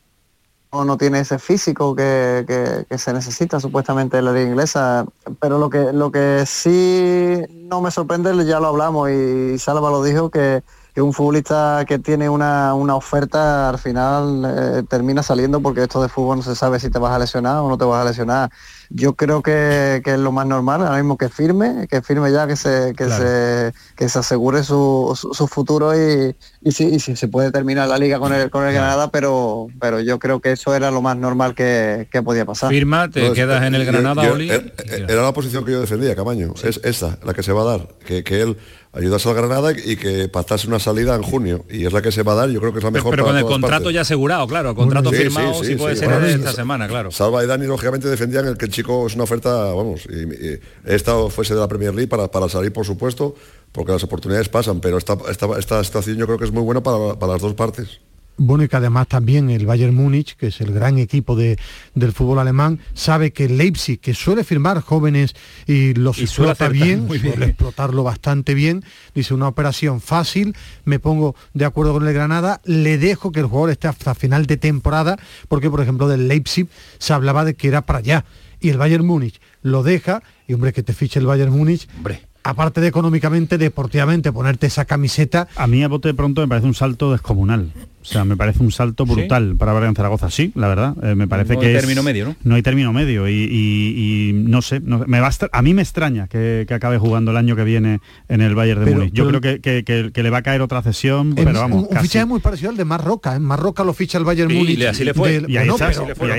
no, 0.72 0.98
tiene 0.98 1.20
ese 1.20 1.40
físico 1.40 1.96
que, 1.96 2.86
se 2.98 3.14
necesita 3.14 3.60
supuestamente 3.60 4.18
en 4.18 4.26
la 4.26 4.34
liga 4.34 4.50
inglesa. 4.50 5.06
Pero 5.40 5.60
lo 5.60 5.70
que, 5.70 5.94
lo 5.94 6.12
que 6.12 6.44
sí 6.46 7.42
no 7.54 7.82
me 7.82 7.92
sorprende, 7.92 8.46
ya 8.46 8.60
lo 8.60 8.68
hablamos 8.68 9.10
y 9.10 9.58
Salva 9.60 9.90
lo 9.90 10.04
dijo, 10.04 10.30
que, 10.30 10.64
un 11.02 11.14
futbolista 11.14 11.86
que 11.88 12.00
tiene 12.00 12.30
una, 12.30 12.74
oferta 12.96 13.70
al 13.70 13.78
final 13.78 14.44
eh, 14.46 14.84
termina 14.90 15.22
saliendo 15.22 15.62
porque 15.62 15.84
esto 15.84 16.02
de 16.02 16.10
fútbol 16.10 16.38
no 16.38 16.44
se 16.44 16.56
sabe 16.56 16.80
si 16.80 16.90
te 16.90 16.98
vas 16.98 17.14
a 17.14 17.20
lesionar 17.20 17.58
o 17.58 17.70
no 17.70 17.78
te 17.78 17.86
vas 17.86 18.06
a 18.06 18.10
lesionar. 18.10 18.50
Yo 18.90 19.14
creo 19.16 19.44
que, 19.44 20.02
es 20.04 20.20
lo 20.20 20.32
más 20.32 20.48
normal, 20.48 20.82
ahora 20.82 20.98
mismo 20.98 21.18
que 21.18 21.30
firme, 21.30 21.88
que 21.90 22.02
firme 22.02 22.32
ya, 22.32 22.48
que 22.48 22.56
se, 22.56 22.94
que 22.96 23.10
se, 23.10 23.74
que 23.96 24.08
se 24.08 24.20
asegure 24.20 24.64
su, 24.64 25.14
su, 25.34 25.48
futuro 25.48 25.94
y, 25.94 26.36
y, 26.62 26.72
si, 26.72 27.00
se 27.00 27.28
puede 27.28 27.52
terminar 27.52 27.90
la 27.90 27.98
liga 27.98 28.18
con 28.18 28.34
el, 28.34 28.50
con 28.50 28.66
el 28.66 28.74
Granada, 28.74 29.12
pero, 29.12 29.68
pero 29.80 30.00
yo 30.00 30.20
creo 30.20 30.40
que 30.40 30.54
eso 30.54 30.74
era 30.74 30.90
lo 30.90 31.02
más 31.02 31.18
normal 31.18 31.54
que, 31.54 32.08
podía 32.24 32.46
pasar. 32.46 32.70
Firma, 32.70 33.10
te 33.10 33.34
quedas 33.34 33.64
en 33.64 33.76
el 33.76 33.86
Granada, 33.86 34.32
Oli. 34.32 34.50
Eh, 34.50 34.74
eh, 34.86 35.06
era 35.08 35.22
la 35.22 35.34
posición 35.34 35.66
que 35.66 35.74
yo 35.74 35.82
defendía, 35.82 36.16
Camaño, 36.16 36.54
es 36.64 36.80
esa, 36.84 37.20
la 37.24 37.34
que 37.34 37.44
se 37.44 37.52
va 37.52 37.62
a 37.62 37.66
dar, 37.66 37.88
que, 38.06 38.24
que 38.24 38.42
él 38.42 38.58
ayudas 38.98 39.26
al 39.26 39.36
Granada 39.36 39.72
y 39.72 39.96
que 39.96 40.28
pactase 40.28 40.68
una 40.68 40.80
salida 40.80 41.16
en 41.16 41.22
junio. 41.22 41.66
Y 41.70 41.86
es 41.86 41.94
la 41.94 42.02
que 42.02 42.12
se 42.12 42.24
va 42.24 42.34
a 42.34 42.36
dar, 42.36 42.50
yo 42.50 42.60
creo 42.60 42.72
que 42.72 42.80
es 42.80 42.84
la 42.84 42.92
mejor. 42.92 43.12
Pero, 43.12 43.26
con 43.26 43.38
el 43.38 43.46
contrato 43.46 43.92
ya 43.92 44.02
asegurado, 44.02 44.48
claro, 44.48 44.72
el 44.72 44.76
contrato 44.76 45.12
firmado 45.12 45.64
sí, 45.64 45.76
puede 45.76 45.96
ser 45.96 46.12
esta 46.24 46.54
semana, 46.54 46.88
claro. 46.88 47.12
Salva 47.12 47.44
y 47.44 47.48
Dani 47.48 47.68
lógicamente 47.68 48.08
defendían 48.08 48.48
el 48.48 48.58
que 48.58 48.66
el 48.66 48.72
chico 48.72 49.08
es 49.08 49.16
una 49.16 49.24
oferta, 49.24 49.74
vamos, 49.74 50.06
y, 50.06 50.60
esta 50.86 51.14
fuese 51.30 51.54
de 51.54 51.60
la 51.60 51.68
Premier 51.68 51.94
League 51.94 52.08
para, 52.08 52.30
para 52.30 52.50
salir, 52.50 52.74
por 52.74 52.86
supuesto, 52.86 53.36
porque 53.72 53.92
las 53.92 54.04
oportunidades 54.04 54.50
pasan, 54.50 54.80
pero 54.80 54.98
esta, 54.98 55.18
esta, 55.30 55.60
esta 55.60 55.84
situación 55.84 56.18
yo 56.18 56.26
creo 56.26 56.38
que 56.38 56.46
es 56.46 56.52
muy 56.52 56.64
buena 56.64 56.82
para, 56.82 57.18
para 57.20 57.34
las 57.34 57.42
dos 57.42 57.54
partes. 57.54 58.00
Bueno, 58.38 58.64
y 58.64 58.68
que 58.68 58.76
además 58.76 59.08
también 59.08 59.50
el 59.50 59.66
Bayern 59.66 59.96
Múnich, 59.96 60.36
que 60.36 60.48
es 60.48 60.62
el 60.62 60.72
gran 60.72 61.00
equipo 61.00 61.36
de, 61.36 61.58
del 61.96 62.14
fútbol 62.14 62.38
alemán, 62.38 62.80
sabe 62.94 63.34
que 63.34 63.50
Leipzig, 63.50 64.00
que 64.00 64.14
suele 64.14 64.44
firmar 64.44 64.82
jóvenes 64.82 65.36
y 65.66 65.96
los 65.96 66.20
explota 66.20 66.70
bien, 66.70 67.08
suele 67.08 67.48
explotarlo 67.48 68.04
bastante 68.04 68.54
bien, 68.54 68.86
dice 69.16 69.34
una 69.34 69.48
operación 69.48 70.02
fácil, 70.02 70.56
me 70.86 71.00
pongo 71.00 71.36
de 71.56 71.66
acuerdo 71.66 71.94
con 71.94 72.08
el 72.08 72.14
Granada, 72.14 72.62
le 72.64 73.00
dejo 73.00 73.32
que 73.32 73.40
el 73.40 73.48
jugador 73.48 73.72
esté 73.72 73.88
hasta 73.88 74.14
final 74.14 74.46
de 74.46 74.58
temporada, 74.58 75.18
porque 75.48 75.72
por 75.72 75.82
ejemplo 75.82 76.08
del 76.08 76.28
Leipzig 76.28 76.68
se 77.00 77.14
hablaba 77.14 77.44
de 77.44 77.56
que 77.56 77.68
era 77.68 77.88
para 77.88 78.00
allá, 78.00 78.26
y 78.60 78.70
el 78.70 78.78
Bayern 78.78 79.06
Múnich 79.06 79.42
lo 79.64 79.82
deja, 79.82 80.22
y 80.48 80.54
hombre, 80.54 80.74
que 80.74 80.84
te 80.84 80.94
fiche 80.94 81.20
el 81.20 81.26
Bayern 81.26 81.52
Múnich, 81.52 81.88
hombre 81.98 82.28
aparte 82.48 82.80
de 82.80 82.88
económicamente, 82.88 83.58
deportivamente, 83.58 84.32
ponerte 84.32 84.68
esa 84.68 84.86
camiseta. 84.86 85.50
A 85.58 85.68
mí 85.68 85.84
a 85.84 85.90
bote 85.90 86.08
de 86.08 86.14
pronto 86.14 86.40
me 86.40 86.48
parece 86.48 86.66
un 86.66 86.74
salto 86.74 87.12
descomunal. 87.12 87.74
O 88.08 88.10
sea, 88.10 88.24
me 88.24 88.38
parece 88.38 88.64
un 88.64 88.72
salto 88.72 89.06
brutal 89.06 89.58
para 89.58 89.74
para 89.74 89.88
en 89.88 89.96
Zaragoza. 89.96 90.32
Sí, 90.32 90.54
la 90.56 90.70
verdad. 90.70 90.96
Eh, 91.04 91.14
me 91.14 91.28
parece 91.28 91.56
no 91.56 91.60
que 91.60 91.68
hay 91.68 91.74
término 91.74 92.04
medio, 92.04 92.26
¿no? 92.26 92.36
No 92.42 92.56
hay 92.56 92.62
término 92.62 92.94
medio. 92.94 93.28
Y, 93.28 94.32
no 94.34 94.62
sé, 94.62 94.80
me 94.80 95.20
va 95.20 95.30
a, 95.52 95.62
mí 95.62 95.74
me 95.74 95.82
extraña 95.82 96.28
que, 96.28 96.66
acabe 96.70 96.98
jugando 96.98 97.32
el 97.32 97.38
año 97.38 97.56
que 97.58 97.66
viene 97.66 98.00
en 98.30 98.42
el 98.42 98.56
Bayern 98.56 98.86
de 98.86 98.92
Múnich. 98.92 99.14
Yo 99.14 99.28
creo 99.28 99.42
que, 99.42 100.12
le 100.16 100.30
va 100.30 100.38
a 100.38 100.42
caer 100.42 100.62
otra 100.62 100.82
cesión, 100.82 101.36
pero 101.36 101.52
vamos. 101.54 101.88
Un, 101.90 101.98
fichaje 101.98 102.26
muy 102.26 102.40
parecido 102.40 102.70
al 102.70 102.78
de 102.78 102.86
Marroca. 102.86 103.32
En 103.36 103.44
¿eh? 103.44 103.46
Marroca 103.46 103.84
lo 103.84 103.94
ficha 103.94 104.18
el 104.18 104.24
Bayern 104.24 104.54
Múnich. 104.54 104.82
así 104.86 105.04
le 105.04 105.14
fue. 105.14 105.44
y, 105.46 105.58
ahí 105.58 105.70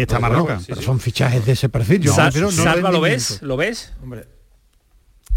está, 0.01 0.19
Marroca. 0.19 0.61
son 0.81 1.01
fichajes 1.01 1.45
de 1.45 1.53
ese 1.53 1.69
perfil. 1.69 2.01
Yo, 2.01 2.15
Salva, 2.15 2.91
¿lo 2.91 3.03
ves? 3.03 3.43
¿Lo 3.43 3.59
ves? 3.59 3.93
Hombre 4.03 4.38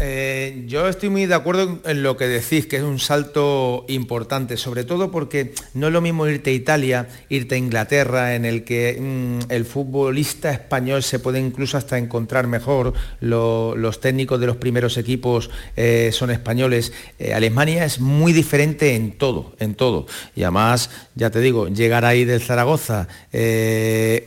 eh, 0.04 0.64
yo 0.66 0.88
estoy 0.88 1.10
muy 1.10 1.26
de 1.26 1.34
acuerdo 1.34 1.78
en 1.84 2.02
lo 2.02 2.16
que 2.16 2.26
decís, 2.26 2.66
que 2.66 2.78
es 2.78 2.82
un 2.82 2.98
salto 2.98 3.84
importante, 3.86 4.56
sobre 4.56 4.82
todo 4.82 5.12
porque 5.12 5.54
no 5.74 5.86
es 5.86 5.92
lo 5.92 6.00
mismo 6.00 6.26
irte 6.26 6.50
a 6.50 6.52
Italia, 6.52 7.08
irte 7.28 7.54
a 7.54 7.58
Inglaterra, 7.58 8.34
en 8.34 8.44
el 8.44 8.64
que 8.64 8.98
mm, 9.00 9.52
el 9.52 9.64
futbolista 9.64 10.50
español 10.50 11.04
se 11.04 11.20
puede 11.20 11.38
incluso 11.38 11.76
hasta 11.76 11.98
encontrar 11.98 12.48
mejor, 12.48 12.94
los 13.20 14.00
técnicos 14.00 14.40
de 14.40 14.46
los 14.48 14.56
primeros 14.56 14.96
equipos 14.96 15.50
eh, 15.76 16.10
son 16.12 16.32
españoles. 16.32 16.92
Eh, 17.20 17.32
Alemania 17.32 17.84
es 17.84 18.00
muy 18.00 18.32
diferente 18.32 18.96
en 18.96 19.12
todo, 19.12 19.54
en 19.60 19.76
todo. 19.76 20.06
Y 20.34 20.42
además, 20.42 20.90
ya 21.14 21.30
te 21.30 21.38
digo, 21.38 21.68
llegar 21.68 22.04
ahí 22.04 22.24
del 22.24 22.42
Zaragoza, 22.42 23.06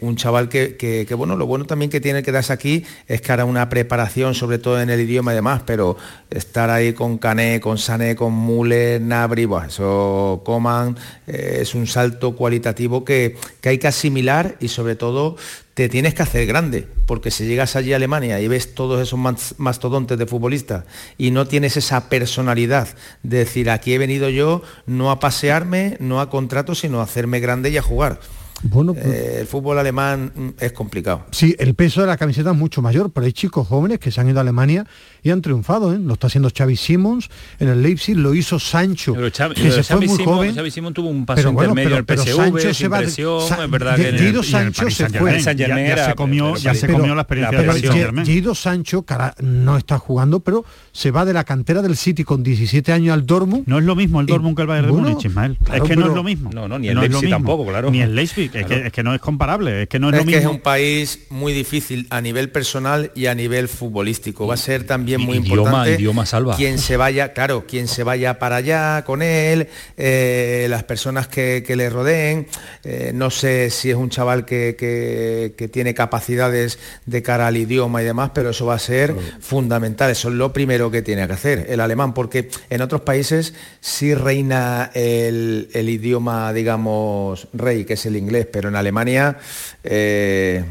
un 0.01 0.15
chaval 0.15 0.47
que, 0.47 0.77
que, 0.77 1.13
bueno, 1.15 1.35
lo 1.35 1.45
bueno 1.45 1.65
también 1.65 1.91
que 1.91 1.99
tiene 1.99 2.23
que 2.23 2.31
darse 2.31 2.53
aquí 2.53 2.85
es 3.07 3.19
que 3.19 3.31
hará 3.33 3.43
una 3.43 3.67
preparación, 3.67 4.35
sobre 4.35 4.57
todo 4.57 4.81
en 4.81 4.89
el 4.89 5.01
idioma 5.01 5.33
y 5.33 5.35
demás, 5.35 5.64
pero 5.65 5.97
estar 6.29 6.69
ahí 6.69 6.93
con 6.93 7.17
Cané, 7.17 7.59
con 7.59 7.77
Sané, 7.77 8.15
con 8.15 8.33
Mule, 8.33 8.99
Nabri, 8.99 9.47
eso 9.67 10.41
Coman, 10.45 10.97
eh, 11.27 11.59
es 11.61 11.75
un 11.75 11.87
salto 11.87 12.35
cualitativo 12.35 13.03
que, 13.03 13.37
hay 13.63 13.77
que 13.77 13.87
asimilar 13.87 14.55
y 14.59 14.67
sobre 14.67 14.95
todo 14.95 15.37
te 15.73 15.89
tienes 15.89 16.13
que 16.13 16.23
hacer 16.23 16.45
grande, 16.45 16.87
porque 17.05 17.31
si 17.31 17.45
llegas 17.45 17.75
allí 17.75 17.91
a 17.91 17.97
Alemania 17.97 18.39
y 18.39 18.47
ves 18.47 18.73
todos 18.73 19.01
esos 19.01 19.19
mastodontes 19.57 20.17
de 20.17 20.25
futbolistas 20.25 20.85
y 21.17 21.31
no 21.31 21.47
tienes 21.47 21.75
esa 21.75 22.07
personalidad 22.07 22.87
de 23.23 23.39
decir, 23.39 23.69
aquí 23.69 23.93
he 23.93 23.97
venido 23.97 24.29
yo 24.29 24.61
no 24.85 25.11
a 25.11 25.19
pasearme, 25.19 25.97
no 25.99 26.21
a 26.21 26.29
contrato, 26.29 26.75
sino 26.75 27.01
a 27.01 27.03
hacerme 27.03 27.39
grande 27.41 27.69
y 27.71 27.77
a 27.77 27.81
jugar 27.81 28.19
Bueno, 28.63 28.93
pues- 28.93 29.05
Eh, 29.05 29.37
el 29.41 29.47
fútbol 29.47 29.77
alemán 29.77 30.31
mm, 30.33 30.49
es 30.59 30.71
complicado. 30.71 31.25
Sí, 31.31 31.55
el 31.59 31.75
peso 31.75 32.01
de 32.01 32.07
la 32.07 32.15
camiseta 32.17 32.51
es 32.51 32.55
mucho 32.55 32.81
mayor, 32.81 33.11
pero 33.11 33.25
hay 33.25 33.33
chicos 33.33 33.67
jóvenes 33.67 33.99
que 33.99 34.11
se 34.11 34.21
han 34.21 34.29
ido 34.29 34.39
a 34.39 34.41
Alemania 34.41 34.87
y 35.25 35.31
han 35.31 35.41
triunfado, 35.41 35.91
¿eh? 35.93 35.97
Lo 35.99 36.13
está 36.13 36.27
haciendo 36.27 36.49
Xavi 36.55 36.75
Simons 36.77 37.29
en 37.59 37.67
el 37.67 37.81
Leipzig, 37.81 38.15
lo 38.15 38.33
hizo 38.35 38.59
Sancho, 38.59 39.13
Pero 39.15 39.27
Xavi- 39.27 39.55
que 39.55 39.63
se 39.71 39.83
fue 39.83 39.83
Xavi 39.83 40.07
muy 40.07 40.17
Simón- 40.17 40.35
joven. 40.35 40.55
Xavi 40.55 40.71
Simón 40.71 40.93
tuvo 40.93 41.09
un 41.09 41.25
paso 41.25 41.37
Pero 41.37 41.51
bueno, 41.51 41.71
intermedio 41.71 41.89
pero- 41.89 41.95
en 41.95 41.99
el 41.99 42.05
pero 42.05 42.21
PSV, 42.21 42.61
Sancho 42.61 42.73
se 42.75 42.87
va 42.87 42.97
de- 42.99 43.03
presión, 43.05 43.41
Sa- 43.49 43.63
es 43.65 43.71
verdad 43.71 43.97
de- 43.97 44.03
que 44.03 44.09
en 44.09 44.15
el- 44.35 44.43
Sancho 44.43 44.89
se 44.91 45.09
fue. 45.09 45.41
Ya- 45.41 45.51
ya 45.53 46.05
se 46.09 46.15
comió- 46.15 46.55
ya 46.57 46.73
se 46.75 46.87
comió 46.87 47.15
la 47.15 47.21
experiencia 47.23 47.65
Paris 47.65 47.81
Saint-Germain. 47.81 48.27
Jadon 48.27 48.55
Sancho, 48.55 49.01
que 49.03 49.13
ahora 49.13 49.35
no 49.41 49.77
está 49.77 49.97
jugando, 49.97 50.39
pero 50.41 50.63
se 50.91 51.09
va 51.09 51.25
de 51.25 51.33
la 51.33 51.43
cantera 51.43 51.81
del 51.81 51.97
City 51.97 52.23
con 52.23 52.43
17 52.43 52.91
años 52.93 53.13
al 53.13 53.25
Dortmund. 53.25 53.63
No 53.65 53.79
es 53.79 53.83
lo 53.85 53.95
mismo 53.95 54.21
el 54.21 54.27
Y- 54.29 54.31
Dortmund 54.31 54.55
que 54.55 54.61
el 54.61 54.67
Bayern 54.67 54.85
de 54.87 54.91
bueno, 54.93 55.09
Múnich, 55.09 55.25
Ismael. 55.25 55.57
claro, 55.63 55.83
es 55.83 55.89
que 55.89 55.95
no 55.95 56.05
es 56.07 56.13
lo 56.13 56.23
mismo. 56.23 56.51
No, 56.53 56.67
no, 56.67 56.77
ni 56.77 56.85
Que 56.85 56.91
el 56.91 56.97
es 56.97 57.01
Leipzig 57.01 57.21
mismo. 57.23 57.35
tampoco, 57.37 57.65
claro. 57.65 57.89
Ni 57.89 58.01
el 58.01 58.13
Leipzig, 58.15 58.51
es, 58.53 58.65
que, 58.67 58.87
es 58.87 58.93
que 58.93 59.01
no 59.03 59.15
es 59.15 59.21
comparable, 59.21 59.81
es 59.83 59.87
que 59.89 59.97
no 59.97 60.09
es, 60.09 60.13
Es 60.15 60.19
lo 60.21 60.25
que 60.27 60.35
es 60.37 60.43
mismo. 60.43 60.51
un 60.51 60.59
país 60.61 61.21
muy 61.31 61.51
difícil 61.53 62.05
a 62.11 62.21
nivel 62.21 62.51
personal 62.51 63.11
y 63.15 63.25
a 63.25 63.33
nivel 63.33 63.67
futbolístico. 63.67 64.45
Va 64.45 64.53
a 64.53 64.57
ser 64.57 64.83
también 64.85 65.14
muy 65.17 65.37
idioma- 65.37 65.55
importante 65.61 65.91
idioma 66.01 66.25
salva. 66.25 66.55
quien 66.55 66.77
se 66.79 66.97
vaya, 66.97 67.33
claro, 67.33 67.65
quien 67.67 67.87
se 67.87 68.03
vaya 68.03 68.39
para 68.39 68.57
allá 68.57 69.03
con 69.05 69.21
él, 69.21 69.67
eh, 69.97 70.67
las 70.69 70.83
personas 70.83 71.27
que, 71.27 71.63
que 71.65 71.75
le 71.75 71.89
rodeen. 71.89 72.47
Eh, 72.83 73.11
no 73.13 73.29
sé 73.29 73.69
si 73.69 73.89
es 73.89 73.95
un 73.95 74.09
chaval 74.09 74.45
que, 74.45 74.75
que- 74.77 75.53
que 75.57 75.67
tiene 75.67 75.93
capacidades 75.93 76.79
de 77.05 77.21
cara 77.21 77.47
al 77.47 77.57
idioma 77.57 78.01
y 78.01 78.05
demás, 78.05 78.31
pero 78.33 78.49
eso 78.51 78.65
va 78.65 78.75
a 78.75 78.79
ser 78.79 79.15
fundamental. 79.39 80.11
Eso 80.11 80.29
es 80.29 80.35
lo 80.35 80.51
primero 80.53 80.91
que 80.91 81.01
tiene 81.01 81.25
que 81.27 81.33
hacer 81.33 81.65
el 81.69 81.79
alemán, 81.79 82.13
porque 82.13 82.49
en 82.69 82.81
otros 82.81 83.01
países 83.01 83.53
sí 83.79 84.13
reina 84.13 84.91
el, 84.93 85.69
el 85.73 85.89
idioma, 85.89 86.51
digamos, 86.53 87.47
rey, 87.53 87.85
que 87.85 87.93
es 87.93 88.05
el 88.05 88.15
inglés, 88.15 88.47
pero 88.51 88.69
en 88.69 88.75
Alemania 88.75 89.37
eh, 89.83 90.63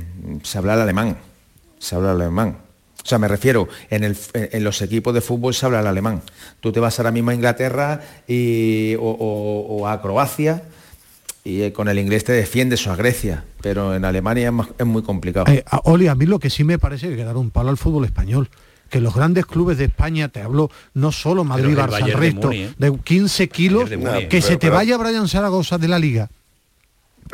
se 0.43 0.59
habla 0.59 0.75
el 0.75 0.81
alemán. 0.81 1.17
Se 1.79 1.95
habla 1.97 2.13
el 2.13 2.21
alemán. 2.23 2.59
O 3.05 3.07
sea, 3.07 3.19
me 3.19 3.29
refiero, 3.29 3.69
en, 3.91 4.03
el- 4.03 4.17
en 4.33 4.65
los 4.65 4.81
equipos 4.81 5.13
de 5.13 5.21
fútbol 5.21 5.53
se 5.55 5.67
habla 5.67 5.81
el 5.81 5.87
alemán. 5.87 6.23
Tú 6.61 6.73
te 6.73 6.81
vas 6.81 6.99
ahora 6.99 7.11
mismo 7.13 7.31
a 7.31 7.35
Inglaterra 7.35 8.01
y- 8.27 8.95
o, 8.97 9.03
o- 9.03 9.77
o 9.77 9.87
a 9.89 10.01
Croacia 10.01 10.63
y 11.45 11.61
eh, 11.63 11.73
con 11.75 11.89
el 11.89 11.99
inglés 11.99 12.25
te 12.25 12.33
defiendes 12.33 12.87
o 12.87 12.93
a 12.93 12.97
Grecia, 12.97 13.45
pero 13.61 13.95
en 13.95 14.07
Alemania 14.07 14.47
es, 14.47 14.53
más- 14.55 14.69
es 14.79 14.87
muy 14.87 15.03
complicado. 15.03 15.45
Eh, 15.53 15.63
a- 15.71 15.83
Oli, 15.85 16.09
a 16.09 16.15
mí 16.15 16.25
lo 16.25 16.39
que 16.39 16.49
sí 16.49 16.65
me 16.65 16.79
parece 16.79 17.15
que 17.15 17.23
dar 17.25 17.37
un 17.37 17.51
palo 17.51 17.69
al 17.69 17.77
fútbol 17.77 18.07
español. 18.07 18.49
Que 18.89 19.01
los 19.01 19.15
grandes 19.15 19.45
clubes 19.47 19.77
de 19.79 19.85
España, 19.87 20.29
te 20.29 20.41
hablo 20.41 20.71
no 20.95 21.11
solo 21.11 21.43
Madrid, 21.45 21.77
Barça, 21.77 21.99
el 22.01 22.05
de 22.07 22.13
resto, 22.17 22.53
¿eh? 22.53 22.71
de 22.79 22.99
15 23.03 23.49
kilos, 23.49 23.91
de 23.91 23.97
que 23.99 24.03
Pero- 24.29 24.43
se 24.43 24.53
te 24.53 24.59
pero- 24.59 24.75
vaya 24.75 24.97
Brian 24.97 25.27
Zaragoza 25.29 25.79
de 25.79 25.89
la 25.89 25.99
liga. 25.99 26.31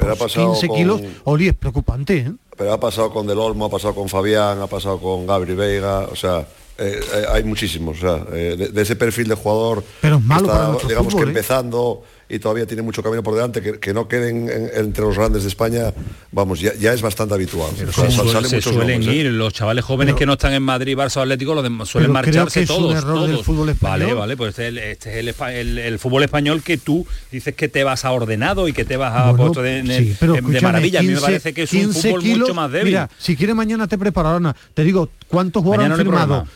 Pero 0.00 0.12
ha 0.12 0.16
Pues 0.16 0.32
pasado 0.32 0.52
15 0.52 0.66
con- 0.68 0.76
kilos, 0.76 1.00
Oli, 1.24 1.48
es 1.48 1.54
preocupante, 1.54 2.16
¿eh? 2.18 2.32
Pero 2.56 2.72
ha 2.72 2.80
pasado 2.80 3.10
con 3.12 3.26
Del 3.26 3.38
Olmo, 3.38 3.66
ha 3.66 3.70
pasado 3.70 3.94
con 3.94 4.08
Fabián, 4.08 4.60
ha 4.60 4.66
pasado 4.66 4.98
con 4.98 5.26
Gabri 5.26 5.54
Veiga, 5.54 6.00
o 6.10 6.16
sea, 6.16 6.40
eh, 6.78 6.98
eh, 7.14 7.24
hay 7.32 7.44
muchísimos, 7.44 7.98
o 7.98 8.00
sea, 8.00 8.24
de, 8.24 8.56
de 8.68 8.82
ese 8.82 8.96
perfil 8.96 9.28
de 9.28 9.34
jugador 9.34 9.84
Pero 10.00 10.16
es 10.16 10.22
malo 10.24 10.46
que 10.46 10.52
está, 10.76 10.88
digamos 10.88 11.12
fútbol, 11.12 11.24
que 11.26 11.30
empezando 11.30 12.02
y 12.30 12.38
todavía 12.38 12.64
tiene 12.64 12.82
mucho 12.82 13.02
camino 13.02 13.22
por 13.22 13.34
delante, 13.34 13.60
que, 13.60 13.78
que 13.80 13.92
no 13.92 14.06
queden 14.08 14.48
en- 14.48 14.70
entre 14.74 15.04
los 15.04 15.16
grandes 15.16 15.42
de 15.42 15.48
España, 15.48 15.92
vamos, 16.32 16.60
ya, 16.60 16.72
ya 16.74 16.92
es 16.92 17.02
bastante 17.02 17.34
habitual. 17.34 17.70
Pero 17.76 17.90
O 17.90 17.92
sea, 17.92 18.08
se, 18.10 18.16
salen 18.16 18.62
suelen 18.62 19.00
nombres, 19.00 19.08
¿eh? 19.08 19.14
ir 19.18 19.26
los 19.32 19.52
chavales 19.52 19.84
jóvenes 19.84 20.12
Pero- 20.14 20.18
que 20.20 20.26
no 20.26 20.32
están 20.34 20.52
en 20.52 20.62
Madrid, 20.62 20.96
Barça 20.96 21.20
Atlético, 21.22 21.54
los 21.54 21.88
suelen 21.88 22.10
creo 22.10 22.12
marcharse 22.12 22.60
que 22.60 22.64
es 22.64 22.70
un 22.70 22.76
todos. 22.76 22.94
error 22.94 23.20
del 23.22 23.30
todos. 23.32 23.46
fútbol 23.46 23.68
español. 23.70 24.00
Vale, 24.00 24.14
vale, 24.14 24.36
pues 24.36 24.50
este 24.50 24.62
es 24.62 24.68
el, 24.68 24.78
este 24.78 25.10
es 25.10 25.16
el, 25.16 25.28
espa- 25.34 25.52
el- 25.52 25.78
el 25.78 25.98
fútbol 25.98 26.22
español 26.22 26.62
que 26.62 26.78
tú 26.78 27.06
dices 27.32 27.54
que 27.54 27.68
te 27.68 27.82
vas 27.84 28.04
a 28.04 28.12
ordenado 28.12 28.68
y 28.68 28.72
que 28.72 28.84
te 28.84 28.96
vas 28.96 29.12
a 29.14 29.30
Bueno, 29.32 29.36
puesto 29.44 29.62
de, 29.62 29.78
en 29.80 29.90
el- 29.90 30.04
sí, 30.04 30.16
pero 30.20 30.34
en- 30.36 30.44
de 30.44 30.50
escúchame, 30.50 30.72
maravilla. 30.72 30.98
a 31.00 31.02
mí 31.02 31.08
me 31.08 31.14
15 31.14 31.26
parece 31.26 31.52
que 31.52 31.62
es 31.64 31.72
un 31.72 31.78
15 31.80 32.08
fútbol 32.08 32.22
kilos, 32.22 32.38
mucho 32.40 32.54
más 32.54 32.70
débil. 32.70 32.86
Mira, 32.92 33.10
si 33.18 33.36
quieres 33.36 33.56
mañana 33.56 33.88
te 33.88 33.98
prepararán. 33.98 34.54
Te 34.74 34.84
digo, 34.84 35.08
¿cuántos 35.26 35.62
jugadores 35.64 35.86
han 35.86 35.90
no 35.90 35.96
firmado? 36.04 36.26
programa. 36.26 36.50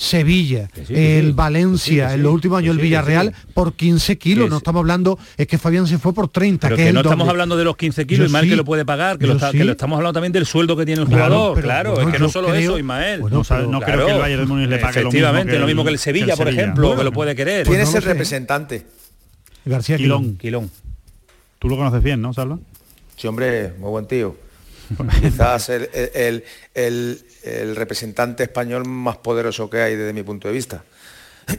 Sevilla, 0.00 0.70
sí, 0.86 0.94
el 0.94 1.32
Valencia, 1.32 2.14
en 2.14 2.22
los 2.22 2.32
últimos 2.32 2.60
años 2.60 2.74
sí, 2.76 2.78
el 2.78 2.84
Villarreal 2.84 3.34
sí. 3.36 3.50
por 3.52 3.72
15 3.74 4.16
kilos. 4.16 4.48
No 4.48 4.58
estamos 4.58 4.78
hablando, 4.78 5.18
es 5.36 5.48
que 5.48 5.58
Fabián 5.58 5.88
se 5.88 5.98
fue 5.98 6.14
por 6.14 6.28
30. 6.28 6.68
Pero 6.68 6.76
que 6.76 6.82
que 6.84 6.88
es 6.90 6.94
no 6.94 7.00
estamos 7.00 7.28
hablando 7.28 7.56
de 7.56 7.64
los 7.64 7.76
15 7.76 8.06
kilos, 8.06 8.18
Yo 8.20 8.24
Ismael, 8.26 8.44
sí, 8.44 8.50
que 8.50 8.54
lo 8.56 8.64
puede 8.64 8.84
pagar, 8.84 9.18
que 9.18 9.26
lo, 9.26 9.32
yo 9.32 9.36
está- 9.38 9.50
sí. 9.50 9.58
que 9.58 9.64
lo 9.64 9.72
estamos 9.72 9.96
hablando 9.96 10.12
también 10.12 10.32
del 10.32 10.46
sueldo 10.46 10.76
que 10.76 10.86
tiene 10.86 11.02
el 11.02 11.08
Claro, 11.08 11.24
jugador, 11.34 11.54
pero 11.56 11.64
claro, 11.66 11.92
bueno, 11.94 12.08
es 12.10 12.14
que 12.14 12.22
no 12.22 12.28
solo 12.28 12.46
creo- 12.46 12.60
eso, 12.60 12.78
Ismael. 12.78 13.20
bueno, 13.22 13.42
No, 13.50 13.62
no 13.66 13.80
creo 13.80 14.06
que 14.06 14.12
el 14.12 14.18
Bayern 14.20 14.40
de 14.42 14.46
Múnich 14.46 14.68
le 14.68 14.78
pague 14.78 15.00
lo 15.02 15.08
mismo 15.10 15.18
Efectivamente, 15.18 15.58
lo 15.58 15.66
mismo 15.66 15.82
que 15.82 15.90
el 15.90 15.98
Sevilla, 15.98 16.36
por 16.36 16.46
ejemplo, 16.48 16.86
Bueno, 16.86 16.98
que 17.00 17.04
lo 17.04 17.12
puede 17.12 17.34
querer. 17.34 17.66
¿Quién 17.66 17.78
Pues 17.78 17.88
es 17.88 17.94
el 17.96 18.02
representante? 18.02 18.86
García 19.64 19.96
Quilón. 19.96 20.36
Quilón. 20.36 20.70
Tú 21.58 21.68
lo 21.68 21.76
conoces 21.76 22.04
bien, 22.04 22.22
¿no, 22.22 22.32
Salva? 22.32 22.56
Sí, 23.16 23.26
hombre, 23.26 23.72
muy 23.80 23.90
buen 23.90 24.06
tío. 24.06 24.36
Quizás 25.20 25.68
el, 25.70 25.88
el- 26.14 26.44
el- 26.74 27.20
el- 27.62 27.76
representante 27.76 28.42
español 28.44 28.86
más 28.86 29.16
poderoso 29.18 29.68
que 29.70 29.78
hay 29.82 29.96
desde 29.96 30.12
mi 30.12 30.22
punto 30.22 30.48
de 30.48 30.54
vista. 30.54 30.84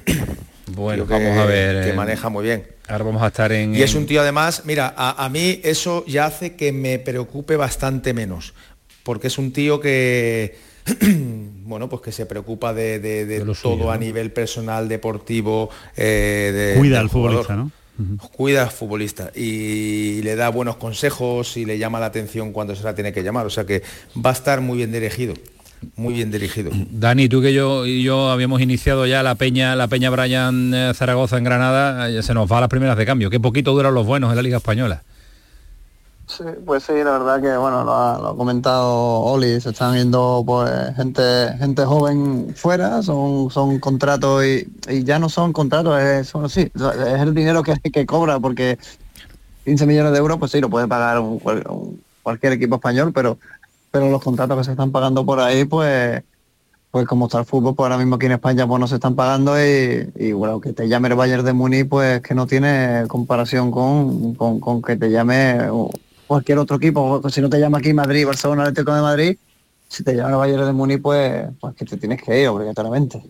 Bueno, 0.72 1.08
que- 1.08 1.14
vamos 1.14 1.36
a 1.38 1.46
ver. 1.46 1.84
Que 1.84 1.90
eh, 1.90 1.94
maneja 1.94 2.30
muy 2.30 2.44
bien. 2.44 2.68
Ahora 2.88 3.04
vamos 3.04 3.24
a 3.24 3.28
estar 3.28 3.52
en... 3.52 3.74
Y 3.76 3.82
es 3.82 3.96
un 3.96 4.06
tío 4.06 4.22
además, 4.22 4.64
mira, 4.66 4.94
a, 4.96 5.26
a 5.26 5.28
mí 5.30 5.60
eso 5.64 6.06
ya 6.08 6.26
hace 6.28 6.56
que 6.56 6.72
me 6.72 7.00
preocupe 7.00 7.56
bastante 7.56 8.14
menos, 8.14 8.54
porque 9.04 9.28
es 9.28 9.38
un 9.40 9.52
tío 9.52 9.80
que, 9.80 10.58
bueno, 11.64 11.90
pues 11.90 12.02
que 12.04 12.12
se 12.12 12.26
preocupa 12.28 12.74
de, 12.74 13.00
de- 13.00 13.26
de 13.26 13.40
De 13.40 13.46
lo 13.46 13.54
todo 13.56 13.74
suyo, 13.76 13.92
a 13.92 13.96
¿no? 13.96 14.02
nivel 14.02 14.32
personal, 14.32 14.88
deportivo, 14.88 15.70
eh, 15.98 16.52
de- 16.74 16.80
Cuida 16.80 17.00
al 17.00 17.10
futbolista, 17.10 17.44
jugador. 17.56 17.72
¿no? 17.98 18.18
Cuida 18.32 18.64
al 18.64 18.72
futbolista 18.72 19.32
y 19.36 20.22
le 20.22 20.36
da 20.36 20.50
buenos 20.50 20.78
consejos 20.78 21.58
y 21.58 21.66
le 21.66 21.78
llama 21.80 22.00
la 22.00 22.06
atención 22.06 22.54
cuando 22.54 22.76
se 22.76 22.84
la 22.84 22.96
tiene 22.96 23.12
que 23.12 23.24
llamar. 23.24 23.46
O 23.46 23.50
sea 23.50 23.66
que 23.66 23.82
va 24.24 24.30
a 24.30 24.34
estar 24.34 24.62
muy 24.62 24.78
bien 24.78 24.92
dirigido, 24.92 25.34
muy 25.96 26.14
bien 26.14 26.32
dirigido. 26.32 26.72
Dani, 26.92 27.30
tú 27.30 27.42
que 27.42 27.54
yo 27.54 27.86
y 27.86 28.04
yo 28.04 28.30
habíamos 28.30 28.62
iniciado 28.62 29.06
ya 29.06 29.24
la 29.24 29.36
peña, 29.36 29.76
la 29.76 29.88
peña 29.88 30.10
Brian 30.10 30.74
eh, 30.74 30.92
Zaragoza 30.94 31.38
en 31.38 31.44
Granada, 31.44 32.10
eh, 32.10 32.22
se 32.24 32.34
nos 32.34 32.52
va 32.52 32.58
a 32.58 32.62
las 32.62 32.70
primeras 32.70 32.98
de 32.98 33.06
cambio. 33.06 33.30
Qué 33.30 33.40
poquito 33.40 33.72
duran 33.72 33.94
los 33.94 34.06
buenos 34.06 34.30
en 34.30 34.36
la 34.36 34.42
Liga 34.42 34.58
Española. 34.58 35.04
Sí, 36.28 36.44
pues 36.64 36.84
sí, 36.84 36.94
la 36.94 37.18
verdad 37.18 37.42
que 37.42 37.58
bueno, 37.58 37.84
lo 37.84 37.92
ha, 37.96 38.20
lo 38.20 38.28
ha 38.30 38.38
comentado 38.38 38.88
Oli, 39.22 39.60
se 39.60 39.72
están 39.72 39.96
yendo 39.96 40.44
pues 40.46 40.70
gente, 40.96 41.22
gente 41.58 41.84
joven 41.86 42.54
fuera, 42.56 43.02
son, 43.02 43.50
son 43.50 43.80
contratos 43.80 44.46
y, 44.46 44.68
y 44.90 45.04
ya 45.04 45.18
no 45.18 45.28
son 45.28 45.52
contratos, 45.54 46.00
es, 46.00 46.32
bueno, 46.34 46.48
sí, 46.48 46.72
es 46.76 47.22
el 47.22 47.34
dinero 47.34 47.64
que, 47.64 47.74
que 47.92 48.06
cobra 48.06 48.40
porque 48.40 48.78
15 49.66 49.88
millones 49.88 50.12
de 50.12 50.20
euros 50.20 50.38
pues 50.38 50.52
sí, 50.52 50.62
lo 50.62 50.70
puede 50.70 50.88
pagar 50.88 51.20
un- 51.20 52.00
cualquier 52.22 52.54
equipo 52.54 52.76
español, 52.76 53.12
pero 53.12 53.40
pero 53.92 54.10
los 54.10 54.22
contratos 54.22 54.58
que 54.58 54.64
se 54.64 54.72
están 54.72 54.92
pagando 54.92 55.26
por 55.26 55.40
ahí 55.40 55.66
pues 55.66 56.24
pues 56.92 57.06
como 57.06 57.28
está 57.28 57.40
el 57.40 57.46
fútbol, 57.46 57.76
pues 57.76 57.86
ahora 57.86 58.00
mismo 58.00 58.16
aquí 58.16 58.26
en 58.26 58.32
España 58.34 58.68
pues 58.68 58.80
no 58.80 58.88
se 58.88 58.96
están 58.96 59.16
pagando 59.16 59.56
y, 59.64 60.32
bueno, 60.32 60.60
que 60.60 60.74
te 60.74 60.88
llame 60.88 61.10
el 61.10 61.16
Bayern 61.16 61.46
de 61.46 61.54
Múnich 61.54 61.88
pues 61.88 62.22
que 62.22 62.34
no 62.34 62.48
tiene 62.48 63.04
comparación 63.08 63.70
con, 63.70 64.34
con, 64.34 64.60
con 64.60 64.82
que 64.82 64.96
te 64.96 65.12
llame 65.12 65.60
cualquier 66.26 66.58
otro 66.58 66.78
equipo, 66.78 67.22
si 67.30 67.42
no 67.42 67.50
te 67.50 67.60
llama 67.60 67.78
aquí 67.78 67.94
Madrid, 67.94 68.26
Barcelona, 68.26 68.64
Atlético 68.64 68.96
de 68.96 69.02
Madrid, 69.02 69.38
si 69.88 70.04
te 70.04 70.16
llama 70.16 70.32
el 70.32 70.38
Bayern 70.38 70.66
de 70.66 70.74
Múnich 70.74 71.02
pues, 71.02 71.48
pues 71.60 71.76
que 71.76 71.86
te 71.86 71.98
tienes 71.98 72.22
que 72.24 72.42
ir 72.42 72.48
obligatoriamente. 72.48 73.22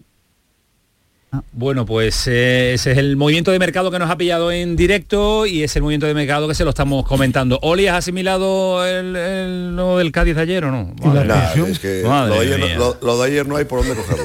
Bueno, 1.52 1.86
pues 1.86 2.26
eh, 2.28 2.74
ese 2.74 2.92
es 2.94 2.98
el 2.98 3.16
movimiento 3.16 3.52
de 3.52 3.60
mercado 3.60 3.92
que 3.92 4.00
nos 4.00 4.10
ha 4.10 4.18
pillado 4.18 4.52
en 4.52 4.76
directo 4.76 5.46
y 5.46 5.62
es 5.62 5.76
el 5.76 5.84
movimiento 5.84 6.08
de 6.08 6.16
mercado 6.16 6.48
que 6.48 6.56
se 6.56 6.64
lo 6.64 6.72
estamos 6.72 7.06
comentando. 7.06 7.60
¿Oli 7.62 7.86
has 7.86 7.98
asimilado 8.00 8.84
el, 8.84 9.16
el 9.16 9.76
lo 9.76 10.00
del 10.00 10.12
Cádiz 10.12 10.36
de 10.36 10.42
ayer 10.42 10.66
o 10.66 10.72
no? 10.72 10.92
Madre 11.04 11.26
Nah, 11.26 11.54
es 11.68 11.78
que 11.78 12.02
Madre 12.04 12.34
lo 12.36 12.42
de, 12.42 12.48
ayer, 12.56 12.78
no- 12.78 12.84
lo- 12.86 12.98
lo 13.02 13.22
de 13.22 13.28
ayer 13.28 13.48
no 13.48 13.58
hay 13.58 13.66
por 13.66 13.86
dónde 13.86 13.96
cogerlo. 13.96 14.24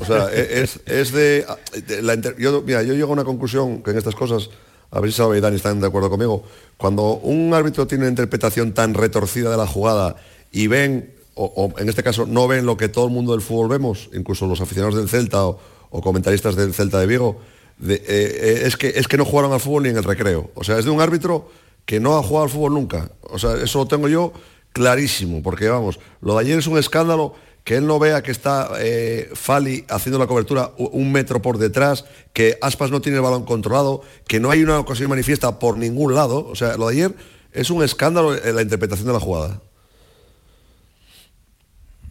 O 0.00 0.04
sea, 0.06 0.28
e- 0.32 0.62
es, 0.62 0.80
es 0.86 1.12
de, 1.12 1.44
de 1.86 2.02
la 2.02 2.14
inter- 2.14 2.36
yo, 2.38 2.62
mira, 2.66 2.82
yo 2.82 2.94
llego 2.94 3.10
a 3.10 3.12
una 3.12 3.24
conclusión 3.24 3.82
que 3.82 3.90
en 3.90 3.98
estas 3.98 4.14
cosas, 4.14 4.48
a 4.90 5.00
ver 5.00 5.10
si 5.12 5.18
Salva 5.18 5.36
y 5.36 5.42
Dani 5.42 5.56
están 5.56 5.78
de 5.82 5.88
acuerdo 5.88 6.08
conmigo, 6.08 6.42
cuando 6.78 7.16
un 7.16 7.52
árbitro 7.52 7.86
tiene 7.86 8.04
una 8.04 8.10
interpretación 8.10 8.72
tan 8.72 8.94
retorcida 8.94 9.50
de 9.50 9.58
la 9.58 9.66
jugada 9.66 10.16
y 10.52 10.68
ven, 10.68 11.12
o, 11.34 11.44
o 11.44 11.78
en 11.78 11.90
este 11.90 12.02
caso 12.02 12.24
no 12.24 12.48
ven 12.48 12.64
lo 12.64 12.78
que 12.78 12.88
todo 12.88 13.04
el 13.04 13.10
mundo 13.12 13.32
del 13.32 13.42
fútbol 13.42 13.68
vemos, 13.68 14.08
incluso 14.14 14.46
los 14.46 14.62
aficionados 14.62 14.96
del 14.96 15.10
Celta 15.10 15.44
o, 15.44 15.60
o 15.96 16.00
comentaristas 16.02 16.54
del 16.56 16.74
Celta 16.74 17.00
de 17.00 17.06
Vigo, 17.06 17.40
de- 17.78 17.94
eh, 17.94 18.02
eh, 18.06 18.62
es, 18.66 18.76
que, 18.76 18.88
es 18.96 19.08
que 19.08 19.16
no 19.16 19.24
jugaron 19.24 19.52
al 19.52 19.60
fútbol 19.60 19.84
ni 19.84 19.88
en 19.88 19.96
el 19.96 20.04
recreo. 20.04 20.50
O 20.54 20.62
sea, 20.64 20.78
es 20.78 20.84
de 20.84 20.90
un 20.90 21.00
árbitro 21.00 21.48
que 21.84 22.00
no 22.00 22.16
ha 22.16 22.22
jugado 22.22 22.44
al 22.44 22.50
fútbol 22.50 22.74
nunca. 22.74 23.10
O 23.22 23.38
sea, 23.38 23.54
eso 23.62 23.78
lo 23.78 23.86
tengo 23.86 24.08
yo 24.08 24.32
clarísimo, 24.72 25.42
porque 25.42 25.68
vamos, 25.68 25.98
lo 26.20 26.34
de 26.34 26.40
ayer 26.40 26.58
es 26.58 26.66
un 26.66 26.78
escándalo 26.78 27.34
que 27.64 27.76
él 27.76 27.86
no 27.86 27.98
vea 27.98 28.22
que 28.22 28.30
está 28.30 28.70
eh, 28.78 29.28
Fali 29.34 29.84
haciendo 29.88 30.18
la 30.18 30.26
cobertura 30.28 30.72
un 30.76 31.10
metro 31.10 31.42
por 31.42 31.58
detrás, 31.58 32.04
que 32.32 32.58
Aspas 32.60 32.90
no 32.90 33.00
tiene 33.00 33.16
el 33.18 33.22
balón 33.24 33.44
controlado, 33.44 34.02
que 34.28 34.38
no 34.38 34.50
hay 34.50 34.62
una 34.62 34.78
ocasión 34.78 35.08
manifiesta 35.10 35.58
por 35.58 35.76
ningún 35.76 36.14
lado. 36.14 36.46
O 36.46 36.54
sea, 36.54 36.76
lo 36.76 36.86
de 36.88 36.92
ayer 36.94 37.14
es 37.52 37.70
un 37.70 37.82
escándalo 37.82 38.34
en 38.36 38.54
la 38.54 38.62
interpretación 38.62 39.06
de 39.08 39.14
la 39.14 39.20
jugada. 39.20 39.60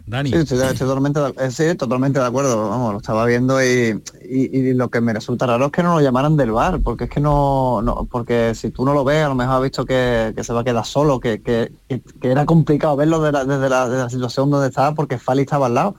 Sí, 0.05 0.35
estoy, 0.35 0.75
totalmente, 0.77 1.19
de- 1.19 1.33
eh, 1.39 1.51
sí, 1.51 1.75
totalmente 1.75 2.19
de 2.19 2.25
acuerdo. 2.25 2.69
Vamos, 2.69 2.91
lo 2.93 2.97
estaba 2.99 3.25
viendo 3.25 3.63
y, 3.63 4.01
y- 4.29 4.73
lo 4.73 4.89
que 4.89 5.01
me 5.01 5.13
resulta 5.13 5.47
raro 5.47 5.65
es 5.65 5.71
que 5.71 5.81
no 5.81 5.95
lo 5.95 6.01
llamaran 6.01 6.37
del 6.37 6.51
bar, 6.51 6.79
porque 6.81 7.05
es 7.05 7.09
que 7.09 7.19
no, 7.19 7.81
no 7.81 8.05
porque 8.05 8.53
si 8.53 8.69
tú 8.69 8.85
no 8.85 8.93
lo 8.93 9.03
ves, 9.03 9.23
a 9.25 9.29
lo 9.29 9.35
mejor 9.35 9.55
has 9.55 9.61
visto 9.63 9.83
que, 9.85 10.31
que 10.35 10.43
se 10.43 10.53
va 10.53 10.61
a 10.61 10.63
quedar 10.63 10.85
solo, 10.85 11.19
que, 11.19 11.41
que- 11.41 11.71
que- 11.89 12.03
era 12.21 12.45
complicado 12.45 12.95
verlo 12.95 13.19
de 13.21 13.31
la- 13.31 13.45
desde, 13.45 13.67
la, 13.69 14.09
situación 14.09 14.51
donde 14.51 14.67
estaba, 14.67 14.93
porque 14.93 15.17
Fali 15.17 15.41
estaba 15.41 15.65
al 15.65 15.73
lado. 15.73 15.95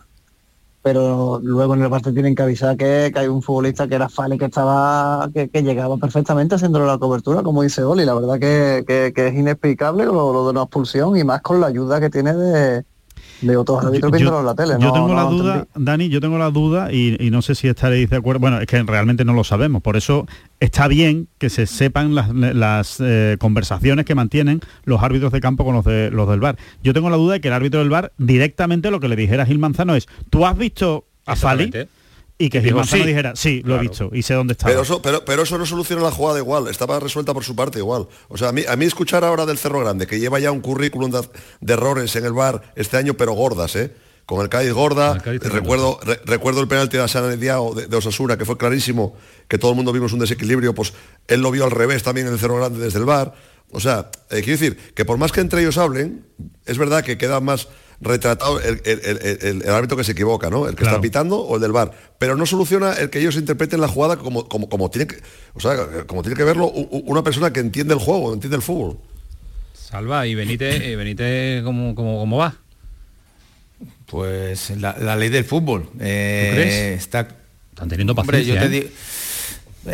Pero 0.83 1.41
luego 1.43 1.74
en 1.74 1.83
el 1.83 1.89
bar 1.89 2.01
te 2.01 2.12
tienen 2.12 2.37
que 2.37 2.43
avisar 2.43 2.77
que, 2.77 3.12
hay 3.12 3.27
un 3.27 3.43
futbolista 3.43 3.89
que 3.89 3.97
era 3.97 4.09
Fali 4.09 4.39
que 4.39 4.45
estaba, 4.45 5.28
que, 5.35 5.49
llegaba 5.62 5.97
perfectamente 5.97 6.55
haciéndole 6.55 6.87
la 6.87 6.99
cobertura, 6.99 7.43
como 7.43 7.62
dice 7.62 7.83
Oli. 7.83 8.05
La 8.05 8.15
verdad 8.15 8.39
que, 8.39 9.12
es 9.16 9.35
inexplicable 9.35 10.05
lo, 10.05 10.33
lo 10.33 10.45
de 10.45 10.51
una 10.51 10.62
expulsión 10.62 11.16
y 11.16 11.24
más 11.24 11.43
con 11.43 11.61
la 11.61 11.66
ayuda 11.66 12.01
que 12.01 12.09
tiene 12.09 12.35
de, 12.35 12.85
de 13.41 13.57
otros 13.57 13.85
árbitros 13.85 14.11
viéndolo 14.13 14.41
en 14.41 14.47
la 14.47 14.55
tele. 14.55 14.73
yo 14.81 14.87
no- 14.89 14.93
tengo 14.93 15.09
no 15.09 15.15
la 15.15 15.25
duda, 15.25 15.55
entendí. 15.57 15.85
Dani, 15.85 16.09
yo 16.09 16.21
tengo 16.21 16.39
la 16.39 16.51
duda 16.51 16.93
y, 16.93 17.17
y 17.21 17.31
no 17.31 17.43
sé 17.43 17.55
si 17.55 17.69
estaréis 17.69 18.09
de 18.11 18.17
acuerdo. 18.17 18.41
Bueno, 18.41 18.61
es 18.61 18.67
que 18.67 18.83
realmente 18.83 19.25
no 19.25 19.33
lo 19.35 19.45
sabemos. 19.45 19.83
Por 19.83 19.97
eso 19.97 20.27
está 20.61 20.89
bien 20.89 21.29
que 21.39 21.51
se 21.51 21.67
sepan 21.67 22.15
las, 22.15 22.33
las, 22.35 22.97
eh, 23.01 23.37
conversaciones 23.39 24.05
que 24.05 24.15
mantienen 24.15 24.61
los 24.85 25.03
árbitros 25.03 25.33
de 25.33 25.41
campo 25.41 25.65
con 25.65 25.75
los, 25.75 25.85
de, 25.85 26.11
los 26.11 26.29
del 26.29 26.41
bar. 26.41 26.57
Yo 26.83 26.95
tengo 26.95 27.11
la 27.11 27.17
duda 27.17 27.35
de 27.35 27.41
que 27.41 27.49
el 27.49 27.55
árbitro 27.55 27.81
del 27.81 27.91
bar 27.91 28.13
directamente 28.19 28.91
lo 28.91 29.01
que 29.01 29.09
le 29.09 29.17
dijera 29.17 29.43
a 29.43 29.47
Gil 29.47 29.59
Manzano 29.59 29.95
es, 29.95 30.07
¿tú 30.31 30.47
has 30.47 30.57
visto 30.57 31.05
a 31.27 31.37
Fali? 31.37 31.71
Y 32.39 32.51
que 32.51 32.61
Gil 32.61 32.75
Manzano 32.75 33.03
sí. 33.03 33.09
dijera, 33.09 33.35
sí, 33.35 33.63
lo 33.65 33.77
he 33.77 33.81
visto 33.81 34.11
y 34.13 34.23
sé 34.23 34.35
dónde 34.35 34.53
estaba. 34.53 34.71
Pero 34.71 34.83
eso, 34.83 35.01
pero, 35.01 35.25
pero 35.25 35.43
eso 35.43 35.57
no 35.57 35.65
soluciona 35.65 36.03
la 36.03 36.11
jugada 36.11 36.39
igual, 36.39 36.69
estaba 36.69 37.01
resuelta 37.01 37.33
por 37.33 37.45
su 37.45 37.57
parte 37.57 37.79
igual. 37.79 38.09
O 38.29 38.37
sea, 38.37 38.51
a 38.51 38.53
mí, 38.53 38.63
a 38.69 38.77
mí 38.77 38.85
escuchar 38.85 39.25
ahora 39.25 39.47
del 39.47 39.57
Cerro 39.57 39.81
Grande, 39.81 40.07
que 40.07 40.19
lleva 40.21 40.39
ya 40.39 40.51
un 40.51 40.61
currículum 40.61 41.11
de, 41.11 41.23
de 41.61 41.73
errores 41.73 42.15
en 42.17 42.27
el 42.27 42.33
bar 42.35 42.73
este 42.77 42.99
año, 42.99 43.15
pero 43.15 43.33
gordas, 43.33 43.75
¿eh? 43.77 43.95
Con 44.27 44.43
el 44.43 44.49
Cádiz 44.49 44.73
gorda, 44.73 45.15
recuerdo, 45.15 46.01
re- 46.03 46.21
recuerdo 46.27 46.61
el 46.61 46.67
penalti 46.67 46.97
de 46.97 47.05
Asana 47.05 47.29
Diao 47.37 47.75
de, 47.75 47.87
de 47.87 47.97
Osasuna, 47.97 48.37
que 48.37 48.45
fue 48.45 48.59
clarísimo, 48.59 49.15
que 49.47 49.57
todo 49.57 49.71
el 49.71 49.77
mundo 49.77 49.93
vimos 49.93 50.13
un 50.13 50.19
desequilibrio, 50.19 50.75
pues 50.75 50.93
él 51.29 51.41
lo 51.41 51.53
vio 51.53 51.65
al 51.65 51.71
revés 51.71 52.03
también 52.03 52.27
en 52.27 52.33
el 52.33 52.39
Cerro 52.41 52.57
Grande 52.57 52.81
desde 52.81 52.99
el 52.99 53.05
bar. 53.05 53.35
O 53.71 53.79
sea, 53.79 54.11
eh, 54.31 54.43
quiero 54.43 54.59
decir 54.59 54.77
que 54.95 55.05
por 55.05 55.17
más 55.17 55.31
que 55.31 55.41
entre 55.41 55.61
ellos 55.61 55.79
hablen, 55.79 56.27
es 56.67 56.77
verdad 56.77 57.05
que 57.05 57.17
queda 57.17 57.39
más 57.41 57.69
retratado 58.01 58.60
el, 58.60 58.81
el- 58.85 59.01
el- 59.05 59.39
el- 59.43 59.62
el 59.62 59.70
árbitro 59.70 59.97
que 59.97 60.05
se 60.05 60.12
equivoca, 60.12 60.51
¿no? 60.51 60.68
El 60.68 60.74
que 60.77 60.85
está 60.85 61.01
pitando 61.01 61.39
o 61.39 61.56
el 61.56 61.62
del 61.62 61.73
bar. 61.73 61.93
Pero 62.18 62.36
no 62.36 62.44
soluciona 62.47 62.93
el 62.94 63.09
que 63.10 63.18
ellos 63.20 63.36
interpreten 63.36 63.81
la 63.81 63.89
jugada 63.89 64.16
como, 64.16 64.48
como, 64.48 64.68
como 64.68 64.90
tiene 64.90 65.06
que, 65.06 65.16
o 65.55 65.60
sea, 65.60 66.05
como 66.06 66.23
tiene 66.23 66.36
que 66.36 66.44
verlo 66.44 66.66
una 66.68 67.23
persona 67.23 67.52
que 67.52 67.60
entiende 67.60 67.94
el 67.94 68.01
juego, 68.01 68.32
entiende 68.35 68.56
el 68.56 68.62
fútbol. 68.62 68.98
Salva, 69.74 70.27
y 70.27 70.35
Benítez, 70.35 70.81
eh, 70.82 70.97
Benítez 70.97 71.62
¿cómo, 71.62 71.94
cómo, 71.94 72.18
cómo 72.18 72.36
va? 72.39 72.56
Pues 74.06 74.70
la, 74.70 74.97
la 74.98 75.16
ley 75.16 75.28
del 75.28 75.44
fútbol. 75.44 75.89
eh, 76.01 76.51
crees? 76.55 76.74
Está, 77.02 77.28
Están 77.70 77.89
teniendo 77.89 78.12
Hombre, 78.14 78.44
yo 78.44 78.55
paciencia, 78.55 78.60
te 78.60 78.68
digo, 78.68 78.89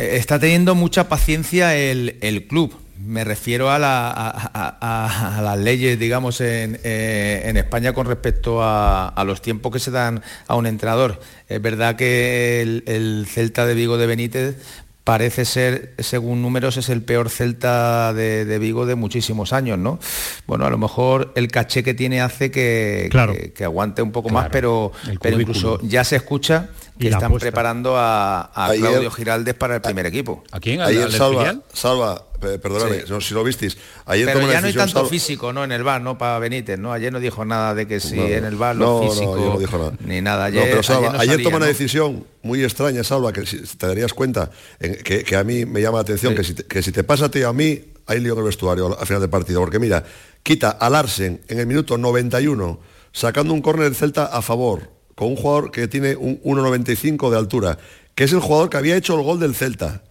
eh, 0.02 0.16
está 0.16 0.38
teniendo 0.38 0.74
mucha 0.74 1.08
paciencia 1.08 1.74
el, 1.76 2.16
el 2.20 2.46
club. 2.46 2.74
Me 3.04 3.24
refiero 3.24 3.70
a, 3.70 3.78
la- 3.78 4.10
a- 4.10 4.50
a- 4.54 4.76
a- 4.80 5.38
a 5.38 5.42
las 5.42 5.58
leyes, 5.58 5.98
digamos, 5.98 6.40
en, 6.40 6.78
eh, 6.84 7.42
en 7.46 7.56
España 7.56 7.92
con 7.92 8.06
respecto 8.06 8.58
a, 8.62 9.22
los 9.26 9.42
tiempos 9.42 9.72
que 9.72 9.78
se 9.78 9.90
dan 9.90 10.22
a 10.46 10.54
un 10.54 10.66
entrenador. 10.66 11.20
Es 11.48 11.60
verdad 11.60 11.96
que 11.96 12.60
el, 12.62 12.84
el 12.86 13.26
Celta 13.28 13.66
de 13.66 13.74
Vigo 13.74 13.96
de 13.98 14.06
Benítez 14.06 14.56
parece 15.04 15.44
ser, 15.44 15.94
según 15.98 16.42
números, 16.42 16.76
es 16.76 16.88
el 16.88 17.02
peor 17.02 17.28
Celta 17.28 18.12
de, 18.14 18.44
de 18.44 18.58
Vigo 18.60 18.86
de 18.86 18.94
muchísimos 18.94 19.52
años, 19.52 19.78
¿no? 19.78 19.98
Bueno, 20.46 20.64
a 20.64 20.70
lo 20.70 20.78
mejor 20.78 21.32
el 21.34 21.48
caché 21.48 21.82
que 21.82 21.94
tiene 21.94 22.20
hace 22.20 22.50
que, 22.52 23.08
Claro. 23.10 23.32
que, 23.32 23.52
que 23.52 23.64
aguante 23.64 24.00
un 24.02 24.12
poco 24.12 24.28
más, 24.28 24.48
pero, 24.52 24.92
pero 25.20 25.40
incluso 25.40 25.80
ya 25.82 26.04
se 26.04 26.16
escucha 26.16 26.68
que 26.98 27.09
están 27.09 27.24
apuesta. 27.24 27.47
preparando 27.51 27.97
a, 27.97 28.43
a 28.55 28.66
Ayer- 28.66 28.81
Claudio 28.81 29.10
Giraldes 29.10 29.55
para 29.55 29.77
el 29.77 29.81
primer 29.81 30.06
equipo. 30.06 30.44
¿A 30.52 30.60
quién? 30.60 30.81
Ayer 30.81 31.10
Salva, 31.10 31.56
Salva, 31.73 32.24
pe- 32.40 32.59
perdóname, 32.59 33.01
Sí. 33.01 33.06
no, 33.09 33.20
si 33.20 33.35
lo 33.35 33.43
visteis, 33.43 33.77
ayer 34.06 34.27
Pero 34.27 34.40
ya 34.51 34.60
no 34.60 34.66
hay 34.66 34.74
tanto 34.74 34.93
Salva- 35.01 35.09
físico, 35.09 35.52
¿no? 35.52 35.64
En 35.64 35.73
el 35.73 35.82
bar, 35.82 36.01
¿no? 36.02 36.19
Para 36.19 36.39
Benítez, 36.39 36.78
¿no? 36.78 36.93
Ayer 36.93 37.12
no 37.12 37.19
dijo 37.20 37.44
nada 37.44 37.74
de 37.74 37.86
que 37.89 37.98
si 37.98 38.16
No, 38.16 38.27
en 38.27 38.44
el 38.44 38.56
bar 38.56 38.77
no, 38.77 39.01
lo 39.01 39.05
no, 39.05 39.10
físico. 39.10 39.35
ayer 39.35 39.48
no 39.48 39.59
dijo 39.59 39.78
nada. 39.78 39.93
Ni 40.05 40.20
nada. 40.20 40.51
No, 40.51 40.60
Ayer, 40.60 40.70
pero 40.70 40.82
Salva, 40.82 41.14
ayer, 41.19 41.39
no 41.39 41.44
toma 41.44 41.56
una 41.56 41.66
¿no? 41.66 41.73
decisión 41.73 42.27
muy 42.43 42.62
extraña, 42.62 43.02
Salva, 43.05 43.32
que 43.32 43.47
si 43.47 43.59
te 43.62 43.86
darías 43.86 44.12
cuenta, 44.12 44.51
en- 44.78 44.97
que, 45.02 45.24
que 45.24 45.36
a 45.36 45.44
mí 45.44 45.64
me 45.66 45.81
llama 45.81 45.98
la 45.98 46.02
atención, 46.02 46.35
que, 46.35 46.44
si 46.44 46.55
te, 46.55 46.64
que 46.64 46.82
si 46.82 46.93
te 46.93 47.05
pasa 47.05 47.27
a 47.27 47.31
ti 47.31 47.40
y 47.40 47.43
a 47.43 47.52
mí, 47.52 47.81
hay 48.06 48.20
lío 48.20 48.32
en 48.35 48.39
el 48.40 48.44
vestuario 48.44 48.98
al 48.98 49.06
final 49.06 49.20
del 49.20 49.31
partido. 49.31 49.60
Porque 49.60 49.78
mira, 49.78 50.05
quita 50.43 50.70
a 50.70 50.90
Larsen 50.90 51.40
en 51.48 51.59
el 51.59 51.66
minuto 51.66 51.97
91, 51.97 52.81
sacando 53.12 53.55
un 53.55 53.62
córner 53.62 53.85
del 53.85 53.94
Celta 53.94 54.27
a 54.27 54.43
favor, 54.43 54.90
con 55.14 55.28
un 55.28 55.36
jugador 55.36 55.70
que 55.70 55.89
tiene 55.89 56.16
un 56.16 56.40
1,95 56.43 57.30
de 57.30 57.39
altura, 57.39 57.78
que 58.14 58.24
es 58.24 58.32
el 58.32 58.40
jugador 58.40 58.70
que 58.70 58.76
había 58.76 58.97
hecho 58.97 59.14
el 59.16 59.22
gol 59.24 59.39
del 59.40 59.55
Celta. 59.55 60.02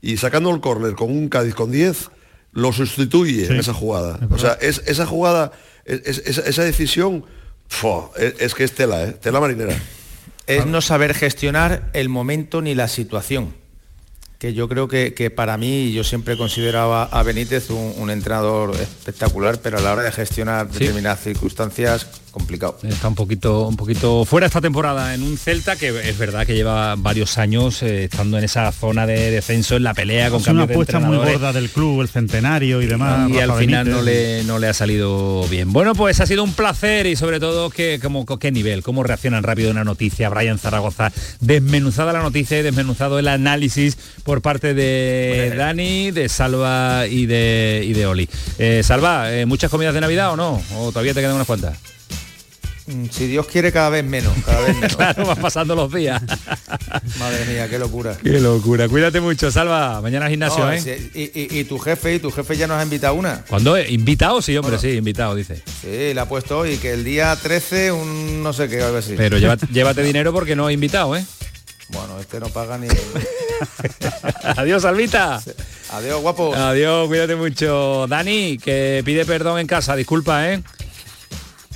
Y 0.00 0.16
sacando 0.16 0.50
el 0.50 0.60
córner 0.60 0.94
con 0.94 1.10
un 1.10 1.28
Cádiz 1.28 1.54
con 1.54 1.70
10, 1.70 2.10
lo 2.52 2.72
sustituye 2.72 3.46
en 3.46 3.56
esa 3.56 3.72
jugada. 3.72 4.18
O 4.30 4.38
sea, 4.38 4.52
es, 4.60 4.82
esa 4.86 5.06
jugada, 5.06 5.52
es- 5.84 6.18
es- 6.18 6.38
esa, 6.38 6.64
decisión, 6.64 7.24
es, 8.18 8.34
es 8.40 8.54
que 8.54 8.64
es 8.64 8.72
tela, 8.74 9.04
¿eh? 9.04 9.12
tela 9.12 9.40
marinera. 9.40 9.74
Es 10.46 10.66
no 10.66 10.80
saber 10.80 11.14
gestionar 11.14 11.88
el 11.94 12.08
momento 12.08 12.60
ni 12.62 12.74
la 12.74 12.88
situación. 12.88 13.54
Que 14.38 14.54
yo 14.54 14.68
creo 14.68 14.88
que, 14.88 15.14
que 15.14 15.30
para 15.30 15.56
mí, 15.56 15.92
yo 15.92 16.02
siempre 16.02 16.36
consideraba 16.36 17.04
a 17.04 17.22
Benítez 17.22 17.70
un, 17.70 17.94
un 17.96 18.10
entrenador 18.10 18.74
espectacular, 18.74 19.60
pero 19.62 19.78
a 19.78 19.80
la 19.80 19.92
hora 19.92 20.02
de 20.02 20.10
gestionar 20.10 20.68
determinadas 20.68 21.20
circunstancias, 21.22 22.08
complicado. 22.32 22.76
Está 22.82 23.08
un 23.08 23.14
poquito, 23.14 23.68
un 23.68 23.76
poquito 23.76 24.24
fuera 24.24 24.46
esta 24.46 24.60
temporada 24.60 25.14
en 25.14 25.22
un 25.22 25.38
Celta 25.38 25.76
que 25.76 25.88
es 25.88 26.18
verdad 26.18 26.46
que 26.46 26.54
lleva 26.54 26.96
varios 26.96 27.38
años 27.38 27.82
eh, 27.82 28.04
estando 28.04 28.38
en 28.38 28.44
esa 28.44 28.72
zona 28.72 29.06
de 29.06 29.30
descenso 29.30 29.76
en 29.76 29.84
la 29.84 29.94
pelea 29.94 30.30
con 30.30 30.40
es 30.40 30.48
una 30.48 30.62
cambios 30.62 30.68
de 30.68 30.74
apuesta 30.74 30.98
muy 30.98 31.16
gorda 31.18 31.52
del 31.52 31.70
club, 31.70 32.00
el 32.00 32.08
centenario 32.08 32.82
y 32.82 32.86
demás. 32.86 33.30
y 33.30 33.38
al 33.38 33.52
final 33.52 33.84
Benítez. 33.84 33.94
no 33.94 34.02
le, 34.02 34.44
no 34.44 34.58
le 34.58 34.68
ha 34.68 34.74
salido 34.74 35.46
bien. 35.48 35.72
Bueno, 35.72 35.94
pues 35.94 36.20
ha 36.20 36.26
sido 36.26 36.42
un 36.42 36.52
placer 36.54 37.06
y 37.06 37.14
sobre 37.14 37.38
todo 37.38 37.70
que, 37.70 38.00
como, 38.02 38.26
qué 38.38 38.50
nivel, 38.50 38.82
cómo 38.82 39.02
reaccionan 39.02 39.42
rápido 39.42 39.70
una 39.70 39.84
noticia. 39.84 40.28
Brian 40.30 40.58
Zaragoza, 40.58 41.12
desmenuzada 41.40 42.12
la 42.12 42.22
noticia 42.22 42.58
y 42.58 42.62
desmenuzado 42.62 43.18
el 43.18 43.28
análisis 43.28 43.98
por 44.24 44.40
parte 44.40 44.74
de 44.74 45.54
Dani, 45.56 46.10
de 46.10 46.28
Salva 46.28 47.06
y 47.06 47.26
de, 47.26 47.84
y 47.86 47.92
de 47.92 48.06
Oli. 48.06 48.28
Eh, 48.58 48.82
Salva, 48.82 49.32
eh, 49.32 49.46
¿muchas 49.46 49.70
comidas 49.70 49.94
de 49.94 50.00
Navidad 50.00 50.32
o 50.32 50.36
no? 50.36 50.62
¿O 50.76 50.88
todavía 50.90 51.14
te 51.14 51.20
quedan 51.20 51.34
unas 51.34 51.46
cuantas? 51.46 51.76
Mm, 52.86 53.06
Si 53.10 53.26
Dios 53.28 53.46
quiere, 53.46 53.70
cada 53.70 53.90
vez 53.90 54.04
menos. 54.04 54.32
Cada 54.44 54.60
vez 54.62 54.74
menos. 54.74 54.96
claro, 54.96 55.24
van 55.26 55.38
pasando 55.40 55.74
los 55.74 55.92
días. 55.92 56.20
Madre 57.18 57.44
mía, 57.46 57.68
qué 57.68 57.78
locura. 57.78 58.16
Qué 58.22 58.40
locura. 58.40 58.88
Cuídate 58.88 59.20
mucho, 59.20 59.50
Salva. 59.52 60.00
Mañana 60.00 60.28
gimnasio, 60.28 60.64
No, 60.66 60.72
¿eh? 60.72 60.80
si- 60.80 60.90
y, 61.14 61.22
y- 61.40 61.60
y 61.60 61.64
tu 61.64 61.78
jefe, 61.78 62.14
y 62.14 62.18
tu 62.18 62.30
jefe 62.30 62.56
ya 62.56 62.66
nos 62.66 62.78
ha 62.78 62.82
invitado 62.82 63.14
una. 63.14 63.44
¿Cuándo? 63.48 63.78
¿Invitado? 63.78 64.42
Sí, 64.42 64.56
hombre, 64.56 64.78
sí, 64.78 64.90
invitado, 64.90 65.34
dice. 65.34 65.62
Sí, 65.80 66.12
le 66.14 66.18
ha 66.20 66.26
puesto 66.28 66.58
hoy 66.58 66.76
que 66.78 66.92
el 66.92 67.04
día 67.04 67.36
13 67.36 67.92
un 67.92 68.42
no 68.42 68.52
sé 68.52 68.68
qué, 68.68 68.82
algo 68.82 68.98
así. 68.98 69.14
Pero 69.16 69.38
llévate, 69.38 69.66
llévate 69.72 70.02
dinero 70.02 70.32
porque 70.32 70.56
no 70.56 70.68
he 70.68 70.72
invitado, 70.72 71.14
¿eh? 71.16 71.24
Bueno, 71.90 72.18
este 72.18 72.40
no 72.40 72.48
paga 72.48 72.78
ni... 72.78 72.88
Adiós, 74.56 74.82
Salvita. 74.82 75.40
Adiós, 75.90 76.20
guapo. 76.22 76.54
Adiós, 76.54 77.06
cuídate 77.06 77.36
mucho. 77.36 78.06
Dani, 78.08 78.58
que 78.58 79.02
pide 79.04 79.24
perdón 79.24 79.58
en 79.60 79.66
casa, 79.66 79.94
disculpa, 79.94 80.50
¿eh? 80.50 80.62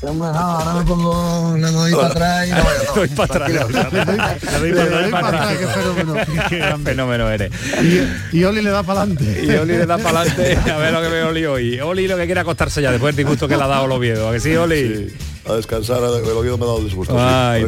Hombre, 0.03 0.29
no, 0.29 0.39
ahora 0.39 0.75
me 0.75 0.85
pongo, 0.85 1.57
le 1.57 1.71
doy 1.71 1.93
para 1.93 2.07
atrás 2.09 2.47
y 2.47 2.51
no, 2.51 2.59
no, 2.59 2.95
Doy 2.95 3.09
para 3.09 3.35
atrás. 3.35 3.51
Le 3.51 4.73
doy 4.73 5.11
para 5.11 5.29
atrás, 5.29 5.57
qué 5.59 5.67
fenómeno. 5.67 6.15
Qué 6.49 6.57
gran 6.59 6.83
fenómeno 6.85 7.31
eres. 7.31 7.51
Y, 8.33 8.39
y 8.39 8.45
Oli 8.45 8.63
le 8.63 8.71
da 8.71 8.83
para 8.83 9.03
adelante. 9.03 9.45
Y 9.45 9.51
Oli 9.57 9.73
le 9.73 9.87
da 9.87 9.99
para 9.99 10.21
adelante 10.21 10.59
a 10.71 10.77
ver 10.77 10.93
lo 10.93 11.01
que 11.01 11.09
ve 11.09 11.23
Oli 11.25 11.47
hoy. 11.47 11.81
Oli 11.81 12.07
lo 12.09 12.17
que 12.17 12.27
quiere 12.27 12.41
acostarse 12.41 12.83
ya 12.83 12.91
después 12.93 13.17
del 13.17 13.25
disgusto 13.25 13.49
que 13.49 13.57
le 13.57 13.63
ha 13.63 13.69
dado 13.69 13.87
el 13.87 13.93
Oviedo. 13.93 14.29
¿A 14.29 14.33
que 14.33 14.41
sí, 14.41 14.55
Oli? 14.55 15.13
A 15.49 15.55
descansar, 15.55 15.99
el 15.99 16.31
oído 16.31 16.59
me 16.59 16.65
ha 16.65 16.67
dado 16.67 16.81
disgusto. 16.83 17.15
sí. 17.15 17.21
Ay, 17.25 17.65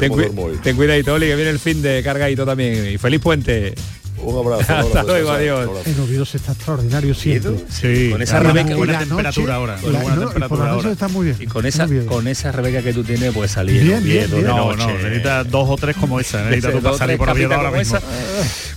ten 0.62 0.76
cuidadito, 0.76 1.14
Oli, 1.14 1.26
que 1.28 1.36
viene 1.36 1.50
el 1.50 1.58
fin 1.58 1.80
de 1.80 2.02
cargadito 2.02 2.44
también. 2.44 2.92
Y 2.92 2.98
feliz 2.98 3.20
puente. 3.20 3.74
Un 4.22 4.38
abrazo. 4.38 4.60
Hasta 4.72 4.78
abrazo, 5.00 5.06
luego, 5.06 5.30
adiós. 5.30 5.86
El 5.86 6.00
Oviedo 6.00 6.24
se 6.24 6.36
está 6.38 6.52
extraordinario 6.52 7.14
siempre. 7.14 7.52
Sí, 7.70 8.10
Con 8.10 8.22
esa 8.22 8.40
Rebeca, 8.40 8.74
buena 8.76 8.98
temperatura 8.98 9.54
ahora, 9.54 9.76
la- 9.82 10.00
buena 10.00 10.16
temperatura 10.20 10.70
ahora. 10.70 10.90
está 10.92 11.08
muy 11.08 11.26
bien. 11.26 11.36
Y 11.40 11.46
con 11.46 11.66
esa, 11.66 11.86
con 12.06 12.28
esa 12.28 12.52
Rebeca 12.52 12.82
que 12.82 12.92
tú 12.92 13.04
tienes, 13.04 13.32
puedes 13.32 13.52
salir. 13.52 13.82
Bien, 13.82 13.98
Oviedo 13.98 14.36
bien, 14.36 14.46
No, 14.46 14.74
no, 14.74 14.86
necesita 14.86 15.44
dos 15.44 15.68
o 15.68 15.76
tres 15.76 15.96
como 15.96 16.20
esa. 16.20 16.42
Necesita 16.48 16.72
tú 16.72 16.82
para 16.82 16.96
salir 16.98 17.18
por 17.18 17.30
Oviedo 17.30 17.54
ahora 17.54 17.70
mismo. 17.70 17.96
esa. 17.96 18.06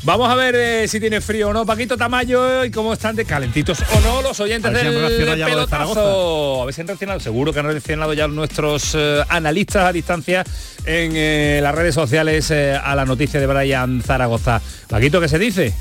Vamos 0.03 0.30
a 0.30 0.35
ver 0.35 0.55
eh, 0.55 0.88
si 0.88 0.99
tiene 0.99 1.22
frío 1.22 1.49
o 1.49 1.53
no, 1.53 1.65
Paquito 1.65 1.95
Tamayo, 1.97 2.65
y 2.65 2.72
cómo 2.72 2.93
están 2.93 3.15
de 3.15 3.23
calentitos 3.26 3.80
o 3.81 3.99
no 4.01 4.22
los 4.22 4.39
oyentes 4.39 4.72
si 4.72 4.85
del 4.85 5.43
pelotazo. 5.45 6.61
A 6.61 6.65
ver 6.65 6.73
si 6.73 6.81
han 6.81 6.88
reaccionado, 6.88 7.19
seguro 7.19 7.53
que 7.53 7.59
han 7.59 7.65
reaccionado 7.68 8.13
ya 8.13 8.27
nuestros 8.27 8.95
eh, 8.95 9.22
analistas 9.30 9.85
a 9.85 9.91
distancia 9.93 10.43
en 10.85 11.11
eh, 11.15 11.59
las 11.61 11.76
redes 11.76 11.93
sociales 11.95 12.49
eh, 12.51 12.76
a 12.81 12.95
la 12.95 13.05
noticia 13.05 13.39
de 13.39 13.47
Brian 13.47 14.01
Zaragoza. 14.01 14.61
Paquito, 14.88 15.22
¿qué 15.22 15.27
se 15.27 15.38
dice? 15.41 15.73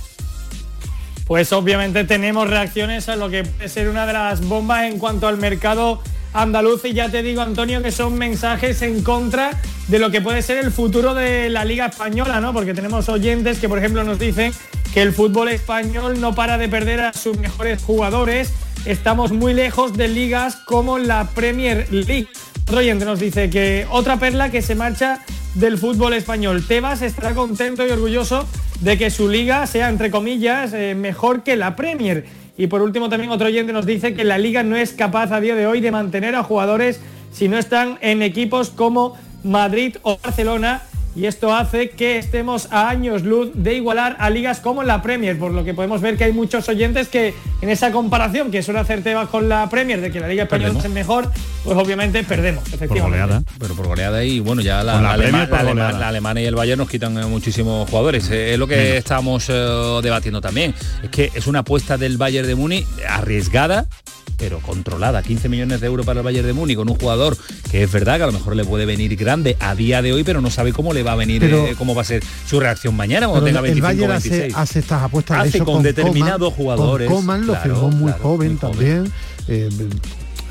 Pues 1.26 1.52
obviamente 1.52 2.02
tenemos 2.04 2.50
reacciones 2.50 3.08
a 3.08 3.14
lo 3.14 3.30
que 3.30 3.44
puede 3.44 3.68
ser 3.68 3.88
una 3.88 4.06
de 4.06 4.12
las 4.14 4.40
bombas 4.40 4.84
en 4.84 4.98
cuanto 4.98 5.28
al 5.28 5.36
mercado 5.36 6.02
andaluz 6.32 6.84
y 6.84 6.92
ya 6.92 7.08
te 7.08 7.22
digo, 7.22 7.40
Antonio, 7.40 7.82
que 7.82 7.92
son 7.92 8.18
mensajes 8.18 8.82
en 8.82 9.02
contra 9.02 9.60
de 9.88 9.98
lo 9.98 10.10
que 10.10 10.20
puede 10.20 10.42
ser 10.42 10.58
el 10.58 10.72
futuro 10.72 11.14
de 11.14 11.50
la 11.50 11.64
Liga 11.64 11.86
Española, 11.86 12.40
¿no? 12.40 12.52
Porque 12.52 12.74
tenemos 12.74 13.08
oyentes 13.08 13.58
que, 13.58 13.68
por 13.68 13.78
ejemplo, 13.78 14.02
nos 14.04 14.18
dicen 14.18 14.52
que 14.92 15.02
el 15.02 15.12
fútbol 15.12 15.48
español 15.48 16.20
no 16.20 16.34
para 16.34 16.58
de 16.58 16.68
perder 16.68 17.00
a 17.00 17.12
sus 17.12 17.38
mejores 17.38 17.82
jugadores. 17.82 18.52
Estamos 18.84 19.30
muy 19.30 19.54
lejos 19.54 19.96
de 19.96 20.08
ligas 20.08 20.56
como 20.56 20.98
la 20.98 21.28
Premier 21.30 21.86
League. 21.92 22.28
Otro 22.62 22.78
oyente 22.78 23.04
nos 23.04 23.18
dice 23.18 23.50
que 23.50 23.86
otra 23.90 24.18
perla 24.18 24.50
que 24.50 24.62
se 24.62 24.74
marcha 24.74 25.20
del 25.54 25.78
fútbol 25.78 26.14
español. 26.14 26.64
Tebas 26.66 27.02
estará 27.02 27.34
contento 27.34 27.86
y 27.86 27.90
orgulloso 27.90 28.46
de 28.80 28.96
que 28.96 29.10
su 29.10 29.28
liga 29.28 29.66
sea, 29.66 29.88
entre 29.88 30.10
comillas, 30.10 30.72
eh, 30.72 30.94
mejor 30.94 31.42
que 31.42 31.56
la 31.56 31.76
Premier. 31.76 32.24
Y 32.56 32.66
por 32.66 32.82
último 32.82 33.08
también 33.08 33.32
otro 33.32 33.48
oyente 33.48 33.72
nos 33.72 33.86
dice 33.86 34.14
que 34.14 34.24
la 34.24 34.38
liga 34.38 34.62
no 34.62 34.76
es 34.76 34.92
capaz 34.92 35.32
a 35.32 35.40
día 35.40 35.54
de 35.54 35.66
hoy 35.66 35.80
de 35.80 35.90
mantener 35.90 36.34
a 36.34 36.42
jugadores 36.42 37.00
si 37.32 37.48
no 37.48 37.58
están 37.58 37.98
en 38.00 38.22
equipos 38.22 38.70
como 38.70 39.16
Madrid 39.42 39.96
o 40.02 40.18
Barcelona 40.22 40.82
y 41.16 41.26
esto 41.26 41.52
hace 41.54 41.90
que 41.90 42.18
estemos 42.18 42.68
a 42.70 42.88
años 42.88 43.22
luz 43.22 43.50
de 43.54 43.74
igualar 43.74 44.16
a 44.20 44.30
ligas 44.30 44.60
como 44.60 44.82
la 44.84 45.02
Premier, 45.02 45.38
por 45.38 45.50
lo 45.52 45.64
que 45.64 45.74
podemos 45.74 46.00
ver 46.00 46.16
que 46.16 46.24
hay 46.24 46.32
muchos 46.32 46.68
oyentes 46.68 47.08
que 47.08 47.34
en 47.60 47.68
esa 47.68 47.90
comparación 47.90 48.50
que 48.50 48.62
suele 48.62 48.80
hacer 48.80 49.02
Tebas 49.02 49.28
con 49.28 49.48
la 49.48 49.68
Premier 49.68 50.00
de 50.00 50.10
que 50.12 50.20
la 50.20 50.28
Liga 50.28 50.44
Española 50.44 50.78
es 50.82 50.90
mejor, 50.90 51.30
pues 51.64 51.76
obviamente 51.76 52.22
perdemos, 52.24 52.62
efectivamente. 52.72 53.02
Por 53.02 53.10
goleada. 53.10 53.42
Pero 53.58 53.74
por 53.74 53.86
goleada 53.88 54.22
y 54.24 54.38
bueno, 54.40 54.62
ya 54.62 54.82
la, 54.84 54.92
Con 54.94 55.02
la 55.02 55.08
la 55.10 55.16
Premier 55.16 55.34
Alema- 55.34 55.48
por 55.48 55.56
la 55.56 55.60
Alema- 55.60 55.70
goleada. 55.82 55.98
la 55.98 56.08
Alemania 56.08 56.42
y 56.44 56.46
el 56.46 56.54
Bayern 56.54 56.78
nos 56.78 56.88
quitan 56.88 57.18
eh, 57.18 57.26
muchísimos 57.26 57.88
jugadores. 57.90 58.30
Eh, 58.30 58.52
es 58.52 58.58
lo 58.58 58.66
que 58.68 58.96
estamos 58.96 59.46
eh, 59.48 59.98
debatiendo 60.02 60.40
también. 60.40 60.74
Es 61.02 61.10
que 61.10 61.30
es 61.34 61.46
una 61.46 61.60
apuesta 61.60 61.96
del 61.98 62.16
Bayern 62.18 62.46
de 62.46 62.54
Múnich 62.54 62.86
arriesgada 63.08 63.86
pero 64.40 64.58
controlada, 64.60 65.22
15 65.22 65.48
millones 65.50 65.80
de 65.82 65.86
euros 65.86 66.04
para 66.06 66.20
el 66.20 66.24
Bayern 66.24 66.46
de 66.46 66.54
Múnich 66.54 66.74
con 66.76 66.88
un 66.88 66.96
jugador 66.96 67.36
que 67.70 67.82
es 67.82 67.92
verdad 67.92 68.16
que 68.16 68.22
a 68.22 68.26
lo 68.26 68.32
mejor 68.32 68.56
le 68.56 68.64
puede 68.64 68.86
venir 68.86 69.14
grande 69.14 69.56
a 69.60 69.74
día 69.74 70.00
de 70.00 70.12
hoy, 70.14 70.24
pero 70.24 70.40
no 70.40 70.50
sabe 70.50 70.72
cómo 70.72 70.94
le 70.94 71.02
va 71.02 71.12
a 71.12 71.16
venir, 71.16 71.40
Pero- 71.42 71.66
eh, 71.66 71.74
cómo 71.76 71.94
va 71.94 72.00
a 72.02 72.04
ser 72.06 72.22
su 72.48 72.58
reacción 72.58 72.96
mañana 72.96 73.28
cuando 73.28 73.44
tenga 73.44 73.58
el 73.60 73.64
25 73.64 73.86
Bayern 73.86 74.10
o 74.10 74.14
hace, 74.14 74.28
26. 74.30 74.56
hace 74.56 74.78
estas 74.80 75.02
apuestas 75.02 75.36
de 75.42 75.48
Hace 75.48 75.58
hecho, 75.58 75.64
con 75.66 75.82
determinados 75.82 76.54
Coman, 76.54 76.56
jugadores, 76.56 77.08
Con 77.08 77.16
Coman 77.18 77.40
lo 77.46 77.52
claro, 77.52 77.62
firmó 77.74 77.90
muy 77.90 78.12
claro, 78.12 78.22
joven 78.22 78.56
también. 78.58 79.12
eh, 79.46 79.68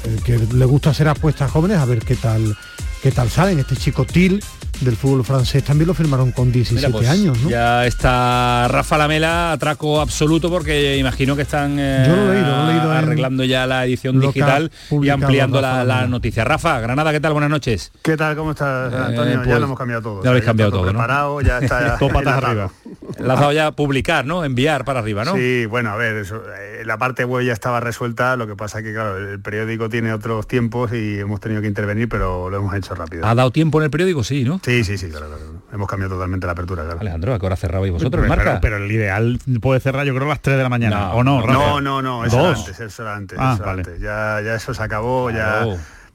eh, 0.06 0.18
que 0.24 0.38
le 0.38 0.66
gusta 0.66 0.92
hacer 0.92 1.08
apuestas 1.08 1.50
jóvenes 1.50 1.78
a 1.78 1.86
ver 1.86 2.00
qué 2.00 2.16
tal 2.16 2.56
qué 3.02 3.12
tal 3.12 3.30
salen. 3.30 3.58
Este 3.60 3.76
chico 3.76 4.06
Til 4.06 4.44
del 4.82 4.96
fútbol 4.96 5.24
francés 5.26 5.64
también 5.64 5.88
lo 5.88 5.94
firmaron 5.94 6.32
con 6.32 6.52
17 6.52 6.88
Mira, 6.88 6.98
pues, 6.98 7.10
años, 7.10 7.38
¿no? 7.42 7.50
Ya 7.50 7.86
está 7.86 8.68
Rafa 8.70 8.98
Lamela, 8.98 9.52
atraco 9.52 10.00
absoluto, 10.00 10.50
porque 10.50 10.98
imagino 10.98 11.36
que 11.36 11.42
están 11.42 11.78
eh, 11.80 12.06
Yo 12.08 12.16
lo 12.16 12.32
he 12.32 12.36
leído, 12.36 12.56
lo 12.56 12.64
he 12.64 12.74
leído 12.74 12.92
en 12.92 12.98
arreglando 12.98 13.44
ya 13.44 13.68
la 13.68 13.86
edición 13.86 14.20
digital 14.20 14.72
y 14.90 15.10
ampliando 15.10 15.62
Rafa 15.62 15.84
la, 15.84 16.08
noticia. 16.08 16.44
Rafa, 16.44 16.80
Granada, 16.80 17.12
¿qué 17.12 17.20
tal? 17.20 17.34
Buenas 17.34 17.50
noches. 17.50 17.92
¿Qué 18.02 18.16
tal? 18.16 18.36
¿Cómo 18.36 18.52
estás, 18.52 18.94
Eh, 18.94 18.98
Antonio? 18.98 19.36
pues, 19.38 19.48
ya 19.50 19.60
lo 19.60 19.66
hemos 19.66 19.78
cambiado 19.78 20.02
todo. 20.02 20.20
ya 20.20 20.26
lo 20.26 20.30
habéis 20.32 20.46
cambiado 20.46 20.70
está 20.70 20.78
todo, 20.78 20.86
¿no? 20.86 20.92
preparado, 20.92 21.42
ya 21.42 21.58
está. 21.60 21.98
Todo 22.00 22.10
patas 22.10 22.44
arriba. 22.44 22.72
La 23.18 23.34
has 23.34 23.40
dado 23.40 23.52
ya 23.52 23.68
a 23.68 23.72
publicar, 23.72 24.26
¿no? 24.26 24.46
Enviar 24.46 24.86
para 24.86 25.00
arriba, 25.00 25.26
¿no? 25.26 25.36
Sí, 25.36 25.66
bueno, 25.66 25.90
a 25.90 25.96
ver, 25.96 26.16
eso, 26.18 26.42
eh, 26.58 26.84
la 26.86 26.98
parte 26.98 27.26
web 27.26 27.46
ya 27.46 27.54
estaba 27.54 27.80
resuelta, 27.80 28.36
lo 28.36 28.48
que 28.48 28.56
pasa 28.56 28.82
que, 28.82 28.94
claro, 28.94 29.18
el 29.18 29.40
periódico 29.42 29.90
tiene 29.90 30.14
otros 30.14 30.48
tiempos 30.48 30.94
y 30.94 31.20
hemos 31.20 31.40
tenido 31.40 31.62
que 31.62 31.68
intervenir, 31.68 32.08
pero 32.08 32.50
lo 32.50 32.58
hemos 32.58 32.74
hecho 32.76 32.96
rápido. 32.96 33.26
¿Ha 33.26 33.36
dado 33.36 33.52
tiempo 33.52 33.80
en 33.80 33.86
el 33.86 33.92
periódico? 33.92 34.24
Sí, 34.24 34.44
¿no? 34.44 34.62
Sí, 34.64 34.69
sí, 34.84 34.98
sí, 34.98 35.10
claro, 35.10 35.28
claro. 35.28 35.44
Hemos 35.72 35.88
cambiado 35.88 36.16
totalmente 36.16 36.46
la 36.48 36.54
apertura, 36.54 36.84
claro. 36.84 37.00
Alejandro, 37.00 37.34
¿a 37.34 37.40
qué 37.40 37.46
hora 37.46 37.56
cerrabais 37.56 37.92
vosotros, 37.92 38.26
pero, 38.26 38.36
Marca? 38.36 38.60
pero 38.62 38.78
el 38.78 38.92
ideal 38.92 39.40
puede 39.62 39.80
cerrar 39.80 40.06
yo 40.06 40.14
creo 40.16 40.26
a 40.26 40.30
las 40.30 40.42
3 40.42 40.58
de 40.58 40.64
la 40.64 40.70
mañana. 40.70 41.00
No, 41.00 41.12
¿O 41.14 41.24
no? 41.24 41.42
Rafa? 41.42 41.54
No, 41.54 41.82
no, 41.82 42.02
no, 42.02 42.26
eso 42.26 42.40
era 42.40 42.50
antes, 42.58 42.80
eso 42.80 43.02
era 43.04 43.16
antes. 43.16 43.38
Ah, 43.40 43.52
eso 43.54 43.64
era 43.64 43.72
vale. 43.72 43.82
antes. 43.86 44.02
Ya, 44.02 44.42
ya 44.44 44.56
eso 44.56 44.74
se 44.74 44.82
acabó, 44.84 45.30
ya 45.32 45.66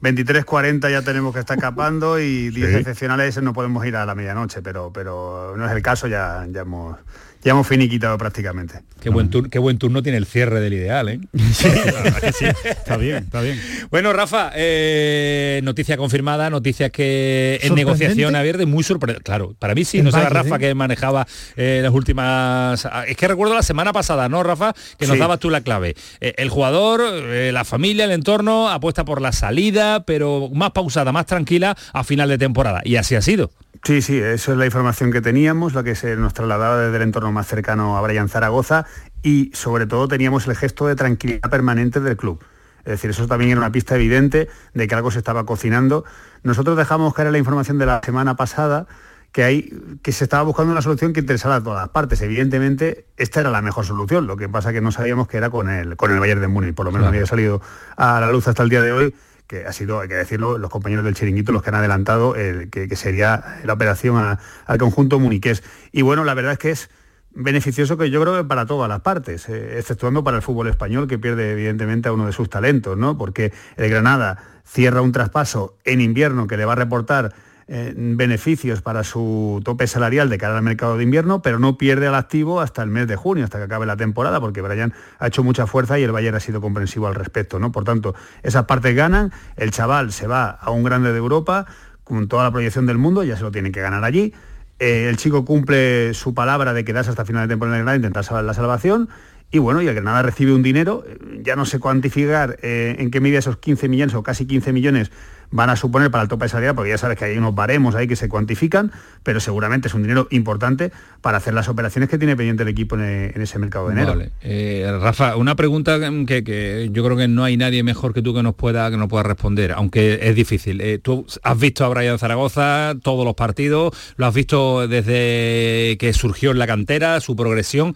23.40 0.01 0.91
ya 0.91 1.01
tenemos 1.01 1.33
que 1.33 1.39
estar 1.39 1.57
escapando 1.57 2.19
y 2.19 2.49
10 2.49 2.69
Sí. 2.69 2.75
excepcionales 2.77 3.41
no 3.41 3.53
podemos 3.53 3.85
ir 3.85 3.95
a 3.95 4.05
la 4.05 4.13
medianoche, 4.15 4.61
pero, 4.61 4.91
pero 4.93 5.55
no 5.57 5.65
es 5.65 5.71
el 5.71 5.81
caso, 5.81 6.07
ya, 6.07 6.45
ya 6.49 6.61
hemos 6.61 6.97
ya 7.45 7.51
hemos 7.51 7.65
finiquitado 7.67 8.17
prácticamente. 8.17 8.81
Qué 8.99 9.09
buen, 9.11 9.29
tur- 9.29 9.49
qué 9.51 9.59
buen 9.59 9.77
turno 9.77 10.01
tiene 10.01 10.17
el 10.17 10.25
cierre 10.25 10.59
del 10.59 10.73
ideal, 10.73 11.07
¿eh? 11.09 11.19
Sí, 11.53 11.69
que. 11.69 12.45
Está 12.69 12.97
bien, 12.97 13.17
está 13.23 13.41
bien. 13.41 13.61
Bueno, 13.91 14.11
Rafa, 14.13 14.51
eh, 14.55 15.61
noticia 15.63 15.95
confirmada, 15.95 16.49
noticias 16.49 16.89
que 16.91 17.59
en 17.61 17.75
negociación 17.75 18.35
abierta 18.35 18.63
muy 18.67 18.83
sorprendente. 18.83 19.23
Claro, 19.23 19.55
para 19.59 19.75
mí 19.75 19.85
sí, 19.85 19.99
El 19.99 20.05
no 20.05 20.11
será 20.11 20.29
Rafa 20.29 20.57
que 20.57 20.73
manejaba 20.73 21.27
eh, 21.55 21.81
las 21.83 21.93
últimas... 21.93 22.85
ah, 22.87 23.05
Es 23.07 23.15
que 23.15 23.27
recuerdo 23.27 23.53
la 23.53 23.61
semana 23.63 23.93
pasada, 23.93 24.27
¿no, 24.27 24.41
Rafa? 24.41 24.73
Que 24.97 25.05
nos 25.07 25.17
dabas 25.19 25.39
tú 25.39 25.49
la 25.51 25.61
clave. 25.61 25.95
Eh, 26.21 26.33
el 26.37 26.49
jugador, 26.49 27.01
la 27.03 27.63
familia, 27.63 28.05
el 28.05 28.11
entorno, 28.11 28.69
apuesta 28.69 29.05
por 29.05 29.21
la 29.21 29.31
salida, 29.31 30.03
pero 30.03 30.49
más 30.51 30.71
pausada, 30.71 31.11
más 31.11 31.27
tranquila 31.27 31.77
a 31.93 32.03
final 32.03 32.27
de 32.29 32.37
temporada. 32.39 32.81
Y 32.83 32.95
así 32.95 33.13
ha 33.15 33.21
sido. 33.21 33.51
Sí, 33.83 34.01
sí, 34.01 34.17
eso 34.17 34.51
es 34.53 34.57
la 34.57 34.65
información 34.65 35.11
que 35.11 35.21
teníamos, 35.21 35.75
la 35.75 35.83
que 35.83 35.93
se 35.93 36.15
nos 36.15 36.33
trasladaba 36.33 36.79
desde 36.79 36.95
el 36.97 37.03
entorno 37.03 37.31
más 37.35 37.45
cercano 37.47 37.97
a 37.97 38.01
Brian 38.01 38.29
Zaragoza 38.29 38.85
y 39.21 39.51
sobre 39.53 39.85
todo 39.85 40.07
teníamos 40.07 40.47
el 40.47 40.55
gesto 40.55 40.87
de 40.87 40.95
tranquilidad 40.95 41.49
permanente 41.51 41.99
del 41.99 42.17
club. 42.17 42.43
Es 42.79 42.91
decir, 42.93 43.09
eso 43.11 43.27
también 43.27 43.51
era 43.51 43.59
una 43.59 43.71
pista 43.71 43.95
evidente 43.95 44.47
de 44.73 44.87
que 44.87 44.95
algo 44.95 45.11
se 45.11 45.17
estaba 45.19 45.45
cocinando. 45.45 46.05
Nosotros 46.43 46.77
dejamos 46.77 47.13
caer 47.13 47.31
la 47.31 47.37
información 47.37 47.77
de 47.79 47.85
la 47.87 48.01
semana 48.03 48.35
pasada 48.35 48.85
que, 49.31 49.43
hay, 49.43 49.73
que 50.03 50.11
se 50.11 50.23
estaba 50.23 50.43
buscando 50.43 50.71
una 50.71 50.81
solución 50.83 51.11
que 51.11 51.19
interesara 51.21 51.55
a 51.55 51.63
todas 51.63 51.81
las 51.81 51.89
partes. 51.89 52.21
Evidentemente, 52.21 53.07
esta 53.17 53.39
era 53.41 53.49
la 53.49 53.61
mejor 53.63 53.85
solución. 53.85 54.27
Lo 54.27 54.37
que 54.37 54.47
pasa 54.47 54.71
que 54.71 54.81
no 54.81 54.91
sabíamos 54.91 55.27
que 55.27 55.37
era 55.37 55.49
con 55.49 55.69
el, 55.69 55.97
con 55.97 56.11
el 56.11 56.19
Bayern 56.19 56.41
de 56.41 56.47
Múnich. 56.47 56.75
Por 56.75 56.85
lo 56.85 56.91
menos 56.91 57.05
Claro. 57.05 57.15
había 57.17 57.25
salido 57.25 57.61
a 57.97 58.19
la 58.21 58.31
luz 58.31 58.47
hasta 58.47 58.61
el 58.63 58.69
día 58.69 58.81
de 58.81 58.91
hoy 58.91 59.15
que 59.47 59.65
ha 59.65 59.73
sido, 59.73 59.99
hay 59.99 60.07
que 60.07 60.15
decirlo, 60.15 60.57
los 60.57 60.69
compañeros 60.71 61.03
del 61.05 61.13
chiringuito 61.15 61.51
los 61.51 61.61
que 61.63 61.69
han 61.69 61.75
adelantado 61.75 62.35
el, 62.35 62.69
que, 62.71 62.87
que 62.87 62.95
sería 62.95 63.59
la 63.63 63.73
operación 63.73 64.17
a- 64.17 64.39
al 64.67 64.77
conjunto 64.77 65.19
muniqués. 65.19 65.63
Y 65.91 66.01
bueno, 66.03 66.23
la 66.23 66.33
verdad 66.33 66.53
es 66.53 66.57
que 66.59 66.71
es 66.71 66.89
beneficioso 67.35 67.97
que 67.97 68.09
yo 68.09 68.21
creo 68.21 68.35
que 68.35 68.43
para 68.45 68.65
todas 68.65 68.89
las 68.89 69.01
partes, 69.01 69.47
eh, 69.49 69.77
exceptuando 69.77 70.23
para 70.23 70.37
el 70.37 70.43
fútbol 70.43 70.67
español 70.67 71.07
que 71.07 71.19
pierde 71.19 71.51
evidentemente 71.51 72.09
a 72.09 72.13
uno 72.13 72.25
de 72.25 72.31
sus 72.31 72.49
talentos, 72.49 72.97
¿no? 72.97 73.17
Porque 73.17 73.53
el 73.75 73.89
Granada 73.89 74.41
cierra 74.65 75.01
un 75.01 75.11
traspaso 75.11 75.77
en 75.83 76.01
invierno 76.01 76.47
que 76.47 76.57
le 76.57 76.65
va 76.65 76.73
a 76.73 76.77
reportar 76.77 77.33
eh, 77.67 77.93
beneficios 77.95 78.81
para 78.81 79.03
su 79.03 79.59
tope 79.65 79.87
salarial 79.87 80.29
de 80.29 80.37
cara 80.37 80.55
al 80.55 80.63
mercado 80.63 80.97
de 80.97 81.03
invierno, 81.03 81.41
pero 81.41 81.57
no 81.59 81.77
pierde 81.77 82.07
al 82.07 82.15
activo 82.15 82.61
hasta 82.61 82.83
el 82.83 82.89
mes 82.89 83.07
de 83.07 83.15
junio, 83.15 83.43
hasta 83.43 83.57
que 83.57 83.63
acabe 83.63 83.85
la 83.85 83.97
temporada, 83.97 84.39
porque 84.39 84.61
Brian 84.61 84.93
ha 85.19 85.27
hecho 85.27 85.43
mucha 85.43 85.67
fuerza 85.67 85.99
y 85.99 86.03
el 86.03 86.11
Bayern 86.11 86.37
ha 86.37 86.39
sido 86.39 86.61
comprensivo 86.61 87.07
al 87.07 87.15
respecto, 87.15 87.59
¿no? 87.59 87.71
Por 87.71 87.83
tanto, 87.83 88.15
esas 88.43 88.65
partes 88.65 88.95
ganan, 88.95 89.31
el 89.57 89.71
chaval 89.71 90.11
se 90.11 90.27
va 90.27 90.51
a 90.51 90.69
un 90.69 90.83
grande 90.83 91.11
de 91.11 91.17
Europa 91.17 91.65
con 92.03 92.27
toda 92.27 92.43
la 92.43 92.51
proyección 92.51 92.85
del 92.85 92.99
mundo, 92.99 93.23
ya 93.23 93.35
se 93.35 93.41
lo 93.41 93.51
tienen 93.51 93.71
que 93.71 93.81
ganar 93.81 94.03
allí. 94.03 94.33
Eh, 94.79 95.07
el 95.09 95.17
chico 95.17 95.45
cumple 95.45 96.13
su 96.13 96.33
palabra 96.33 96.73
de 96.73 96.83
quedarse 96.83 97.09
hasta 97.09 97.25
final 97.25 97.47
de 97.47 97.53
temporada 97.53 97.77
en 97.77 97.79
el 97.79 97.85
Granada 97.85 97.97
intentar 97.97 98.23
salvar 98.23 98.43
la 98.43 98.53
salvación. 98.53 99.09
Y 99.51 99.59
bueno, 99.59 99.81
y 99.81 99.87
el 99.87 99.93
Granada 99.93 100.21
recibe 100.21 100.53
un 100.53 100.63
dinero, 100.63 101.05
eh, 101.07 101.41
ya 101.43 101.55
no 101.55 101.65
sé 101.65 101.79
cuantificar 101.79 102.57
eh, 102.61 102.95
en 102.99 103.11
qué 103.11 103.21
medida 103.21 103.39
esos 103.39 103.57
15 103.57 103.87
millones 103.87 104.15
o 104.15 104.23
casi 104.23 104.45
15 104.45 104.73
millones 104.73 105.11
van 105.51 105.69
a 105.69 105.75
suponer 105.75 106.11
para 106.11 106.23
el 106.23 106.27
tope 106.27 106.49
salida, 106.49 106.73
porque 106.73 106.89
ya 106.89 106.97
sabes 106.97 107.17
que 107.17 107.25
hay 107.25 107.37
unos 107.37 107.55
baremos 107.55 107.95
ahí 107.95 108.07
que 108.07 108.15
se 108.15 108.27
cuantifican, 108.27 108.91
pero 109.23 109.39
seguramente 109.39 109.87
es 109.87 109.93
un 109.93 110.01
dinero 110.01 110.27
importante 110.31 110.91
para 111.21 111.37
hacer 111.37 111.53
las 111.53 111.69
operaciones 111.69 112.09
que 112.09 112.17
tiene 112.17 112.35
pendiente 112.35 112.63
el 112.63 112.69
equipo 112.69 112.95
en, 112.95 113.31
en 113.33 113.41
ese 113.41 113.59
mercado 113.59 113.87
de 113.87 113.93
enero. 113.93 114.15
Eh, 114.41 114.91
Rafa, 115.01 115.37
una 115.37 115.55
pregunta 115.55 115.99
que, 116.27 116.43
que 116.43 116.89
yo 116.91 117.03
creo 117.03 117.17
que 117.17 117.27
no 117.27 117.43
hay 117.43 117.57
nadie 117.57 117.81
mejor 117.81 118.13
que 118.13 118.21
tú 118.21 118.33
que 118.33 118.43
nos 118.43 118.55
pueda 118.55 118.91
que 118.91 118.97
pueda 119.07 119.23
responder, 119.23 119.71
aunque 119.71 120.19
es 120.21 120.35
difícil. 120.35 120.81
Eh, 120.81 120.99
tú 120.99 121.25
has 121.43 121.59
visto 121.59 121.85
a 121.85 121.89
Brian 121.89 122.19
Zaragoza 122.19 122.93
todos 123.01 123.25
los 123.25 123.35
partidos, 123.35 123.93
lo 124.17 124.25
has 124.25 124.33
visto 124.33 124.87
desde 124.87 125.97
que 125.97 126.13
surgió 126.13 126.51
en 126.51 126.59
la 126.59 126.67
cantera, 126.67 127.19
su 127.21 127.35
progresión. 127.35 127.95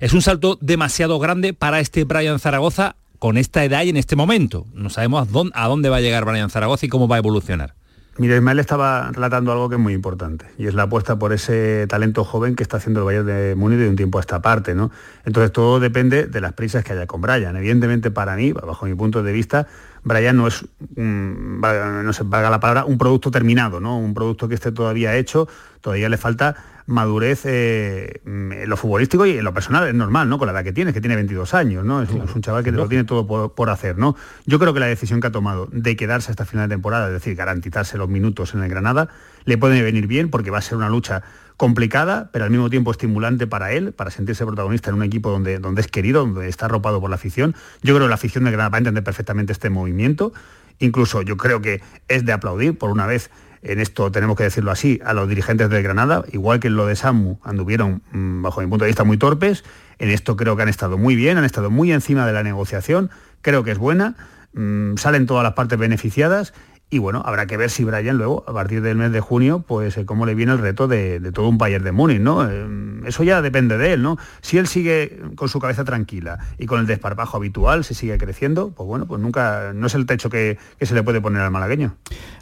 Es 0.00 0.12
un 0.12 0.22
salto 0.22 0.58
demasiado 0.60 1.18
grande 1.18 1.54
para 1.54 1.80
este 1.80 2.04
Brian 2.04 2.38
Zaragoza 2.38 2.96
con 3.18 3.36
esta 3.36 3.64
edad 3.64 3.82
y 3.82 3.90
en 3.90 3.96
este 3.96 4.16
momento. 4.16 4.66
No 4.74 4.90
sabemos 4.90 5.28
a 5.54 5.66
dónde, 5.66 5.88
va 5.88 5.96
a 5.96 6.00
llegar 6.00 6.24
Brian 6.24 6.50
Zaragoza 6.50 6.86
y 6.86 6.88
cómo 6.88 7.08
va 7.08 7.16
a 7.16 7.18
evolucionar. 7.18 7.74
Mira, 8.18 8.34
Ismael 8.34 8.58
estaba 8.58 9.12
relatando 9.12 9.52
algo 9.52 9.68
que 9.68 9.76
es 9.76 9.80
muy 9.80 9.92
importante 9.92 10.46
y 10.58 10.66
es 10.66 10.74
la 10.74 10.84
apuesta 10.84 11.20
por 11.20 11.32
ese 11.32 11.86
talento 11.86 12.24
joven 12.24 12.56
que 12.56 12.64
está 12.64 12.78
haciendo 12.78 13.00
el 13.00 13.06
Bayern 13.06 13.26
de 13.26 13.54
Múnich 13.54 13.78
de 13.78 13.88
un 13.88 13.94
tiempo 13.94 14.18
a 14.18 14.20
esta 14.20 14.42
parte, 14.42 14.74
¿no? 14.74 14.90
Entonces 15.24 15.52
todo 15.52 15.78
depende 15.78 16.26
de 16.26 16.40
las 16.40 16.52
prisas 16.52 16.82
que 16.82 16.94
haya 16.94 17.06
con 17.06 17.20
Brian. 17.20 17.54
Evidentemente 17.54 18.10
para 18.10 18.34
mí, 18.34 18.50
bajo 18.50 18.86
mi 18.86 18.94
punto 18.96 19.22
de 19.22 19.32
vista, 19.32 19.68
Brian 20.02 20.36
no 20.36 20.48
es, 20.48 20.64
mm, 20.96 21.60
no 21.60 22.12
sé, 22.12 22.24
valga 22.24 22.50
la 22.50 22.58
palabra, 22.58 22.86
un 22.86 22.98
producto 22.98 23.30
terminado, 23.30 23.78
¿no? 23.78 23.96
Un 23.98 24.14
producto 24.14 24.48
que 24.48 24.56
esté 24.56 24.72
todavía 24.72 25.14
hecho, 25.16 25.46
todavía 25.80 26.08
le 26.08 26.16
falta 26.16 26.56
madurez 26.88 27.42
eh, 27.44 28.20
mm, 28.24 28.52
en 28.52 28.68
lo 28.68 28.76
futbolístico 28.78 29.26
y 29.26 29.36
en 29.36 29.44
lo 29.44 29.52
personal 29.52 29.86
es 29.86 29.94
normal, 29.94 30.28
¿no? 30.28 30.38
Con 30.38 30.46
la 30.46 30.52
edad 30.52 30.64
que 30.64 30.72
tiene, 30.72 30.94
que 30.94 31.00
tiene 31.00 31.16
22 31.16 31.52
años, 31.52 31.84
¿no? 31.84 32.02
Es, 32.02 32.10
un, 32.10 32.22
es 32.22 32.34
un 32.34 32.40
chaval 32.40 32.64
que 32.64 32.72
lo 32.72 32.88
tiene 32.88 33.04
todo 33.04 33.26
por, 33.26 33.54
por 33.54 33.68
hacer, 33.68 33.98
¿no? 33.98 34.16
Yo 34.46 34.58
creo 34.58 34.72
que 34.72 34.80
la 34.80 34.86
decisión 34.86 35.20
que 35.20 35.26
ha 35.26 35.30
tomado 35.30 35.68
de 35.70 35.96
quedarse 35.96 36.30
hasta 36.30 36.46
final 36.46 36.68
de 36.68 36.74
temporada, 36.74 37.08
es 37.08 37.12
decir, 37.12 37.34
garantizarse 37.36 37.98
los 37.98 38.08
minutos 38.08 38.54
en 38.54 38.62
el 38.62 38.70
Granada, 38.70 39.08
le 39.44 39.58
puede 39.58 39.82
venir 39.82 40.06
bien 40.06 40.30
porque 40.30 40.50
va 40.50 40.58
a 40.58 40.62
ser 40.62 40.78
una 40.78 40.88
lucha 40.88 41.22
complicada, 41.58 42.30
pero 42.32 42.46
al 42.46 42.50
mismo 42.50 42.70
tiempo 42.70 42.90
estimulante 42.90 43.46
para 43.46 43.72
él, 43.72 43.92
para 43.92 44.10
sentirse 44.10 44.46
protagonista 44.46 44.88
en 44.88 44.96
un 44.96 45.02
equipo 45.02 45.30
donde, 45.30 45.58
donde 45.58 45.82
es 45.82 45.88
querido, 45.88 46.20
donde 46.20 46.48
está 46.48 46.66
arropado 46.66 47.00
por 47.02 47.10
la 47.10 47.16
afición. 47.16 47.54
Yo 47.82 47.94
creo 47.94 48.06
que 48.06 48.10
la 48.10 48.14
afición 48.14 48.44
del 48.44 48.54
Granada 48.54 48.70
va 48.70 48.76
a 48.76 48.78
entender 48.78 49.04
perfectamente 49.04 49.52
este 49.52 49.68
movimiento 49.68 50.32
Incluso 50.78 51.22
yo 51.22 51.36
creo 51.36 51.60
que 51.60 51.80
es 52.08 52.24
de 52.24 52.32
aplaudir, 52.32 52.78
por 52.78 52.90
una 52.90 53.06
vez, 53.06 53.30
en 53.62 53.80
esto 53.80 54.10
tenemos 54.10 54.36
que 54.36 54.44
decirlo 54.44 54.70
así, 54.70 55.00
a 55.04 55.12
los 55.12 55.28
dirigentes 55.28 55.70
del 55.70 55.82
Granada, 55.82 56.24
igual 56.32 56.60
que 56.60 56.68
en 56.68 56.76
lo 56.76 56.86
de 56.86 56.96
Samu 56.96 57.38
anduvieron, 57.42 58.02
mm, 58.12 58.42
bajo 58.42 58.60
mi 58.60 58.66
punto 58.66 58.84
de 58.84 58.88
vista, 58.88 59.04
muy 59.04 59.18
torpes, 59.18 59.64
en 59.98 60.10
esto 60.10 60.36
creo 60.36 60.56
que 60.56 60.62
han 60.62 60.68
estado 60.68 60.98
muy 60.98 61.16
bien, 61.16 61.38
han 61.38 61.44
estado 61.44 61.70
muy 61.70 61.92
encima 61.92 62.26
de 62.26 62.32
la 62.32 62.42
negociación, 62.42 63.10
creo 63.42 63.64
que 63.64 63.72
es 63.72 63.78
buena, 63.78 64.14
mm, 64.54 64.96
salen 64.96 65.26
todas 65.26 65.42
las 65.42 65.54
partes 65.54 65.78
beneficiadas 65.78 66.52
y 66.90 66.98
bueno, 66.98 67.22
habrá 67.24 67.46
que 67.46 67.56
ver 67.56 67.70
si 67.70 67.84
Brian 67.84 68.16
luego, 68.16 68.44
a 68.48 68.52
partir 68.52 68.80
del 68.82 68.96
mes 68.96 69.12
de 69.12 69.20
junio, 69.20 69.64
pues 69.66 69.96
eh, 69.98 70.04
cómo 70.06 70.24
le 70.26 70.34
viene 70.34 70.52
el 70.52 70.58
reto 70.58 70.88
de, 70.88 71.20
de 71.20 71.32
todo 71.32 71.48
un 71.48 71.58
Bayern 71.58 71.84
de 71.84 71.92
Múnich, 71.92 72.20
¿no? 72.20 72.48
Eh, 72.48 72.66
eso 73.06 73.22
ya 73.24 73.42
depende 73.42 73.78
de 73.78 73.92
él, 73.92 74.02
¿no? 74.02 74.16
Si 74.40 74.58
él 74.58 74.66
sigue 74.66 75.20
con 75.36 75.48
su 75.48 75.60
cabeza 75.60 75.84
tranquila 75.84 76.38
y 76.58 76.66
con 76.66 76.80
el 76.80 76.86
desparpajo 76.86 77.36
habitual, 77.36 77.84
se 77.84 77.94
sigue 77.94 78.16
creciendo, 78.18 78.70
pues 78.70 78.86
bueno, 78.86 79.06
pues 79.06 79.20
nunca, 79.20 79.72
no 79.74 79.86
es 79.86 79.94
el 79.94 80.06
techo 80.06 80.30
que, 80.30 80.58
que 80.78 80.86
se 80.86 80.94
le 80.94 81.02
puede 81.02 81.20
poner 81.20 81.42
al 81.42 81.50
malagueño. 81.50 81.94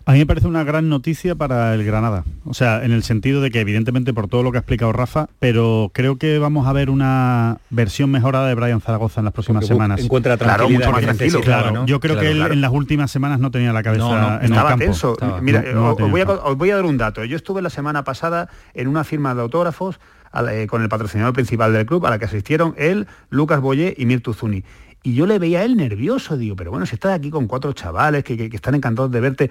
A 0.06 0.12
mí 0.12 0.18
me 0.20 0.26
parece 0.26 0.46
una 0.46 0.62
gran 0.64 0.88
noticia 0.88 1.34
para 1.34 1.74
el 1.74 1.84
Granada. 1.84 2.24
O 2.44 2.54
sea, 2.54 2.84
en 2.84 2.92
el 2.92 3.02
sentido 3.02 3.40
de 3.40 3.50
que 3.50 3.60
evidentemente 3.60 4.14
por 4.14 4.28
todo 4.28 4.42
lo 4.44 4.52
que 4.52 4.58
ha 4.58 4.60
explicado 4.60 4.92
Rafa, 4.92 5.28
pero 5.40 5.90
creo 5.92 6.16
que 6.16 6.38
vamos 6.38 6.66
a 6.68 6.72
ver 6.72 6.90
una 6.90 7.58
versión 7.70 8.10
mejorada 8.10 8.46
de 8.46 8.54
Brian 8.54 8.80
Zaragoza 8.80 9.20
en 9.20 9.24
las 9.24 9.34
próximas 9.34 9.62
Porque 9.62 9.74
semanas. 9.74 10.00
encuentra 10.00 10.36
Claro, 10.36 10.66
tranquilidad 10.66 10.86
mucho 10.90 10.92
más 10.92 11.16
tranquilo. 11.16 11.40
Claro, 11.40 11.70
¿no? 11.72 11.86
Yo 11.86 11.98
creo 11.98 12.14
Claro, 12.14 12.24
que 12.24 12.30
él 12.30 12.38
claro. 12.38 12.52
en 12.54 12.60
las 12.60 12.70
últimas 12.70 13.10
semanas 13.10 13.40
no 13.40 13.50
tenía 13.50 13.72
la 13.72 13.82
cabeza 13.82 14.04
No, 14.04 14.20
no, 14.30 14.35
en 14.38 14.44
el 14.46 14.50
estaba 14.52 14.70
campo. 14.70 14.84
tenso. 14.84 15.12
Estaba- 15.12 15.40
Mira, 15.40 15.62
no- 15.74 15.92
os, 15.92 16.10
voy 16.10 16.20
a, 16.20 16.24
os 16.30 16.56
voy 16.56 16.70
a 16.70 16.76
dar 16.76 16.84
un 16.84 16.96
dato. 16.98 17.24
Yo 17.24 17.36
estuve 17.36 17.62
la 17.62 17.70
semana 17.70 18.04
pasada 18.04 18.48
en 18.74 18.88
una 18.88 19.04
firma 19.04 19.34
de 19.34 19.42
autógrafos 19.42 20.00
la- 20.32 20.54
eh, 20.54 20.66
con 20.66 20.82
el 20.82 20.88
patrocinador 20.88 21.32
principal 21.32 21.72
del 21.72 21.86
club 21.86 22.04
a 22.06 22.10
la 22.10 22.18
que 22.18 22.26
asistieron 22.26 22.74
él, 22.76 23.06
Lucas 23.30 23.60
Boyé 23.60 23.94
y 23.96 24.06
Mirtu 24.06 24.34
Zuni. 24.34 24.64
Y 25.02 25.14
yo 25.14 25.24
le 25.26 25.38
veía 25.38 25.60
a 25.60 25.64
él 25.64 25.76
nervioso, 25.76 26.36
digo, 26.36 26.56
pero 26.56 26.70
bueno, 26.72 26.84
si 26.84 26.96
estás 26.96 27.12
aquí 27.16 27.30
con 27.30 27.46
cuatro 27.46 27.72
chavales 27.72 28.24
que, 28.24 28.36
que- 28.36 28.50
que 28.50 28.56
están 28.56 28.74
encantados 28.74 29.10
de 29.12 29.20
verte, 29.20 29.50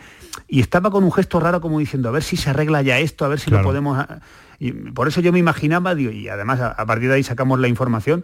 y 0.50 0.60
estaba 0.60 0.92
con 0.92 1.04
un 1.06 1.12
gesto 1.14 1.40
raro 1.40 1.62
como 1.62 1.80
diciendo, 1.80 2.10
a 2.10 2.12
ver 2.12 2.24
si 2.24 2.36
se 2.36 2.50
arregla 2.50 2.82
ya 2.82 3.00
esto, 3.00 3.24
a 3.26 3.30
ver 3.30 3.40
si 3.40 3.50
Claro. 3.50 3.64
lo 3.64 3.70
podemos... 3.70 4.06
Y 4.60 4.72
por 4.74 5.08
eso 5.08 5.22
yo 5.22 5.32
me 5.32 5.40
imaginaba, 5.40 5.96
digo, 5.96 6.12
y 6.12 6.28
además 6.30 6.60
a, 6.60 6.72
a 6.72 6.86
partir 6.86 7.08
de 7.10 7.16
ahí 7.16 7.24
sacamos 7.24 7.60
la 7.60 7.68
información, 7.70 8.24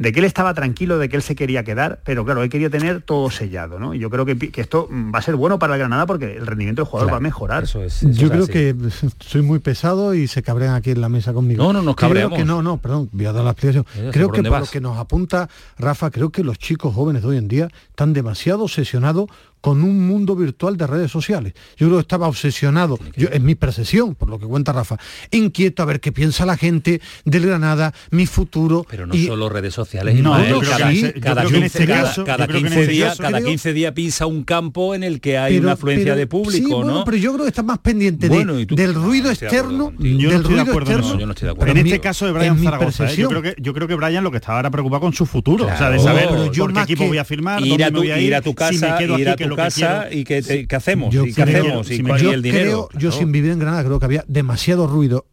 de 0.00 0.12
que 0.12 0.20
él 0.20 0.24
estaba 0.24 0.54
tranquilo, 0.54 0.96
de 0.98 1.10
que 1.10 1.16
él 1.16 1.22
se 1.22 1.36
quería 1.36 1.62
quedar, 1.62 2.00
pero 2.06 2.24
claro, 2.24 2.42
él 2.42 2.48
quería 2.48 2.70
tener 2.70 3.02
todo 3.02 3.30
sellado, 3.30 3.78
¿no? 3.78 3.92
Y 3.92 3.98
yo 3.98 4.08
creo 4.08 4.24
que, 4.24 4.38
que 4.38 4.62
esto 4.62 4.88
mm, 4.90 5.14
va 5.14 5.18
a 5.18 5.22
ser 5.22 5.36
bueno 5.36 5.58
para 5.58 5.74
el 5.74 5.78
Granada 5.78 6.06
porque 6.06 6.38
el 6.38 6.46
rendimiento 6.46 6.80
del 6.80 6.88
jugador 6.88 7.08
Claro. 7.08 7.12
va 7.16 7.18
a 7.18 7.20
mejorar. 7.20 7.64
Yo 7.66 8.30
creo 8.30 8.46
que 8.46 8.74
soy 9.20 9.42
muy 9.42 9.58
pesado 9.58 10.14
y 10.14 10.26
se 10.26 10.42
cabrean 10.42 10.74
aquí 10.74 10.90
en 10.92 11.02
la 11.02 11.10
mesa 11.10 11.34
conmigo. 11.34 11.62
No, 11.62 11.74
no, 11.74 11.82
nos 11.82 11.96
Creo 11.96 12.08
cabreamos. 12.08 12.38
que 12.38 12.46
no, 12.46 12.62
no, 12.62 12.78
perdón, 12.78 13.10
voy 13.12 13.26
a 13.26 13.32
dar 13.32 13.44
la 13.44 13.50
explicación. 13.50 13.84
Creo 14.10 14.28
por 14.28 14.36
que 14.36 14.38
dónde 14.38 14.48
por 14.50 14.60
vas. 14.60 14.68
lo 14.68 14.72
que 14.72 14.80
nos 14.80 14.96
apunta 14.96 15.50
Rafa, 15.78 16.10
creo 16.10 16.30
que 16.30 16.42
los 16.44 16.58
chicos 16.58 16.94
jóvenes 16.94 17.20
de 17.20 17.28
hoy 17.28 17.36
en 17.36 17.48
día 17.48 17.68
están 17.90 18.14
demasiado 18.14 18.62
obsesionados 18.64 19.26
con 19.60 19.82
un 19.82 20.06
mundo 20.06 20.34
virtual 20.36 20.76
de 20.76 20.86
redes 20.86 21.10
sociales. 21.10 21.52
Yo 21.76 21.86
creo 21.86 21.98
que 21.98 22.02
estaba 22.02 22.28
obsesionado, 22.28 22.98
yo, 23.16 23.28
es 23.30 23.40
mi 23.40 23.54
percepción, 23.54 24.14
por 24.14 24.28
lo 24.30 24.38
que 24.38 24.46
cuenta 24.46 24.72
Rafa, 24.72 24.96
inquieto 25.30 25.82
a 25.82 25.86
ver 25.86 26.00
qué 26.00 26.12
piensa 26.12 26.46
la 26.46 26.56
gente 26.56 27.00
del 27.24 27.46
Granada, 27.46 27.92
mi 28.10 28.26
futuro. 28.26 28.86
Pero 28.88 29.06
no 29.06 29.14
y- 29.14 29.26
solo 29.26 29.48
redes 29.48 29.74
sociales. 29.74 30.14
No, 30.20 30.32
cada, 30.32 30.90
sí, 30.92 31.12
cada 31.20 31.42
15, 31.44 31.66
este 31.66 31.86
cada- 31.86 32.02
caso- 32.02 32.24
cada 32.24 32.44
yo 32.44 32.48
creo 32.48 32.60
que 32.60 32.66
en 32.66 32.72
15 32.72 32.80
este 32.80 32.92
días, 32.92 33.08
caso 33.10 33.22
cada 33.22 33.38
creo- 33.38 33.48
15 33.48 33.72
días 33.72 33.92
pisa 33.92 34.26
un 34.26 34.44
campo 34.44 34.94
en 34.94 35.02
el 35.02 35.20
que 35.20 35.38
hay 35.38 35.54
Pero- 35.54 35.64
una 35.64 35.72
afluencia 35.72 36.04
pero- 36.04 36.16
de 36.16 36.26
público, 36.26 36.66
sí, 36.66 36.70
¿no? 36.70 36.76
bueno, 36.82 37.04
pero 37.04 37.16
yo 37.16 37.32
creo 37.32 37.44
que 37.44 37.50
está 37.50 37.62
más 37.62 37.78
pendiente 37.78 38.28
del 38.28 38.94
ruido 38.94 39.26
No 39.26 39.30
externo. 39.32 39.92
Yo 39.98 40.04
no 40.04 40.08
del 40.08 40.20
estoy 40.20 40.30
de 40.32 40.38
ruido 40.38 40.62
acuerdo 40.62 40.90
en 40.90 40.96
externo. 40.98 41.06
eso. 41.10 41.18
yo 41.18 41.26
no 41.26 41.32
estoy 41.32 41.46
de 41.46 41.52
acuerdo. 41.52 41.72
En 41.72 41.86
este 41.86 42.00
caso 42.00 42.24
de 42.24 42.30
en 42.30 42.36
Brian 42.38 42.56
mi 42.58 42.64
Zaragoza, 42.64 43.12
¿eh? 43.12 43.16
yo 43.16 43.28
creo 43.28 43.42
que 43.42 43.54
yo 43.58 43.74
creo 43.74 43.88
que 43.88 43.94
Brian 43.94 44.24
lo 44.24 44.30
que 44.30 44.38
está 44.38 44.56
ahora 44.56 44.70
preocupado 44.70 45.00
con 45.02 45.12
su 45.12 45.26
futuro, 45.26 45.66
o 45.66 45.76
sea, 45.76 45.90
de 45.90 45.98
saber 45.98 46.28
yo 46.52 46.64
por 46.64 46.72
qué 46.74 46.80
equipo 46.82 47.06
voy 47.06 47.18
a 47.18 47.24
firmar, 47.24 47.60
ir 47.62 47.68
dónde 47.70 47.84
a 47.84 47.86
me 47.88 47.92
tu, 47.92 47.98
voy 47.98 48.10
a 48.10 48.18
ir 48.20 48.34
a 48.34 48.40
tu 48.40 48.50
si 48.50 48.54
me 48.54 48.54
casa, 48.56 48.98
quedo 48.98 49.14
aquí, 49.14 49.24
tu 49.50 49.56
que 49.56 49.62
casa 49.62 50.08
y 50.10 50.24
que 50.24 50.42
te- 50.42 50.76
hacemos, 50.76 51.12
Yo 51.14 51.24
y 51.26 51.32
qué 51.34 51.42
creo- 51.44 51.64
hacemos, 51.64 51.90
y 51.90 51.96
si 51.96 52.02
me- 52.02 52.08
cuál- 52.10 52.20
y 52.20 52.24
yo 52.24 52.32
el 52.32 52.42
dinero. 52.42 52.88
creo, 52.88 53.00
yo 53.00 53.12
sin 53.12 53.32
vivir 53.32 53.50
en 53.52 53.58
Granada, 53.58 53.84
creo 53.84 53.98
que 53.98 54.04
había 54.06 54.24
demasiado 54.28 54.86
ruido 54.86 55.26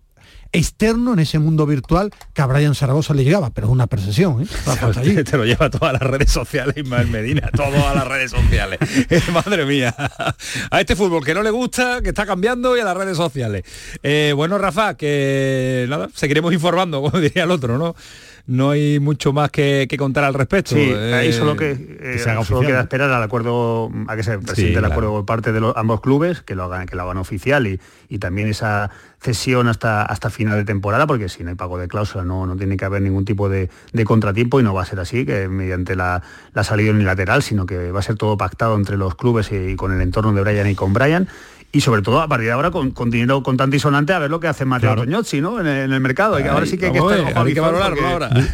externo 0.53 1.11
en 1.11 1.19
ese 1.19 1.39
mundo 1.39 1.65
virtual 1.65 2.09
que 2.33 2.41
a 2.41 2.45
Brian 2.45 2.73
Zaragoza 2.73 3.13
le 3.13 3.25
llegaba, 3.25 3.49
pero 3.49 3.67
es 3.67 3.73
una 3.73 3.85
percepción, 3.87 4.43
¿eh? 4.43 4.47
Te, 5.03 5.23
te 5.25 5.37
lo 5.37 5.43
lleva 5.43 5.65
a 5.65 5.69
todas 5.69 5.91
las 5.91 6.01
redes 6.01 6.31
sociales, 6.31 6.73
Ismael 6.77 7.07
Medina, 7.09 7.49
todo 7.53 7.85
a 7.85 7.93
las 7.93 8.07
redes 8.07 8.31
sociales. 8.31 8.79
Eh, 9.09 9.21
Madre 9.33 9.65
mía. 9.65 9.93
A 10.71 10.79
este 10.79 10.95
fútbol 10.95 11.23
que 11.25 11.33
no 11.33 11.43
le 11.43 11.49
gusta, 11.49 12.01
que 12.01 12.09
está 12.09 12.25
cambiando 12.25 12.77
y 12.77 12.79
a 12.79 12.85
las 12.85 12.95
redes 12.95 13.17
sociales. 13.17 13.63
Eh, 14.03 14.31
bueno, 14.37 14.57
Rafa, 14.57 14.95
que 14.95 15.85
nada, 15.89 16.07
seguiremos 16.13 16.53
informando, 16.53 17.01
como 17.01 17.19
diría 17.19 17.43
el 17.43 17.51
otro, 17.51 17.77
¿no? 17.77 17.93
No 18.47 18.69
hay 18.69 18.99
mucho 19.01 19.33
más 19.33 19.51
que, 19.51 19.87
que 19.89 19.97
contar 19.97 20.23
al 20.23 20.33
respecto. 20.33 20.73
Sí, 20.73 20.89
Eh, 20.89 21.13
ahí 21.13 21.33
solo 21.33 21.57
que, 21.57 21.71
eh, 21.71 22.17
se 22.17 22.29
haga 22.29 22.43
solo 22.45 22.59
oficial, 22.59 22.65
queda 22.65 22.81
esperar 22.81 23.11
al 23.11 23.21
acuerdo 23.21 23.91
a 24.07 24.15
que 24.15 24.23
se 24.23 24.37
presente 24.39 24.71
Sí, 24.71 24.73
el 24.73 24.85
acuerdo 24.85 25.11
por 25.11 25.25
parte 25.25 25.51
de 25.51 25.59
los, 25.59 25.75
ambos 25.75 25.99
clubes, 25.99 26.41
que 26.41 26.55
lo 26.55 26.63
hagan, 26.63 26.85
que 26.85 26.95
lo 26.95 27.03
hagan 27.03 27.17
oficial 27.17 27.67
y, 27.67 27.79
y 28.07 28.19
también 28.19 28.47
esa 28.47 28.89
cesión 29.19 29.67
hasta, 29.67 30.03
hasta 30.03 30.29
final 30.29 30.57
de 30.57 30.63
temporada, 30.63 31.07
porque 31.07 31.27
si 31.27 31.43
no 31.43 31.49
hay 31.49 31.55
pago 31.55 31.77
de 31.77 31.87
cláusula 31.87 32.23
no, 32.23 32.45
no 32.45 32.55
tiene 32.55 32.77
que 32.77 32.85
haber 32.85 33.01
ningún 33.01 33.25
tipo 33.25 33.49
de, 33.49 33.69
de 33.91 34.05
contratiempo 34.05 34.59
y 34.59 34.63
no 34.63 34.73
va 34.73 34.83
a 34.83 34.85
ser 34.85 34.99
así, 34.99 35.25
que 35.25 35.49
mediante 35.49 35.95
la, 35.95 36.21
la 36.53 36.63
salida 36.63 36.91
unilateral, 36.91 37.43
sino 37.43 37.65
que 37.65 37.91
va 37.91 37.99
a 37.99 38.03
ser 38.03 38.15
todo 38.15 38.37
pactado 38.37 38.75
entre 38.75 38.95
los 38.95 39.15
clubes 39.15 39.51
y, 39.51 39.75
con 39.75 39.91
el 39.91 40.01
entorno 40.01 40.31
de 40.33 40.41
Brian 40.41 40.69
y 40.69 40.75
con 40.75 40.93
Brian. 40.93 41.27
Y 41.69 41.81
sobre 41.81 42.01
todo 42.01 42.21
a 42.21 42.27
partir 42.29 42.47
de 42.47 42.53
ahora 42.53 42.71
con, 42.71 42.91
con 42.91 43.11
dinero 43.11 43.43
contante 43.43 43.75
y 43.75 43.79
sonante 43.79 44.13
a 44.13 44.19
ver 44.19 44.31
lo 44.31 44.39
que 44.39 44.47
hace 44.47 44.63
Mateo 44.65 44.91
Claro. 44.93 45.01
Toñozzi, 45.03 45.41
¿no? 45.41 45.59
En 45.59 45.67
el, 45.67 45.77
en 45.85 45.93
el 45.93 45.99
mercado. 45.99 46.39
Y 46.39 46.43
que 46.43 46.49
ahora 46.49 46.63
Ay, 46.63 46.69
sí 46.69 46.77
que 46.77 46.85
hay 46.87 46.91
que 46.93 46.97
estar 46.97 47.19
ojo 47.19 47.39
hay 47.45 47.53
que 47.53 47.59
valorarlo 47.59 47.95
porque- 47.97 48.11
ahora. 48.13 48.29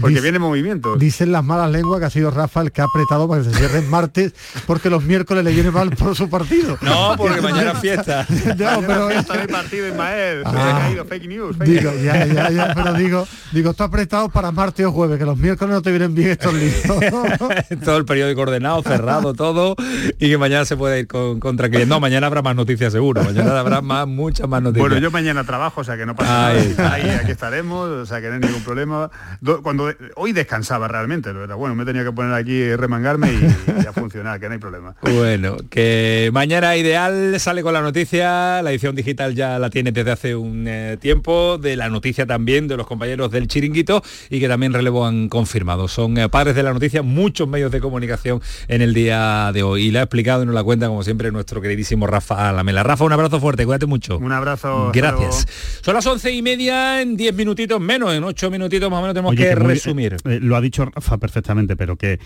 Porque 0.00 0.14
Dice- 0.14 0.22
viene 0.22 0.38
movimiento. 0.38 0.96
Dicen 0.96 1.32
las 1.32 1.42
malas 1.44 1.70
lenguas 1.70 2.00
que 2.00 2.06
ha 2.06 2.10
sido 2.10 2.30
Rafa 2.30 2.60
el 2.60 2.70
que 2.72 2.80
ha 2.82 2.84
apretado 2.84 3.26
para 3.28 3.42
que 3.42 3.50
se 3.50 3.56
cierre 3.56 3.80
martes 3.82 4.34
porque 4.66 4.90
los 4.90 5.02
miércoles 5.02 5.44
le 5.44 5.52
viene 5.52 5.70
mal 5.70 5.90
por 5.90 6.14
su 6.14 6.28
partido. 6.28 6.78
No, 6.82 7.14
porque 7.16 7.40
mañana 7.40 7.72
es 7.72 7.78
fiesta. 7.78 8.26
No, 8.58 8.80
pero 8.86 9.08
de 9.08 9.48
partido, 9.50 9.88
Ismael. 9.88 10.42
Ah. 10.44 10.76
Ha 10.76 10.80
caído 10.82 11.04
fake 11.06 11.28
news. 11.28 11.56
fake 11.56 11.68
Digo, 11.70 11.90
news. 11.90 12.02
ya, 12.02 12.26
ya, 12.26 12.50
ya, 12.50 12.74
pero 12.74 12.92
digo, 12.94 13.26
digo, 13.52 13.70
está 13.70 13.84
apretado 13.84 14.28
para 14.28 14.50
martes 14.52 14.84
o 14.86 14.92
jueves, 14.92 15.18
que 15.18 15.24
los 15.24 15.36
miércoles 15.38 15.74
no 15.74 15.82
te 15.82 15.90
vienen 15.90 16.14
bien 16.14 16.30
estos 16.30 16.52
líos. 16.54 16.82
todo 17.84 17.96
el 17.96 18.04
periódico 18.04 18.42
ordenado, 18.42 18.82
cerrado, 18.82 19.32
todo, 19.34 19.74
y 20.18 20.28
que 20.28 20.38
mañana 20.38 20.64
se 20.64 20.76
puede 20.76 21.00
ir 21.00 21.06
con, 21.06 21.40
con 21.40 21.56
tranquilidad. 21.56 21.88
No, 21.88 21.98
mañana 22.00 22.26
habrá 22.26 22.42
más 22.42 22.51
noticias 22.56 22.92
seguro, 22.92 23.22
mañana 23.22 23.58
habrá 23.58 23.80
más, 23.80 24.06
muchas 24.06 24.48
más 24.48 24.62
noticias. 24.62 24.88
Bueno, 24.88 25.02
yo 25.02 25.10
mañana 25.10 25.44
trabajo, 25.44 25.80
o 25.80 25.84
sea 25.84 25.96
que 25.96 26.06
no 26.06 26.14
pasa 26.14 26.32
nada. 26.52 26.92
Ahí, 26.92 27.08
aquí 27.10 27.30
estaremos, 27.32 27.88
o 27.88 28.06
sea 28.06 28.20
que 28.20 28.28
no 28.28 28.34
hay 28.34 28.40
ningún 28.40 28.62
problema. 28.62 29.10
Do- 29.40 29.62
Cuando 29.62 29.90
hoy 30.16 30.32
descansaba 30.32 30.88
realmente, 30.88 31.32
bueno, 31.32 31.74
me 31.74 31.84
tenía 31.84 32.04
que 32.04 32.12
poner 32.12 32.34
aquí 32.34 32.74
remangarme 32.76 33.32
y, 33.32 33.82
ya 33.82 33.92
funcionar, 33.92 34.40
que 34.40 34.46
no 34.48 34.52
hay 34.54 34.58
problema. 34.60 34.94
Bueno, 35.02 35.56
que 35.70 36.30
mañana 36.32 36.76
ideal 36.76 37.38
sale 37.40 37.62
con 37.62 37.72
la 37.72 37.80
noticia, 37.80 38.62
la 38.62 38.70
edición 38.70 38.94
digital 38.94 39.34
ya 39.34 39.58
la 39.58 39.70
tiene 39.70 39.92
desde 39.92 40.10
hace 40.10 40.36
un 40.36 40.66
eh, 40.68 40.96
tiempo, 41.00 41.58
de 41.58 41.76
la 41.76 41.88
noticia 41.88 42.26
también 42.26 42.68
de 42.68 42.76
los 42.76 42.86
compañeros 42.86 43.30
del 43.30 43.48
chiringuito 43.48 44.02
y 44.30 44.40
que 44.40 44.48
también 44.48 44.72
relevo 44.72 45.06
han 45.06 45.28
confirmado. 45.28 45.88
Son 45.88 46.16
eh, 46.18 46.28
padres 46.28 46.54
de 46.54 46.62
la 46.62 46.72
noticia, 46.72 47.02
muchos 47.02 47.48
medios 47.48 47.70
de 47.72 47.80
comunicación 47.80 48.40
en 48.68 48.82
el 48.82 48.94
día 48.94 49.50
de 49.52 49.62
hoy. 49.62 49.86
Y 49.86 49.90
la 49.90 50.00
ha 50.00 50.02
explicado 50.04 50.42
y 50.42 50.46
nos 50.46 50.54
la 50.54 50.62
cuenta 50.62 50.86
como 50.86 51.02
siempre 51.02 51.30
nuestro 51.32 51.60
queridísimo 51.60 52.06
Rafa 52.06 52.31
Lamela. 52.52 52.82
Rafa, 52.82 53.04
un 53.04 53.12
abrazo 53.12 53.40
fuerte, 53.40 53.64
cuídate 53.66 53.86
mucho. 53.86 54.18
Un 54.18 54.32
abrazo. 54.32 54.90
Gracias. 54.94 55.46
Son 55.82 55.94
las 55.94 56.06
once 56.06 56.30
y 56.30 56.42
media, 56.42 57.00
en 57.02 57.16
diez 57.16 57.34
minutitos 57.34 57.80
menos, 57.80 58.14
en 58.14 58.24
ocho 58.24 58.50
minutitos 58.50 58.90
más 58.90 58.98
o 58.98 59.02
menos 59.02 59.14
tenemos 59.14 59.32
Oye, 59.32 59.42
que, 59.44 59.54
que 59.54 59.60
muy- 59.60 59.74
resumir. 59.74 60.16
eh, 60.24 60.38
lo 60.40 60.56
ha 60.56 60.60
dicho 60.60 60.84
Rafa 60.84 61.18
perfectamente, 61.18 61.76
pero 61.76 61.96
que 61.96 62.18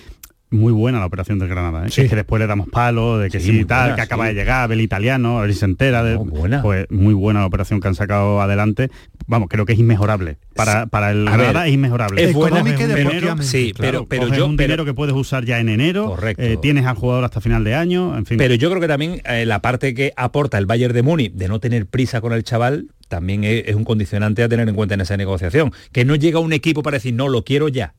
muy 0.51 0.73
buena 0.73 1.01
la 1.01 1.07
operación 1.07 1.39
del 1.39 1.49
Granada, 1.49 1.87
¿eh? 1.87 1.91
Sí. 1.91 1.97
Que 1.97 2.03
es 2.05 2.11
que 2.11 2.17
después 2.17 2.39
le 2.41 2.47
damos 2.47 2.69
palo, 2.69 3.19
de 3.19 3.31
que 3.31 3.41
Sí, 3.41 3.65
tal, 3.65 3.81
buena, 3.91 3.97
que 3.97 4.03
acaba 4.03 4.25
sí. 4.25 4.29
de 4.29 4.41
llegar, 4.41 4.71
el 4.71 4.81
italiano, 4.81 5.39
a 5.39 5.43
ver 5.43 5.53
si 5.53 5.59
se 5.59 5.65
entera 5.65 6.03
de 6.05 6.17
buena. 6.17 6.63
pues 6.63 6.87
muy 6.91 7.15
buena 7.15 7.41
la 7.41 7.47
operación 7.47 7.81
que 7.81 7.89
han 7.89 7.95
sacado 7.97 8.41
adelante. 8.41 8.91
Vamos, 9.27 9.49
creo 9.51 9.67
que 9.67 9.73
es 9.73 9.79
inmejorable. 9.79 10.37
Para, 10.55 10.87
para 10.87 11.11
el 11.11 11.27
A 11.27 11.33
Granada 11.33 11.61
ver, 11.61 11.69
es 11.69 11.75
inmejorable. 11.75 12.23
es 12.25 12.33
buena, 12.33 12.61
y 12.61 12.63
pero- 12.63 12.87
deportivamente. 12.95 13.43
sí, 13.45 13.73
Claro, 13.75 14.07
pero, 14.07 14.27
pero 14.29 14.37
yo 14.37 14.47
un 14.47 14.57
pero- 14.57 14.67
dinero 14.69 14.85
que 14.85 14.95
puedes 14.95 15.15
usar 15.17 15.45
ya 15.45 15.59
en 15.59 15.69
enero, 15.69 16.07
Correcto. 16.07 16.43
eh, 16.43 16.57
tienes 16.63 16.87
al 16.87 16.95
jugador 16.95 17.25
hasta 17.25 17.41
final 17.41 17.65
de 17.65 17.75
año, 17.75 18.17
en 18.17 18.25
fin. 18.25 18.39
Pero 18.39 18.55
yo 18.55 18.69
creo 18.71 18.81
que 18.81 18.89
también 18.89 19.21
eh, 19.29 19.47
la 19.47 19.61
parte 19.61 19.95
que 19.95 20.13
aporta 20.17 20.59
el 20.59 20.67
Bayern 20.67 20.95
de 20.95 21.03
Múnich 21.03 21.33
de 21.33 21.49
no 21.49 21.59
tener 21.59 21.87
prisa 21.87 22.21
con 22.21 22.33
el 22.33 22.45
chaval 22.45 22.87
también 23.09 23.43
es, 23.45 23.65
es 23.67 23.75
un 23.75 23.85
condicionante 23.85 24.43
a 24.45 24.49
tener 24.49 24.69
en 24.69 24.75
cuenta 24.77 24.95
en 24.95 25.01
esa 25.01 25.17
negociación. 25.17 25.73
Que 25.93 26.05
no 26.05 26.15
llega 26.15 26.39
un 26.39 26.53
equipo 26.53 26.83
para 26.83 26.97
decir, 26.97 27.15
no, 27.15 27.29
lo 27.29 27.43
quiero 27.45 27.69
ya. 27.69 27.95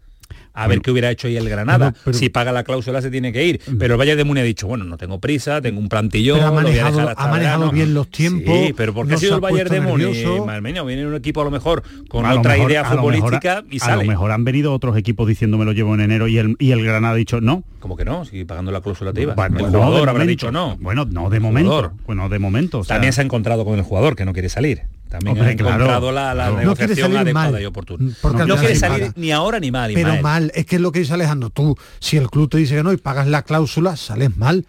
A 0.58 0.68
ver 0.68 0.82
qué 0.82 0.92
hubiera 0.92 1.12
hecho 1.12 1.28
ahí 1.28 1.38
el 1.38 1.48
Granada. 1.50 1.92
Pero- 1.92 2.02
pero- 2.06 2.18
si 2.18 2.30
paga 2.30 2.52
la 2.52 2.64
cláusula 2.64 3.02
se 3.02 3.12
tiene 3.12 3.32
que 3.32 3.46
ir. 3.46 3.62
Pero 3.80 3.94
el 3.94 3.98
Bayern 3.98 4.18
de 4.18 4.24
Múnich 4.24 4.42
ha 4.42 4.46
dicho, 4.46 4.68
bueno, 4.68 4.86
no 4.86 4.98
tengo 4.98 5.20
prisa, 5.20 5.62
tengo 5.62 5.80
un 5.80 5.88
plantillo, 5.90 6.34
Pero 6.36 6.48
ha 6.48 6.50
lo 6.50 6.54
voy 6.56 6.62
a 6.62 6.64
manejado- 6.68 6.92
dejar 6.98 7.10
hasta 7.12 7.24
ha 7.24 7.28
manejado 7.28 7.60
verano". 7.60 7.72
bien 7.74 7.94
los 7.94 8.10
tiempos, 8.10 8.56
Sí, 8.58 8.74
pero 8.76 8.94
porque 8.94 9.12
no 9.12 9.18
ha 9.18 9.20
sido 9.20 9.36
el 9.36 9.42
Bayern 9.42 9.70
de. 9.70 10.42
Malmeño, 10.46 10.86
viene 10.86 11.06
un 11.08 11.16
equipo 11.16 11.42
a 11.42 11.44
lo 11.46 11.52
mejor 11.52 11.84
con 12.10 12.26
A 12.26 12.34
otra 12.36 12.54
mejor- 12.54 12.72
idea 12.72 12.80
a 12.82 12.84
mejor- 12.84 12.98
futbolística 13.00 13.64
y 13.70 13.78
A 13.78 13.80
sale. 13.80 14.04
lo 14.04 14.10
mejor 14.10 14.32
han 14.32 14.44
venido 14.44 14.74
otros 14.74 14.98
equipos 14.98 15.28
diciendo 15.28 15.58
me 15.58 15.66
lo 15.66 15.72
llevo 15.74 15.94
en 15.94 16.02
enero 16.02 16.28
y 16.28 16.38
el, 16.38 16.56
y 16.60 16.72
el 16.72 16.84
Granada 16.84 17.14
ha 17.14 17.18
dicho 17.18 17.40
no. 17.42 17.64
Como 17.80 17.96
que 17.96 18.06
no, 18.06 18.26
si 18.26 18.44
pagando 18.44 18.72
la 18.72 18.82
cláusula 18.82 19.14
te 19.14 19.22
iba. 19.22 19.36
Bueno, 19.36 19.58
el 19.58 19.66
no, 19.66 19.72
de 19.72 19.78
jugador 19.78 20.00
habrá 20.10 20.14
momento. 20.14 20.30
dicho 20.30 20.52
no. 20.52 20.78
Bueno, 20.80 21.06
no 21.06 21.30
de 21.30 21.38
El 21.38 21.44
momento. 21.44 21.70
jugador. 21.70 21.92
Bueno, 22.06 22.30
de 22.30 22.40
momento. 22.40 22.80
o 22.80 22.84
sea, 22.84 22.96
También 22.96 23.14
se 23.14 23.22
ha 23.22 23.24
encontrado 23.24 23.64
con 23.66 23.76
el 23.78 23.84
jugador 23.84 24.16
que 24.16 24.26
no 24.26 24.34
quiere 24.34 24.50
salir. 24.50 24.82
También 25.10 25.38
Hombre, 25.38 25.54
ha 25.54 25.56
claro, 25.56 25.76
encontrado 25.76 26.12
la, 26.12 26.34
la 26.34 26.34
claro. 26.34 26.52
No 26.54 26.60
negociación 26.60 26.98
salir 26.98 27.18
adecuada 27.18 27.52
mal, 27.52 27.62
y 27.62 27.66
oportuna. 27.66 28.14
porque 28.22 28.38
no 28.40 28.44
final 28.44 28.60
quiere 28.60 28.76
salir 28.76 29.00
paga. 29.08 29.14
ni 29.16 29.32
ahora 29.32 29.60
ni 29.60 29.72
mal. 29.72 29.92
Pero 29.94 30.08
Ismael. 30.10 30.24
mal, 30.24 30.52
es 30.54 30.66
que 30.66 30.76
es 30.76 30.82
lo 30.82 30.92
que 30.92 31.00
dice 31.00 31.14
Alejandro, 31.14 31.50
tú, 31.50 31.78
si 32.00 32.18
el 32.18 32.30
club 32.30 32.50
te 32.50 32.58
dice 32.58 32.76
que 32.76 32.84
no 32.84 32.92
y 32.92 32.98
pagas 32.98 33.28
la 33.28 33.44
cláusula, 33.44 33.96
sales 33.96 34.36
mal. 34.36 34.66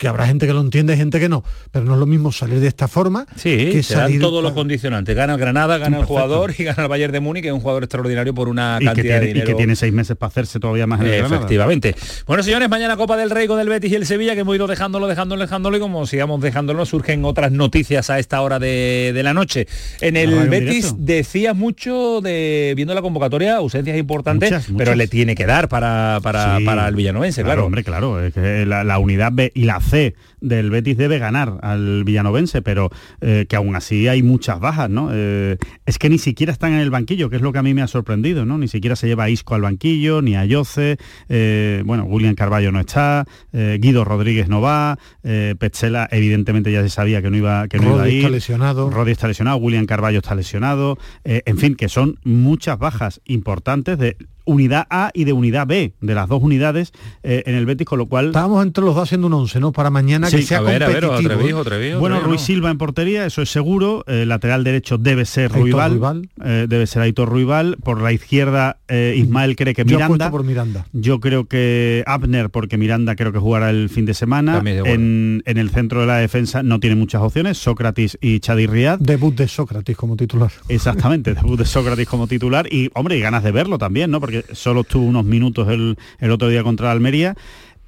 Que 0.00 0.08
habrá 0.08 0.26
gente 0.26 0.46
que 0.46 0.54
lo 0.54 0.62
entiende, 0.62 0.96
gente 0.96 1.20
que 1.20 1.28
no, 1.28 1.44
pero 1.70 1.84
no 1.84 1.92
es 1.92 1.98
lo 2.00 2.06
mismo 2.06 2.32
salir 2.32 2.58
de 2.58 2.68
esta 2.68 2.88
forma 2.88 3.26
Sí, 3.36 3.68
que 3.70 3.82
se 3.82 3.94
dan 3.94 4.04
salir 4.04 4.20
todos 4.22 4.42
los 4.42 4.52
condicionantes. 4.52 5.14
Gana 5.14 5.34
el 5.34 5.38
Granada, 5.38 5.76
gana 5.76 5.98
el 5.98 6.06
jugador 6.06 6.54
y 6.56 6.64
gana 6.64 6.84
el 6.84 6.88
Bayern 6.88 7.12
de 7.12 7.20
Múnich, 7.20 7.42
que 7.42 7.48
es 7.48 7.54
un 7.54 7.60
jugador 7.60 7.84
extraordinario 7.84 8.32
por 8.32 8.48
una 8.48 8.78
y 8.80 8.86
cantidad 8.86 9.02
tiene, 9.02 9.20
de 9.20 9.26
dinero. 9.26 9.44
y 9.44 9.52
que 9.52 9.54
tiene 9.56 9.76
seis 9.76 9.92
meses 9.92 10.16
para 10.16 10.28
hacerse 10.28 10.58
todavía 10.58 10.86
más 10.86 11.00
en 11.02 11.06
el 11.08 11.12
Granada. 11.18 11.36
Efectivamente. 11.36 11.94
Bueno, 12.26 12.42
señores, 12.42 12.70
mañana 12.70 12.96
Copa 12.96 13.18
del 13.18 13.28
Rey 13.28 13.46
con 13.46 13.60
el 13.60 13.68
Betis 13.68 13.92
y 13.92 13.94
el 13.96 14.06
Sevilla, 14.06 14.32
que 14.32 14.40
hemos 14.40 14.56
ido 14.56 14.66
dejándolo, 14.66 15.06
dejándolo, 15.06 15.42
dejándolo, 15.42 15.76
y 15.76 15.80
como 15.80 16.06
sigamos 16.06 16.40
dejándolo, 16.40 16.86
surgen 16.86 17.26
otras 17.26 17.52
noticias 17.52 18.08
a 18.08 18.18
esta 18.18 18.40
hora 18.40 18.58
de, 18.58 19.12
de 19.14 19.22
la 19.22 19.34
noche. 19.34 19.68
En 20.00 20.16
el 20.16 20.32
en 20.32 20.48
Betis 20.48 20.84
directo. 20.84 20.96
decías 20.98 21.54
mucho 21.54 22.22
de, 22.22 22.72
viendo 22.74 22.94
la 22.94 23.02
convocatoria, 23.02 23.56
ausencias 23.56 23.98
importantes, 23.98 24.50
Muchas, 24.50 24.66
pero 24.78 24.94
le 24.94 25.08
tiene 25.08 25.34
que 25.34 25.44
dar 25.44 25.68
para, 25.68 26.20
para, 26.22 26.56
Sí, 26.56 26.64
para 26.64 26.88
el 26.88 26.94
villanovense, 26.94 27.42
claro. 27.44 27.66
Hombre, 27.66 27.84
claro, 27.84 28.24
es 28.24 28.32
que 28.32 28.64
la, 28.64 28.82
la 28.82 28.98
unidad 28.98 29.30
B 29.34 29.52
y 29.54 29.64
la 29.64 29.78
C 29.90 30.14
del 30.40 30.70
Betis 30.70 30.96
debe 30.96 31.18
ganar 31.18 31.58
al 31.62 32.04
villanovense, 32.04 32.62
pero 32.62 32.90
eh, 33.20 33.46
que 33.48 33.56
aún 33.56 33.76
así 33.76 34.08
hay 34.08 34.22
muchas 34.22 34.60
bajas, 34.60 34.90
¿no? 34.90 35.10
Eh, 35.12 35.58
es 35.86 35.98
que 35.98 36.08
ni 36.08 36.18
siquiera 36.18 36.52
están 36.52 36.72
en 36.72 36.80
el 36.80 36.90
banquillo, 36.90 37.30
que 37.30 37.36
es 37.36 37.42
lo 37.42 37.52
que 37.52 37.58
a 37.58 37.62
mí 37.62 37.74
me 37.74 37.82
ha 37.82 37.86
sorprendido, 37.86 38.44
¿no? 38.46 38.58
Ni 38.58 38.68
siquiera 38.68 38.96
se 38.96 39.06
lleva 39.06 39.24
a 39.24 39.30
Isco 39.30 39.54
al 39.54 39.62
banquillo, 39.62 40.22
ni 40.22 40.36
a 40.36 40.44
Yoce, 40.44 40.98
eh, 41.28 41.82
bueno, 41.84 42.04
William 42.04 42.34
Carballo 42.34 42.72
no 42.72 42.80
está, 42.80 43.26
Guido 43.52 44.04
Rodríguez 44.04 44.48
no 44.48 44.60
va, 44.60 44.98
Petzela 45.22 46.08
evidentemente 46.10 46.72
ya 46.72 46.82
se 46.82 46.88
sabía 46.88 47.22
que 47.22 47.30
no 47.30 47.36
iba, 47.36 47.68
que 47.68 47.78
no 47.78 47.84
iba 47.84 47.94
a 47.94 47.98
Rodri 47.98 48.12
ir. 48.12 48.18
está 48.18 48.30
lesionado. 48.30 48.90
Rodri 48.90 49.12
está 49.12 49.28
lesionado, 49.28 49.56
William 49.58 49.86
Carballo 49.86 50.18
está 50.18 50.34
lesionado, 50.34 50.98
en 51.24 51.58
fin, 51.58 51.74
que 51.74 51.88
son 51.88 52.18
muchas 52.24 52.78
bajas 52.78 53.20
importantes 53.24 53.98
de 53.98 54.16
unidad 54.50 54.86
A 54.90 55.10
y 55.14 55.24
de 55.24 55.32
unidad 55.32 55.66
B, 55.66 55.94
de 56.00 56.14
las 56.14 56.28
dos 56.28 56.42
unidades 56.42 56.92
eh, 57.22 57.42
en 57.46 57.54
el 57.54 57.66
Betis, 57.66 57.86
con 57.86 57.98
lo 57.98 58.06
cual... 58.06 58.26
Estábamos 58.26 58.64
entre 58.64 58.84
los 58.84 58.94
dos 58.94 59.04
haciendo 59.04 59.26
un 59.28 59.34
once, 59.34 59.60
¿no? 59.60 59.72
Para 59.72 59.90
mañana 59.90 60.29
que 60.30 60.42
Sí, 60.42 60.48
sea 60.48 60.58
a 60.58 60.60
ver, 60.62 60.82
a 60.82 60.88
ver, 60.88 61.00
competitivo. 61.04 61.32
Atrevijo, 61.34 61.58
¿eh? 61.58 61.60
Atrevijo, 61.62 61.98
Bueno, 62.00 62.16
Atrevijo, 62.16 62.30
Ruiz 62.36 62.40
Silva 62.42 62.70
en 62.70 62.78
portería, 62.78 63.26
eso 63.26 63.42
es 63.42 63.50
seguro. 63.50 64.04
Eh, 64.06 64.24
lateral 64.26 64.64
derecho 64.64 64.98
debe 64.98 65.24
ser 65.24 65.50
Ruibal. 65.52 65.90
Ruibal. 65.92 66.28
eh, 66.44 66.66
debe 66.68 66.86
ser 66.86 67.02
Aitor 67.02 67.28
Ruibal. 67.28 67.76
Por 67.82 68.00
la 68.00 68.12
izquierda, 68.12 68.78
eh, 68.88 69.14
Ismael 69.16 69.56
cree 69.56 69.74
que 69.74 69.82
Yo 69.84 69.96
Miranda. 69.96 70.04
apuesto 70.26 70.30
por 70.30 70.44
Miranda. 70.44 70.86
Yo 70.92 71.20
creo 71.20 71.46
que 71.46 72.02
Abner, 72.06 72.50
porque 72.50 72.76
Miranda 72.78 73.16
creo 73.16 73.32
que 73.32 73.38
jugará 73.38 73.70
el 73.70 73.88
fin 73.88 74.06
de 74.06 74.14
semana. 74.14 74.60
En, 74.64 75.42
en 75.46 75.58
el 75.58 75.70
centro 75.70 76.00
de 76.00 76.06
la 76.06 76.16
defensa 76.18 76.62
no 76.62 76.80
tiene 76.80 76.96
muchas 76.96 77.22
opciones, 77.22 77.58
Sócrates 77.58 78.18
y 78.20 78.40
Chadi 78.40 78.66
Riad. 78.66 78.98
Debut 79.00 79.34
de 79.34 79.48
Sócrates 79.48 79.96
como 79.96 80.16
titular. 80.16 80.50
Exactamente, 80.68 81.34
debut 81.34 81.58
de 81.58 81.64
Sócrates 81.64 82.06
como 82.08 82.26
titular 82.26 82.66
y, 82.72 82.90
hombre, 82.94 83.16
y 83.16 83.20
ganas 83.20 83.42
de 83.44 83.52
verlo 83.52 83.78
también, 83.78 84.10
¿no? 84.10 84.20
Porque 84.20 84.44
solo 84.52 84.82
estuvo 84.82 85.04
unos 85.04 85.24
minutos 85.24 85.68
el, 85.68 85.96
el 86.18 86.30
otro 86.30 86.48
día 86.48 86.62
contra 86.62 86.86
la 86.86 86.92
Almería. 86.92 87.34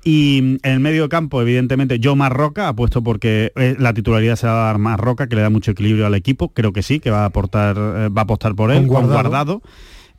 Y 0.05 0.39
en 0.39 0.61
el 0.63 0.81
medio 0.81 1.09
campo, 1.09 1.41
evidentemente, 1.41 2.01
yo 2.01 2.17
Marroca, 2.17 2.69
apuesto 2.69 3.03
porque 3.03 3.53
eh, 3.55 3.77
la 3.79 3.95
titularidad 3.95 4.37
se 4.37 4.49
va 4.49 4.65
a 4.65 4.67
dar 4.67 4.79
Marroca, 4.79 5.29
que 5.29 5.37
le 5.37 5.43
da 5.43 5.51
mucho 5.51 5.71
equilibrio 5.71 6.07
al 6.07 6.15
equipo, 6.15 6.49
creo 6.49 6.73
que 6.73 6.83
sí, 6.83 6.99
que 6.99 7.11
va 7.11 7.23
a 7.23 7.27
aportar, 7.27 7.77
eh, 7.77 8.09
va 8.09 8.23
a 8.23 8.25
apostar 8.25 8.55
por 8.57 8.73
él, 8.73 8.89
Con 8.89 9.03
con 9.03 9.13
Guardado. 9.13 9.63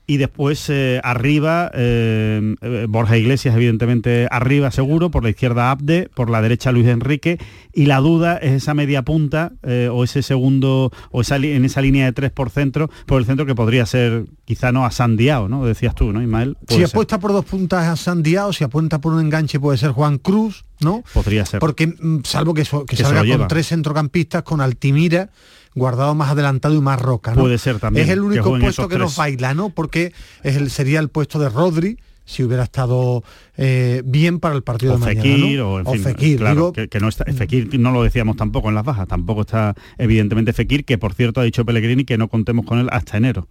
Y 0.05 0.17
después 0.17 0.69
eh, 0.69 0.99
arriba, 1.01 1.71
eh, 1.73 2.55
eh, 2.61 2.85
Borja 2.89 3.15
Iglesias, 3.17 3.55
evidentemente 3.55 4.27
arriba 4.30 4.69
seguro, 4.69 5.09
por 5.11 5.23
la 5.23 5.30
izquierda 5.30 5.71
Abde, 5.71 6.09
por 6.13 6.30
la 6.30 6.41
derecha 6.41 6.73
Luis 6.73 6.88
Enrique, 6.88 7.38
y 7.73 7.85
la 7.85 7.99
duda 7.99 8.35
es 8.38 8.51
esa 8.51 8.73
media 8.73 9.03
punta 9.03 9.53
eh, 9.63 9.89
o 9.89 10.03
ese 10.03 10.21
segundo, 10.21 10.91
o 11.11 11.21
esa 11.21 11.38
en 11.38 11.63
esa 11.63 11.80
línea 11.81 12.03
de 12.05 12.11
tres 12.11 12.31
por 12.31 12.49
centro, 12.49 12.89
por 13.05 13.19
el 13.21 13.25
centro 13.25 13.45
que 13.45 13.55
podría 13.55 13.85
ser 13.85 14.25
quizá 14.43 14.73
no 14.73 14.85
a 14.85 14.91
Sandiao, 14.91 15.47
¿no? 15.47 15.65
Decías 15.65 15.95
tú, 15.95 16.11
¿no, 16.11 16.21
Ismael? 16.21 16.57
Si 16.67 16.75
ser. 16.75 16.85
apuesta 16.88 17.17
por 17.19 17.31
dos 17.31 17.45
puntas 17.45 17.88
a 17.88 17.95
Sandiao, 17.95 18.51
si 18.51 18.65
apuesta 18.65 18.99
por 18.99 19.13
un 19.13 19.21
enganche 19.21 19.57
puede 19.57 19.77
ser 19.77 19.91
Juan 19.91 20.17
Cruz, 20.17 20.65
¿no? 20.81 21.01
Podría 21.13 21.45
ser. 21.45 21.61
Porque 21.61 21.88
mm, 21.88 22.23
salvo 22.25 22.53
que, 22.53 22.65
so- 22.65 22.81
que 22.85 22.97
Que 22.97 23.03
se 23.03 23.03
salga 23.03 23.38
con 23.38 23.47
tres 23.47 23.67
centrocampistas, 23.69 24.43
con 24.43 24.59
Altimira, 24.59 25.30
guardado 25.76 26.16
más 26.16 26.32
adelantado 26.32 26.76
y 26.76 26.82
más 26.82 27.02
roca. 27.02 27.34
¿no? 27.34 27.41
Puede 27.41 27.58
ser 27.58 27.80
también 27.80 28.06
Es 28.06 28.12
el 28.12 28.22
único 28.22 28.58
puesto 28.60 28.88
que 28.88 28.98
nos 28.98 29.16
baila, 29.16 29.54
¿no? 29.54 29.70
Porque 29.70 30.14
es 30.44 30.56
el, 30.56 30.70
sería 30.70 31.00
el 31.00 31.10
puesto 31.10 31.40
de 31.40 31.50
Rodri 31.50 31.98
si 32.26 32.44
hubiera 32.44 32.64
estado 32.64 33.24
eh, 33.58 34.02
bien 34.06 34.40
para 34.40 34.56
el 34.56 34.64
partido 34.64 34.94
o 34.94 34.98
de 34.98 35.06
mañana. 35.06 35.22
Fekir, 35.22 35.60
¿no? 35.60 35.74
o 35.74 35.80
en 35.80 35.86
fin, 35.86 36.04
Fekir, 36.04 36.40
claro, 36.40 36.56
digo, 36.56 36.74
que, 36.74 36.88
que 36.88 37.00
no 37.00 37.10
está, 37.10 37.26
Fekir 37.26 37.78
no 37.80 37.91
lo 37.91 38.02
decíamos 38.04 38.38
tampoco 38.38 38.70
en 38.70 38.76
las 38.76 38.86
bajas, 38.86 39.08
tampoco 39.08 39.41
está 39.41 39.76
evidentemente 39.98 40.54
Fekir, 40.54 40.86
que 40.86 40.98
por 40.98 41.14
cierto 41.14 41.41
ha 41.41 41.44
dicho 41.44 41.66
Pellegrini 41.66 42.06
que 42.06 42.18
no 42.18 42.30
contemos 42.30 42.66
con 42.66 42.80
él 42.80 42.88
hasta 42.91 43.18
enero 43.18 43.48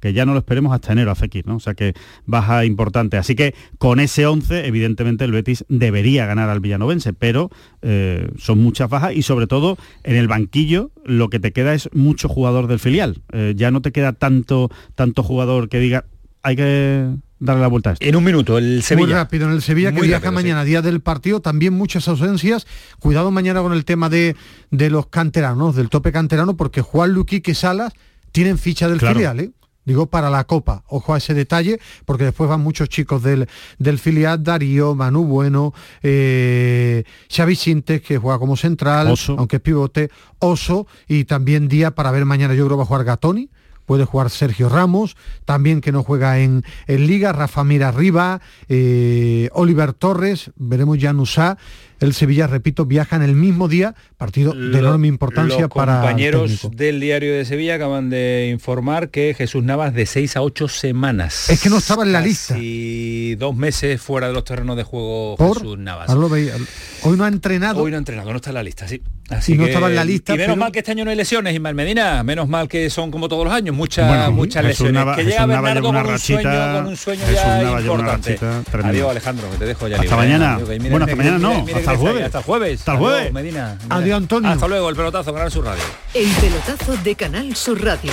que 0.00 0.12
ya 0.12 0.24
no 0.26 0.32
lo 0.32 0.38
esperemos 0.38 0.72
hasta 0.72 0.92
enero 0.92 1.10
a 1.10 1.14
Fekir, 1.14 1.46
¿no? 1.46 1.56
O 1.56 1.60
sea 1.60 1.74
que 1.74 1.94
baja 2.26 2.64
importante. 2.64 3.16
Así 3.16 3.34
que 3.34 3.54
con 3.78 4.00
ese 4.00 4.26
11, 4.26 4.66
evidentemente 4.66 5.24
el 5.24 5.32
Betis 5.32 5.64
debería 5.68 6.26
ganar 6.26 6.48
al 6.50 6.60
Villanovense, 6.60 7.12
pero 7.12 7.50
eh, 7.82 8.28
son 8.38 8.58
muchas 8.58 8.88
bajas 8.88 9.14
y 9.14 9.22
sobre 9.22 9.46
todo 9.46 9.76
en 10.04 10.16
el 10.16 10.28
banquillo 10.28 10.90
lo 11.04 11.28
que 11.30 11.40
te 11.40 11.52
queda 11.52 11.74
es 11.74 11.88
mucho 11.92 12.28
jugador 12.28 12.66
del 12.66 12.78
filial. 12.78 13.22
Eh, 13.32 13.54
ya 13.56 13.70
no 13.70 13.82
te 13.82 13.92
queda 13.92 14.12
tanto, 14.12 14.70
tanto 14.94 15.22
jugador 15.22 15.68
que 15.68 15.78
diga, 15.80 16.04
hay 16.42 16.56
que 16.56 17.06
darle 17.40 17.62
la 17.62 17.68
vuelta 17.68 17.90
a 17.90 17.92
esto. 17.94 18.04
En 18.04 18.16
un 18.16 18.24
minuto, 18.24 18.58
el 18.58 18.82
Sevilla. 18.82 19.06
Muy 19.06 19.14
rápido 19.14 19.46
en 19.46 19.52
el 19.52 19.62
Sevilla 19.62 19.92
que 19.92 20.00
viaja 20.02 20.24
rápido, 20.24 20.30
sí. 20.30 20.34
mañana, 20.34 20.64
día 20.64 20.82
del 20.82 21.00
partido, 21.00 21.40
también 21.40 21.72
muchas 21.74 22.08
ausencias. 22.08 22.66
Cuidado 22.98 23.30
mañana 23.30 23.60
con 23.62 23.72
el 23.72 23.84
tema 23.84 24.08
de, 24.08 24.36
de 24.70 24.90
los 24.90 25.06
canteranos, 25.06 25.74
del 25.76 25.88
tope 25.88 26.12
canterano, 26.12 26.56
porque 26.56 26.80
Juan 26.82 27.12
Luquique 27.12 27.54
Salas 27.54 27.92
tienen 28.32 28.58
ficha 28.58 28.88
del 28.88 28.98
Claro. 28.98 29.14
filial, 29.16 29.40
¿eh? 29.40 29.50
Digo, 29.88 30.04
para 30.06 30.28
la 30.28 30.44
Copa. 30.44 30.84
Ojo 30.88 31.14
a 31.14 31.16
ese 31.16 31.32
detalle, 31.32 31.80
porque 32.04 32.24
después 32.24 32.50
van 32.50 32.60
muchos 32.60 32.90
chicos 32.90 33.22
del, 33.22 33.48
del 33.78 33.98
filial, 33.98 34.44
Darío, 34.44 34.94
Manu 34.94 35.24
Bueno, 35.24 35.72
eh, 36.02 37.04
Xavi 37.34 37.56
Sintes, 37.56 38.02
que 38.02 38.18
juega 38.18 38.38
como 38.38 38.54
central, 38.58 39.10
Oso. 39.10 39.36
aunque 39.38 39.56
es 39.56 39.62
pivote, 39.62 40.10
Oso, 40.40 40.86
y 41.08 41.24
también 41.24 41.68
día 41.68 41.92
para 41.92 42.10
ver 42.10 42.26
mañana, 42.26 42.52
yo 42.52 42.66
creo 42.66 42.76
va 42.76 42.82
a 42.82 42.86
jugar 42.86 43.04
Gatoni, 43.04 43.48
puede 43.86 44.04
jugar 44.04 44.28
Sergio 44.28 44.68
Ramos, 44.68 45.16
también 45.46 45.80
que 45.80 45.90
no 45.90 46.02
juega 46.02 46.38
en, 46.38 46.64
en 46.86 47.06
Liga, 47.06 47.32
Rafa 47.32 47.64
Mira 47.64 47.88
arriba, 47.88 48.42
eh, 48.68 49.48
Oliver 49.54 49.94
Torres, 49.94 50.50
veremos 50.56 50.98
ya 50.98 51.14
Nusá, 51.14 51.56
el 52.00 52.14
Sevilla, 52.14 52.46
repito, 52.46 52.86
viaja 52.86 53.16
en 53.16 53.22
el 53.22 53.34
mismo 53.34 53.68
día, 53.68 53.94
partido 54.16 54.52
de 54.52 54.58
Lo- 54.58 54.78
enorme 54.78 55.08
importancia 55.08 55.60
los 55.62 55.70
para 55.70 55.94
compañeros 56.00 56.68
del 56.72 57.00
diario 57.00 57.34
de 57.34 57.44
Sevilla 57.44 57.74
acaban 57.76 58.10
de 58.10 58.50
informar 58.52 59.10
que 59.10 59.34
Jesús 59.36 59.62
Navas 59.64 59.94
de 59.94 60.06
6 60.06 60.36
a 60.36 60.42
8 60.42 60.68
semanas. 60.68 61.50
Es 61.50 61.60
que 61.60 61.68
no 61.70 61.78
estaba 61.78 62.04
en 62.04 62.12
la 62.12 62.20
lista. 62.20 62.56
Y 62.58 63.34
dos 63.36 63.56
meses 63.56 64.00
fuera 64.00 64.28
de 64.28 64.32
los 64.34 64.44
terrenos 64.44 64.76
de 64.76 64.82
juego 64.84 65.36
Por, 65.36 65.58
Jesús 65.58 65.78
Navas. 65.78 66.08
hoy 66.10 67.16
no 67.16 67.24
ha 67.24 67.28
entrenado. 67.28 67.82
Hoy 67.82 67.90
no 67.90 67.96
ha 67.96 67.98
entrenado, 67.98 68.30
no 68.30 68.36
está 68.36 68.50
en 68.50 68.54
la 68.54 68.62
lista, 68.62 68.86
sí. 68.88 69.02
Así 69.30 69.52
Y 69.52 69.56
no 69.58 69.64
que- 69.64 69.70
estaba 69.70 69.88
en 69.88 69.94
la 69.96 70.04
lista, 70.04 70.32
Y 70.34 70.38
menos 70.38 70.54
pero- 70.54 70.60
mal 70.60 70.72
que 70.72 70.78
este 70.78 70.92
año 70.92 71.04
no 71.04 71.10
hay 71.10 71.16
lesiones, 71.16 71.52
Ismael 71.54 71.74
Medina. 71.74 72.22
Menos 72.22 72.48
mal 72.48 72.66
que 72.66 72.88
son 72.88 73.10
como 73.10 73.28
todos 73.28 73.44
los 73.44 73.52
años, 73.52 73.74
muchas, 73.76 74.08
Bueno, 74.08 74.32
muchas 74.32 74.64
Jesús 74.64 74.86
lesiones. 74.86 75.02
Nava- 75.06 75.16
que 75.16 75.24
llega 75.24 75.44
Bernardo 75.46 75.88
una 75.90 76.02
con 76.02 76.12
un 76.12 76.18
sueño, 76.18 76.72
con 76.74 76.86
un 76.86 76.96
sueño 76.96 77.20
Jesús 77.26 77.34
ya 77.44 77.58
una 77.70 77.80
importante. 77.80 78.38
Adiós 78.84 79.10
Alejandro, 79.10 79.50
que 79.50 79.56
te 79.58 79.64
dejo 79.66 79.86
ya 79.88 79.96
Hasta 79.96 80.02
libre, 80.04 80.16
mañana. 80.16 80.54
Adiós, 80.54 80.68
que 80.70 80.78
mira, 80.78 80.90
Bueno, 80.90 81.06
mira, 81.06 81.12
hasta 81.12 81.16
mañana 81.16 81.38
mira, 81.38 81.72
no, 81.72 81.78
hasta 81.78 81.92
el 81.92 81.96
jueves. 81.98 82.24
Hasta 82.24 82.38
el 82.38 82.44
jueves. 82.44 82.78
Hasta 82.80 82.92
el 82.92 82.96
Adiós, 82.98 83.10
jueves. 83.12 83.32
Medina. 83.34 83.78
Mira. 83.82 83.96
Adiós, 83.96 84.16
Antonio. 84.16 84.50
Hasta 84.50 84.68
luego, 84.68 84.88
el 84.88 84.96
pelotazo, 84.96 85.34
Canal 85.34 85.50
Sur 85.50 85.64
Radio. 85.66 85.84
El 86.14 86.28
pelotazo 86.28 86.96
de 86.96 87.14
Canal 87.14 87.54
Sur 87.56 87.84
Radio. 87.84 88.12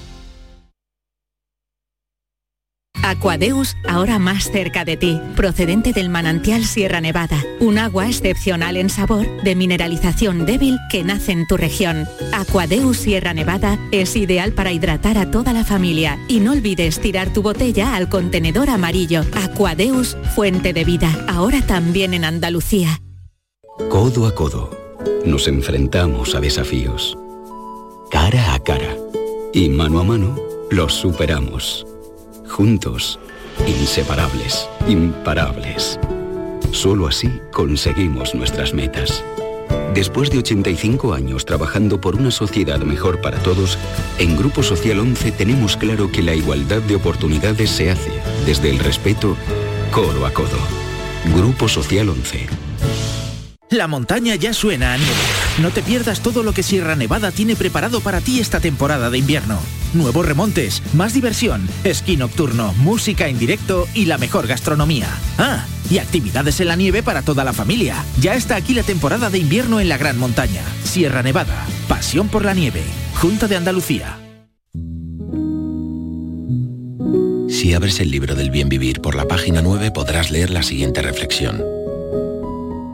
Aquadeus, 3.03 3.75
ahora 3.87 4.19
más 4.19 4.51
cerca 4.51 4.85
de 4.85 4.95
ti, 4.95 5.19
procedente 5.35 5.91
del 5.91 6.09
manantial 6.09 6.65
Sierra 6.65 7.01
Nevada, 7.01 7.43
un 7.59 7.77
agua 7.77 8.07
excepcional 8.07 8.77
en 8.77 8.89
sabor, 8.89 9.25
de 9.43 9.55
mineralización 9.55 10.45
débil 10.45 10.77
que 10.89 11.03
nace 11.03 11.31
en 11.31 11.47
tu 11.47 11.57
región. 11.57 12.07
Aquadeus 12.31 12.97
Sierra 12.97 13.33
Nevada 13.33 13.79
es 13.91 14.15
ideal 14.15 14.53
para 14.53 14.71
hidratar 14.71 15.17
a 15.17 15.31
toda 15.31 15.51
la 15.53 15.63
familia 15.63 16.19
y 16.27 16.39
no 16.39 16.51
olvides 16.51 16.99
tirar 16.99 17.33
tu 17.33 17.41
botella 17.41 17.95
al 17.95 18.09
contenedor 18.09 18.69
amarillo. 18.69 19.23
Aquadeus, 19.33 20.17
fuente 20.35 20.73
de 20.73 20.83
vida, 20.83 21.25
ahora 21.27 21.61
también 21.61 22.13
en 22.13 22.25
Andalucía. 22.25 23.01
Codo 23.89 24.27
a 24.27 24.35
codo, 24.35 24.69
nos 25.25 25.47
enfrentamos 25.47 26.35
a 26.35 26.39
desafíos. 26.39 27.17
Cara 28.11 28.53
a 28.53 28.59
cara 28.59 28.95
y 29.53 29.69
mano 29.69 29.99
a 29.99 30.03
mano, 30.03 30.35
los 30.69 30.93
superamos. 30.93 31.85
Juntos, 32.51 33.17
inseparables, 33.65 34.67
imparables. 34.85 35.97
Solo 36.71 37.07
así 37.07 37.29
conseguimos 37.49 38.35
nuestras 38.35 38.73
metas. 38.73 39.23
Después 39.93 40.29
de 40.29 40.39
85 40.39 41.13
años 41.13 41.45
trabajando 41.45 42.01
por 42.01 42.17
una 42.17 42.29
sociedad 42.29 42.79
mejor 42.79 43.21
para 43.21 43.37
todos, 43.39 43.77
en 44.19 44.35
Grupo 44.35 44.63
Social 44.63 44.99
11 44.99 45.31
tenemos 45.31 45.77
claro 45.77 46.11
que 46.11 46.21
la 46.21 46.35
igualdad 46.35 46.81
de 46.81 46.95
oportunidades 46.95 47.69
se 47.69 47.89
hace 47.89 48.11
desde 48.45 48.69
el 48.69 48.79
respeto, 48.79 49.37
codo 49.91 50.25
a 50.25 50.33
codo. 50.33 50.59
Grupo 51.33 51.69
Social 51.69 52.09
11. 52.09 52.47
La 53.71 53.87
montaña 53.87 54.35
ya 54.35 54.53
suena 54.53 54.93
a 54.93 54.97
nieve. 54.97 55.13
No 55.61 55.69
te 55.69 55.81
pierdas 55.81 56.19
todo 56.19 56.43
lo 56.43 56.51
que 56.51 56.61
Sierra 56.61 56.97
Nevada 56.97 57.31
tiene 57.31 57.55
preparado 57.55 58.01
para 58.01 58.19
ti 58.19 58.41
esta 58.41 58.59
temporada 58.59 59.09
de 59.09 59.17
invierno. 59.17 59.57
Nuevos 59.93 60.25
remontes, 60.25 60.83
más 60.93 61.13
diversión, 61.13 61.69
esquí 61.85 62.17
nocturno, 62.17 62.73
música 62.73 63.29
en 63.29 63.39
directo 63.39 63.87
y 63.93 64.07
la 64.07 64.17
mejor 64.17 64.45
gastronomía. 64.45 65.07
Ah, 65.37 65.65
y 65.89 65.99
actividades 65.99 66.59
en 66.59 66.67
la 66.67 66.75
nieve 66.75 67.01
para 67.01 67.21
toda 67.21 67.45
la 67.45 67.53
familia. 67.53 68.03
Ya 68.19 68.33
está 68.35 68.57
aquí 68.57 68.73
la 68.73 68.83
temporada 68.83 69.29
de 69.29 69.37
invierno 69.37 69.79
en 69.79 69.87
la 69.87 69.97
Gran 69.97 70.19
Montaña. 70.19 70.63
Sierra 70.83 71.23
Nevada, 71.23 71.65
pasión 71.87 72.27
por 72.27 72.43
la 72.43 72.53
nieve. 72.53 72.83
Junta 73.21 73.47
de 73.47 73.55
Andalucía. 73.55 74.17
Si 77.47 77.73
abres 77.73 78.01
el 78.01 78.11
libro 78.11 78.35
del 78.35 78.51
bien 78.51 78.67
vivir 78.67 78.99
por 78.99 79.15
la 79.15 79.29
página 79.29 79.61
9 79.61 79.91
podrás 79.91 80.29
leer 80.29 80.49
la 80.49 80.61
siguiente 80.61 81.01
reflexión. 81.01 81.80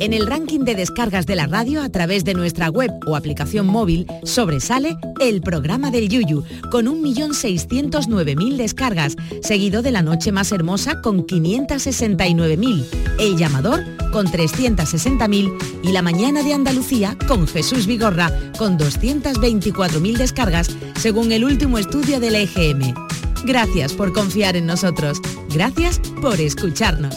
En 0.00 0.12
el 0.12 0.26
ranking 0.26 0.60
de 0.60 0.76
descargas 0.76 1.26
de 1.26 1.34
la 1.34 1.46
radio 1.46 1.82
a 1.82 1.88
través 1.88 2.24
de 2.24 2.34
nuestra 2.34 2.68
web 2.68 2.90
o 3.06 3.16
aplicación 3.16 3.66
móvil 3.66 4.06
sobresale 4.22 4.96
el 5.20 5.40
programa 5.40 5.90
del 5.90 6.08
Yuyu 6.08 6.44
con 6.70 6.86
1.609.000 6.86 8.56
descargas, 8.56 9.16
seguido 9.42 9.82
de 9.82 9.90
La 9.90 10.02
Noche 10.02 10.30
Más 10.30 10.52
Hermosa 10.52 11.00
con 11.02 11.26
569.000, 11.26 12.84
El 13.18 13.36
Llamador 13.36 13.84
con 14.12 14.26
360.000 14.26 15.52
y 15.82 15.92
La 15.92 16.02
Mañana 16.02 16.44
de 16.44 16.54
Andalucía 16.54 17.16
con 17.26 17.48
Jesús 17.48 17.86
Vigorra 17.86 18.30
con 18.56 18.78
224.000 18.78 20.16
descargas, 20.16 20.70
según 20.96 21.32
el 21.32 21.44
último 21.44 21.76
estudio 21.76 22.20
del 22.20 22.36
EGM. 22.36 22.94
Gracias 23.44 23.92
por 23.94 24.12
confiar 24.12 24.56
en 24.56 24.66
nosotros. 24.66 25.20
Gracias 25.50 26.00
por 26.20 26.40
escucharnos. 26.40 27.16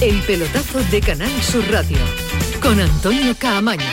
El 0.00 0.20
pelotazo 0.22 0.82
de 0.90 1.00
Canal 1.00 1.30
Sur 1.42 1.64
Radio 1.70 1.98
con 2.60 2.78
Antonio 2.80 3.34
Caamaño. 3.38 3.84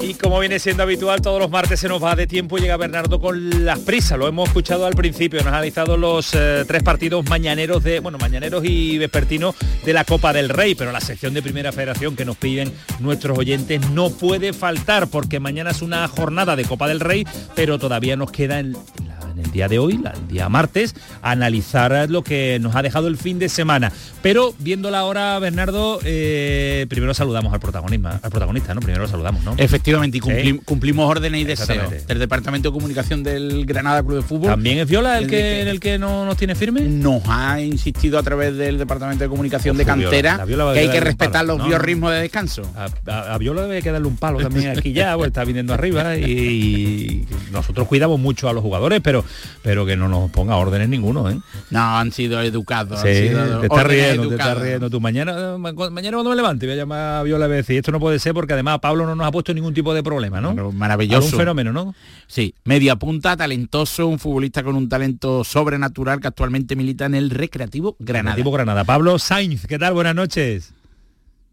Y 0.00 0.14
como 0.14 0.38
viene 0.38 0.58
siendo 0.58 0.82
habitual, 0.82 1.20
todos 1.20 1.40
los 1.40 1.50
martes 1.50 1.80
se 1.80 1.88
nos 1.88 2.02
va 2.02 2.14
de 2.14 2.26
tiempo 2.26 2.56
y 2.56 2.60
llega 2.60 2.76
Bernardo 2.76 3.18
con 3.20 3.64
las 3.64 3.78
prisas. 3.80 4.18
Lo 4.18 4.28
hemos 4.28 4.48
escuchado 4.48 4.86
al 4.86 4.94
principio, 4.94 5.40
nos 5.40 5.46
ha 5.46 5.50
analizado 5.56 5.96
los 5.96 6.34
eh, 6.34 6.64
tres 6.66 6.82
partidos 6.82 7.28
mañaneros 7.28 7.82
de, 7.82 8.00
bueno, 8.00 8.18
mañaneros 8.18 8.64
y 8.64 8.98
vespertinos 8.98 9.56
de 9.84 9.92
la 9.92 10.04
Copa 10.04 10.32
del 10.32 10.48
Rey, 10.48 10.74
pero 10.74 10.92
la 10.92 11.00
sección 11.00 11.34
de 11.34 11.42
Primera 11.42 11.72
Federación 11.72 12.16
que 12.16 12.24
nos 12.24 12.36
piden 12.36 12.72
nuestros 13.00 13.38
oyentes 13.38 13.88
no 13.90 14.10
puede 14.10 14.52
faltar 14.52 15.08
porque 15.08 15.40
mañana 15.40 15.70
es 15.70 15.82
una 15.82 16.06
jornada 16.08 16.54
de 16.54 16.64
Copa 16.64 16.86
del 16.86 17.00
Rey, 17.00 17.26
pero 17.54 17.78
todavía 17.78 18.16
nos 18.16 18.30
queda 18.30 18.60
en 18.60 18.72
la 18.72 19.13
en 19.34 19.44
el 19.44 19.50
día 19.50 19.68
de 19.68 19.78
hoy, 19.78 19.94
el 19.94 20.28
día 20.28 20.48
martes, 20.48 20.94
analizar 21.22 22.08
lo 22.10 22.22
que 22.22 22.58
nos 22.60 22.74
ha 22.76 22.82
dejado 22.82 23.08
el 23.08 23.16
fin 23.16 23.38
de 23.38 23.48
semana. 23.48 23.92
Pero 24.22 24.54
viéndola 24.58 25.00
ahora, 25.00 25.38
Bernardo, 25.38 25.98
eh, 26.04 26.86
primero 26.88 27.12
saludamos 27.14 27.52
al 27.52 27.60
protagonista, 27.60 28.20
al 28.22 28.30
protagonista, 28.30 28.74
¿no? 28.74 28.80
Primero 28.80 29.02
lo 29.02 29.08
saludamos, 29.08 29.42
¿no? 29.44 29.54
Efectivamente, 29.58 30.18
y 30.18 30.20
cumplim- 30.20 30.64
cumplimos 30.64 31.10
órdenes 31.10 31.40
y 31.40 31.44
deseos 31.44 32.06
del 32.06 32.18
Departamento 32.18 32.68
de 32.70 32.72
Comunicación 32.72 33.22
del 33.22 33.66
Granada 33.66 34.02
Club 34.02 34.16
de 34.16 34.22
Fútbol. 34.22 34.50
¿También 34.50 34.78
es 34.78 34.88
Viola 34.88 35.18
el 35.18 35.26
que, 35.26 35.62
en 35.62 35.68
el 35.68 35.80
que 35.80 35.98
no 35.98 36.24
nos 36.24 36.36
tiene 36.36 36.54
firme? 36.54 36.82
Nos 36.82 37.22
ha 37.26 37.60
insistido 37.60 38.18
a 38.18 38.22
través 38.22 38.56
del 38.56 38.78
Departamento 38.78 39.24
de 39.24 39.28
Comunicación 39.30 39.76
de 39.76 39.84
Cantera 39.84 40.36
la 40.38 40.44
Viola 40.44 40.72
que 40.72 40.80
hay 40.80 40.88
que 40.90 41.00
respetar 41.00 41.44
los 41.44 41.58
¿no? 41.58 41.66
biorritmos 41.66 42.12
de 42.12 42.20
descanso. 42.20 42.62
A, 42.76 42.86
a- 43.10 43.34
a 43.34 43.38
Viola 43.38 43.62
debe 43.62 43.82
que 43.82 43.90
darle 43.92 44.06
un 44.08 44.16
palo 44.16 44.38
también 44.38 44.78
aquí 44.78 44.92
ya, 44.92 45.16
pues 45.16 45.28
está 45.28 45.44
viniendo 45.44 45.74
arriba 45.74 46.16
y, 46.16 46.22
y 46.22 47.26
nosotros 47.52 47.86
cuidamos 47.88 48.18
mucho 48.20 48.48
a 48.48 48.52
los 48.52 48.62
jugadores, 48.62 49.00
pero 49.02 49.23
pero 49.62 49.84
que 49.86 49.96
no 49.96 50.08
nos 50.08 50.30
ponga 50.30 50.56
órdenes 50.56 50.88
ninguno, 50.88 51.28
¿eh? 51.30 51.38
No, 51.70 51.98
han 51.98 52.12
sido 52.12 52.40
educados. 52.42 53.00
han 53.00 53.06
Sí, 53.06 53.28
sido 53.28 53.60
te 53.60 53.66
estás 53.66 53.80
órdenes 53.84 53.88
riendo, 54.06 54.22
te 54.22 54.28
educadas. 54.28 54.48
estás 54.52 54.62
riendo 54.64 54.90
tú. 54.90 55.00
Mañana, 55.00 55.58
ma- 55.58 55.72
mañana 55.72 56.16
cuando 56.16 56.30
me 56.30 56.36
levante 56.36 56.66
voy 56.66 56.74
a 56.74 56.76
llamar 56.76 56.98
a 57.16 57.22
Viola 57.22 57.44
y 57.44 57.48
voy 57.48 57.54
a 57.54 57.56
decir, 57.58 57.76
esto 57.76 57.92
no 57.92 58.00
puede 58.00 58.18
ser 58.18 58.34
porque 58.34 58.52
además 58.52 58.78
Pablo 58.80 59.06
no 59.06 59.14
nos 59.14 59.26
ha 59.26 59.32
puesto 59.32 59.52
ningún 59.54 59.74
tipo 59.74 59.92
de 59.94 60.02
problema, 60.02 60.40
¿no? 60.40 60.72
Maravilloso. 60.72 61.28
Un 61.36 61.40
fenómeno, 61.40 61.72
¿no? 61.72 61.94
Sí, 62.26 62.54
media 62.64 62.96
punta, 62.96 63.36
talentoso, 63.36 64.06
un 64.06 64.18
futbolista 64.18 64.62
con 64.62 64.76
un 64.76 64.88
talento 64.88 65.44
sobrenatural 65.44 66.20
que 66.20 66.28
actualmente 66.28 66.76
milita 66.76 67.06
en 67.06 67.14
el 67.14 67.30
Recreativo 67.30 67.96
Granada. 67.98 68.34
Recreativo 68.36 68.52
Granada. 68.52 68.84
Pablo 68.84 69.18
Sainz, 69.18 69.66
¿qué 69.66 69.78
tal? 69.78 69.94
Buenas 69.94 70.14
noches. 70.14 70.72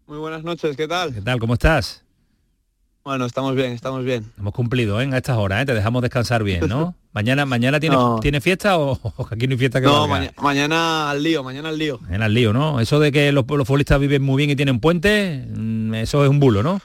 Muy 0.07 0.18
buenas 0.18 0.43
noches, 0.43 0.76
¿qué 0.76 0.88
tal? 0.88 1.14
¿Qué 1.14 1.22
tal? 1.22 1.39
¿Cómo 1.39 1.53
estás? 1.53 2.03
Bueno, 3.03 3.26
estamos 3.26 3.56
bien, 3.56 3.72
estamos 3.72 4.03
bien. 4.06 4.32
Hemos 4.38 4.53
cumplido 4.53 5.02
¿eh? 5.02 5.10
a 5.11 5.18
estas 5.18 5.38
horas, 5.38 5.64
¿eh? 5.64 5.65
te 5.65 5.73
dejamos 5.73 6.03
descansar 6.03 6.44
bien, 6.44 6.68
¿no? 6.68 6.95
Mañana, 7.14 7.45
mañana 7.45 7.80
tiene, 7.80 7.95
No. 7.95 8.19
¿tiene 8.22 8.40
fiesta 8.41 8.78
o, 8.78 8.91
o 8.94 9.28
aquí 9.32 9.48
no 9.48 9.53
hay 9.53 9.57
fiesta 9.57 9.82
que 9.82 9.88
No, 9.88 10.07
maña- 10.07 10.32
mañana 10.41 11.10
al 11.10 11.22
lío, 11.23 11.44
mañana 11.44 11.69
al 11.69 11.78
lío. 11.78 11.99
En 12.10 12.22
el 12.22 12.34
lío, 12.34 12.53
¿no? 12.53 12.80
Eso 12.80 12.99
de 12.99 13.11
que 13.11 13.32
los, 13.32 13.44
los 13.49 13.68
futbolistas 13.68 13.99
viven 13.99 14.22
muy 14.22 14.38
bien 14.38 14.49
y 14.52 14.56
tienen 14.56 14.80
puente, 14.80 15.45
mm, 15.49 15.95
eso 15.95 16.23
es 16.23 16.30
un 16.30 16.40
bulo, 16.40 16.61
¿no? 16.64 16.80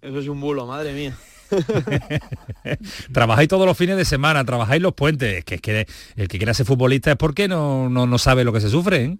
Eso 0.00 0.18
es 0.20 0.28
un 0.28 0.40
bulo, 0.40 0.66
madre 0.66 0.92
mía. 0.92 1.14
Trabajáis 3.12 3.48
todos 3.48 3.66
los 3.66 3.76
fines 3.76 3.96
de 3.96 4.04
semana, 4.04 4.44
trabajáis 4.44 4.80
los 4.80 4.94
puentes. 4.94 5.38
Es 5.38 5.44
que, 5.44 5.56
es 5.56 5.60
que 5.60 5.86
el 6.16 6.28
que 6.28 6.38
quiera 6.38 6.54
ser 6.54 6.64
futbolista 6.66 7.10
es 7.10 7.16
porque 7.16 7.48
no, 7.48 7.88
no, 7.90 8.06
no 8.06 8.18
sabe 8.18 8.44
lo 8.44 8.52
que 8.52 8.60
se 8.60 8.70
sufre, 8.70 9.04
¿eh? 9.04 9.18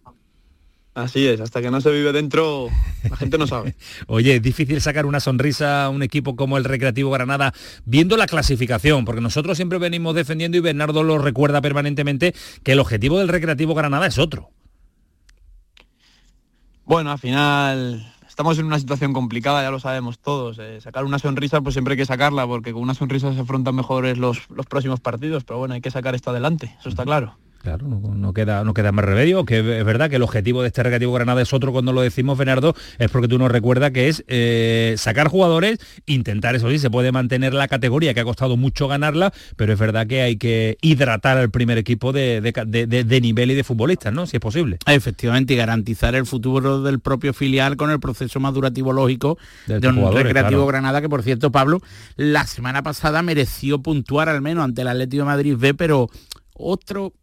Así 0.95 1.27
es, 1.27 1.41
hasta 1.41 1.61
que 1.61 1.73
no 1.73 1.81
se 1.81 1.91
vive 1.91 2.13
dentro, 2.13 2.69
la 3.11 3.17
gente 3.17 3.37
no 3.37 3.49
sabe. 3.49 3.75
Oye, 4.07 4.37
es 4.37 4.43
difícil 4.43 4.81
sacar 4.81 5.07
una 5.07 5.19
sonrisa 5.19 5.85
a 5.85 5.89
un 5.89 6.05
equipo 6.05 6.37
como 6.37 6.57
el 6.57 6.63
Recreativo 6.63 7.11
Granada 7.11 7.53
viendo 7.85 8.17
la 8.17 8.29
clasificación, 8.29 9.05
porque 9.05 9.21
nosotros 9.21 9.57
siempre 9.57 9.79
venimos 9.79 10.15
defendiendo 10.15 10.57
y 10.57 10.61
Bernardo 10.61 11.03
lo 11.03 11.19
recuerda 11.19 11.61
permanentemente 11.61 12.33
que 12.63 12.73
el 12.73 12.79
objetivo 12.79 13.19
del 13.19 13.27
Recreativo 13.27 13.75
Granada 13.75 14.07
es 14.07 14.19
otro. 14.19 14.51
Bueno, 16.85 17.11
al 17.11 17.19
final 17.19 18.15
estamos 18.29 18.57
en 18.61 18.67
una 18.67 18.79
situación 18.79 19.13
complicada, 19.13 19.63
ya 19.63 19.73
lo 19.73 19.81
sabemos 19.81 20.21
todos. 20.21 20.61
eh, 20.61 20.81
sacar 20.81 21.05
una 21.05 21.19
sonrisa, 21.19 21.61
pues 21.61 21.75
siempre 21.75 21.95
hay 21.95 21.99
que 21.99 22.07
sacarla, 22.07 22.47
porque 22.47 22.73
con 22.73 22.83
una 22.83 22.95
sonrisa 22.95 23.35
se 23.35 23.41
afrontan 23.41 23.75
mejores 23.75 24.17
los, 24.17 24.49
los 24.49 24.67
próximos 24.67 25.01
partidos, 25.01 25.43
pero 25.43 25.59
bueno, 25.59 25.75
hay 25.75 25.81
que 25.81 25.91
sacar 25.91 26.15
esto 26.15 26.31
adelante, 26.31 26.77
eso 26.79 26.89
está 26.89 27.05
claro. 27.05 27.37
Claro, 27.65 27.89
no, 27.89 28.15
no 28.15 28.35
queda, 28.35 28.63
no 28.63 28.75
queda 28.75 28.93
más 28.93 29.07
remedio, 29.07 29.47
que 29.47 29.61
es 29.79 29.85
verdad 29.87 30.11
que 30.11 30.17
el 30.17 30.23
objetivo 30.23 30.61
de 30.61 30.69
este 30.69 30.83
Recreativo 30.83 31.15
Granada 31.15 31.41
es 31.41 31.51
otro 31.55 31.73
cuando 31.73 31.95
lo 31.95 32.03
decimos, 32.03 32.37
Bernardo, 32.37 32.75
es 32.99 33.11
porque 33.11 33.27
tú 33.27 33.39
nos 33.39 33.51
recuerdas 33.51 33.91
que 33.93 34.09
es 34.11 34.23
eh, 34.29 34.97
sacar 34.99 35.29
jugadores, 35.29 35.79
intentar, 36.05 36.55
eso 36.55 36.69
sí, 36.69 36.79
se 36.79 36.91
puede 36.91 37.11
mantener 37.11 37.55
la 37.55 37.67
categoría, 37.67 38.13
que 38.13 38.21
ha 38.21 38.25
costado 38.25 38.59
mucho 38.59 38.87
ganarla, 38.87 39.33
pero 39.57 39.73
es 39.73 39.79
verdad 39.79 40.07
que 40.07 40.21
hay 40.21 40.37
que 40.37 40.77
hidratar 40.83 41.39
al 41.39 41.51
primer 41.51 41.79
equipo 41.79 42.13
de, 42.13 42.43
de 42.43 42.53
de- 42.87 43.21
nivel 43.23 43.51
y 43.51 43.55
de 43.55 43.65
futbolistas, 43.65 44.13
¿no? 44.13 44.27
Si 44.27 44.37
es 44.37 44.41
posible. 44.43 44.77
Efectivamente, 44.87 45.55
y 45.55 45.57
garantizar 45.57 46.15
el 46.15 46.27
futuro 46.27 46.83
del 46.83 47.01
propio 47.01 47.33
filial 47.33 47.79
con 47.79 47.91
el 47.91 47.99
proceso 47.99 48.41
madurativo 48.41 48.93
lógico 48.93 49.39
De 49.67 49.81
de 49.81 49.89
un 49.89 50.13
Recreativo 50.13 50.61
claro. 50.61 50.67
Granada, 50.67 51.01
que 51.01 51.09
por 51.09 51.23
cierto, 51.23 51.51
Pablo, 51.51 51.81
la 52.17 52.47
semana 52.47 52.83
pasada 52.83 53.23
mereció 53.23 53.79
puntuar 53.81 54.29
al 54.29 54.43
menos 54.43 54.65
ante 54.65 54.83
el 54.83 54.89
Atlético 54.89 55.23
de 55.23 55.27
Madrid 55.29 55.57
B, 55.59 55.73
pero 55.73 56.11
otro, 56.53 57.15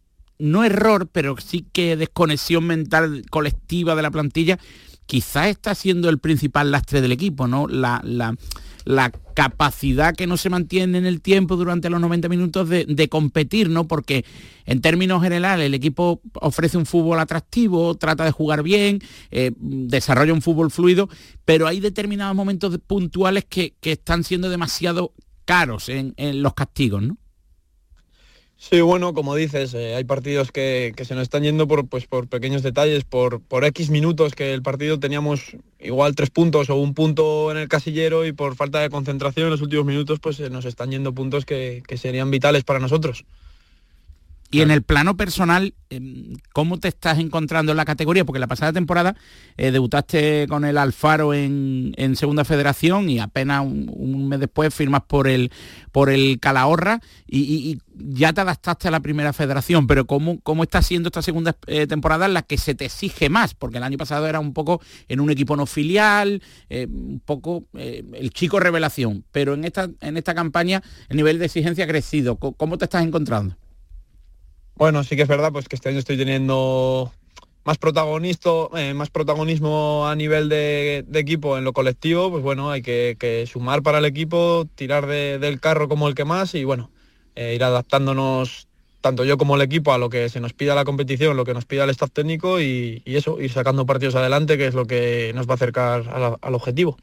no 0.42 0.64
error, 0.64 1.08
pero 1.10 1.36
sí 1.38 1.64
que 1.72 1.96
desconexión 1.96 2.64
mental 2.64 3.22
colectiva 3.30 3.94
de 3.94 4.02
la 4.02 4.10
plantilla, 4.10 4.58
quizás 5.06 5.46
está 5.46 5.74
siendo 5.76 6.08
el 6.08 6.18
principal 6.18 6.72
lastre 6.72 7.00
del 7.00 7.12
equipo, 7.12 7.46
¿no? 7.46 7.68
La, 7.68 8.02
la, 8.04 9.12
capacidad 9.34 10.14
que 10.14 10.26
no 10.26 10.36
se 10.36 10.50
mantiene 10.50 10.98
en 10.98 11.06
el 11.06 11.22
tiempo 11.22 11.56
durante 11.56 11.88
los 11.88 12.00
90 12.00 12.28
minutos 12.28 12.68
de, 12.68 13.08
competir, 13.08 13.70
¿no? 13.70 13.86
Porque 13.86 14.26
en 14.66 14.82
términos 14.82 15.22
generales 15.22 15.64
el 15.64 15.74
equipo 15.74 16.20
ofrece 16.34 16.76
un 16.76 16.84
fútbol 16.84 17.18
atractivo, 17.18 17.94
trata 17.94 18.24
de 18.24 18.32
jugar 18.32 18.62
bien, 18.62 18.98
eh, 19.30 19.52
desarrolla 19.56 20.34
un 20.34 20.42
fútbol 20.42 20.70
fluido, 20.70 21.08
pero 21.44 21.66
hay 21.66 21.80
determinados 21.80 22.34
momentos 22.34 22.76
puntuales 22.86 23.44
que, 23.44 23.74
están 23.82 24.24
siendo 24.24 24.50
demasiado 24.50 25.14
caros 25.46 25.88
en, 25.88 26.12
en 26.16 26.42
los 26.42 26.52
castigos, 26.52 27.02
¿no? 27.02 27.16
Sí, 28.70 28.80
bueno, 28.80 29.12
como 29.12 29.34
dices, 29.34 29.74
eh, 29.74 29.96
hay 29.96 30.04
partidos 30.04 30.52
que, 30.52 30.94
se 30.96 31.14
nos 31.16 31.24
están 31.24 31.42
yendo 31.42 31.66
por, 31.66 31.88
pues, 31.88 32.06
por 32.06 32.28
pequeños 32.28 32.62
detalles, 32.62 33.02
por, 33.02 33.40
por 33.40 33.64
X 33.64 33.90
minutos 33.90 34.36
que 34.36 34.54
el 34.54 34.62
partido 34.62 35.00
teníamos 35.00 35.56
igual 35.80 36.14
tres 36.14 36.30
puntos 36.30 36.70
o 36.70 36.76
un 36.76 36.94
punto 36.94 37.50
en 37.50 37.56
el 37.56 37.66
casillero 37.66 38.24
y 38.24 38.30
por 38.30 38.54
falta 38.54 38.78
de 38.78 38.88
concentración 38.88 39.46
en 39.46 39.50
los 39.50 39.62
últimos 39.62 39.84
minutos 39.84 40.20
pues 40.20 40.36
se 40.36 40.48
nos 40.48 40.64
están 40.64 40.92
yendo 40.92 41.12
puntos 41.12 41.44
que, 41.44 41.82
que 41.88 41.96
serían 41.96 42.30
vitales 42.30 42.62
para 42.62 42.78
nosotros. 42.78 43.24
Y 44.52 44.60
en 44.60 44.70
el 44.70 44.82
plano 44.82 45.16
personal, 45.16 45.72
em, 45.88 46.34
¿cómo 46.52 46.78
te 46.78 46.88
estás 46.88 47.18
encontrando 47.18 47.72
en 47.72 47.78
la 47.78 47.86
categoría? 47.86 48.26
Porque 48.26 48.38
la 48.38 48.46
pasada 48.46 48.70
temporada 48.70 49.16
eh, 49.56 49.70
debutaste 49.70 50.46
con 50.46 50.66
el 50.66 50.76
Alfaro 50.76 51.32
en, 51.32 51.94
Segunda 52.16 52.44
Federación 52.44 53.08
y 53.08 53.18
apenas 53.18 53.64
un, 53.64 54.28
mes 54.28 54.40
después 54.40 54.74
firmas 54.74 55.04
por 55.08 55.26
el, 55.26 55.50
por 55.90 56.10
el 56.10 56.38
Calahorra 56.38 57.00
y, 57.26 57.78
ya 57.94 58.34
te 58.34 58.42
adaptaste 58.42 58.88
a 58.88 58.90
la 58.90 59.00
primera 59.00 59.32
federación, 59.32 59.86
pero 59.86 60.06
¿cómo, 60.06 60.40
cómo 60.40 60.64
está 60.64 60.82
siendo 60.82 61.08
esta 61.08 61.22
segunda 61.22 61.56
eh, 61.66 61.86
temporada 61.86 62.26
en 62.26 62.34
la 62.34 62.42
que 62.42 62.58
se 62.58 62.74
te 62.74 62.84
exige 62.84 63.30
más? 63.30 63.54
Porque 63.54 63.78
el 63.78 63.84
año 63.84 63.96
pasado 63.96 64.26
era 64.26 64.38
un 64.38 64.52
poco 64.52 64.82
en 65.08 65.20
un 65.20 65.30
equipo 65.30 65.56
no 65.56 65.64
filial, 65.64 66.42
eh, 66.68 66.86
un 66.90 67.22
poco 67.24 67.64
el 67.72 68.30
chico 68.30 68.60
revelación, 68.60 69.24
pero 69.32 69.54
en 69.54 69.64
esta, 69.64 69.88
en 70.00 70.18
esta 70.18 70.34
campaña 70.34 70.82
el 71.08 71.16
nivel 71.16 71.38
de 71.38 71.46
exigencia 71.46 71.84
ha 71.84 71.88
crecido. 71.88 72.36
¿Cómo 72.36 72.76
te 72.76 72.84
estás 72.84 73.02
encontrando? 73.02 73.56
Bueno, 74.76 75.04
sí 75.04 75.16
que 75.16 75.22
es 75.22 75.28
verdad 75.28 75.52
pues 75.52 75.68
que 75.68 75.76
este 75.76 75.88
año 75.88 75.98
estoy 75.98 76.16
teniendo 76.16 77.12
más 77.64 77.78
eh, 78.76 78.94
más 78.94 79.10
protagonismo 79.10 80.08
a 80.08 80.16
nivel 80.16 80.48
de, 80.48 81.04
equipo 81.14 81.56
en 81.56 81.64
lo 81.64 81.72
colectivo, 81.72 82.30
pues 82.30 82.42
bueno, 82.42 82.70
hay 82.70 82.82
que, 82.82 83.48
sumar 83.50 83.82
para 83.82 83.98
el 83.98 84.04
equipo, 84.04 84.66
tirar 84.74 85.06
del 85.06 85.60
carro 85.60 85.88
como 85.88 86.08
el 86.08 86.14
que 86.14 86.24
más 86.24 86.54
y 86.54 86.64
bueno, 86.64 86.90
eh, 87.36 87.54
ir 87.54 87.62
adaptándonos 87.62 88.68
tanto 89.02 89.24
yo 89.24 89.36
como 89.36 89.56
el 89.56 89.62
equipo 89.62 89.92
a 89.92 89.98
lo 89.98 90.08
que 90.08 90.28
se 90.28 90.40
nos 90.40 90.52
pida 90.52 90.74
la 90.74 90.84
competición, 90.84 91.36
lo 91.36 91.44
que 91.44 91.52
nos 91.52 91.64
pida 91.64 91.84
el 91.84 91.90
staff 91.90 92.10
técnico 92.12 92.60
y, 92.60 93.02
eso, 93.04 93.40
ir 93.40 93.50
sacando 93.52 93.84
partidos 93.84 94.14
adelante, 94.14 94.56
que 94.56 94.66
es 94.66 94.74
lo 94.74 94.86
que 94.86 95.32
nos 95.34 95.46
va 95.46 95.52
a 95.52 95.54
acercar 95.56 96.38
al 96.40 96.54
objetivo. 96.54 96.96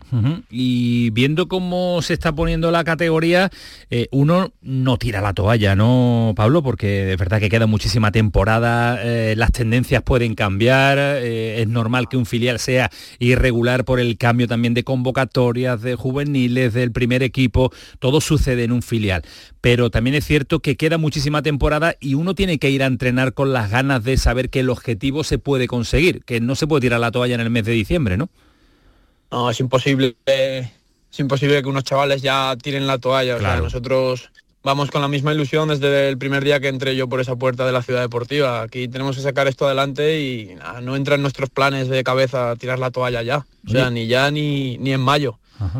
Y 0.49 1.11
viendo 1.11 1.47
cómo 1.47 2.01
se 2.01 2.13
está 2.13 2.33
poniendo 2.33 2.71
la 2.71 2.83
categoría, 2.83 3.51
eh, 3.89 4.07
uno 4.11 4.51
no 4.61 4.97
tira 4.97 5.21
la 5.21 5.33
toalla, 5.33 5.75
¿no, 5.75 6.33
Pablo? 6.35 6.63
Porque 6.63 7.11
es 7.11 7.17
verdad 7.17 7.39
que 7.39 7.49
queda 7.49 7.67
muchísima 7.67 8.11
temporada, 8.11 8.99
eh, 9.03 9.35
las 9.35 9.51
tendencias 9.51 10.01
pueden 10.01 10.35
cambiar, 10.35 10.97
eh, 10.97 11.61
es 11.61 11.67
normal 11.67 12.07
que 12.09 12.17
un 12.17 12.25
filial 12.25 12.59
sea 12.59 12.89
irregular 13.19 13.83
por 13.83 13.99
el 13.99 14.17
cambio 14.17 14.47
también 14.47 14.73
de 14.73 14.83
convocatorias, 14.83 15.81
de 15.81 15.95
juveniles, 15.95 16.73
del 16.73 16.91
primer 16.91 17.23
equipo, 17.23 17.71
todo 17.99 18.21
sucede 18.21 18.63
en 18.63 18.71
un 18.71 18.81
filial. 18.81 19.23
Pero 19.61 19.89
también 19.89 20.15
es 20.15 20.25
cierto 20.25 20.61
que 20.61 20.77
queda 20.77 20.97
muchísima 20.97 21.41
temporada 21.41 21.88
y 21.99 22.13
uno 22.13 22.35
tiene 22.35 22.59
que 22.59 22.69
ir 22.69 22.83
a 22.83 22.87
entrenar 22.87 23.33
con 23.33 23.53
las 23.53 23.69
ganas 23.69 24.03
de 24.03 24.17
saber 24.17 24.49
que 24.49 24.61
el 24.61 24.69
objetivo 24.69 25.23
se 25.23 25.37
puede 25.37 25.67
conseguir, 25.67 26.23
que 26.23 26.41
no 26.41 26.55
se 26.55 26.67
puede 26.67 26.81
tirar 26.81 26.99
la 26.99 27.11
toalla 27.11 27.35
en 27.35 27.41
el 27.41 27.49
mes 27.49 27.65
de 27.65 27.71
diciembre, 27.71 28.17
¿no? 28.17 28.29
No, 29.31 29.49
es 29.49 29.59
imposible, 29.59 30.15
es 30.25 31.19
imposible 31.19 31.61
que 31.61 31.69
unos 31.69 31.83
chavales 31.83 32.21
ya 32.21 32.55
tiren 32.61 32.87
la 32.87 32.97
toalla. 32.97 33.35
O 33.35 33.39
sea, 33.39 33.57
nosotros 33.57 34.31
vamos 34.63 34.91
con 34.91 35.01
la 35.01 35.07
misma 35.07 35.33
ilusión 35.33 35.69
desde 35.69 36.09
el 36.09 36.17
primer 36.17 36.43
día 36.43 36.59
que 36.59 36.67
entré 36.67 36.95
yo 36.95 37.07
por 37.07 37.19
esa 37.19 37.35
puerta 37.35 37.65
de 37.65 37.71
la 37.71 37.81
ciudad 37.81 38.01
deportiva. 38.01 38.61
Aquí 38.61 38.87
tenemos 38.87 39.15
que 39.15 39.21
sacar 39.21 39.47
esto 39.47 39.65
adelante 39.65 40.21
y 40.21 40.55
no 40.81 40.95
entra 40.95 41.15
en 41.15 41.21
nuestros 41.21 41.49
planes 41.49 41.87
de 41.89 42.03
cabeza 42.03 42.55
tirar 42.55 42.79
la 42.79 42.91
toalla 42.91 43.21
ya. 43.21 43.45
O 43.67 43.71
sea, 43.71 43.89
ni 43.89 44.07
ya 44.07 44.31
ni, 44.31 44.77
ni 44.77 44.93
en 44.93 45.01
mayo. 45.01 45.38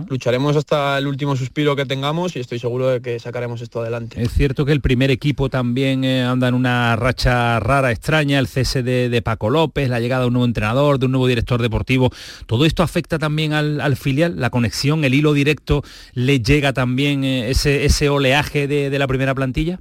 Lucharemos 0.09 0.55
hasta 0.55 0.97
el 0.97 1.07
último 1.07 1.35
suspiro 1.35 1.75
que 1.75 1.85
tengamos 1.85 2.35
y 2.35 2.39
estoy 2.39 2.59
seguro 2.59 2.89
de 2.89 3.01
que 3.01 3.19
sacaremos 3.19 3.61
esto 3.61 3.81
adelante. 3.81 4.21
Es 4.21 4.33
cierto 4.33 4.65
que 4.65 4.71
el 4.71 4.81
primer 4.81 5.09
equipo 5.09 5.49
también 5.49 6.03
eh, 6.03 6.23
anda 6.23 6.47
en 6.47 6.53
una 6.53 6.95
racha 6.95 7.59
rara, 7.59 7.91
extraña, 7.91 8.39
el 8.39 8.47
cese 8.47 8.83
de, 8.83 9.21
Paco 9.21 9.49
López, 9.49 9.89
la 9.89 9.99
llegada 9.99 10.21
de 10.21 10.27
un 10.27 10.33
nuevo 10.33 10.45
entrenador, 10.45 10.99
de 10.99 11.05
un 11.05 11.13
nuevo 11.13 11.27
director 11.27 11.61
deportivo. 11.61 12.11
¿Todo 12.45 12.65
esto 12.65 12.83
afecta 12.83 13.19
también 13.19 13.53
al, 13.53 13.95
filial? 13.95 14.39
¿La 14.39 14.49
conexión, 14.49 15.03
el 15.03 15.13
hilo 15.13 15.33
directo, 15.33 15.83
le 16.13 16.39
llega 16.39 16.73
también 16.73 17.23
eh, 17.23 17.49
ese, 17.49 18.09
oleaje 18.09 18.67
de, 18.67 18.99
la 18.99 19.07
primera 19.07 19.33
plantilla? 19.33 19.79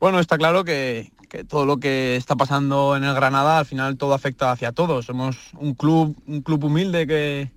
Bueno, 0.00 0.18
está 0.18 0.36
claro 0.36 0.64
que, 0.64 1.12
que 1.28 1.44
todo 1.44 1.66
lo 1.66 1.76
que 1.78 2.16
está 2.16 2.34
pasando 2.34 2.96
en 2.96 3.04
el 3.04 3.14
Granada 3.14 3.58
al 3.58 3.66
final 3.66 3.96
todo 3.96 4.14
afecta 4.14 4.50
hacia 4.50 4.72
todos. 4.72 5.06
Somos 5.06 5.36
un 5.56 5.74
club, 5.74 6.16
un 6.26 6.42
club 6.42 6.64
humilde 6.64 7.06
que, 7.06 7.50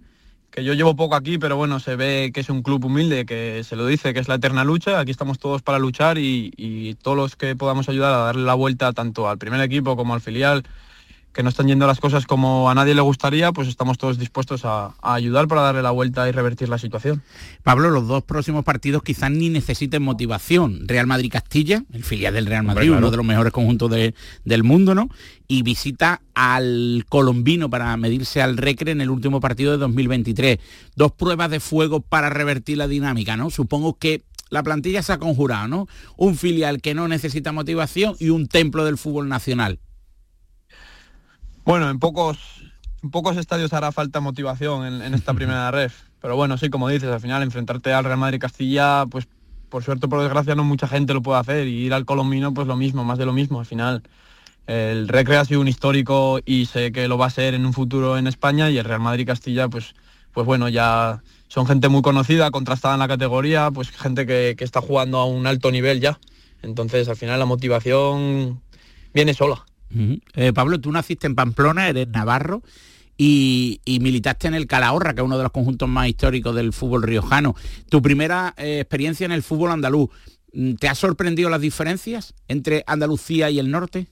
que 0.56 0.64
yo 0.64 0.74
llevo 0.74 0.96
poco 0.96 1.16
aquí, 1.16 1.38
pero 1.38 1.58
bueno, 1.58 1.82
se 1.82 1.98
ve 1.98 2.32
que 2.34 2.40
es 2.40 2.50
un 2.50 2.64
club 2.64 2.86
humilde, 2.86 3.26
que 3.26 3.62
se 3.66 3.76
lo 3.76 3.86
dice, 3.86 4.14
que 4.14 4.22
es 4.22 4.30
la 4.30 4.36
eterna 4.36 4.64
lucha. 4.64 5.00
Aquí 5.00 5.12
estamos 5.12 5.38
todos 5.38 5.62
para 5.62 5.80
luchar 5.80 6.18
y, 6.18 6.54
y 6.56 6.96
todos 6.96 7.18
los 7.18 7.36
que 7.36 7.58
podamos 7.58 7.90
ayudar 7.90 8.14
a 8.14 8.18
darle 8.20 8.46
la 8.46 8.54
vuelta 8.54 8.94
tanto 8.94 9.28
al 9.28 9.38
primer 9.38 9.60
equipo 9.60 9.98
como 9.98 10.14
al 10.14 10.22
filial, 10.22 10.64
que 11.36 11.44
no 11.44 11.50
están 11.50 11.68
yendo 11.68 11.86
las 11.86 12.00
cosas 12.00 12.26
como 12.26 12.70
a 12.70 12.76
nadie 12.76 12.96
le 12.96 13.02
gustaría, 13.02 13.52
pues 13.52 13.68
estamos 13.68 13.98
todos 13.98 14.18
dispuestos 14.18 14.62
a, 14.64 14.96
ayudar 15.02 15.50
para 15.50 15.62
darle 15.62 15.82
la 15.82 15.92
vuelta 15.92 16.28
y 16.30 16.32
revertir 16.32 16.70
la 16.70 16.78
situación. 16.78 17.22
Pablo, 17.62 17.90
los 17.90 18.08
dos 18.08 18.24
próximos 18.24 18.64
partidos 18.64 19.04
quizás 19.04 19.30
ni 19.30 19.50
necesiten 19.50 20.02
motivación. 20.02 20.88
Real 20.88 21.08
Madrid-Castilla, 21.08 21.84
el 21.92 22.06
filial 22.06 22.34
del 22.34 22.46
Real 22.46 22.64
Madrid, 22.64 22.94
uno 22.94 23.12
de 23.12 23.18
los 23.18 23.26
mejores 23.26 23.52
conjuntos 23.52 23.92
del 23.92 24.64
mundo, 24.64 24.96
¿no? 24.96 25.10
Y 25.50 25.64
visita 25.64 26.22
al 26.36 27.06
colombino 27.10 27.70
para 27.70 27.96
medirse 27.98 28.42
al 28.42 28.56
Recre 28.56 28.92
en 28.92 29.02
el 29.02 29.10
último 29.10 29.42
partido 29.42 29.74
de 29.74 29.78
2023. 29.78 30.60
Dos 30.96 31.12
pruebas 31.12 31.52
de 31.52 31.60
fuego 31.60 32.00
para 32.00 32.30
revertir 32.30 32.78
la 32.78 32.88
dinámica, 32.88 33.36
¿no? 33.36 33.50
Supongo 33.50 33.98
que 33.98 34.24
la 34.50 34.64
plantilla 34.64 35.04
se 35.04 35.12
ha 35.12 35.18
conjurado, 35.18 35.68
¿no? 35.68 35.88
Un 36.16 36.38
filial 36.38 36.82
que 36.82 36.94
no 36.94 37.10
necesita 37.10 37.52
motivación 37.52 38.16
y 38.20 38.30
un 38.30 38.48
templo 38.48 38.86
del 38.86 38.98
fútbol 38.98 39.28
nacional. 39.28 39.80
Bueno, 41.66 41.90
en 41.90 41.98
pocos, 41.98 42.38
en 43.02 43.10
pocos 43.10 43.38
estadios 43.38 43.74
hará 43.74 43.92
falta 43.92 44.20
motivación 44.20 45.02
en, 45.02 45.14
esta 45.16 45.34
primera 45.36 45.72
red. 45.72 45.92
Pero 46.22 46.36
bueno, 46.36 46.58
sí, 46.60 46.70
como 46.70 46.88
dices, 46.90 47.10
al 47.10 47.20
final 47.20 47.42
enfrentarte 47.42 47.92
al 47.92 48.04
Real 48.04 48.20
Madrid 48.20 48.40
Castilla, 48.40 49.06
pues 49.10 49.28
por 49.70 49.84
suerte 49.84 50.06
o 50.06 50.10
por 50.10 50.22
desgracia 50.22 50.54
no 50.54 50.64
mucha 50.64 50.88
gente 50.88 51.16
lo 51.16 51.24
puede 51.24 51.40
hacer. 51.40 51.68
Y 51.68 51.88
ir 51.88 51.94
al 51.94 52.06
Colombino, 52.06 52.54
pues 52.54 52.68
lo 52.68 52.76
mismo, 52.76 53.04
más 53.04 53.18
de 53.18 53.26
lo 53.26 53.34
mismo. 53.34 53.60
Al 53.60 53.66
final, 53.66 54.04
el 54.68 55.08
Recre 55.08 55.38
ha 55.38 55.46
sido 55.46 55.60
un 55.60 55.68
histórico 55.68 56.40
y 56.46 56.68
sé 56.68 56.92
que 56.92 57.08
lo 57.08 57.18
va 57.18 57.26
a 57.26 57.32
ser 57.32 57.56
en 57.56 57.66
un 57.66 57.74
futuro 57.74 58.18
en 58.20 58.28
España. 58.28 58.70
Y 58.70 58.78
el 58.78 58.86
Real 58.86 59.00
Madrid 59.02 59.26
Castilla, 59.26 59.68
pues, 59.68 59.96
pues 60.34 60.46
bueno, 60.46 60.70
ya 60.70 61.24
son 61.48 61.66
gente 61.66 61.90
muy 61.90 62.04
conocida, 62.04 62.52
contrastada 62.52 62.94
en 62.94 63.00
la 63.00 63.08
categoría, 63.08 63.72
pues 63.72 63.90
gente 63.90 64.28
que, 64.28 64.54
que 64.56 64.64
está 64.64 64.82
jugando 64.82 65.18
a 65.18 65.26
un 65.26 65.48
alto 65.48 65.72
nivel 65.72 66.00
ya. 66.00 66.20
Entonces, 66.62 67.10
al 67.10 67.16
final 67.16 67.40
la 67.40 67.46
motivación 67.46 68.62
viene 69.14 69.34
sola. 69.34 69.66
Eh, 70.36 70.54
Pablo, 70.54 70.80
tú 70.80 70.92
naciste 70.92 71.28
en 71.28 71.36
Pamplona, 71.36 71.90
eres 71.90 72.08
navarro. 72.08 72.62
Y, 73.18 73.80
militaste 73.86 74.48
en 74.48 74.56
el 74.56 74.68
Calahorra, 74.68 75.14
que 75.14 75.22
es 75.22 75.26
uno 75.26 75.38
de 75.38 75.44
los 75.44 75.52
conjuntos 75.52 75.88
más 75.88 76.10
históricos 76.10 76.54
del 76.54 76.74
fútbol 76.74 77.04
riojano. 77.04 77.56
Tu 77.90 78.02
primera 78.02 78.54
eh, 78.58 78.82
experiencia 78.82 79.24
en 79.24 79.32
el 79.32 79.42
fútbol 79.42 79.72
andaluz, 79.72 80.10
mm, 80.54 80.74
¿te 80.74 80.90
ha 80.90 80.96
sorprendido 80.96 81.50
las 81.50 81.62
diferencias 81.62 82.34
entre 82.50 82.84
Andalucía 82.88 83.50
y 83.50 83.60
el 83.60 83.72
norte? 83.72 84.08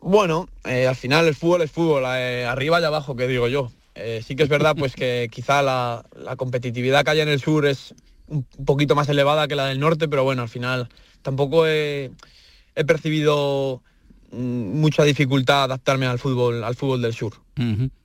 Bueno, 0.00 0.48
eh, 0.64 0.88
al 0.88 0.96
final 0.96 1.28
el 1.28 1.36
fútbol 1.36 1.62
es 1.62 1.70
fútbol, 1.70 2.04
arriba 2.04 2.80
y 2.80 2.84
abajo, 2.84 3.14
que 3.14 3.28
digo 3.28 3.46
yo. 3.46 3.70
sí 4.22 4.34
que 4.34 4.42
es 4.42 4.48
verdad 4.48 4.74
pues 4.76 4.96
que 4.96 5.28
quizá 5.30 5.62
la, 5.62 6.04
competitividad 6.36 7.04
que 7.04 7.12
hay 7.12 7.20
en 7.20 7.28
el 7.28 7.40
sur 7.40 7.64
es 7.64 7.94
un 8.26 8.44
poquito 8.66 8.96
más 8.96 9.08
elevada 9.08 9.46
que 9.46 9.54
la 9.54 9.66
del 9.66 9.78
norte, 9.78 10.08
pero 10.08 10.24
bueno, 10.24 10.42
al 10.42 10.48
final 10.48 10.88
tampoco 11.22 11.66
he 11.66 12.10
he 12.74 12.84
percibido 12.84 13.82
mm, 14.32 14.80
mucha 14.80 15.04
dificultad 15.04 15.64
adaptarme 15.64 16.06
al 16.06 16.18
fútbol 16.18 16.64
al 16.64 16.74
fútbol 16.74 17.02
del 17.02 17.14
sur. 17.14 17.34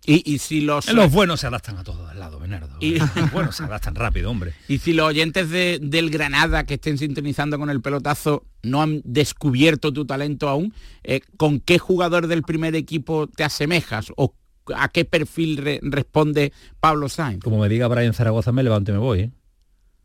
y, 0.05 0.37
si 0.37 0.61
los 0.61 0.91
los 0.93 1.11
buenos 1.11 1.39
se 1.39 1.47
adaptan 1.47 1.77
a 1.77 1.83
todos 1.83 2.09
al 2.09 2.19
lado, 2.19 2.39
Bernardo. 2.39 2.77
Y 2.79 2.99
los 2.99 3.31
buenos 3.31 3.55
se 3.55 3.63
adaptan 3.63 3.95
rápido, 3.95 4.29
hombre. 4.29 4.53
Y 4.67 4.77
si 4.79 4.93
los 4.93 5.07
oyentes 5.07 5.49
del 5.49 6.09
Granada 6.09 6.63
que 6.65 6.75
estén 6.75 6.97
sintonizando 6.97 7.57
con 7.57 7.69
el 7.69 7.81
pelotazo 7.81 8.45
no 8.63 8.81
han 8.81 9.01
descubierto 9.03 9.91
tu 9.91 10.05
talento 10.05 10.49
aún, 10.49 10.73
eh, 11.03 11.21
¿con 11.37 11.59
qué 11.59 11.79
jugador 11.79 12.27
del 12.27 12.43
primer 12.43 12.75
equipo 12.75 13.27
te 13.27 13.43
asemejas 13.43 14.11
o 14.17 14.33
a 14.75 14.89
qué 14.89 15.05
perfil 15.05 15.79
responde 15.81 16.53
Pablo 16.79 17.09
Sainz? 17.09 17.43
Como 17.43 17.59
me 17.59 17.69
diga 17.69 17.87
Brian 17.87 18.13
Zaragoza, 18.13 18.51
me 18.51 18.63
levanto 18.63 18.91
y 18.91 18.93
me 18.93 18.99
voy. 18.99 19.19
¿eh? 19.21 19.31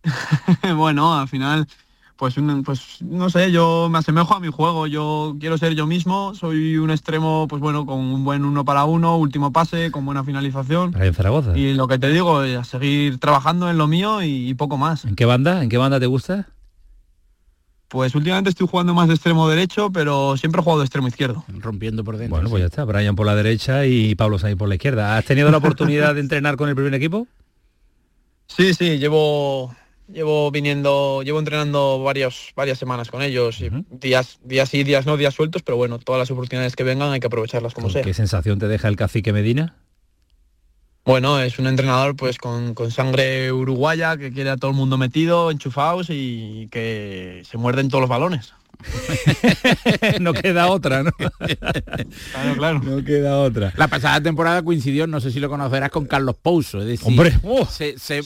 bueno, 0.74 1.18
al 1.18 1.28
final 1.28 1.66
pues, 2.16 2.36
pues 2.64 3.02
no 3.02 3.28
sé, 3.28 3.50
yo 3.50 3.88
me 3.90 3.98
asemejo 3.98 4.34
a 4.34 4.40
mi 4.40 4.48
juego, 4.48 4.86
yo 4.86 5.36
quiero 5.40 5.58
ser 5.58 5.74
yo 5.74 5.86
mismo, 5.86 6.34
soy 6.34 6.76
un 6.76 6.90
extremo, 6.90 7.46
pues 7.48 7.60
bueno, 7.60 7.86
con 7.86 7.98
un 7.98 8.24
buen 8.24 8.44
uno 8.44 8.64
para 8.64 8.84
uno, 8.84 9.16
último 9.16 9.52
pase, 9.52 9.90
con 9.90 10.06
buena 10.06 10.22
finalización. 10.22 10.94
en 11.00 11.14
Zaragoza. 11.14 11.58
Y 11.58 11.74
lo 11.74 11.88
que 11.88 11.98
te 11.98 12.08
digo, 12.10 12.38
a 12.38 12.64
seguir 12.64 13.18
trabajando 13.18 13.68
en 13.68 13.78
lo 13.78 13.88
mío 13.88 14.22
y, 14.22 14.54
poco 14.54 14.78
más. 14.78 15.04
¿En 15.04 15.16
qué 15.16 15.24
banda? 15.24 15.62
¿En 15.62 15.68
qué 15.68 15.76
banda 15.76 15.98
te 15.98 16.06
gusta? 16.06 16.48
Pues 17.88 18.14
últimamente 18.14 18.50
estoy 18.50 18.68
jugando 18.68 18.94
más 18.94 19.08
de 19.08 19.14
extremo 19.14 19.48
derecho, 19.48 19.90
pero 19.90 20.36
siempre 20.36 20.60
he 20.60 20.64
jugado 20.64 20.80
de 20.80 20.86
extremo 20.86 21.08
izquierdo. 21.08 21.44
Rompiendo 21.48 22.04
por 22.04 22.16
dentro. 22.16 22.36
Bueno, 22.36 22.48
pues 22.48 22.60
ya 22.60 22.66
está, 22.66 22.84
Brian 22.84 23.16
por 23.16 23.26
la 23.26 23.34
derecha 23.34 23.86
y 23.86 24.14
Pablo 24.14 24.38
Sainz 24.38 24.56
por 24.56 24.68
la 24.68 24.76
izquierda. 24.76 25.16
¿Has 25.16 25.24
tenido 25.24 25.50
la 25.50 25.58
oportunidad 25.58 26.14
de 26.14 26.20
entrenar 26.20 26.56
con 26.56 26.68
el 26.68 26.74
primer 26.76 26.94
equipo? 26.94 27.26
Sí, 28.46 28.74
sí, 28.74 28.98
llevo 28.98 29.74
llevo 30.08 30.50
viniendo, 30.50 31.22
llevo 31.22 31.38
entrenando 31.38 32.02
varios, 32.02 32.52
varias 32.56 32.78
semanas 32.78 33.10
con 33.10 33.22
ellos, 33.22 33.60
y 33.60 33.70
días, 33.90 34.38
días 34.42 34.68
sí, 34.68 34.84
días 34.84 35.06
no, 35.06 35.16
días 35.16 35.34
sueltos, 35.34 35.62
pero 35.62 35.76
bueno, 35.76 35.98
todas 35.98 36.18
las 36.18 36.30
oportunidades 36.30 36.76
que 36.76 36.84
vengan 36.84 37.12
hay 37.12 37.20
que 37.20 37.26
aprovecharlas 37.26 37.74
como 37.74 37.90
sea. 37.90 38.02
¿Qué 38.02 38.14
sensación 38.14 38.58
te 38.58 38.68
deja 38.68 38.88
el 38.88 38.96
cacique 38.96 39.32
Medina? 39.32 39.76
Bueno, 41.04 41.38
es 41.40 41.58
un 41.58 41.66
entrenador 41.66 42.16
pues 42.16 42.38
con, 42.38 42.74
sangre 42.90 43.52
uruguaya 43.52 44.16
que 44.16 44.32
quiere 44.32 44.50
a 44.50 44.56
todo 44.56 44.70
el 44.70 44.76
mundo 44.76 44.96
metido, 44.96 45.50
enchufados 45.50 46.06
y 46.08 46.68
que 46.70 47.42
se 47.44 47.58
muerden 47.58 47.88
todos 47.88 48.00
los 48.00 48.08
balones. 48.08 48.54
no 50.20 50.32
queda 50.32 50.68
otra, 50.68 51.02
¿no? 51.02 51.12
claro, 51.12 52.54
claro. 52.56 52.80
No 52.82 53.04
queda 53.04 53.38
otra. 53.38 53.72
La 53.76 53.88
pasada 53.88 54.20
temporada 54.20 54.62
coincidió, 54.62 55.06
no 55.06 55.20
sé 55.20 55.30
si 55.30 55.40
lo 55.40 55.48
conocerás, 55.48 55.90
con 55.90 56.06
Carlos 56.06 56.36
Pouso. 56.40 56.80
Es 56.80 56.86
decir, 56.86 57.06
Hombre, 57.06 57.32
se, 57.70 57.98
se, 57.98 58.22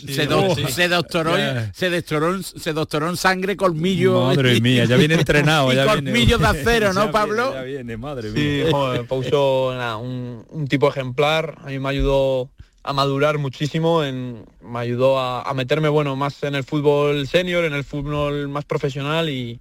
doctoró, 0.89 1.35
se, 1.73 2.73
doctoró, 2.73 3.11
en 3.11 3.17
sangre, 3.17 3.57
colmillo. 3.57 4.27
Madre 4.27 4.61
mía, 4.61 4.85
ya 4.85 4.97
viene 4.97 5.15
entrenado. 5.15 5.73
y 5.73 5.77
ya 5.77 5.87
colmillo 5.87 6.39
de 6.39 6.47
acero, 6.49 6.93
¿no, 6.93 7.11
Pablo? 7.11 7.53
ya 7.55 7.63
viene, 7.63 7.97
madre 7.97 8.31
mía. 8.31 8.65
Sí, 8.67 8.71
joder, 8.71 9.07
Pouso, 9.07 9.71
un, 10.01 10.45
un 10.49 10.69
tipo 10.69 10.89
ejemplar. 10.89 11.57
A 11.63 11.67
mí 11.67 11.79
me 11.79 11.89
ayudó 11.89 12.51
a 12.83 12.93
madurar 12.93 13.39
muchísimo, 13.39 14.03
en, 14.03 14.47
me 14.63 14.79
ayudó 14.79 15.19
a, 15.19 15.43
a, 15.43 15.53
meterme 15.53 15.89
bueno 15.89 16.17
más 16.17 16.43
en 16.43 16.55
el 16.55 16.65
fútbol 16.65 17.27
senior, 17.27 17.65
en 17.65 17.75
el 17.75 17.85
fútbol 17.85 18.49
más 18.49 18.65
profesional 18.65 19.29
y, 19.29 19.61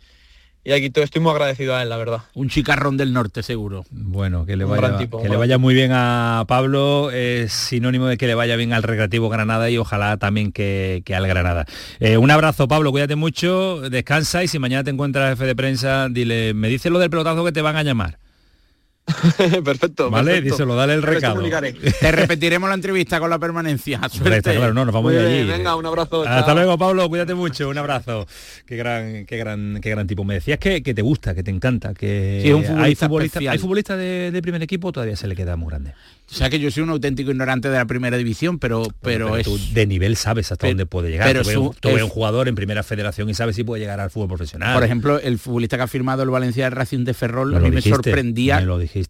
y 0.67 0.73
aquí 0.73 0.91
estoy 0.93 1.21
muy 1.21 1.31
agradecido 1.31 1.77
a 1.77 1.81
él, 1.81 1.87
la 1.87 1.95
verdad. 1.95 2.23
Un 2.33 2.49
chicarrón 2.49 2.97
del 2.97 3.13
norte, 3.13 3.41
seguro. 3.41 3.85
Bueno, 3.89 4.45
que 4.45 4.57
le 4.57 4.65
vaya, 4.65 4.97
que 4.97 5.29
le 5.29 5.37
vaya 5.37 5.57
muy 5.57 5.73
bien 5.73 5.91
a 5.93 6.43
Pablo, 6.45 7.09
es 7.09 7.53
sinónimo 7.53 8.07
de 8.07 8.17
que 8.17 8.27
le 8.27 8.35
vaya 8.35 8.57
bien 8.57 8.73
al 8.73 8.83
Recreativo 8.83 9.29
Granada 9.29 9.69
y 9.69 9.77
ojalá 9.77 10.17
también 10.17 10.51
que, 10.51 11.01
al 11.15 11.25
Granada. 11.25 11.65
Eh, 12.01 12.17
un 12.17 12.31
abrazo, 12.31 12.67
Pablo, 12.67 12.91
cuídate 12.91 13.15
mucho, 13.15 13.79
descansa 13.89 14.43
y 14.43 14.49
si 14.49 14.59
mañana 14.59 14.83
te 14.83 14.89
encuentras 14.89 15.29
jefe 15.29 15.45
de 15.45 15.55
prensa, 15.55 16.09
dile, 16.09 16.53
me 16.53 16.67
dice 16.67 16.89
lo 16.89 16.99
del 16.99 17.09
pelotazo 17.09 17.45
que 17.45 17.53
te 17.53 17.61
van 17.61 17.77
a 17.77 17.83
llamar. 17.83 18.19
perfecto. 19.63 20.09
Vale, 20.09 20.31
perfecto. 20.31 20.55
díselo, 20.55 20.75
dale 20.75 20.93
el 20.93 21.03
recado. 21.03 21.41
Te 21.41 22.11
repetiremos 22.11 22.67
la 22.69 22.75
entrevista 22.75 23.19
con 23.19 23.29
la 23.29 23.39
permanencia. 23.39 24.01
Suerte. 24.09 24.55
claro, 24.55 24.73
no, 24.73 24.85
nos 24.85 24.93
vamos 24.93 25.13
de 25.13 25.25
allí. 25.25 25.47
Venga, 25.47 25.75
un 25.75 25.85
abrazo. 25.85 26.23
Hasta 26.27 26.53
luego, 26.53 26.77
Pablo, 26.77 27.07
cuídate 27.09 27.33
mucho, 27.33 27.69
un 27.69 27.77
abrazo. 27.77 28.27
Qué 28.65 28.75
gran, 28.75 29.25
qué 29.25 29.37
gran, 29.37 29.79
qué 29.81 29.89
gran 29.89 30.07
tipo. 30.07 30.23
Me 30.23 30.35
decías 30.35 30.59
que, 30.59 30.81
te 30.81 31.01
gusta, 31.01 31.33
que 31.33 31.43
te 31.43 31.51
encanta, 31.51 31.93
que 31.93 32.41
hay 32.77 32.95
futbolistas, 32.95 33.43
hay 33.47 33.57
futbolistas 33.57 33.97
de, 33.97 34.39
primer 34.41 34.61
equipo, 34.61 34.91
todavía 34.91 35.15
se 35.15 35.27
le 35.27 35.35
queda 35.35 35.55
muy 35.55 35.69
grande. 35.69 35.93
O 36.29 36.33
sea 36.33 36.49
que 36.49 36.59
yo 36.59 36.69
soy 36.71 36.83
un 36.83 36.89
auténtico 36.89 37.31
ignorante 37.31 37.69
de 37.69 37.77
la 37.77 37.85
primera 37.85 38.17
división, 38.17 38.59
pero 38.59 38.83
pero, 39.01 39.37
es... 39.37 39.73
de 39.73 39.87
nivel 39.87 40.17
sabes 40.17 40.51
hasta 40.51 40.67
dónde 40.67 40.85
puede 40.85 41.09
llegar. 41.09 41.27
Pero 41.27 41.71
tú, 41.79 41.89
ves, 41.89 42.03
un 42.03 42.09
jugador 42.09 42.49
en 42.49 42.55
primera 42.55 42.83
federación 42.83 43.29
y 43.29 43.33
sabes 43.33 43.55
si 43.55 43.63
puede 43.63 43.81
llegar 43.81 44.01
al 44.01 44.09
fútbol 44.09 44.27
profesional. 44.27 44.73
Por 44.73 44.83
ejemplo, 44.83 45.19
el 45.19 45.39
futbolista 45.39 45.77
que 45.77 45.83
ha 45.83 45.87
firmado 45.87 46.23
el 46.23 46.29
Valencia 46.29 46.69
Racing 46.69 47.05
de 47.05 47.13
Ferrol, 47.13 47.55
a 47.55 47.59
mí 47.59 47.71
me 47.71 47.81
sorprendía 47.81 48.65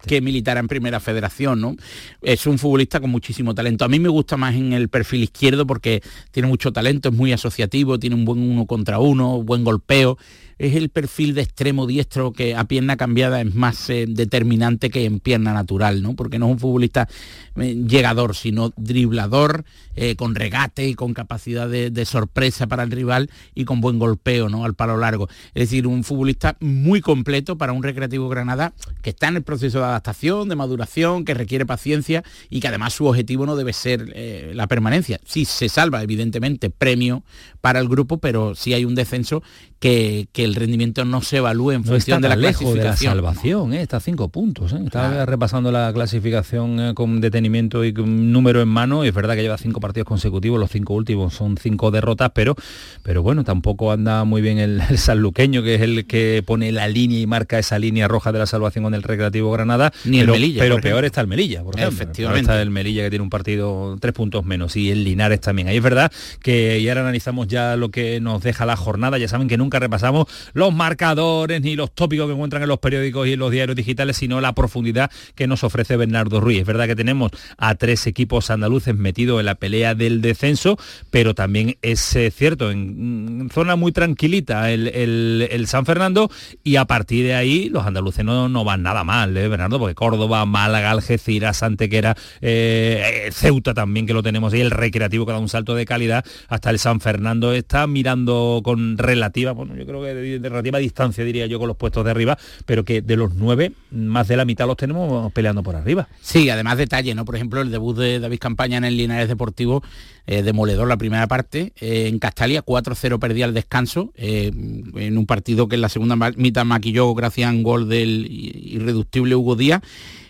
que 0.05 0.21
militara 0.21 0.59
en 0.59 0.67
primera 0.67 0.99
federación, 0.99 1.59
¿no? 1.59 1.75
Es 2.21 2.45
un 2.45 2.59
futbolista 2.59 2.99
con 2.99 3.09
muchísimo 3.09 3.55
talento. 3.55 3.83
A 3.83 3.87
mí 3.87 3.99
me 3.99 4.09
gusta 4.09 4.37
más 4.37 4.53
en 4.55 4.73
el 4.73 4.89
perfil 4.89 5.23
izquierdo 5.23 5.65
porque 5.65 6.03
tiene 6.31 6.47
mucho 6.47 6.71
talento, 6.71 7.09
es 7.09 7.15
muy 7.15 7.33
asociativo, 7.33 7.97
tiene 7.97 8.15
un 8.15 8.25
buen 8.25 8.39
uno 8.39 8.67
contra 8.67 8.99
uno, 8.99 9.41
buen 9.41 9.63
golpeo 9.63 10.17
es 10.59 10.75
el 10.75 10.89
perfil 10.89 11.33
de 11.35 11.41
extremo 11.41 11.85
diestro 11.85 12.31
que 12.31 12.55
a 12.55 12.63
pierna 12.63 12.97
cambiada 12.97 13.41
es 13.41 13.53
más 13.53 13.89
eh, 13.89 14.05
determinante 14.07 14.89
que 14.89 15.05
en 15.05 15.19
pierna 15.19 15.53
natural, 15.53 16.01
¿no? 16.01 16.15
Porque 16.15 16.39
no 16.39 16.47
es 16.47 16.53
un 16.53 16.59
futbolista 16.59 17.07
eh, 17.55 17.75
llegador, 17.87 18.35
sino 18.35 18.71
driblador, 18.75 19.65
eh, 19.95 20.15
con 20.15 20.35
regate 20.35 20.87
y 20.87 20.95
con 20.95 21.13
capacidad 21.13 21.67
de, 21.67 22.05
sorpresa 22.05 22.67
para 22.67 22.83
el 22.83 22.91
rival 22.91 23.29
y 23.53 23.65
con 23.65 23.81
buen 23.81 23.99
golpeo, 23.99 24.49
¿no? 24.49 24.63
Al 24.63 24.73
palo 24.73 24.97
largo. 24.97 25.27
Es 25.53 25.69
decir, 25.69 25.87
un 25.87 26.03
futbolista 26.03 26.55
muy 26.59 27.01
completo 27.01 27.57
para 27.57 27.73
un 27.73 27.83
Recreativo 27.83 28.29
Granada 28.29 28.73
que 29.01 29.09
está 29.09 29.27
en 29.27 29.37
el 29.37 29.43
proceso 29.43 29.79
de 29.79 29.85
adaptación, 29.85 30.49
de 30.49 30.55
maduración, 30.55 31.25
que 31.25 31.33
requiere 31.33 31.65
paciencia 31.65 32.23
y 32.49 32.59
que 32.59 32.67
además 32.67 32.93
su 32.93 33.05
objetivo 33.05 33.45
no 33.45 33.55
debe 33.55 33.73
ser 33.73 34.13
la 34.55 34.67
permanencia. 34.67 35.19
Sí, 35.25 35.45
se 35.45 35.69
salva, 35.69 36.03
evidentemente, 36.03 36.69
premio 36.69 37.23
para 37.61 37.79
el 37.79 37.87
grupo, 37.89 38.19
pero 38.19 38.55
sí 38.55 38.73
hay 38.73 38.85
un 38.85 38.95
descenso 38.95 39.43
que, 39.79 40.27
el 40.47 40.55
rendimiento 40.55 41.05
no 41.05 41.21
se 41.21 41.37
evalúe 41.37 41.71
en 41.71 41.83
función 41.83 42.21
de 42.21 42.29
la 42.29 42.35
lejos 42.35 42.73
de 42.73 42.83
la 42.83 42.95
salvación, 42.95 43.73
¿eh? 43.73 43.81
está 43.81 43.97
a 43.97 43.99
cinco 43.99 44.29
puntos. 44.29 44.73
¿eh? 44.73 44.79
Está 44.85 45.25
repasando 45.25 45.71
la 45.71 45.91
clasificación 45.93 46.79
eh, 46.79 46.93
con 46.93 47.21
detenimiento 47.21 47.83
y 47.83 47.93
con 47.93 48.31
número 48.31 48.61
en 48.61 48.67
mano. 48.67 49.05
Y 49.05 49.09
es 49.09 49.13
verdad 49.13 49.35
que 49.35 49.41
lleva 49.41 49.57
cinco 49.57 49.79
partidos 49.79 50.07
consecutivos, 50.07 50.59
los 50.59 50.71
cinco 50.71 50.93
últimos 50.93 51.33
son 51.33 51.57
cinco 51.57 51.91
derrotas, 51.91 52.31
pero, 52.33 52.55
pero 53.03 53.21
bueno, 53.23 53.43
tampoco 53.43 53.91
anda 53.91 54.23
muy 54.23 54.41
bien 54.41 54.57
el, 54.57 54.81
sanluqueño, 54.97 55.63
que 55.63 55.75
es 55.75 55.81
el 55.81 56.05
que 56.05 56.43
pone 56.45 56.71
la 56.71 56.87
línea 56.87 57.19
y 57.19 57.27
marca 57.27 57.59
esa 57.59 57.79
línea 57.79 58.07
roja 58.07 58.31
de 58.31 58.39
la 58.39 58.45
salvación 58.45 58.83
con 58.83 58.93
el 58.93 59.03
Recreativo 59.03 59.51
Granada. 59.51 59.91
Ni 60.05 60.19
pero, 60.19 60.33
el 60.33 60.39
Melilla. 60.39 60.61
Pero 60.61 60.81
peor 60.81 61.05
está 61.05 61.21
el 61.21 61.27
Melilla, 61.27 61.63
por 61.63 61.75
ejemplo. 61.75 61.95
Efectivamente. 61.95 62.41
está 62.41 62.61
el 62.61 62.69
Melilla 62.69 63.03
que 63.03 63.09
tiene 63.09 63.23
un 63.23 63.29
partido 63.29 63.97
tres 63.99 64.13
puntos 64.13 64.45
menos 64.45 64.75
y 64.75 64.91
el 64.91 65.03
Linares 65.03 65.41
también. 65.41 65.67
Ahí 65.67 65.77
es 65.77 65.83
verdad 65.83 66.11
que 66.41 66.79
y 66.79 66.89
ahora 66.89 67.01
analizamos 67.01 67.47
ya 67.47 67.75
lo 67.75 67.89
que 67.89 68.19
nos 68.19 68.41
deja 68.41 68.65
la 68.65 68.75
jornada. 68.75 69.17
Ya 69.17 69.27
saben 69.27 69.47
que 69.47 69.57
nunca 69.57 69.79
repasamos 69.79 70.27
los 70.53 70.73
marcadores 70.73 71.61
ni 71.61 71.75
los 71.75 71.93
tópicos 71.93 72.27
que 72.27 72.33
encuentran 72.33 72.63
en 72.63 72.69
los 72.69 72.79
periódicos 72.79 73.27
y 73.27 73.33
en 73.33 73.39
los 73.39 73.51
diarios 73.51 73.75
digitales, 73.75 74.17
sino 74.17 74.41
la 74.41 74.53
profundidad 74.53 75.11
que 75.35 75.47
nos 75.47 75.63
ofrece 75.63 75.97
Bernardo 75.97 76.39
Ruiz. 76.39 76.59
Es 76.59 76.65
verdad 76.65 76.87
que 76.87 76.95
tenemos 76.95 77.31
a 77.57 77.75
tres 77.75 78.07
equipos 78.07 78.49
andaluces 78.49 78.95
metidos 78.95 79.39
en 79.39 79.45
la 79.45 79.55
pelea 79.55 79.95
del 79.95 80.21
descenso, 80.21 80.77
pero 81.11 81.33
también 81.33 81.77
es 81.81 82.15
eh, 82.15 82.31
cierto, 82.31 82.71
en, 82.71 83.49
zona 83.53 83.75
muy 83.75 83.91
tranquilita 83.91 84.71
el, 84.71 85.65
San 85.67 85.85
Fernando 85.85 86.29
y 86.63 86.77
a 86.77 86.85
partir 86.85 87.25
de 87.25 87.35
ahí 87.35 87.69
los 87.69 87.85
andaluces 87.85 88.23
no, 88.23 88.47
no 88.47 88.63
van 88.63 88.83
nada 88.83 89.03
mal, 89.03 89.35
¿eh, 89.35 89.47
Bernardo, 89.47 89.79
porque 89.79 89.95
Córdoba, 89.95 90.45
Málaga, 90.45 90.91
Algeciras, 90.91 91.63
Antequera, 91.63 92.15
eh, 92.41 93.29
Ceuta 93.31 93.73
también 93.73 94.05
que 94.05 94.13
lo 94.13 94.23
tenemos 94.23 94.53
ahí, 94.53 94.61
el 94.61 94.71
recreativo 94.71 95.25
que 95.25 95.33
da 95.33 95.39
un 95.39 95.49
salto 95.49 95.75
de 95.75 95.85
calidad, 95.85 96.25
hasta 96.47 96.69
el 96.69 96.79
San 96.79 97.01
Fernando 97.01 97.53
está 97.53 97.85
mirando 97.87 98.61
con 98.63 98.97
relativa, 98.97 99.51
bueno, 99.51 99.75
yo 99.75 99.85
creo 99.85 100.01
que 100.01 100.13
relativa 100.41 100.79
distancia, 100.79 101.23
diría 101.23 101.45
yo, 101.47 101.59
con 101.59 101.67
los 101.67 101.77
puestos 101.77 102.05
de 102.05 102.11
arriba, 102.11 102.37
pero 102.65 102.83
que 102.83 103.01
de 103.01 103.15
los 103.15 103.33
nueve, 103.35 103.73
más 103.91 104.27
de 104.27 104.37
la 104.37 104.45
mitad 104.45 104.67
los 104.67 104.77
tenemos 104.77 105.31
peleando 105.33 105.63
por 105.63 105.75
arriba. 105.75 106.07
Sí, 106.21 106.49
además 106.49 106.77
detalle, 106.77 107.15
¿no? 107.15 107.25
Por 107.25 107.35
ejemplo, 107.35 107.61
el 107.61 107.71
debut 107.71 107.97
de 107.97 108.19
David 108.19 108.39
Campaña 108.39 108.77
en 108.77 108.85
el 108.85 108.97
Linares 108.97 109.27
Deportivo, 109.27 109.83
eh, 110.25 110.43
demoledor 110.43 110.87
la 110.87 110.97
primera 110.97 111.27
parte, 111.27 111.73
eh, 111.79 112.07
en 112.07 112.19
Castalia 112.19 112.61
4-0 112.61 113.19
perdía 113.19 113.45
el 113.45 113.53
descanso, 113.53 114.11
eh, 114.15 114.51
en 114.95 115.17
un 115.17 115.25
partido 115.25 115.67
que 115.67 115.75
en 115.75 115.81
la 115.81 115.89
segunda 115.89 116.15
mitad 116.35 116.65
maquilló 116.65 117.13
gracias 117.13 117.49
a 117.49 117.53
un 117.53 117.63
gol 117.63 117.89
del 117.89 118.27
irreductible 118.29 119.35
Hugo 119.35 119.55
Díaz 119.55 119.81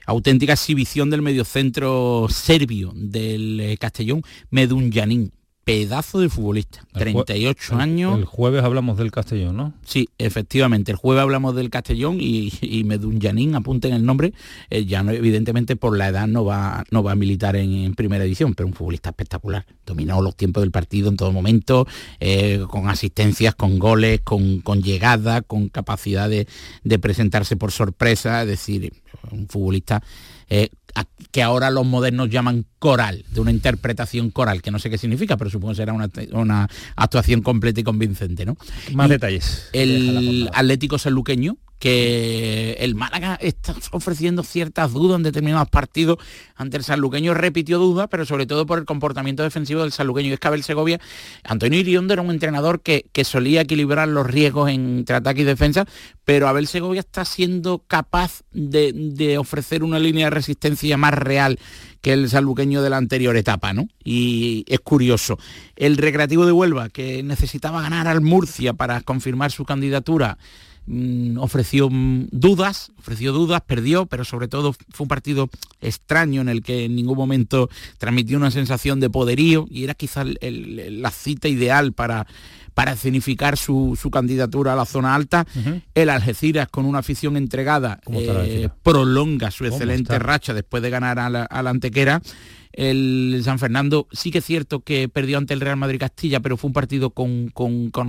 auténtica 0.05 0.53
exhibición 0.53 1.09
del 1.09 1.21
mediocentro 1.21 2.27
serbio 2.29 2.93
del 2.95 3.77
Castellón, 3.77 4.21
Medunjanin 4.49 5.33
pedazo 5.67 6.21
de 6.21 6.29
futbolista, 6.29 6.79
38 6.93 7.75
años. 7.75 8.17
El 8.17 8.23
jueves 8.23 8.63
hablamos 8.63 8.97
del 8.97 9.11
Castellón, 9.11 9.57
¿no? 9.57 9.73
Sí, 9.83 10.07
efectivamente, 10.17 10.93
el 10.93 10.97
jueves 10.97 11.21
hablamos 11.21 11.57
del 11.57 11.69
Castellón 11.69 12.19
y, 12.21 12.53
y 12.61 12.85
Medunyanín, 12.85 13.53
apunten 13.53 13.91
el 13.91 14.05
nombre, 14.05 14.31
eh, 14.69 14.85
ya 14.85 15.03
no, 15.03 15.11
evidentemente 15.11 15.75
por 15.75 15.97
la 15.97 16.07
edad 16.07 16.25
no 16.25 16.45
va, 16.45 16.85
no 16.89 17.03
va 17.03 17.11
a 17.11 17.15
militar 17.15 17.57
en, 17.57 17.93
primera 17.95 18.23
edición, 18.23 18.53
pero 18.53 18.67
un 18.67 18.73
futbolista 18.73 19.09
espectacular, 19.09 19.65
dominó 19.85 20.21
los 20.21 20.37
tiempos 20.37 20.63
del 20.63 20.71
partido 20.71 21.09
en 21.09 21.17
todo 21.17 21.33
momento, 21.33 21.85
eh, 22.21 22.63
con 22.69 22.87
asistencias, 22.87 23.53
con 23.53 23.77
goles, 23.77 24.21
con, 24.23 24.61
con 24.61 24.81
llegada, 24.81 25.41
con 25.41 25.67
capacidad 25.67 26.29
de, 26.29 26.47
de 26.85 26.99
presentarse 26.99 27.57
por 27.57 27.73
sorpresa, 27.73 28.43
es 28.43 28.47
decir, 28.47 28.93
un 29.31 29.49
futbolista 29.49 30.01
eh, 30.49 30.69
que 31.31 31.43
ahora 31.43 31.69
los 31.69 31.85
modernos 31.85 32.29
llaman 32.29 32.65
coral, 32.79 33.25
de 33.29 33.41
una 33.41 33.51
interpretación 33.51 34.31
coral, 34.31 34.61
que 34.61 34.71
no 34.71 34.79
sé 34.79 34.89
qué 34.89 34.97
significa, 34.97 35.37
pero 35.37 35.49
supongo 35.49 35.73
que 35.73 35.77
será 35.77 35.93
una, 35.93 36.67
actuación 36.95 37.41
completa 37.41 37.81
y 37.81 37.83
convincente. 37.83 38.45
¿no? 38.45 38.57
Más 38.93 39.09
detalles. 39.09 39.69
El 39.73 40.49
Atlético 40.53 40.97
Sanluqueño, 40.97 41.57
que 41.79 42.77
el 42.79 42.95
Málaga 42.95 43.37
está 43.41 43.75
ofreciendo 43.91 44.43
ciertas 44.43 44.93
dudas 44.93 45.17
en 45.17 45.23
determinados 45.23 45.69
partidos 45.69 46.17
ante 46.55 46.77
el 46.77 46.83
sanluqueño 46.83 47.33
repitió 47.33 47.77
dudas, 47.77 48.07
pero 48.09 48.25
sobre 48.25 48.45
todo 48.45 48.65
por 48.65 48.79
el 48.79 48.85
comportamiento 48.85 49.43
defensivo 49.43 49.81
del 49.81 49.91
sanluqueño. 49.91 50.29
Y 50.29 50.33
es 50.33 50.39
que 50.39 50.47
Abel 50.47 50.63
Segovia, 50.63 50.99
Antonio 51.43 51.79
Iriondo 51.79 52.13
era 52.13 52.21
un 52.21 52.31
entrenador 52.31 52.81
que, 52.81 53.05
que 53.11 53.23
solía 53.23 53.61
equilibrar 53.61 54.07
los 54.07 54.25
riesgos 54.25 54.69
entre 54.69 55.15
ataque 55.15 55.41
y 55.41 55.45
defensa, 55.45 55.85
pero 56.25 56.47
Abel 56.47 56.67
Segovia 56.67 57.01
está 57.01 57.25
siendo 57.25 57.79
capaz 57.87 58.41
de, 58.51 58.91
de 58.93 59.37
ofrecer 59.37 59.83
una 59.83 59.99
línea 59.99 60.25
de 60.25 60.31
resistencia 60.31 60.97
más 60.97 61.13
real 61.13 61.59
que 62.01 62.13
el 62.13 62.29
sanluqueño 62.29 62.81
de 62.81 62.89
la 62.89 62.97
anterior 62.97 63.35
etapa, 63.37 63.73
¿no? 63.73 63.87
Y 64.03 64.65
es 64.67 64.79
curioso. 64.79 65.37
El 65.75 65.97
Recreativo 65.97 66.45
de 66.45 66.51
Huelva, 66.51 66.89
que 66.89 67.23
necesitaba 67.23 67.81
ganar 67.81 68.07
al 68.07 68.21
Murcia 68.21 68.73
para 68.73 69.01
confirmar 69.01 69.51
su 69.51 69.65
candidatura, 69.65 70.37
Mm, 70.89 71.37
ofreció 71.39 71.89
dudas, 71.91 72.93
ofreció 72.97 73.33
dudas, 73.33 73.61
perdió, 73.61 74.05
pero 74.05 74.23
sobre 74.23 74.47
todo 74.47 74.71
fue 74.71 75.03
un 75.03 75.09
partido 75.09 75.49
extraño 75.81 76.39
en 76.39 76.47
el 76.47 76.63
que 76.63 76.85
en 76.85 76.95
ningún 76.95 77.17
momento 77.17 77.69
transmitió 77.97 78.37
una 78.37 78.51
sensación 78.51 79.01
de 79.01 79.09
poderío 79.09 79.67
y 79.69 79.83
era 79.83 79.95
quizás 79.95 80.25
la 80.39 81.11
cita 81.11 81.49
ideal 81.49 81.91
para, 81.91 82.25
para 82.73 82.93
escenificar 82.93 83.57
su, 83.57 83.97
candidatura 84.13 84.73
a 84.73 84.75
la 84.77 84.85
zona 84.85 85.13
alta. 85.13 85.45
El 85.93 86.09
Algeciras, 86.09 86.69
con 86.69 86.85
una 86.85 86.99
afición 86.99 87.35
entregada, 87.35 87.99
eh, 88.09 88.69
prolonga 88.81 89.51
su 89.51 89.65
excelente 89.65 90.17
racha 90.19 90.53
después 90.53 90.81
de 90.81 90.89
ganar 90.89 91.19
a 91.19 91.29
la, 91.29 91.43
a 91.43 91.63
la 91.63 91.69
Antequera 91.69 92.21
el 92.77 93.41
San 93.43 93.57
Fernando. 93.57 94.07
Sí 94.11 94.31
que 94.31 94.37
es 94.37 94.45
cierto 94.45 94.81
que 94.81 95.09
perdió 95.09 95.39
ante 95.39 95.53
el 95.53 95.61
Real 95.61 95.77
Madrid 95.77 95.99
Castilla, 95.99 96.39
pero 96.39 96.57
fue 96.57 96.69
un 96.69 96.73
partido 96.73 97.09
con, 97.09 97.51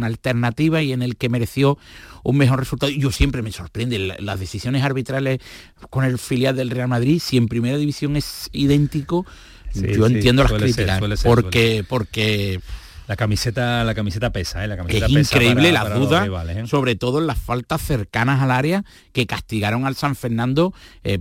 alternativa 0.04 0.82
y 0.82 0.92
en 0.92 1.02
el 1.02 1.16
que 1.16 1.30
mereció 1.30 1.78
un 2.22 2.36
mejor 2.36 2.58
resultado. 2.60 2.92
Yo 2.92 3.10
siempre 3.10 3.42
me 3.42 3.50
sorprende 3.50 3.98
las 3.98 4.38
decisiones 4.38 4.84
arbitrales 4.84 5.40
con 5.88 6.04
el 6.04 6.18
filial 6.18 6.54
del 6.54 6.70
Real 6.70 6.88
Madrid, 6.88 7.18
si 7.24 7.38
en 7.38 7.48
primera 7.48 7.78
división 7.78 8.16
es 8.16 8.50
idéntico, 8.52 9.26
yo 9.74 10.06
entiendo 10.06 10.42
las 10.42 10.52
críticas, 10.52 11.00
porque, 11.24 11.84
porque 11.88 12.60
la 13.08 13.16
camiseta, 13.16 13.84
la 13.84 13.94
camiseta 13.94 14.30
pesa, 14.30 14.62
¿eh? 14.62 14.68
La 14.68 14.76
camiseta 14.76 15.06
es 15.06 15.32
increíble 15.32 15.72
la 15.72 15.88
duda, 15.88 16.26
¿eh? 16.46 16.66
sobre 16.66 16.94
todo 16.94 17.20
en 17.20 17.26
las 17.26 17.38
faltas 17.38 17.80
cercanas 17.80 18.42
al 18.42 18.50
área 18.50 18.84
que 19.12 19.26
castigaron 19.26 19.86
al 19.86 19.96
San 19.96 20.14
Fernando. 20.14 20.74
Eh, 21.04 21.20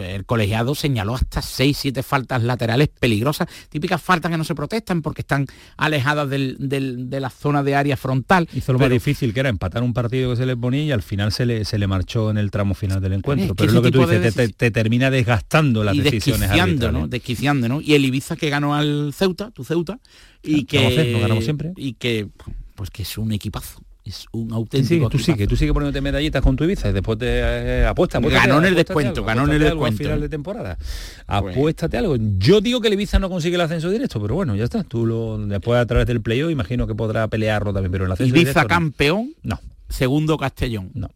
el 0.00 0.24
colegiado 0.24 0.74
señaló 0.74 1.14
hasta 1.14 1.42
6, 1.42 1.76
7 1.76 2.02
faltas 2.02 2.42
laterales 2.42 2.88
peligrosas, 2.88 3.48
típicas 3.68 4.00
faltas 4.00 4.30
que 4.30 4.38
no 4.38 4.44
se 4.44 4.54
protestan 4.54 5.02
porque 5.02 5.20
están 5.20 5.46
alejadas 5.76 6.30
de 6.30 7.20
la 7.20 7.28
zona 7.28 7.62
de 7.62 7.74
área 7.74 7.98
frontal. 7.98 8.48
Hizo 8.54 8.72
lo 8.72 8.78
más 8.78 8.88
difícil 8.88 9.34
que 9.34 9.40
era 9.40 9.50
empatar 9.50 9.82
un 9.82 9.92
partido 9.92 10.30
que 10.30 10.36
se 10.36 10.46
le 10.46 10.56
ponía 10.56 10.84
y 10.84 10.90
al 10.90 11.02
final 11.02 11.32
se 11.32 11.44
le, 11.44 11.66
se 11.66 11.78
le 11.78 11.86
marchó 11.86 12.30
en 12.30 12.38
el 12.38 12.50
tramo 12.50 12.72
final 12.72 13.02
del 13.02 13.12
encuentro. 13.12 13.54
pero 13.54 13.68
es 13.68 13.74
lo 13.74 13.82
que 13.82 13.90
tú 13.90 14.06
dices, 14.06 14.56
te, 14.56 14.70
termina 14.70 15.10
desgastando 15.10 15.84
las 15.84 15.94
decisiones 15.98 16.50
¿no? 16.92 17.08
Desquiciando, 17.08 17.68
¿no? 17.68 17.82
Y 17.82 17.92
el 17.92 18.06
Ibiza 18.06 18.36
que 18.36 18.48
ganó 18.48 18.74
al 18.74 19.12
Ceuta, 19.12 19.50
tu 19.50 19.64
Ceuta, 19.64 19.98
y 20.46 20.64
que 20.64 21.18
ganamos 21.20 21.44
siempre. 21.44 21.72
y 21.76 21.94
que 21.94 22.28
pues 22.74 22.90
que 22.90 23.02
es 23.02 23.18
un 23.18 23.32
equipazo 23.32 23.80
es 24.06 24.26
un 24.32 24.52
auténtico 24.52 25.10
tú 25.10 25.18
sigue 25.18 25.46
tú 25.46 25.56
sigue 25.56 25.72
poniéndote 25.72 26.00
medallitas 26.00 26.42
con 26.42 26.56
tu 26.56 26.64
Ibiza 26.64 26.88
y 26.88 26.92
después 26.92 27.18
te 27.18 27.26
eh, 27.26 27.86
apuesta, 27.86 28.20
ganó 28.20 28.58
en 28.58 28.66
el 28.66 28.74
descuento 28.74 29.24
ganó 29.24 29.44
en 29.44 29.52
el 29.52 29.58
descuento 29.58 29.98
final 29.98 30.20
de 30.20 30.28
temporada. 30.28 30.78
Apuéstate 31.26 31.96
algo. 31.96 32.16
Yo 32.38 32.60
digo 32.60 32.80
que 32.80 32.88
el 32.88 32.94
Ibiza 32.94 33.18
no 33.18 33.28
consigue 33.28 33.56
el 33.56 33.60
ascenso 33.60 33.90
directo 33.90 34.20
pero 34.20 34.34
bueno 34.34 34.54
ya 34.54 34.64
está. 34.64 34.84
Tú 34.84 35.06
lo 35.06 35.38
después 35.38 35.80
a 35.80 35.86
través 35.86 36.06
del 36.06 36.20
playoff 36.20 36.50
imagino 36.50 36.86
que 36.86 36.94
podrá 36.94 37.26
pelearlo 37.28 37.72
también 37.72 37.92
pero 37.92 38.06
el 38.06 38.12
ascenso 38.12 38.36
Ibiza 38.36 38.66
campeón 38.66 39.34
no. 39.42 39.60
Segundo 39.88 40.36
Castellón 40.38 40.90
no. 40.94 41.10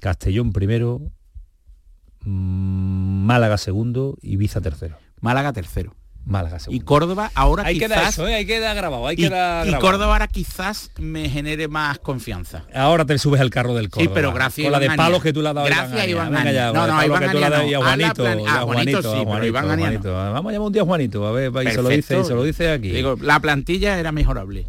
Castellón 0.00 0.52
primero 0.52 1.00
mm, 2.20 3.26
Málaga 3.26 3.58
segundo 3.58 4.16
Ibiza 4.22 4.60
tercero. 4.60 4.96
Málaga 5.20 5.52
tercero 5.52 5.94
Málaga. 6.26 6.58
Y 6.68 6.80
Córdoba 6.80 7.30
ahora 7.34 7.64
hay 7.64 7.78
quizás... 7.78 8.02
Que 8.02 8.08
eso, 8.08 8.28
¿eh? 8.28 8.34
Hay 8.34 8.46
que 8.46 8.58
dar 8.58 8.74
grabado, 8.74 9.06
hay 9.06 9.14
y, 9.14 9.22
que 9.22 9.30
dar 9.30 9.66
Y 9.66 9.72
Córdoba 9.74 10.14
ahora 10.14 10.26
quizás 10.26 10.90
me 10.98 11.30
genere 11.30 11.68
más 11.68 12.00
confianza. 12.00 12.64
Ahora 12.74 13.04
te 13.04 13.16
subes 13.18 13.40
al 13.40 13.50
carro 13.50 13.74
del 13.74 13.90
Córdoba. 13.90 14.10
Sí, 14.10 14.10
pero 14.12 14.32
gracias 14.32 14.64
Con 14.64 14.72
la 14.72 14.80
de 14.80 14.96
palos 14.96 15.22
que 15.22 15.32
tú 15.32 15.40
le 15.40 15.50
has 15.50 15.54
dado 15.54 15.66
Gracias 15.68 16.08
Iván 16.08 16.32
Venga 16.32 16.52
ya, 16.52 16.72
no, 16.72 16.86
no, 16.86 17.04
Iván 17.04 17.22
que 17.22 17.28
tú 17.28 17.38
le 17.38 17.44
has 17.44 17.50
dado 17.50 17.62
a 17.62 17.84
Juanito. 17.84 18.26
A 18.26 18.60
Juanito, 18.62 19.02
sí, 19.02 19.22
pero 19.24 19.46
Iván 19.46 19.66
Juanito. 19.66 20.12
Vamos 20.12 20.50
a 20.50 20.52
llamar 20.52 20.66
un 20.66 20.72
día 20.72 20.82
a 20.82 20.84
Juanito, 20.84 21.26
a 21.26 21.32
ver, 21.32 21.52
y 21.64 21.70
se 21.70 21.82
lo 21.82 21.88
dice, 21.88 22.24
se 22.24 22.34
lo 22.34 22.42
dice 22.42 22.70
aquí. 22.70 22.90
Digo, 22.90 23.16
la 23.20 23.38
plantilla 23.38 23.98
era 23.98 24.10
mejorable. 24.10 24.66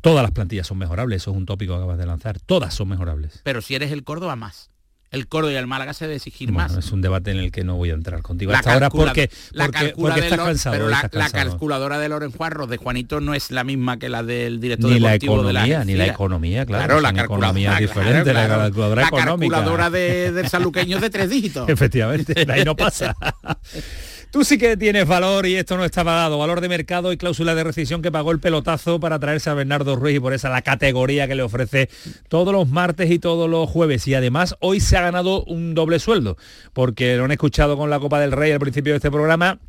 Todas 0.00 0.22
las 0.22 0.32
plantillas 0.32 0.66
son 0.66 0.78
mejorables, 0.78 1.22
eso 1.22 1.30
es 1.30 1.36
un 1.36 1.46
tópico 1.46 1.74
que 1.74 1.78
acabas 1.78 1.98
de 1.98 2.06
lanzar. 2.06 2.40
Todas 2.40 2.74
son 2.74 2.88
mejorables. 2.88 3.40
Pero 3.44 3.62
si 3.62 3.74
eres 3.74 3.92
el 3.92 4.02
Córdoba, 4.02 4.34
más 4.34 4.70
el 5.14 5.28
Córdoba 5.28 5.52
y 5.52 5.56
el 5.56 5.66
Málaga 5.66 5.94
se 5.94 6.04
debe 6.04 6.16
exigir 6.16 6.52
más. 6.52 6.76
Es 6.76 6.92
un 6.92 7.00
debate 7.00 7.30
en 7.30 7.38
el 7.38 7.52
que 7.52 7.64
no 7.64 7.76
voy 7.76 7.90
a 7.90 7.94
entrar 7.94 8.20
contigo 8.22 8.52
hasta 8.52 8.74
ahora 8.74 8.90
porque, 8.90 9.30
la 9.52 9.66
porque, 9.66 10.20
estás 10.20 10.38
cansado. 10.38 10.76
Pero 10.76 10.88
la, 10.88 11.30
calculadora 11.30 11.98
de 11.98 12.08
Loren 12.08 12.32
Juarros 12.32 12.68
de 12.68 12.76
Juanito 12.76 13.20
no 13.20 13.34
es 13.34 13.50
la 13.50 13.64
misma 13.64 13.98
que 13.98 14.08
la 14.08 14.22
del 14.22 14.60
director 14.60 14.90
ni 14.90 14.98
deportivo 14.98 15.36
la 15.42 15.50
economía, 15.50 15.78
de 15.80 15.84
Ni 15.84 15.94
la 15.94 16.06
economía, 16.06 16.66
claro. 16.66 17.00
la 17.00 17.10
economía 17.10 17.76
diferente, 17.76 18.32
la 18.32 18.48
calculadora 18.48 19.02
la 19.02 19.08
económica. 19.08 19.54
calculadora 19.54 19.90
de, 19.90 20.32
del 20.32 20.48
saluqueño 20.48 21.00
de 21.00 21.10
tres 21.10 21.30
dígitos. 21.30 21.68
Efectivamente, 21.74 22.46
ahí 22.50 22.64
no 22.64 22.76
pasa. 22.76 23.14
Tú 24.34 24.42
sí 24.42 24.58
que 24.58 24.76
tienes 24.76 25.06
valor 25.06 25.46
y 25.46 25.54
esto 25.54 25.76
no 25.76 25.84
está 25.84 26.02
pagado, 26.02 26.38
valor 26.38 26.60
de 26.60 26.68
mercado 26.68 27.12
y 27.12 27.16
cláusula 27.16 27.54
de 27.54 27.62
rescisión 27.62 28.02
que 28.02 28.10
pagó 28.10 28.32
el 28.32 28.40
pelotazo 28.40 28.98
para 28.98 29.20
traerse 29.20 29.48
a 29.48 29.54
Bernardo 29.54 29.94
Ruiz 29.94 30.16
y 30.16 30.18
por 30.18 30.32
esa 30.32 30.48
la 30.48 30.62
categoría 30.62 31.28
que 31.28 31.36
le 31.36 31.44
ofrece 31.44 31.88
todos 32.26 32.52
los 32.52 32.68
martes 32.68 33.12
y 33.12 33.20
todos 33.20 33.48
los 33.48 33.70
jueves. 33.70 34.08
Y 34.08 34.14
además 34.14 34.56
hoy 34.58 34.80
se 34.80 34.96
ha 34.96 35.02
ganado 35.02 35.44
un 35.44 35.76
doble 35.76 36.00
sueldo, 36.00 36.36
porque 36.72 37.16
lo 37.16 37.26
han 37.26 37.30
escuchado 37.30 37.76
con 37.76 37.90
la 37.90 38.00
Copa 38.00 38.18
del 38.18 38.32
Rey 38.32 38.50
al 38.50 38.58
principio 38.58 38.92
de 38.94 38.96
este 38.96 39.10
programa 39.12 39.60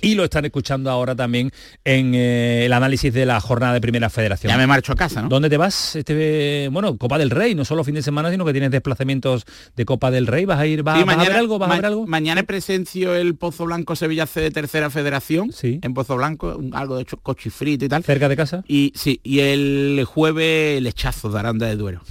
y 0.00 0.14
lo 0.14 0.24
están 0.24 0.44
escuchando 0.44 0.90
ahora 0.90 1.14
también 1.14 1.50
en 1.84 2.14
eh, 2.14 2.66
el 2.66 2.72
análisis 2.72 3.12
de 3.12 3.26
la 3.26 3.40
jornada 3.40 3.74
de 3.74 3.80
Primera 3.80 4.10
Federación. 4.10 4.50
Ya 4.50 4.58
me 4.58 4.66
marcho 4.66 4.92
a 4.92 4.96
casa, 4.96 5.22
¿no? 5.22 5.28
¿Dónde 5.28 5.48
te 5.48 5.56
vas? 5.56 5.96
Este, 5.96 6.68
bueno, 6.70 6.96
Copa 6.98 7.18
del 7.18 7.30
Rey, 7.30 7.54
no 7.54 7.64
solo 7.64 7.84
fin 7.84 7.94
de 7.94 8.02
semana, 8.02 8.30
sino 8.30 8.44
que 8.44 8.52
tienes 8.52 8.70
desplazamientos 8.70 9.44
de 9.74 9.84
Copa 9.84 10.10
del 10.10 10.26
Rey. 10.26 10.44
¿Vas 10.44 10.60
a 10.60 10.66
ir, 10.66 10.82
vas, 10.82 11.04
mañana, 11.04 11.22
a 11.22 11.28
ver 11.28 11.36
algo? 11.36 11.58
¿Vas 11.58 11.70
a 11.70 11.74
ver 11.76 11.86
algo? 11.86 12.06
Mañana 12.06 12.42
presencio 12.42 13.14
el 13.14 13.36
Pozo 13.36 13.64
Blanco 13.64 13.96
Sevilla 13.96 14.26
C 14.26 14.40
de 14.40 14.50
Tercera 14.50 14.90
Federación. 14.90 15.52
Sí. 15.52 15.80
En 15.82 15.94
Pozo 15.94 16.16
Blanco, 16.16 16.60
algo 16.72 16.96
de 16.96 17.06
cochifrito 17.22 17.84
y 17.84 17.88
tal. 17.88 18.04
¿Cerca 18.04 18.28
de 18.28 18.36
casa? 18.36 18.64
Y 18.68 18.92
sí, 18.94 19.20
y 19.22 19.40
el 19.40 20.04
jueves 20.06 20.82
lechazo 20.82 21.30
de 21.30 21.38
Aranda 21.38 21.66
de 21.66 21.76
Duero. 21.76 22.02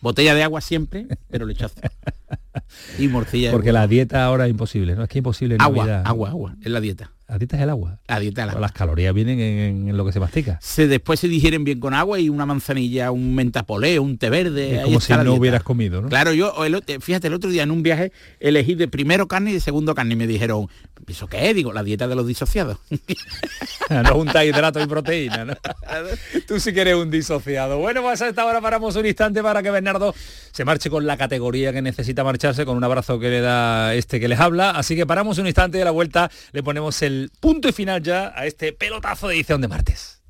Botella 0.00 0.34
de 0.34 0.44
agua 0.44 0.60
siempre, 0.60 1.06
pero 1.28 1.44
lechazo. 1.44 1.80
y 2.98 3.08
morcilla. 3.08 3.50
Porque 3.50 3.72
la 3.72 3.86
dieta 3.86 4.24
ahora 4.24 4.46
es 4.46 4.50
imposible, 4.50 4.94
¿no? 4.94 5.02
Es 5.02 5.08
que 5.08 5.14
es 5.14 5.20
imposible. 5.20 5.56
agua, 5.58 6.02
agua, 6.04 6.30
agua, 6.30 6.56
es 6.62 6.70
la 6.70 6.80
dieta. 6.80 7.12
La 7.28 7.36
dieta 7.36 7.58
es 7.58 7.62
el 7.62 7.68
agua. 7.68 8.00
La 8.08 8.18
dieta 8.20 8.40
es 8.40 8.44
el 8.44 8.50
agua. 8.50 8.60
Las 8.62 8.72
calorías 8.72 9.12
vienen 9.12 9.38
en, 9.38 9.96
lo 9.96 10.06
que 10.06 10.12
se 10.12 10.18
mastica. 10.18 10.58
Se, 10.62 10.88
después 10.88 11.20
se 11.20 11.28
digieren 11.28 11.62
bien 11.62 11.78
con 11.78 11.92
agua 11.92 12.18
y 12.18 12.30
una 12.30 12.46
manzanilla, 12.46 13.10
un 13.10 13.34
mentapolé, 13.34 13.98
un 13.98 14.16
té 14.16 14.30
verde. 14.30 14.76
Es 14.76 14.84
como 14.84 14.98
si 14.98 15.12
no 15.12 15.34
hubieras 15.34 15.62
comido, 15.62 16.00
¿no? 16.00 16.08
Claro, 16.08 16.32
yo, 16.32 16.54
fíjate, 17.00 17.26
el 17.26 17.34
otro 17.34 17.50
día 17.50 17.64
en 17.64 17.70
un 17.70 17.82
viaje 17.82 18.12
elegí 18.40 18.74
de 18.76 18.88
primero 18.88 19.28
carne 19.28 19.50
y 19.50 19.54
de 19.54 19.60
segundo 19.60 19.94
carne 19.94 20.14
y 20.14 20.16
me 20.16 20.26
dijeron, 20.26 20.68
¿eso 21.12 21.26
qué 21.26 21.50
es? 21.50 21.54
Digo, 21.54 21.72
la 21.72 21.82
dieta 21.82 22.06
de 22.06 22.14
los 22.14 22.26
disociados. 22.26 22.78
no 23.90 24.14
junta 24.14 24.44
hidrato 24.44 24.80
y 24.80 24.86
proteína, 24.86 25.44
¿no? 25.44 25.54
Tú 26.46 26.60
sí 26.60 26.72
que 26.72 26.82
eres 26.82 26.94
un 26.96 27.10
disociado. 27.10 27.78
Bueno, 27.78 28.02
pues 28.02 28.20
a 28.22 28.28
esta 28.28 28.44
hora 28.44 28.60
paramos 28.60 28.96
un 28.96 29.06
instante 29.06 29.42
para 29.42 29.62
que 29.62 29.70
Bernardo 29.70 30.14
se 30.52 30.64
marche 30.64 30.90
con 30.90 31.06
la 31.06 31.16
categoría 31.16 31.72
que 31.72 31.82
necesita 31.82 32.24
marcharse, 32.24 32.64
con 32.64 32.76
un 32.76 32.84
abrazo 32.84 33.18
que 33.18 33.28
le 33.28 33.40
da 33.40 33.94
este 33.94 34.20
que 34.20 34.28
les 34.28 34.38
habla. 34.38 34.70
Así 34.70 34.96
que 34.96 35.06
paramos 35.06 35.38
un 35.38 35.46
instante 35.46 35.78
y 35.78 35.80
a 35.80 35.84
la 35.84 35.90
vuelta 35.90 36.30
le 36.52 36.62
ponemos 36.62 37.00
el 37.02 37.30
punto 37.40 37.68
y 37.68 37.72
final 37.72 38.02
ya 38.02 38.32
a 38.34 38.46
este 38.46 38.72
pelotazo 38.72 39.28
de 39.28 39.36
edición 39.36 39.60
de 39.60 39.68
martes. 39.68 40.20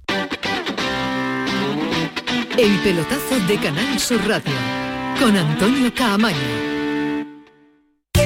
El 2.56 2.76
pelotazo 2.82 3.38
de 3.46 3.56
Canal 3.60 3.98
Sur 4.00 4.20
Radio 4.26 4.52
con 5.20 5.36
Antonio 5.36 5.92
Caamaño. 5.94 6.77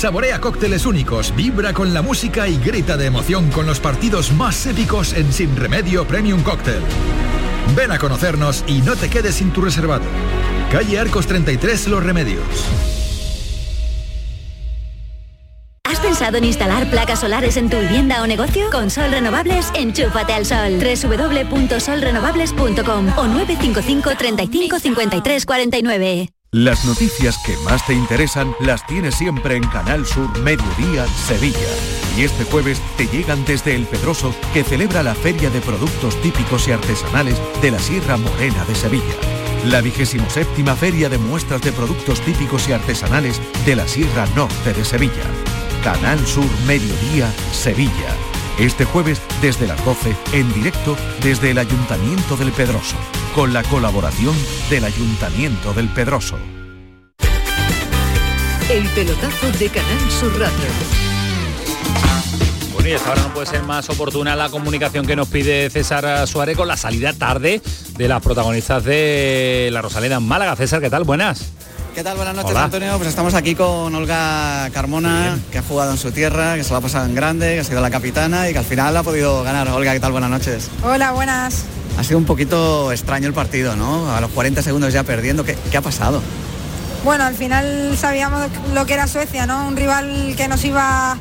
Saborea 0.00 0.40
cócteles 0.40 0.86
únicos, 0.86 1.36
vibra 1.36 1.74
con 1.74 1.92
la 1.92 2.00
música 2.00 2.48
y 2.48 2.56
grita 2.56 2.96
de 2.96 3.04
emoción 3.04 3.50
con 3.50 3.66
los 3.66 3.80
partidos 3.80 4.32
más 4.32 4.64
épicos 4.64 5.12
en 5.12 5.30
Sin 5.30 5.54
Remedio 5.54 6.06
Premium 6.06 6.42
Cóctel. 6.42 6.80
Ven 7.76 7.92
a 7.92 7.98
conocernos 7.98 8.64
y 8.66 8.80
no 8.80 8.96
te 8.96 9.10
quedes 9.10 9.34
sin 9.34 9.50
tu 9.50 9.60
reservado. 9.60 10.04
Calle 10.72 10.98
Arcos 10.98 11.26
33 11.26 11.88
Los 11.88 12.02
Remedios. 12.02 12.46
pensado 16.00 16.38
en 16.38 16.46
instalar 16.46 16.88
placas 16.88 17.20
solares 17.20 17.58
en 17.58 17.68
tu 17.68 17.78
vivienda 17.78 18.22
o 18.22 18.26
negocio? 18.26 18.70
Con 18.70 18.88
Sol 18.88 19.10
Renovables, 19.10 19.70
enchúfate 19.74 20.32
al 20.32 20.46
sol. 20.46 20.80
www.solrenovables.com 20.80 23.18
o 23.18 23.26
955 23.26 24.16
35 24.16 24.78
53 24.78 25.44
49. 25.44 26.30
Las 26.52 26.84
noticias 26.84 27.38
que 27.38 27.56
más 27.58 27.86
te 27.86 27.94
interesan 27.94 28.56
las 28.58 28.84
tienes 28.84 29.14
siempre 29.14 29.54
en 29.54 29.62
Canal 29.68 30.04
Sur 30.04 30.36
Mediodía 30.40 31.06
Sevilla. 31.06 31.56
Y 32.16 32.22
este 32.22 32.42
jueves 32.42 32.82
te 32.96 33.06
llegan 33.06 33.44
desde 33.44 33.76
El 33.76 33.86
Pedroso, 33.86 34.34
que 34.52 34.64
celebra 34.64 35.04
la 35.04 35.14
Feria 35.14 35.48
de 35.48 35.60
Productos 35.60 36.20
Típicos 36.22 36.66
y 36.66 36.72
Artesanales 36.72 37.40
de 37.62 37.70
la 37.70 37.78
Sierra 37.78 38.16
Morena 38.16 38.64
de 38.64 38.74
Sevilla. 38.74 39.14
La 39.66 39.80
vigésimo 39.80 40.28
séptima 40.28 40.74
Feria 40.74 41.08
de 41.08 41.18
Muestras 41.18 41.62
de 41.62 41.70
Productos 41.70 42.20
Típicos 42.22 42.68
y 42.68 42.72
Artesanales 42.72 43.40
de 43.64 43.76
la 43.76 43.86
Sierra 43.86 44.26
Norte 44.34 44.72
de 44.72 44.84
Sevilla. 44.84 45.22
Canal 45.84 46.18
Sur 46.26 46.50
Mediodía 46.66 47.30
Sevilla. 47.52 48.29
Este 48.60 48.84
jueves 48.84 49.22
desde 49.40 49.66
las 49.66 49.82
12 49.86 50.14
en 50.34 50.52
directo 50.52 50.94
desde 51.22 51.52
el 51.52 51.56
Ayuntamiento 51.56 52.36
del 52.36 52.52
Pedroso, 52.52 52.94
con 53.34 53.54
la 53.54 53.62
colaboración 53.62 54.36
del 54.68 54.84
Ayuntamiento 54.84 55.72
del 55.72 55.88
Pedroso. 55.88 56.36
El 58.68 58.86
pelotazo 58.90 59.50
de 59.58 59.66
Canal 59.70 60.10
Sur 60.10 60.38
Radio. 60.38 60.68
Bueno, 62.74 62.88
y 62.90 62.92
esta 62.92 63.12
hora 63.12 63.22
no 63.22 63.32
puede 63.32 63.46
ser 63.46 63.62
más 63.62 63.88
oportuna 63.88 64.36
la 64.36 64.50
comunicación 64.50 65.06
que 65.06 65.16
nos 65.16 65.28
pide 65.28 65.70
César 65.70 66.28
Suárez 66.28 66.54
con 66.54 66.68
la 66.68 66.76
salida 66.76 67.14
tarde 67.14 67.62
de 67.96 68.08
las 68.08 68.20
protagonistas 68.20 68.84
de 68.84 69.70
la 69.72 69.80
Rosaleda 69.80 70.16
en 70.16 70.28
Málaga. 70.28 70.54
César, 70.54 70.82
¿qué 70.82 70.90
tal? 70.90 71.04
Buenas. 71.04 71.50
¿Qué 72.00 72.04
tal? 72.04 72.16
Buenas 72.16 72.34
noches, 72.34 72.52
Hola. 72.52 72.64
Antonio. 72.64 72.96
Pues 72.96 73.10
estamos 73.10 73.34
aquí 73.34 73.54
con 73.54 73.94
Olga 73.94 74.70
Carmona, 74.72 75.38
que 75.52 75.58
ha 75.58 75.62
jugado 75.62 75.90
en 75.90 75.98
su 75.98 76.10
tierra, 76.10 76.54
que 76.56 76.64
se 76.64 76.70
lo 76.70 76.76
ha 76.76 76.80
pasado 76.80 77.04
en 77.04 77.14
grande, 77.14 77.52
que 77.56 77.60
ha 77.60 77.64
sido 77.64 77.82
la 77.82 77.90
capitana 77.90 78.48
y 78.48 78.52
que 78.54 78.58
al 78.58 78.64
final 78.64 78.96
ha 78.96 79.02
podido 79.02 79.42
ganar. 79.42 79.68
Olga, 79.68 79.92
¿qué 79.92 80.00
tal? 80.00 80.10
Buenas 80.12 80.30
noches. 80.30 80.70
Hola, 80.82 81.10
buenas. 81.12 81.64
Ha 81.98 82.02
sido 82.02 82.16
un 82.16 82.24
poquito 82.24 82.90
extraño 82.90 83.26
el 83.26 83.34
partido, 83.34 83.76
¿no? 83.76 84.10
A 84.16 84.18
los 84.22 84.30
40 84.30 84.62
segundos 84.62 84.94
ya 84.94 85.02
perdiendo. 85.02 85.44
¿Qué, 85.44 85.58
qué 85.70 85.76
ha 85.76 85.82
pasado? 85.82 86.22
Bueno, 87.04 87.24
al 87.24 87.34
final 87.34 87.94
sabíamos 87.98 88.48
lo 88.72 88.86
que 88.86 88.94
era 88.94 89.06
Suecia, 89.06 89.44
¿no? 89.44 89.68
Un 89.68 89.76
rival 89.76 90.32
que 90.38 90.48
nos 90.48 90.64
iba 90.64 91.18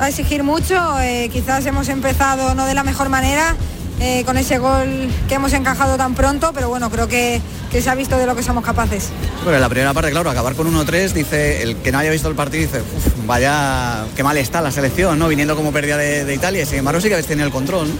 a 0.00 0.08
exigir 0.10 0.42
mucho. 0.42 1.00
eh, 1.00 1.30
quizás 1.32 1.64
hemos 1.64 1.88
empezado 1.88 2.54
no 2.54 2.66
de 2.66 2.74
la 2.74 2.84
mejor 2.84 3.08
manera, 3.08 3.56
eh, 4.00 4.24
con 4.24 4.36
ese 4.38 4.58
gol 4.58 5.08
que 5.28 5.34
hemos 5.34 5.52
encajado 5.52 5.96
tan 5.96 6.14
pronto, 6.14 6.52
pero 6.54 6.68
bueno, 6.68 6.90
creo 6.90 7.06
que, 7.06 7.40
que 7.70 7.82
se 7.82 7.90
ha 7.90 7.94
visto 7.94 8.16
de 8.18 8.26
lo 8.26 8.34
que 8.34 8.42
somos 8.42 8.64
capaces. 8.64 9.10
Bueno, 9.42 9.56
en 9.56 9.60
la 9.60 9.68
primera 9.68 9.92
parte, 9.94 10.10
claro, 10.10 10.30
acabar 10.30 10.54
con 10.54 10.66
1-3, 10.72 11.12
dice, 11.12 11.62
el 11.62 11.76
que 11.76 11.92
no 11.92 11.98
haya 11.98 12.10
visto 12.10 12.28
el 12.28 12.34
partido 12.34 12.62
dice, 12.62 12.80
"Uf, 12.80 13.26
vaya, 13.26 14.04
qué 14.16 14.22
mal 14.22 14.36
está 14.38 14.60
la 14.60 14.70
selección, 14.70 15.18
¿no? 15.18 15.28
Viniendo 15.28 15.54
como 15.54 15.70
pérdida 15.72 15.96
de, 15.96 16.24
de 16.24 16.34
Italia. 16.34 16.64
Sin 16.66 16.78
embargo, 16.78 17.00
sí 17.00 17.08
que 17.08 17.14
habéis 17.14 17.26
tenido 17.28 17.46
el 17.46 17.52
control. 17.52 17.88
¿no? 17.88 17.94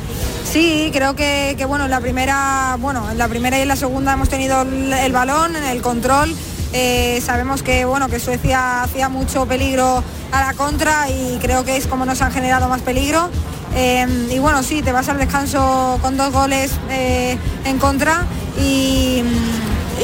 Sí, 0.51 0.91
creo 0.93 1.15
que, 1.15 1.55
que, 1.57 1.65
bueno, 1.65 1.85
en 1.85 1.91
la 1.91 2.01
primera, 2.01 2.77
bueno, 2.81 3.09
en 3.11 3.19
la 3.19 3.29
primera 3.29 3.59
y 3.59 3.63
en 3.63 3.69
la 3.69 3.77
segunda 3.77 4.15
hemos 4.15 4.29
tenido 4.29 4.63
el, 4.63 4.93
el 4.93 5.13
balón, 5.13 5.55
el 5.55 5.81
control. 5.83 6.35
Eh, 6.73 7.21
sabemos 7.25 7.63
que 7.63 7.85
bueno 7.85 8.09
que 8.09 8.21
Suecia 8.21 8.83
hacía 8.83 9.09
mucho 9.09 9.47
peligro 9.47 10.05
a 10.31 10.41
la 10.41 10.55
contra 10.55 11.11
y 11.11 11.39
creo 11.41 11.65
que 11.65 11.77
es 11.77 11.87
como 11.87 12.05
nos 12.05 12.23
han 12.23 12.33
generado 12.33 12.69
más 12.69 12.83
peligro. 12.83 13.29
Eh, 13.75 14.29
y 14.31 14.39
bueno, 14.39 14.63
sí, 14.63 14.83
te 14.83 14.93
vas 14.93 15.09
al 15.09 15.19
descanso 15.19 15.99
con 16.03 16.17
dos 16.17 16.33
goles 16.33 16.73
eh, 16.91 17.39
en 17.65 17.79
contra 17.79 18.25
y, 18.61 19.23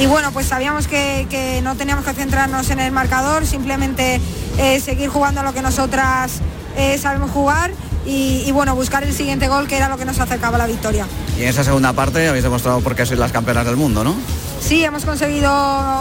bueno, 0.09 0.31
pues 0.31 0.47
sabíamos 0.47 0.87
que, 0.87 1.61
no 1.65 1.75
teníamos 1.75 2.05
que 2.05 2.13
centrarnos 2.13 2.71
en 2.71 2.79
el 2.79 2.93
marcador, 2.93 3.45
simplemente 3.45 4.21
seguir 4.81 5.09
jugando 5.09 5.41
a 5.41 5.45
lo 5.45 5.53
que 5.53 5.63
nosotras 5.63 6.41
sabemos 7.01 7.31
jugar 7.33 7.73
y, 8.07 8.45
y 8.47 8.53
bueno, 8.53 8.75
buscar 8.77 9.03
el 9.03 9.13
siguiente 9.13 9.49
gol 9.49 9.67
que 9.67 9.77
era 9.77 9.89
lo 9.89 9.99
que 9.99 10.05
nos 10.05 10.21
acercaba 10.21 10.57
a 10.57 10.59
la 10.59 10.67
victoria. 10.67 11.07
Y 11.37 11.43
en 11.43 11.49
esa 11.49 11.65
segunda 11.65 11.93
parte 11.93 12.29
habéis 12.29 12.45
demostrado 12.45 12.81
por 12.81 12.95
qué 12.95 13.05
sois 13.05 13.19
las 13.19 13.33
campeonas 13.33 13.67
del 13.67 13.77
mundo, 13.77 14.05
¿no? 14.05 14.15
Sí, 14.61 14.85
hemos 14.85 15.05
conseguido 15.05 15.51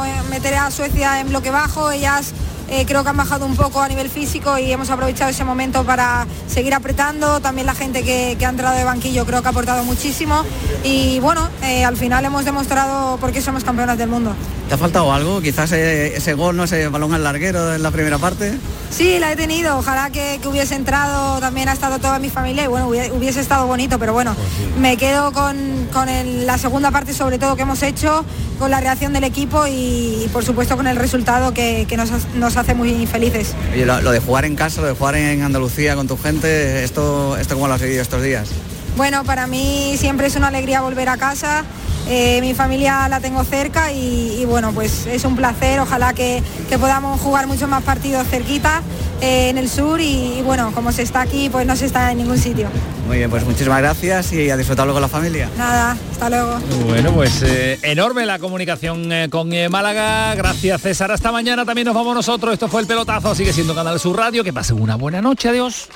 eh, 0.06 0.24
meter 0.30 0.56
a 0.56 0.72
Suecia 0.72 1.20
en 1.20 1.30
bloque 1.30 1.52
bajo. 1.52 1.92
Ellas 1.92 2.34
eh, 2.70 2.86
creo 2.86 3.04
que 3.04 3.10
han 3.10 3.18
bajado 3.18 3.46
un 3.46 3.56
poco 3.56 3.82
a 3.82 3.88
nivel 3.88 4.10
físico 4.10 4.58
y 4.58 4.72
hemos 4.72 4.90
aprovechado 4.90 5.30
ese 5.32 5.44
momento 5.44 5.84
para 5.84 6.26
seguir 6.48 6.74
apretando. 6.74 7.40
También 7.40 7.68
la 7.68 7.76
gente 7.76 8.04
que, 8.04 8.36
que 8.40 8.46
ha 8.46 8.50
entrado 8.50 8.76
de 8.78 8.84
banquillo 8.84 9.26
creo 9.26 9.42
que 9.42 9.48
ha 9.48 9.52
aportado 9.52 9.84
muchísimo. 9.84 10.44
Y 10.84 11.20
bueno, 11.20 11.48
eh, 11.64 11.84
al 11.86 11.98
final 11.98 12.24
hemos 12.26 12.46
demostrado 12.46 13.18
por 13.18 13.32
qué 13.32 13.42
somos 13.42 13.64
campeonas 13.64 13.98
del 13.98 14.10
mundo. 14.10 14.34
¿Te 14.68 14.74
ha 14.74 14.78
faltado 14.78 15.14
algo? 15.14 15.42
Quizás 15.42 15.72
eh, 15.74 16.16
ese 16.18 16.34
gol, 16.34 16.58
no 16.58 16.64
ese 16.64 16.88
balón 16.88 17.14
al 17.14 17.24
larguero 17.24 17.74
en 17.76 17.84
la 17.84 17.92
primera 17.92 18.18
parte. 18.18 18.58
Sí, 18.90 19.20
la 19.20 19.32
he 19.32 19.36
tenido. 19.36 19.78
Ojalá 19.78 20.10
que, 20.10 20.40
que 20.42 20.48
hubiese 20.48 20.76
entrado, 20.76 21.40
también 21.40 21.70
ha 21.70 21.74
estado 21.74 22.00
toda 22.00 22.18
mi 22.18 22.30
familia 22.30 22.64
y 22.64 22.68
bueno, 22.68 22.88
hubiese, 22.88 23.12
hubiese 23.12 23.42
estado 23.42 23.68
bonito, 23.68 24.00
pero 24.00 24.14
bueno, 24.14 24.36
me 24.80 24.98
quedo 24.98 25.32
con, 25.34 25.56
con 25.94 26.10
el- 26.10 26.48
la 26.48 26.58
segunda 26.58 26.90
parte 26.92 27.14
sobre 27.14 27.38
todo 27.38 27.56
que 27.56 27.64
hemos 27.64 27.84
hecho, 27.84 28.26
con 28.58 28.72
la 28.72 28.80
reacción 28.80 29.14
del 29.14 29.24
equipo 29.26 29.68
y, 29.68 30.24
y, 30.26 30.30
por 30.34 30.44
supuesto 30.46 30.78
con 30.78 30.88
el 30.88 30.96
resultado 30.96 31.54
que, 31.54 31.86
que 31.88 31.98
nos, 31.98 32.10
ha- 32.12 32.20
nos 32.56 32.64
hace 32.64 32.74
muy 32.74 33.06
felices. 33.06 33.54
Oye, 33.74 33.86
lo, 33.86 34.02
lo 34.02 34.12
de 34.12 34.20
jugar 34.20 34.46
en 34.46 34.56
casa, 34.56 34.80
lo 34.82 34.88
de 34.88 34.94
jugar 34.94 35.16
en 35.16 35.42
Andalucía 35.42 35.96
con 35.96 36.08
tu 36.08 36.18
gente, 36.18 36.84
¿esto, 36.84 37.36
esto 37.38 37.56
cómo 37.56 37.68
lo 37.68 37.74
has 37.74 37.82
vivido 37.82 38.02
estos 38.02 38.24
días? 38.24 38.48
Bueno, 38.96 39.26
para 39.26 39.46
mí 39.46 39.96
siempre 39.98 40.28
es 40.28 40.36
una 40.38 40.48
alegría 40.48 40.80
volver 40.82 41.10
a 41.10 41.18
casa. 41.18 41.66
eh, 42.08 42.40
mi 42.42 42.54
familia 42.54 43.10
la 43.10 43.20
tengo 43.20 43.44
cerca 43.44 43.92
y, 43.92 44.38
y, 44.40 44.46
bueno, 44.46 44.72
pues 44.74 45.06
es 45.08 45.26
un 45.26 45.36
placer. 45.36 45.80
Ojalá 45.82 46.14
que, 46.14 46.42
que 46.70 46.78
podamos 46.78 47.20
jugar 47.20 47.48
muchos 47.48 47.68
más 47.68 47.84
partidos 47.84 48.26
cerquita 48.28 48.82
en 49.26 49.58
el 49.58 49.70
sur 49.70 50.00
y, 50.00 50.40
y 50.40 50.42
bueno, 50.42 50.72
como 50.74 50.92
se 50.92 51.02
está 51.02 51.22
aquí, 51.22 51.50
pues 51.50 51.66
no 51.66 51.76
se 51.76 51.86
está 51.86 52.12
en 52.12 52.20
ningún 52.20 52.38
sitio. 52.38 52.70
Muy 53.08 53.18
bien, 53.18 53.30
pues 53.30 53.46
muchísimas 53.46 53.80
gracias 53.80 54.34
y 54.34 54.50
a 54.50 54.58
disfrutarlo 54.58 54.94
con 54.94 55.02
la 55.02 55.08
familia. 55.08 55.50
Nada, 55.58 55.96
hasta 56.12 56.30
luego. 56.30 56.58
Bueno, 56.88 57.12
pues 57.12 57.44
eh, 57.44 57.78
enorme 57.84 58.26
la 58.26 58.40
comunicación 58.40 59.12
eh, 59.12 59.30
con 59.30 59.54
eh, 59.54 59.70
Málaga. 59.70 60.34
Gracias, 60.36 60.82
César. 60.82 61.12
Hasta 61.12 61.32
mañana 61.32 61.66
también 61.66 61.86
nos 61.86 61.94
vamos 61.94 62.16
nosotros. 62.16 62.54
Esto 62.54 62.68
fue 62.68 62.82
el 62.82 62.88
pelotazo. 62.88 63.36
Sigue 63.36 63.54
siendo 63.54 63.76
Canal 63.76 64.00
Sur 64.00 64.18
Radio. 64.18 64.44
Que 64.44 64.54
pasen 64.54 64.82
una 64.82 64.96
buena 64.96 65.22
noche. 65.22 65.50
Adiós. 65.50 65.88